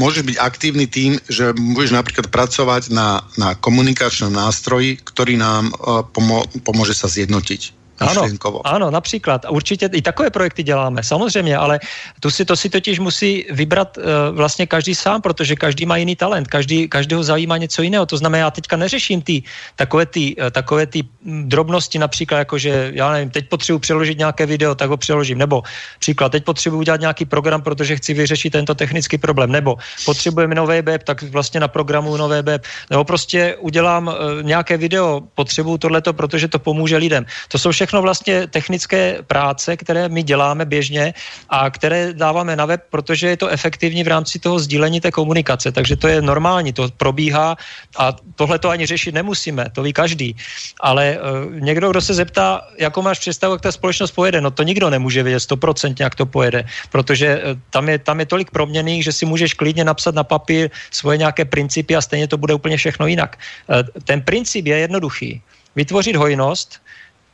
môžeš 0.00 0.24
byť 0.24 0.36
aktívny 0.40 0.88
tým, 0.88 1.20
že 1.28 1.52
budeš 1.52 1.92
napríklad 1.92 2.32
pracovať 2.32 2.88
na, 2.88 3.20
na 3.36 3.52
komunikačnom 3.52 4.32
nástroji, 4.32 4.96
ktorý 4.96 5.36
nám 5.36 5.76
uh, 5.76 6.00
pomo- 6.08 6.48
pomôže 6.64 6.96
sa 6.96 7.04
zjednotiť. 7.04 7.83
Ano, 8.10 8.22
ano, 8.64 8.90
například. 8.90 9.46
Určitě 9.48 9.90
i 9.92 10.02
takové 10.02 10.30
projekty 10.30 10.62
děláme, 10.62 11.02
samozřejmě, 11.02 11.56
ale 11.56 11.80
tu 12.20 12.30
si, 12.30 12.44
to 12.44 12.56
si 12.56 12.70
totiž 12.70 12.98
musí 12.98 13.46
vybrat 13.50 13.96
uh, 13.96 14.04
vlastně 14.36 14.66
každý 14.66 14.94
sám, 14.94 15.22
protože 15.22 15.56
každý 15.56 15.86
má 15.86 15.96
jiný 15.96 16.16
talent, 16.16 16.48
každý, 16.48 16.88
každého 16.88 17.22
zajímá 17.22 17.56
něco 17.56 17.82
jiného. 17.82 18.06
To 18.06 18.16
znamená, 18.16 18.38
já 18.38 18.50
teďka 18.50 18.76
neřeším 18.76 19.22
ty 19.22 19.42
takové 19.76 20.06
ty, 20.06 20.36
uh, 20.36 20.50
takové 20.50 20.86
ty 20.86 21.02
mm, 21.02 21.48
drobnosti, 21.48 21.98
například 21.98 22.38
jako, 22.38 22.58
že 22.58 22.90
já 22.94 23.12
nevím, 23.12 23.30
teď 23.30 23.48
potřebuji 23.48 23.78
přeložit 23.78 24.18
nějaké 24.18 24.46
video, 24.46 24.74
tak 24.74 24.90
ho 24.90 24.96
přeložím, 24.96 25.38
nebo 25.38 25.62
příklad, 25.98 26.32
teď 26.32 26.44
potřebuji 26.44 26.78
udělat 26.78 27.00
nějaký 27.00 27.24
program, 27.24 27.62
protože 27.62 27.96
chci 27.96 28.14
vyřešit 28.14 28.50
tento 28.50 28.74
technický 28.74 29.18
problém, 29.18 29.52
nebo 29.52 29.76
potřebujeme 30.04 30.54
nové 30.54 30.82
web, 30.82 31.02
tak 31.02 31.22
vlastně 31.22 31.60
na 31.60 31.68
programu 31.68 32.16
nové 32.16 32.42
web, 32.42 32.62
nebo 32.90 33.04
prostě 33.04 33.56
udělám 33.60 34.06
uh, 34.06 34.14
nějaké 34.42 34.76
video, 34.76 35.22
potřebuju 35.34 35.78
tohleto, 35.78 36.12
protože 36.12 36.48
to 36.48 36.58
pomůže 36.58 36.96
lidem. 36.96 37.26
To 37.48 37.58
jsou 37.58 37.70
všechno 37.70 37.93
vlastně 38.02 38.46
technické 38.46 39.22
práce, 39.26 39.76
které 39.76 40.08
my 40.08 40.22
děláme 40.22 40.64
běžně 40.64 41.14
a 41.48 41.70
které 41.70 42.12
dáváme 42.12 42.56
na 42.56 42.66
web, 42.66 42.82
protože 42.90 43.28
je 43.28 43.36
to 43.36 43.48
efektivní 43.48 44.04
v 44.04 44.08
rámci 44.08 44.38
toho 44.38 44.58
sdílení 44.58 45.00
té 45.00 45.10
komunikace. 45.10 45.72
Takže 45.72 45.96
to 45.96 46.08
je 46.08 46.22
normální, 46.22 46.72
to 46.72 46.88
probíhá 46.96 47.56
a 47.98 48.16
tohle 48.34 48.58
to 48.58 48.68
ani 48.68 48.86
řešit 48.86 49.14
nemusíme, 49.14 49.70
to 49.72 49.82
ví 49.82 49.92
každý. 49.92 50.36
Ale 50.80 51.18
uh, 51.18 51.52
někdo, 51.60 51.90
kdo 51.90 52.00
se 52.00 52.14
zeptá, 52.14 52.66
jakou 52.78 53.02
máš 53.02 53.18
představu, 53.18 53.54
jak 53.54 53.62
ta 53.62 53.72
společnost 53.72 54.10
pojede, 54.10 54.40
no 54.40 54.50
to 54.50 54.62
nikdo 54.62 54.90
nemůže 54.90 55.22
vědět 55.22 55.42
100% 55.50 55.94
jak 56.00 56.14
to 56.14 56.26
pojede, 56.26 56.64
protože 56.90 57.28
uh, 57.36 57.58
tam 57.70 57.88
je, 57.88 57.98
tam 57.98 58.20
je 58.20 58.26
tolik 58.26 58.50
proměných, 58.50 59.04
že 59.04 59.12
si 59.12 59.26
můžeš 59.26 59.54
klidně 59.54 59.84
napsat 59.84 60.14
na 60.14 60.24
papír 60.24 60.70
svoje 60.90 61.18
nějaké 61.18 61.44
principy 61.44 61.96
a 61.96 62.00
stejně 62.00 62.28
to 62.28 62.36
bude 62.36 62.54
úplně 62.54 62.76
všechno 62.76 63.06
jinak. 63.06 63.38
Uh, 63.68 63.82
ten 64.04 64.22
princip 64.22 64.66
je 64.66 64.78
jednoduchý. 64.78 65.42
Vytvořit 65.76 66.16
hojnost, 66.16 66.83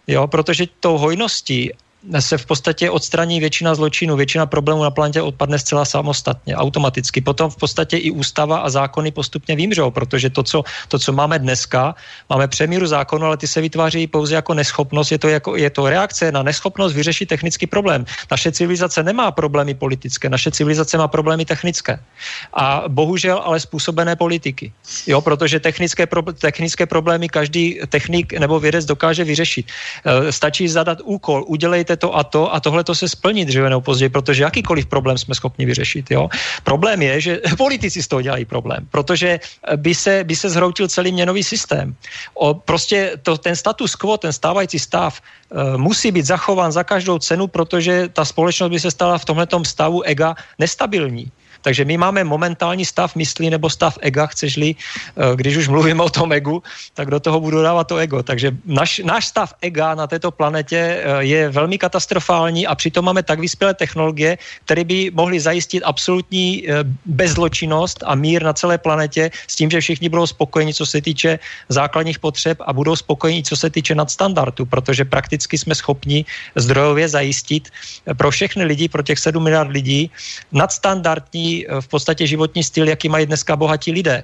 jo, 0.06 0.27
protože 0.27 0.66
tou 0.81 0.98
hojností 0.98 1.70
se 2.20 2.39
v 2.39 2.47
podstatě 2.47 2.90
odstraní 2.90 3.40
většina 3.40 3.74
zločinů, 3.74 4.16
většina 4.16 4.47
problémů 4.47 4.82
na 4.82 4.90
planetě 4.90 5.22
odpadne 5.22 5.59
zcela 5.59 5.85
samostatně, 5.85 6.56
automaticky. 6.56 7.20
Potom 7.20 7.51
v 7.51 7.56
podstatě 7.56 7.97
i 7.97 8.10
ústava 8.10 8.59
a 8.59 8.70
zákony 8.70 9.10
postupně 9.10 9.56
vymřou, 9.56 9.90
protože 9.90 10.31
to, 10.31 10.43
co, 10.43 10.64
to, 10.89 10.98
co 10.98 11.12
máme 11.12 11.39
dneska, 11.39 11.94
máme 12.31 12.48
přemíru 12.48 12.86
zákonu, 12.86 13.27
ale 13.27 13.36
ty 13.36 13.47
se 13.47 13.60
vytváří 13.60 14.06
pouze 14.06 14.35
jako 14.35 14.55
neschopnost, 14.55 15.12
je 15.12 15.18
to, 15.18 15.28
jako, 15.28 15.56
je 15.56 15.70
to 15.70 15.89
reakce 15.89 16.32
na 16.32 16.43
neschopnost 16.43 16.94
vyřešit 16.94 17.27
technický 17.27 17.66
problém. 17.66 18.05
Naše 18.31 18.52
civilizace 18.52 19.02
nemá 19.02 19.31
problémy 19.31 19.74
politické, 19.74 20.28
naše 20.28 20.51
civilizace 20.51 20.98
má 20.98 21.09
problémy 21.09 21.44
technické. 21.44 22.01
A 22.55 22.85
bohužel 22.89 23.40
ale 23.44 23.60
způsobené 23.60 24.16
politiky. 24.16 24.72
Jo, 25.06 25.20
protože 25.20 25.60
technické, 25.60 26.06
pro, 26.06 26.22
technické 26.22 26.86
problémy 26.86 27.28
každý 27.28 27.81
technik 27.89 28.32
nebo 28.32 28.60
vědec 28.60 28.85
dokáže 28.85 29.24
vyřešit. 29.24 29.66
E, 29.68 30.32
stačí 30.32 30.68
zadat 30.68 30.98
úkol, 31.05 31.44
udělejte 31.47 31.90
dělejte 31.91 32.07
to 32.07 32.15
a 32.15 32.23
to 32.25 32.55
a 32.55 32.61
tohle 32.61 32.85
to 32.85 32.95
se 32.95 33.09
splní 33.09 33.45
dříve 33.45 33.71
nebo 33.71 33.81
později, 33.81 34.09
protože 34.09 34.43
jakýkoliv 34.43 34.87
problém 34.87 35.19
jsme 35.19 35.35
schopni 35.35 35.67
vyřešit. 35.67 36.11
Jo? 36.11 36.29
Problém 36.62 37.03
je, 37.03 37.15
že 37.21 37.33
politici 37.59 38.03
z 38.03 38.09
toho 38.09 38.23
dělají 38.23 38.45
problém, 38.45 38.87
protože 38.91 39.41
by 39.77 39.95
se, 39.95 40.25
by 40.25 40.35
se 40.37 40.49
zhroutil 40.51 40.89
celý 40.89 41.12
měnový 41.12 41.43
systém. 41.43 41.95
O, 42.35 42.55
prostě 42.55 43.19
to, 43.23 43.39
ten 43.39 43.57
status 43.57 43.99
quo, 43.99 44.19
ten 44.19 44.33
stávající 44.33 44.79
stav 44.79 45.19
e, 45.19 45.77
musí 45.77 46.12
být 46.15 46.27
zachován 46.27 46.71
za 46.71 46.85
každou 46.87 47.19
cenu, 47.19 47.47
protože 47.51 48.09
ta 48.12 48.25
společnost 48.25 48.71
by 48.71 48.81
se 48.81 48.91
stala 48.91 49.19
v 49.19 49.25
tomhle 49.25 49.47
stavu 49.67 50.03
ega 50.07 50.35
nestabilní. 50.59 51.27
Takže 51.62 51.85
my 51.85 51.97
máme 51.97 52.24
momentální 52.24 52.85
stav 52.85 53.16
myslí 53.16 53.51
nebo 53.51 53.70
stav 53.70 53.99
ega, 54.01 54.27
chceš-li, 54.27 54.74
eh, 54.74 55.37
když 55.37 55.57
už 55.57 55.69
mluvíme 55.69 56.03
o 56.03 56.11
tom 56.11 56.32
egu, 56.32 56.62
tak 56.95 57.11
do 57.11 57.20
toho 57.20 57.41
budu 57.41 57.62
dávat 57.62 57.85
to 57.85 57.97
ego. 57.97 58.23
Takže 58.23 58.57
náš, 58.65 59.05
náš 59.05 59.27
stav 59.27 59.55
ega 59.61 59.95
na 59.95 60.07
této 60.07 60.31
planetě 60.31 60.78
eh, 60.78 61.24
je 61.24 61.49
velmi 61.49 61.78
katastrofální 61.78 62.66
a 62.66 62.74
přitom 62.74 63.05
máme 63.05 63.23
tak 63.23 63.41
vyspělé 63.41 63.74
technologie, 63.74 64.39
které 64.65 64.85
by 64.85 65.11
mohly 65.12 65.41
zajistit 65.41 65.85
absolutní 65.85 66.65
eh, 66.65 66.85
bezločinnost 67.05 68.03
a 68.07 68.15
mír 68.15 68.43
na 68.43 68.53
celé 68.53 68.78
planetě 68.78 69.31
s 69.47 69.57
tím, 69.57 69.70
že 69.70 69.81
všichni 69.81 70.09
budou 70.09 70.27
spokojeni, 70.27 70.74
co 70.74 70.87
se 70.87 71.01
týče 71.01 71.39
základních 71.69 72.19
potřeb 72.19 72.59
a 72.65 72.73
budou 72.73 72.97
spokojeni, 72.97 73.43
co 73.43 73.57
se 73.57 73.70
týče 73.70 73.95
nadstandardu, 73.95 74.65
protože 74.66 75.05
prakticky 75.05 75.59
jsme 75.59 75.74
schopni 75.74 76.24
zdrojově 76.57 77.09
zajistit 77.09 77.69
pro 78.16 78.31
všechny 78.31 78.65
lidi, 78.65 78.89
pro 78.89 79.03
těch 79.03 79.19
7 79.19 79.43
miliard 79.43 79.70
lidí, 79.70 80.11
nadstandardní 80.53 81.49
v 81.81 81.89
podstatě 81.89 82.27
životní 82.27 82.62
styl, 82.62 82.89
jaký 82.89 83.09
mají 83.09 83.27
dneska 83.27 83.56
bohatí 83.56 83.93
lidé. 83.93 84.22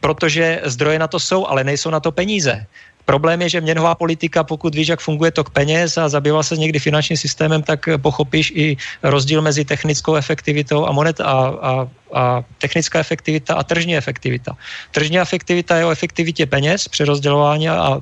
Protože 0.00 0.60
zdroje 0.64 0.98
na 0.98 1.08
to 1.08 1.18
jsou, 1.20 1.46
ale 1.46 1.64
nejsou 1.64 1.90
na 1.90 2.00
to 2.00 2.12
peníze. 2.12 2.66
Problém 3.04 3.36
je, 3.44 3.48
že 3.48 3.60
měnová 3.60 3.94
politika, 3.94 4.44
pokud 4.44 4.72
víš, 4.72 4.96
jak 4.96 5.00
funguje 5.00 5.30
tok 5.30 5.52
peněz 5.52 6.00
a 6.00 6.08
zabýval 6.08 6.42
se 6.42 6.56
někdy 6.56 6.78
finančním 6.80 7.20
systémem, 7.20 7.60
tak 7.60 7.84
pochopíš 8.00 8.52
i 8.56 8.76
rozdíl 9.04 9.44
mezi 9.44 9.64
technickou 9.64 10.16
efektivitou 10.16 10.88
a 10.88 10.92
monet 10.92 11.20
a, 11.20 11.32
a 11.60 11.70
a 12.14 12.44
technická 12.58 12.98
efektivita 12.98 13.54
a 13.54 13.62
tržní 13.62 13.96
efektivita. 13.96 14.56
Tržní 14.90 15.18
efektivita 15.20 15.76
je 15.76 15.84
o 15.84 15.90
efektivitě 15.90 16.46
peněz 16.46 16.88
při 16.88 17.04
rozdělování 17.04 17.68
a 17.68 18.00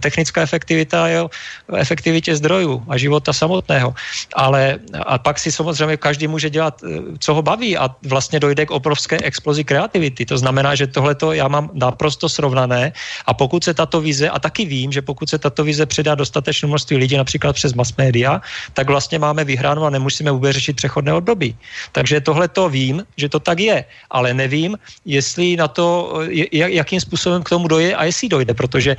technická 0.00 0.42
efektivita 0.42 1.08
je 1.08 1.22
o 1.22 1.30
efektivitě 1.76 2.36
zdrojů 2.36 2.84
a 2.88 2.96
života 2.96 3.32
samotného. 3.32 3.94
Ale 4.34 4.78
a 5.06 5.18
pak 5.18 5.38
si 5.38 5.52
samozřejmě 5.52 5.96
každý 5.96 6.26
může 6.28 6.50
dělat, 6.50 6.80
eh, 6.84 7.18
co 7.18 7.34
ho 7.34 7.42
baví 7.42 7.76
a 7.76 7.90
vlastně 8.06 8.40
dojde 8.40 8.66
k 8.66 8.70
obrovské 8.70 9.18
explozi 9.22 9.64
kreativity. 9.64 10.26
To 10.26 10.38
znamená, 10.38 10.74
že 10.74 10.86
tohle 10.86 11.16
já 11.32 11.48
mám 11.48 11.70
naprosto 11.74 12.28
srovnané 12.28 12.92
a 13.26 13.34
pokud 13.34 13.64
se 13.64 13.74
tato 13.74 14.00
vize, 14.00 14.28
a 14.30 14.38
taky 14.38 14.64
vím, 14.64 14.92
že 14.92 15.02
pokud 15.02 15.28
se 15.28 15.38
tato 15.38 15.64
vize 15.64 15.86
předá 15.86 16.14
dostatečné 16.14 16.68
množství 16.68 16.96
lidí, 16.96 17.16
například 17.16 17.52
přes 17.52 17.74
mass 17.74 17.96
media, 17.98 18.40
tak 18.72 18.86
vlastně 18.86 19.18
máme 19.18 19.44
vyhráno 19.44 19.84
a 19.84 19.90
nemusíme 19.90 20.30
vůbec 20.30 20.54
řešit 20.54 20.76
přechodné 20.76 21.12
období. 21.12 21.56
Takže 21.92 22.20
tohle 22.20 22.48
to 22.48 22.68
vím, 22.68 23.04
že 23.16 23.28
to 23.28 23.40
tak 23.48 23.58
je. 23.64 23.78
Ale 24.12 24.36
nevím, 24.36 24.76
jestli 25.08 25.56
na 25.56 25.68
to, 25.72 26.20
jakým 26.52 27.00
způsobem 27.00 27.40
k 27.40 27.48
tomu 27.48 27.64
doje 27.64 27.96
a 27.96 28.04
jestli 28.04 28.28
dojde, 28.28 28.52
protože 28.52 28.92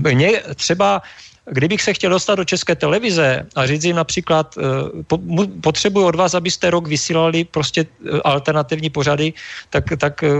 mě 0.00 0.56
třeba 0.56 1.04
Kdybych 1.42 1.82
se 1.82 1.98
chtěl 1.98 2.14
dostat 2.14 2.38
do 2.38 2.46
české 2.46 2.78
televize 2.78 3.42
a 3.58 3.66
říct 3.66 3.90
jim 3.90 3.98
například, 3.98 4.54
eh, 4.54 4.62
potřebuji 5.58 6.06
od 6.06 6.14
vás, 6.14 6.38
abyste 6.38 6.70
rok 6.70 6.86
vysílali 6.86 7.42
prostě 7.50 7.82
eh, 7.82 8.22
alternativní 8.22 8.94
pořady, 8.94 9.34
tak, 9.74 9.90
tak 9.98 10.22
eh, 10.22 10.30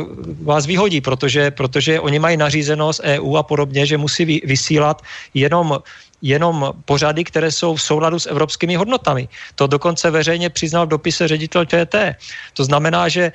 vás 0.47 0.63
vyhodí, 0.63 1.03
protože, 1.03 1.51
protože 1.51 1.99
oni 1.99 2.23
mají 2.23 2.39
nařízeno 2.39 2.95
z 2.95 3.19
EU 3.19 3.35
a 3.35 3.43
podobně, 3.43 3.83
že 3.83 3.99
musí 3.99 4.47
vysílat 4.47 5.03
jenom 5.35 5.83
jenom 6.23 6.73
pořady, 6.85 7.25
které 7.25 7.51
jsou 7.51 7.75
v 7.75 7.83
souladu 7.83 8.19
s 8.19 8.27
evropskými 8.27 8.77
hodnotami. 8.77 9.29
To 9.55 9.67
dokonce 9.67 10.11
veřejně 10.11 10.51
přiznal 10.51 10.87
v 10.87 10.95
dopise 10.95 11.29
ředitel 11.29 11.65
ČT. 11.65 12.17
To 12.55 12.65
znamená, 12.65 13.09
že 13.09 13.23
e, 13.23 13.33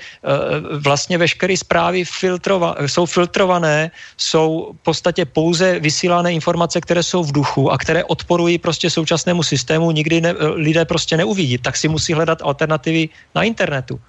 vlastně 0.80 1.18
veškeré 1.18 1.58
zprávy 1.58 2.06
filtrova, 2.06 2.76
jsou 2.88 3.06
filtrované, 3.06 3.92
jsou 4.18 4.74
v 4.80 4.84
podstatě 4.84 5.26
pouze 5.26 5.80
vysílané 5.80 6.34
informace, 6.34 6.82
které 6.82 7.04
jsou 7.04 7.24
v 7.24 7.32
duchu 7.32 7.72
a 7.72 7.78
které 7.78 8.04
odporují 8.04 8.58
prostě 8.58 8.90
současnému 8.90 9.44
systému, 9.44 9.92
nikdy 9.92 10.22
ne, 10.22 10.34
lidé 10.56 10.86
prostě 10.86 11.18
neuvidí, 11.18 11.58
tak 11.58 11.78
si 11.78 11.88
musí 11.88 12.14
hledat 12.14 12.40
alternativy 12.42 13.10
na 13.36 13.44
internetu. 13.44 14.00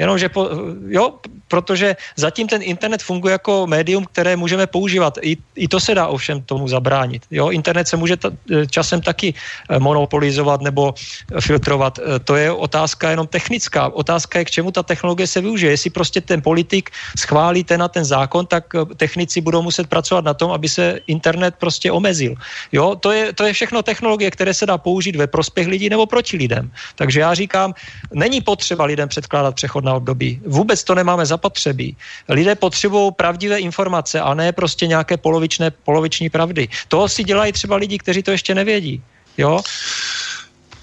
Jenomže, 0.00 0.28
po, 0.28 0.48
jo, 0.88 1.20
protože 1.48 1.96
zatím 2.16 2.48
ten 2.48 2.62
internet 2.64 3.02
funguje 3.02 3.32
jako 3.32 3.66
médium, 3.66 4.04
které 4.08 4.36
můžeme 4.36 4.66
používat. 4.66 5.18
I, 5.20 5.36
i 5.54 5.68
to 5.68 5.80
se 5.80 5.94
dá 5.94 6.06
ovšem 6.08 6.42
tomu 6.42 6.68
zabránit. 6.68 7.28
Jo, 7.30 7.50
internet 7.50 7.88
se 7.88 7.96
může 7.96 8.16
ta, 8.16 8.32
časem 8.70 9.00
taky 9.00 9.34
eh, 9.34 9.78
monopolizovat 9.78 10.64
nebo 10.64 10.94
eh, 10.96 11.40
filtrovat. 11.40 11.98
To 12.24 12.36
je 12.36 12.48
otázka 12.48 13.10
jenom 13.10 13.26
technická. 13.26 13.92
Otázka 13.92 14.38
je, 14.38 14.44
k 14.44 14.50
čemu 14.50 14.70
ta 14.72 14.82
technologie 14.82 15.26
se 15.26 15.40
využije. 15.40 15.72
Jestli 15.72 15.90
prostě 15.90 16.20
ten 16.20 16.40
politik 16.42 16.90
schválí 17.18 17.64
ten 17.64 17.80
na 17.80 17.88
ten 17.88 18.04
zákon, 18.04 18.46
tak 18.46 18.72
technici 18.96 19.40
budou 19.40 19.62
muset 19.62 19.84
pracovat 19.86 20.24
na 20.24 20.34
tom, 20.34 20.50
aby 20.50 20.68
se 20.68 21.00
internet 21.06 21.54
prostě 21.60 21.92
omezil. 21.92 22.34
Jo, 22.72 22.96
to 22.96 23.12
je, 23.12 23.32
to 23.32 23.44
je 23.44 23.52
všechno 23.52 23.82
technologie, 23.82 24.30
které 24.30 24.54
se 24.54 24.66
dá 24.66 24.78
použít 24.78 25.16
ve 25.16 25.26
prospěch 25.26 25.66
lidí 25.68 25.88
nebo 25.88 26.06
proti 26.06 26.36
lidem. 26.36 26.70
Takže 26.96 27.20
já 27.20 27.34
říkám, 27.34 27.74
není 28.14 28.40
potřeba 28.40 28.84
lidem 28.84 29.08
předkládat 29.08 29.54
přechod 29.54 29.84
na 29.90 29.98
období. 29.98 30.38
Vůbec 30.46 30.78
to 30.86 30.94
nemáme 30.94 31.26
zapotřebí. 31.26 31.96
Lidé 32.30 32.54
potřebují 32.54 33.12
pravdivé 33.18 33.58
informace 33.58 34.20
a 34.22 34.30
ne 34.34 34.54
prostě 34.54 34.86
nějaké 34.86 35.18
polovičné, 35.18 35.70
poloviční 35.70 36.30
pravdy. 36.30 36.70
To 36.88 37.08
si 37.10 37.26
dělají 37.26 37.52
třeba 37.52 37.76
lidi, 37.76 37.98
kteří 37.98 38.22
to 38.22 38.30
ještě 38.30 38.54
nevědí. 38.54 39.02
Jo? 39.34 39.58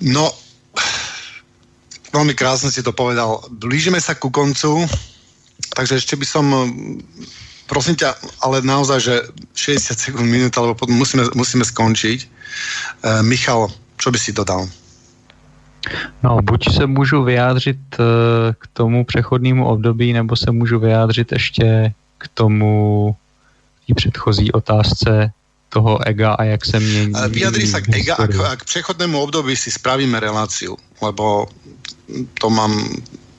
No, 0.03 0.29
veľmi 2.13 2.33
krásne 2.37 2.69
si 2.69 2.85
to 2.85 2.93
povedal. 2.93 3.45
Blížime 3.49 4.01
sa 4.01 4.13
ku 4.13 4.29
koncu, 4.29 4.85
takže 5.73 5.97
ešte 5.97 6.15
by 6.15 6.25
som, 6.25 6.45
prosím 7.65 7.97
ťa, 7.97 8.13
ale 8.45 8.61
naozaj, 8.61 8.99
že 9.01 9.15
60 9.53 9.97
sekúnd, 9.97 10.27
minút, 10.29 10.53
alebo 10.57 10.77
musíme, 10.89 11.29
musíme 11.33 11.65
skončiť. 11.65 12.19
E, 12.21 12.27
Michal, 13.25 13.73
čo 13.97 14.13
by 14.13 14.17
si 14.21 14.31
dodal? 14.31 14.69
No, 16.23 16.39
buď 16.41 16.73
se 16.73 16.85
můžu 16.85 17.23
vyjádřit 17.23 17.77
uh, 17.99 18.05
k 18.59 18.67
tomu 18.73 19.05
přechodnému 19.05 19.67
období, 19.67 20.13
nebo 20.13 20.35
se 20.35 20.51
můžu 20.51 20.79
vyjádřit 20.79 21.31
ještě 21.31 21.93
k 22.17 22.27
tomu 22.33 23.15
té 23.87 23.93
předchozí 23.93 24.51
otázce 24.51 25.31
toho 25.69 26.07
ega 26.07 26.33
a 26.33 26.43
jak 26.43 26.65
se 26.65 26.79
mění. 26.79 27.13
Vyjadri 27.29 27.67
sa 27.67 27.83
k 27.83 27.91
ega 27.91 28.15
a 28.15 28.27
k, 28.27 28.35
a 28.39 28.55
k 28.55 28.63
přechodnému 28.63 29.19
období 29.19 29.55
si 29.55 29.71
spravíme 29.71 30.19
reláciu, 30.19 30.77
lebo 31.01 31.47
to 32.39 32.49
mám, 32.49 32.71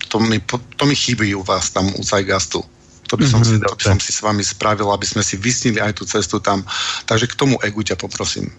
to 0.08 0.20
mi, 0.20 0.40
to 0.76 0.86
mi 0.86 0.96
chybí 0.96 1.34
u 1.34 1.42
vás 1.42 1.70
tam 1.70 1.88
u 1.96 2.02
Zajgastu. 2.04 2.64
To 3.08 3.16
by 3.16 3.24
som, 3.24 3.40
mm-hmm, 3.40 3.64
si, 3.64 3.68
to 3.68 3.76
by 3.76 3.84
som 3.84 4.00
si 4.00 4.12
s 4.12 4.20
vami 4.20 4.44
spravil, 4.44 4.92
aby 4.92 5.08
sme 5.08 5.24
si 5.24 5.40
vysnili 5.40 5.80
aj 5.80 5.96
tú 5.96 6.04
cestu 6.04 6.44
tam. 6.44 6.60
Takže 7.08 7.24
k 7.24 7.34
tomu 7.40 7.56
egu 7.64 7.80
ťa 7.80 7.96
poprosím. 7.96 8.52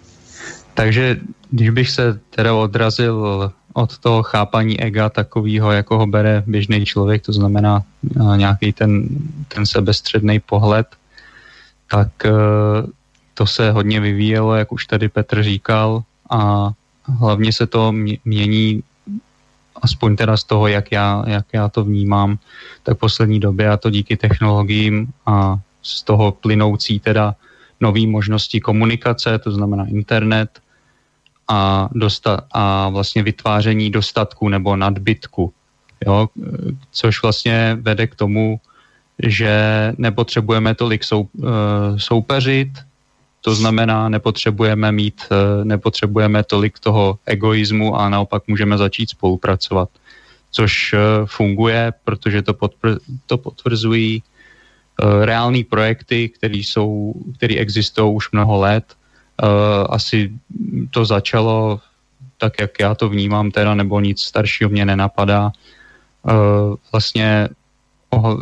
Takže 0.74 1.22
když 1.50 1.70
bych 1.70 1.90
se 1.90 2.20
teda 2.30 2.54
odrazil 2.54 3.52
od 3.72 3.98
toho 3.98 4.22
chápaní 4.22 4.80
ega 4.80 5.08
takového, 5.08 5.72
jako 5.72 5.98
ho 5.98 6.06
bere 6.06 6.42
běžný 6.46 6.84
člověk, 6.86 7.22
to 7.22 7.32
znamená 7.32 7.82
eh, 7.82 8.36
nějaký 8.36 8.72
ten, 8.72 9.08
ten 9.48 9.66
sebestředný 9.66 10.40
pohled, 10.40 10.86
tak 11.90 12.08
eh, 12.24 12.30
to 13.34 13.46
se 13.46 13.70
hodně 13.70 14.00
vyvíjelo, 14.00 14.54
jak 14.54 14.72
už 14.72 14.86
tady 14.86 15.08
Petr 15.08 15.42
říkal, 15.42 16.02
a 16.30 16.70
hlavně 17.18 17.52
se 17.52 17.66
to 17.66 17.92
mění 18.24 18.82
aspoň 19.82 20.16
teda 20.16 20.36
z 20.36 20.44
toho, 20.44 20.68
jak 20.68 20.92
já, 20.92 21.24
jak 21.26 21.46
já 21.52 21.68
to 21.68 21.84
vnímám, 21.84 22.38
tak 22.82 22.96
v 22.96 23.00
poslední 23.00 23.40
době 23.40 23.70
a 23.70 23.76
to 23.76 23.90
díky 23.90 24.16
technologiím 24.16 25.08
a 25.26 25.56
z 25.82 26.02
toho 26.02 26.32
plynoucí 26.32 27.00
teda 27.00 27.34
nové 27.80 28.06
možnosti 28.06 28.60
komunikace, 28.60 29.38
to 29.38 29.50
znamená 29.50 29.86
internet, 29.88 30.60
a, 31.50 31.88
dosta- 31.92 32.46
a 32.52 32.88
vlastně 32.88 33.22
vytváření 33.22 33.90
dostatku 33.90 34.48
nebo 34.48 34.76
nadbytku. 34.76 35.52
Jo? 36.06 36.28
Což 36.92 37.22
vlastně 37.22 37.78
vede 37.80 38.06
k 38.06 38.14
tomu, 38.14 38.60
že 39.18 39.52
nepotřebujeme 39.98 40.74
tolik 40.74 41.04
sou, 41.04 41.20
uh, 41.20 41.48
soupeřit, 41.96 42.68
to 43.40 43.54
znamená, 43.54 44.08
nepotřebujeme 44.08 44.92
mít, 44.92 45.20
uh, 45.30 45.64
nepotřebujeme 45.64 46.44
tolik 46.44 46.78
toho 46.78 47.18
egoismu 47.26 47.96
a 47.96 48.08
naopak 48.08 48.48
můžeme 48.48 48.78
začít 48.78 49.10
spolupracovat. 49.10 49.88
Což 50.50 50.92
uh, 50.92 50.98
funguje, 51.26 51.92
protože 52.04 52.42
to, 52.42 52.52
potvr- 52.52 52.98
to 53.26 53.38
potvrzují 53.38 54.22
reální 55.24 55.64
projekty, 55.64 56.28
které 56.28 57.54
existují 57.56 58.14
už 58.14 58.30
mnoho 58.32 58.60
let 58.60 58.84
asi 59.88 60.32
to 60.90 61.04
začalo 61.04 61.80
tak, 62.38 62.60
jak 62.60 62.80
já 62.80 62.94
to 62.94 63.08
vnímám 63.08 63.50
teda, 63.50 63.74
nebo 63.74 64.00
nic 64.00 64.20
staršího 64.20 64.70
mě 64.70 64.84
nenapadá. 64.84 65.52
Uh, 66.22 66.74
vlastně 66.92 67.48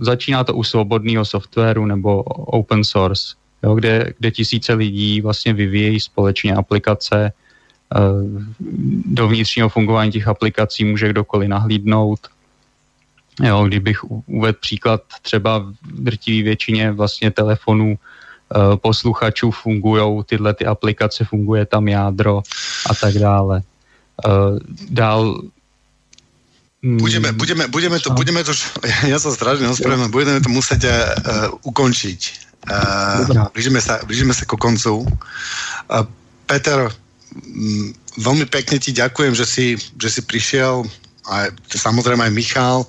začíná 0.01 0.45
to 0.45 0.55
u 0.55 0.63
svobodného 0.63 1.25
softwaru 1.25 1.87
nebo 1.87 2.23
open 2.23 2.85
source, 2.85 3.37
jo, 3.63 3.75
kde, 3.75 4.15
kde 4.19 4.31
tisíce 4.31 4.75
lidí 4.75 5.21
vlastně 5.21 5.53
vyvíjejí 5.53 6.01
společně 6.01 6.55
aplikace. 6.55 7.33
Uh, 7.99 8.43
do 9.07 9.29
vnitřního 9.29 9.69
fungování 9.69 10.13
těch 10.13 10.29
aplikací 10.29 10.85
může 10.85 11.09
kdokoliv 11.09 11.49
nahlídnout. 11.49 12.21
Jo, 13.43 13.65
kdybych 13.65 14.05
uvedl 14.27 14.59
příklad, 14.61 15.03
třeba 15.23 15.59
v 15.59 16.03
drtivé 16.03 16.43
většině 16.45 16.93
vlastně 16.93 17.31
telefonů 17.31 17.99
Eh, 17.99 18.18
posluchačů 18.77 19.51
fungují 19.51 20.25
tyhle 20.25 20.55
ty 20.55 20.67
aplikace, 20.67 21.25
funguje 21.25 21.67
tam 21.67 21.89
jádro 21.89 22.43
a 22.91 22.95
tak 22.95 23.15
dále. 23.15 23.63
Eh, 24.27 24.59
dál 24.91 25.43
Budeme, 26.79 27.33
budeme, 27.33 27.67
budeme, 27.67 27.99
to, 27.99 28.15
budeme 28.15 28.39
to, 28.47 28.55
ja 29.11 29.19
sa 29.19 29.35
strašne 29.35 29.67
ospravedlňujem, 29.67 30.15
budeme 30.15 30.39
to 30.39 30.47
musieť 30.47 30.87
uh, 30.87 31.51
ukončiť. 31.67 32.21
Uh, 32.71 33.51
blížime, 33.51 33.83
sa, 33.83 33.99
blížime 34.07 34.31
sa 34.31 34.47
ku 34.47 34.55
koncu. 34.55 35.03
Uh, 35.03 36.07
Peter, 36.47 36.87
um, 36.87 37.91
veľmi 38.23 38.47
pekne 38.47 38.79
ti 38.79 38.95
ďakujem, 38.95 39.35
že 39.35 39.43
si, 39.43 39.75
že 39.75 40.07
si 40.07 40.23
prišiel, 40.23 40.87
a 41.27 41.51
samozrejme 41.67 42.31
aj 42.31 42.37
Michal, 42.39 42.87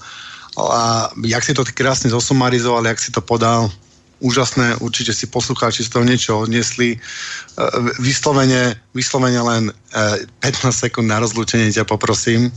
a 0.54 1.10
jak 1.26 1.42
si 1.42 1.58
to 1.58 1.66
ty 1.66 1.74
krásne 1.74 2.14
zosumarizoval, 2.14 2.86
jak 2.86 3.02
si 3.02 3.10
to 3.10 3.26
podal, 3.26 3.74
úžasné, 4.20 4.76
určite 4.80 5.14
si 5.14 5.28
poslucháči 5.28 5.84
z 5.84 5.90
toho 5.90 6.06
niečo 6.06 6.40
odnesli. 6.40 7.00
Vyslovene, 8.00 8.76
vyslovene 8.94 9.42
len 9.42 9.64
15 10.44 10.72
sekúnd 10.72 11.08
na 11.08 11.20
rozlúčenie 11.20 11.72
ťa 11.72 11.88
poprosím. 11.88 12.52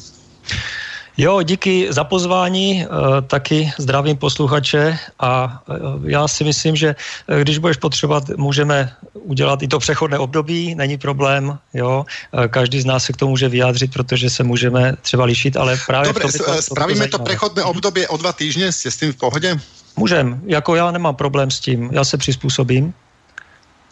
Jo, 1.17 1.43
díky 1.43 1.93
za 1.93 2.05
pozvání, 2.05 2.83
eh, 2.83 2.87
taky 3.27 3.73
zdravím 3.79 4.17
posluchače 4.17 4.99
a 5.21 5.63
já 6.05 6.29
si 6.29 6.45
myslím, 6.45 6.77
že 6.77 6.97
když 7.43 7.59
budeš 7.59 7.77
potřebovat, 7.77 8.25
můžeme 8.37 8.93
udělat 9.13 9.63
i 9.63 9.69
to 9.69 9.79
přechodné 9.79 10.19
období, 10.19 10.75
není 10.75 10.99
problém, 10.99 11.59
jo. 11.75 12.05
Každý 12.49 12.81
z 12.81 12.85
nás 12.85 13.05
se 13.05 13.13
k 13.13 13.17
tomu 13.17 13.31
může 13.31 13.49
vyjádřit, 13.49 13.93
protože 13.93 14.31
se 14.31 14.43
můžeme 14.45 14.97
třeba 15.03 15.25
lišit, 15.25 15.57
ale 15.57 15.79
právě... 15.87 16.09
Dobre, 16.09 16.33
to, 16.33 16.63
spravíme 16.63 17.09
to, 17.09 17.19
to 17.19 17.25
přechodné 17.25 17.63
období 17.63 18.07
o 18.07 18.17
dva 18.17 18.33
týždně, 18.33 18.73
jste 18.73 18.91
s 18.91 18.97
tím 18.97 19.13
v 19.13 19.17
pohodě? 19.17 19.61
Můžem, 19.97 20.43
jako 20.47 20.75
já 20.75 20.91
nemám 20.91 21.15
problém 21.15 21.51
s 21.51 21.61
tím, 21.61 21.91
já 21.93 22.05
se 22.05 22.17
přizpůsobím. 22.17 22.95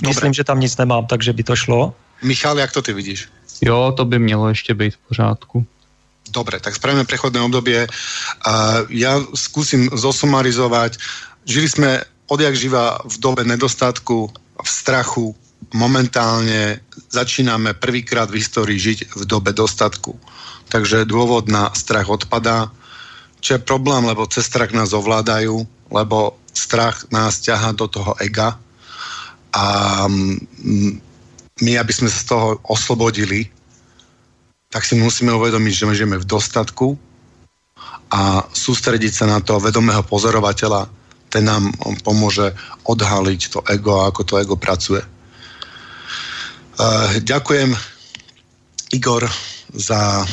Dobre. 0.02 0.09
Myslím, 0.09 0.32
že 0.32 0.44
tam 0.44 0.60
nic 0.60 0.77
nemám, 0.77 1.06
takže 1.06 1.32
by 1.32 1.43
to 1.43 1.56
šlo. 1.56 1.94
Michal, 2.22 2.59
jak 2.59 2.72
to 2.72 2.82
ty 2.82 2.93
vidíš? 2.93 3.28
Jo, 3.60 3.93
to 3.97 4.05
by 4.05 4.18
mělo 4.18 4.48
ještě 4.48 4.74
být 4.74 4.94
v 4.94 4.98
pořádku. 5.09 5.66
Dobre, 6.31 6.60
tak 6.60 6.74
spravíme 6.74 7.05
prechodné 7.05 7.40
obdobie. 7.40 7.90
A 8.47 8.86
ja 8.89 9.18
skúsim 9.35 9.90
zosumarizovať. 9.90 10.97
Žili 11.43 11.68
sme 11.68 11.90
odjak 12.31 12.55
živa 12.55 13.02
v 13.02 13.16
dobe 13.18 13.43
nedostatku, 13.43 14.31
v 14.62 14.68
strachu. 14.68 15.35
Momentálne 15.74 16.86
začíname 17.10 17.74
prvýkrát 17.74 18.31
v 18.31 18.39
histórii 18.39 18.78
žiť 18.78 19.18
v 19.18 19.22
dobe 19.27 19.51
dostatku. 19.51 20.14
Takže 20.70 21.02
dôvod 21.02 21.51
na 21.51 21.74
strach 21.74 22.06
odpadá. 22.06 22.70
Čo 23.43 23.59
je 23.59 23.66
problém, 23.66 24.06
lebo 24.06 24.31
cez 24.31 24.47
strach 24.47 24.70
nás 24.70 24.94
ovládajú, 24.94 25.66
lebo 25.90 26.38
strach 26.54 27.10
nás 27.10 27.42
ťaha 27.42 27.74
do 27.74 27.86
toho 27.90 28.14
ega 28.22 28.58
a 29.50 29.64
mm, 30.06 31.10
my, 31.60 31.72
aby 31.76 31.92
sme 31.92 32.08
sa 32.08 32.18
z 32.22 32.26
toho 32.30 32.46
oslobodili, 32.66 33.50
tak 34.70 34.86
si 34.86 34.96
musíme 34.96 35.34
uvedomiť, 35.34 35.72
že 35.74 35.86
my 35.86 35.94
žijeme 35.94 36.18
v 36.22 36.30
dostatku 36.30 36.96
a 38.10 38.46
sústrediť 38.46 39.12
sa 39.12 39.26
na 39.26 39.38
toho 39.42 39.60
vedomého 39.60 40.02
pozorovateľa, 40.06 40.88
ten 41.30 41.46
nám 41.46 41.70
pomôže 42.02 42.54
odhaliť 42.86 43.40
to 43.50 43.58
ego 43.70 44.02
a 44.02 44.10
ako 44.10 44.22
to 44.26 44.34
ego 44.38 44.54
pracuje. 44.58 45.02
Uh, 46.80 47.20
ďakujem 47.22 47.76
Igor 48.90 49.28
za 49.74 50.26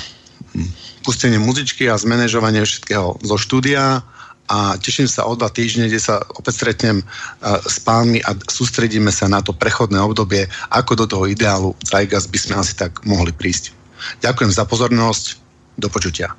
pustenie 1.05 1.37
muzičky 1.37 1.85
a 1.85 1.99
zmanéžovanie 1.99 2.65
všetkého 2.65 3.21
zo 3.21 3.35
štúdia 3.37 4.01
a 4.47 4.79
teším 4.79 5.11
sa 5.11 5.27
o 5.27 5.35
dva 5.35 5.51
týždne, 5.51 5.91
kde 5.91 5.99
sa 5.99 6.23
opäť 6.35 6.63
stretnem 6.63 7.03
uh, 7.03 7.59
s 7.67 7.83
pánmi 7.83 8.23
a 8.23 8.31
sústredíme 8.35 9.11
sa 9.11 9.27
na 9.27 9.43
to 9.43 9.51
prechodné 9.51 9.99
obdobie, 9.99 10.47
ako 10.71 11.03
do 11.03 11.05
toho 11.05 11.27
ideálu 11.27 11.75
Zajgas 11.83 12.31
by 12.31 12.39
sme 12.39 12.55
asi 12.59 12.73
tak 12.79 13.03
mohli 13.03 13.35
prísť. 13.35 13.75
Ďakujem 14.23 14.51
za 14.55 14.63
pozornosť. 14.63 15.43
Do 15.77 15.93
počutia. 15.93 16.33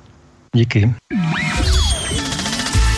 Díky. 0.51 0.83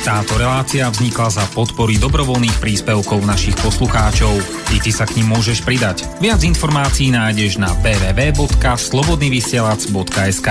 Táto 0.02 0.34
relácia 0.34 0.90
vznikla 0.90 1.30
za 1.30 1.46
podpory 1.54 2.02
dobrovoľných 2.02 2.58
príspevkov 2.58 3.22
našich 3.22 3.54
poslucháčov. 3.62 4.34
I 4.74 4.82
ty 4.82 4.90
sa 4.90 5.06
k 5.06 5.22
ním 5.22 5.38
môžeš 5.38 5.62
pridať. 5.62 6.10
Viac 6.18 6.42
informácií 6.42 7.14
nájdeš 7.14 7.62
na 7.62 7.70
www.slobodnyvysielac.sk 7.86 10.50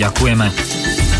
Ďakujeme. 0.00 1.15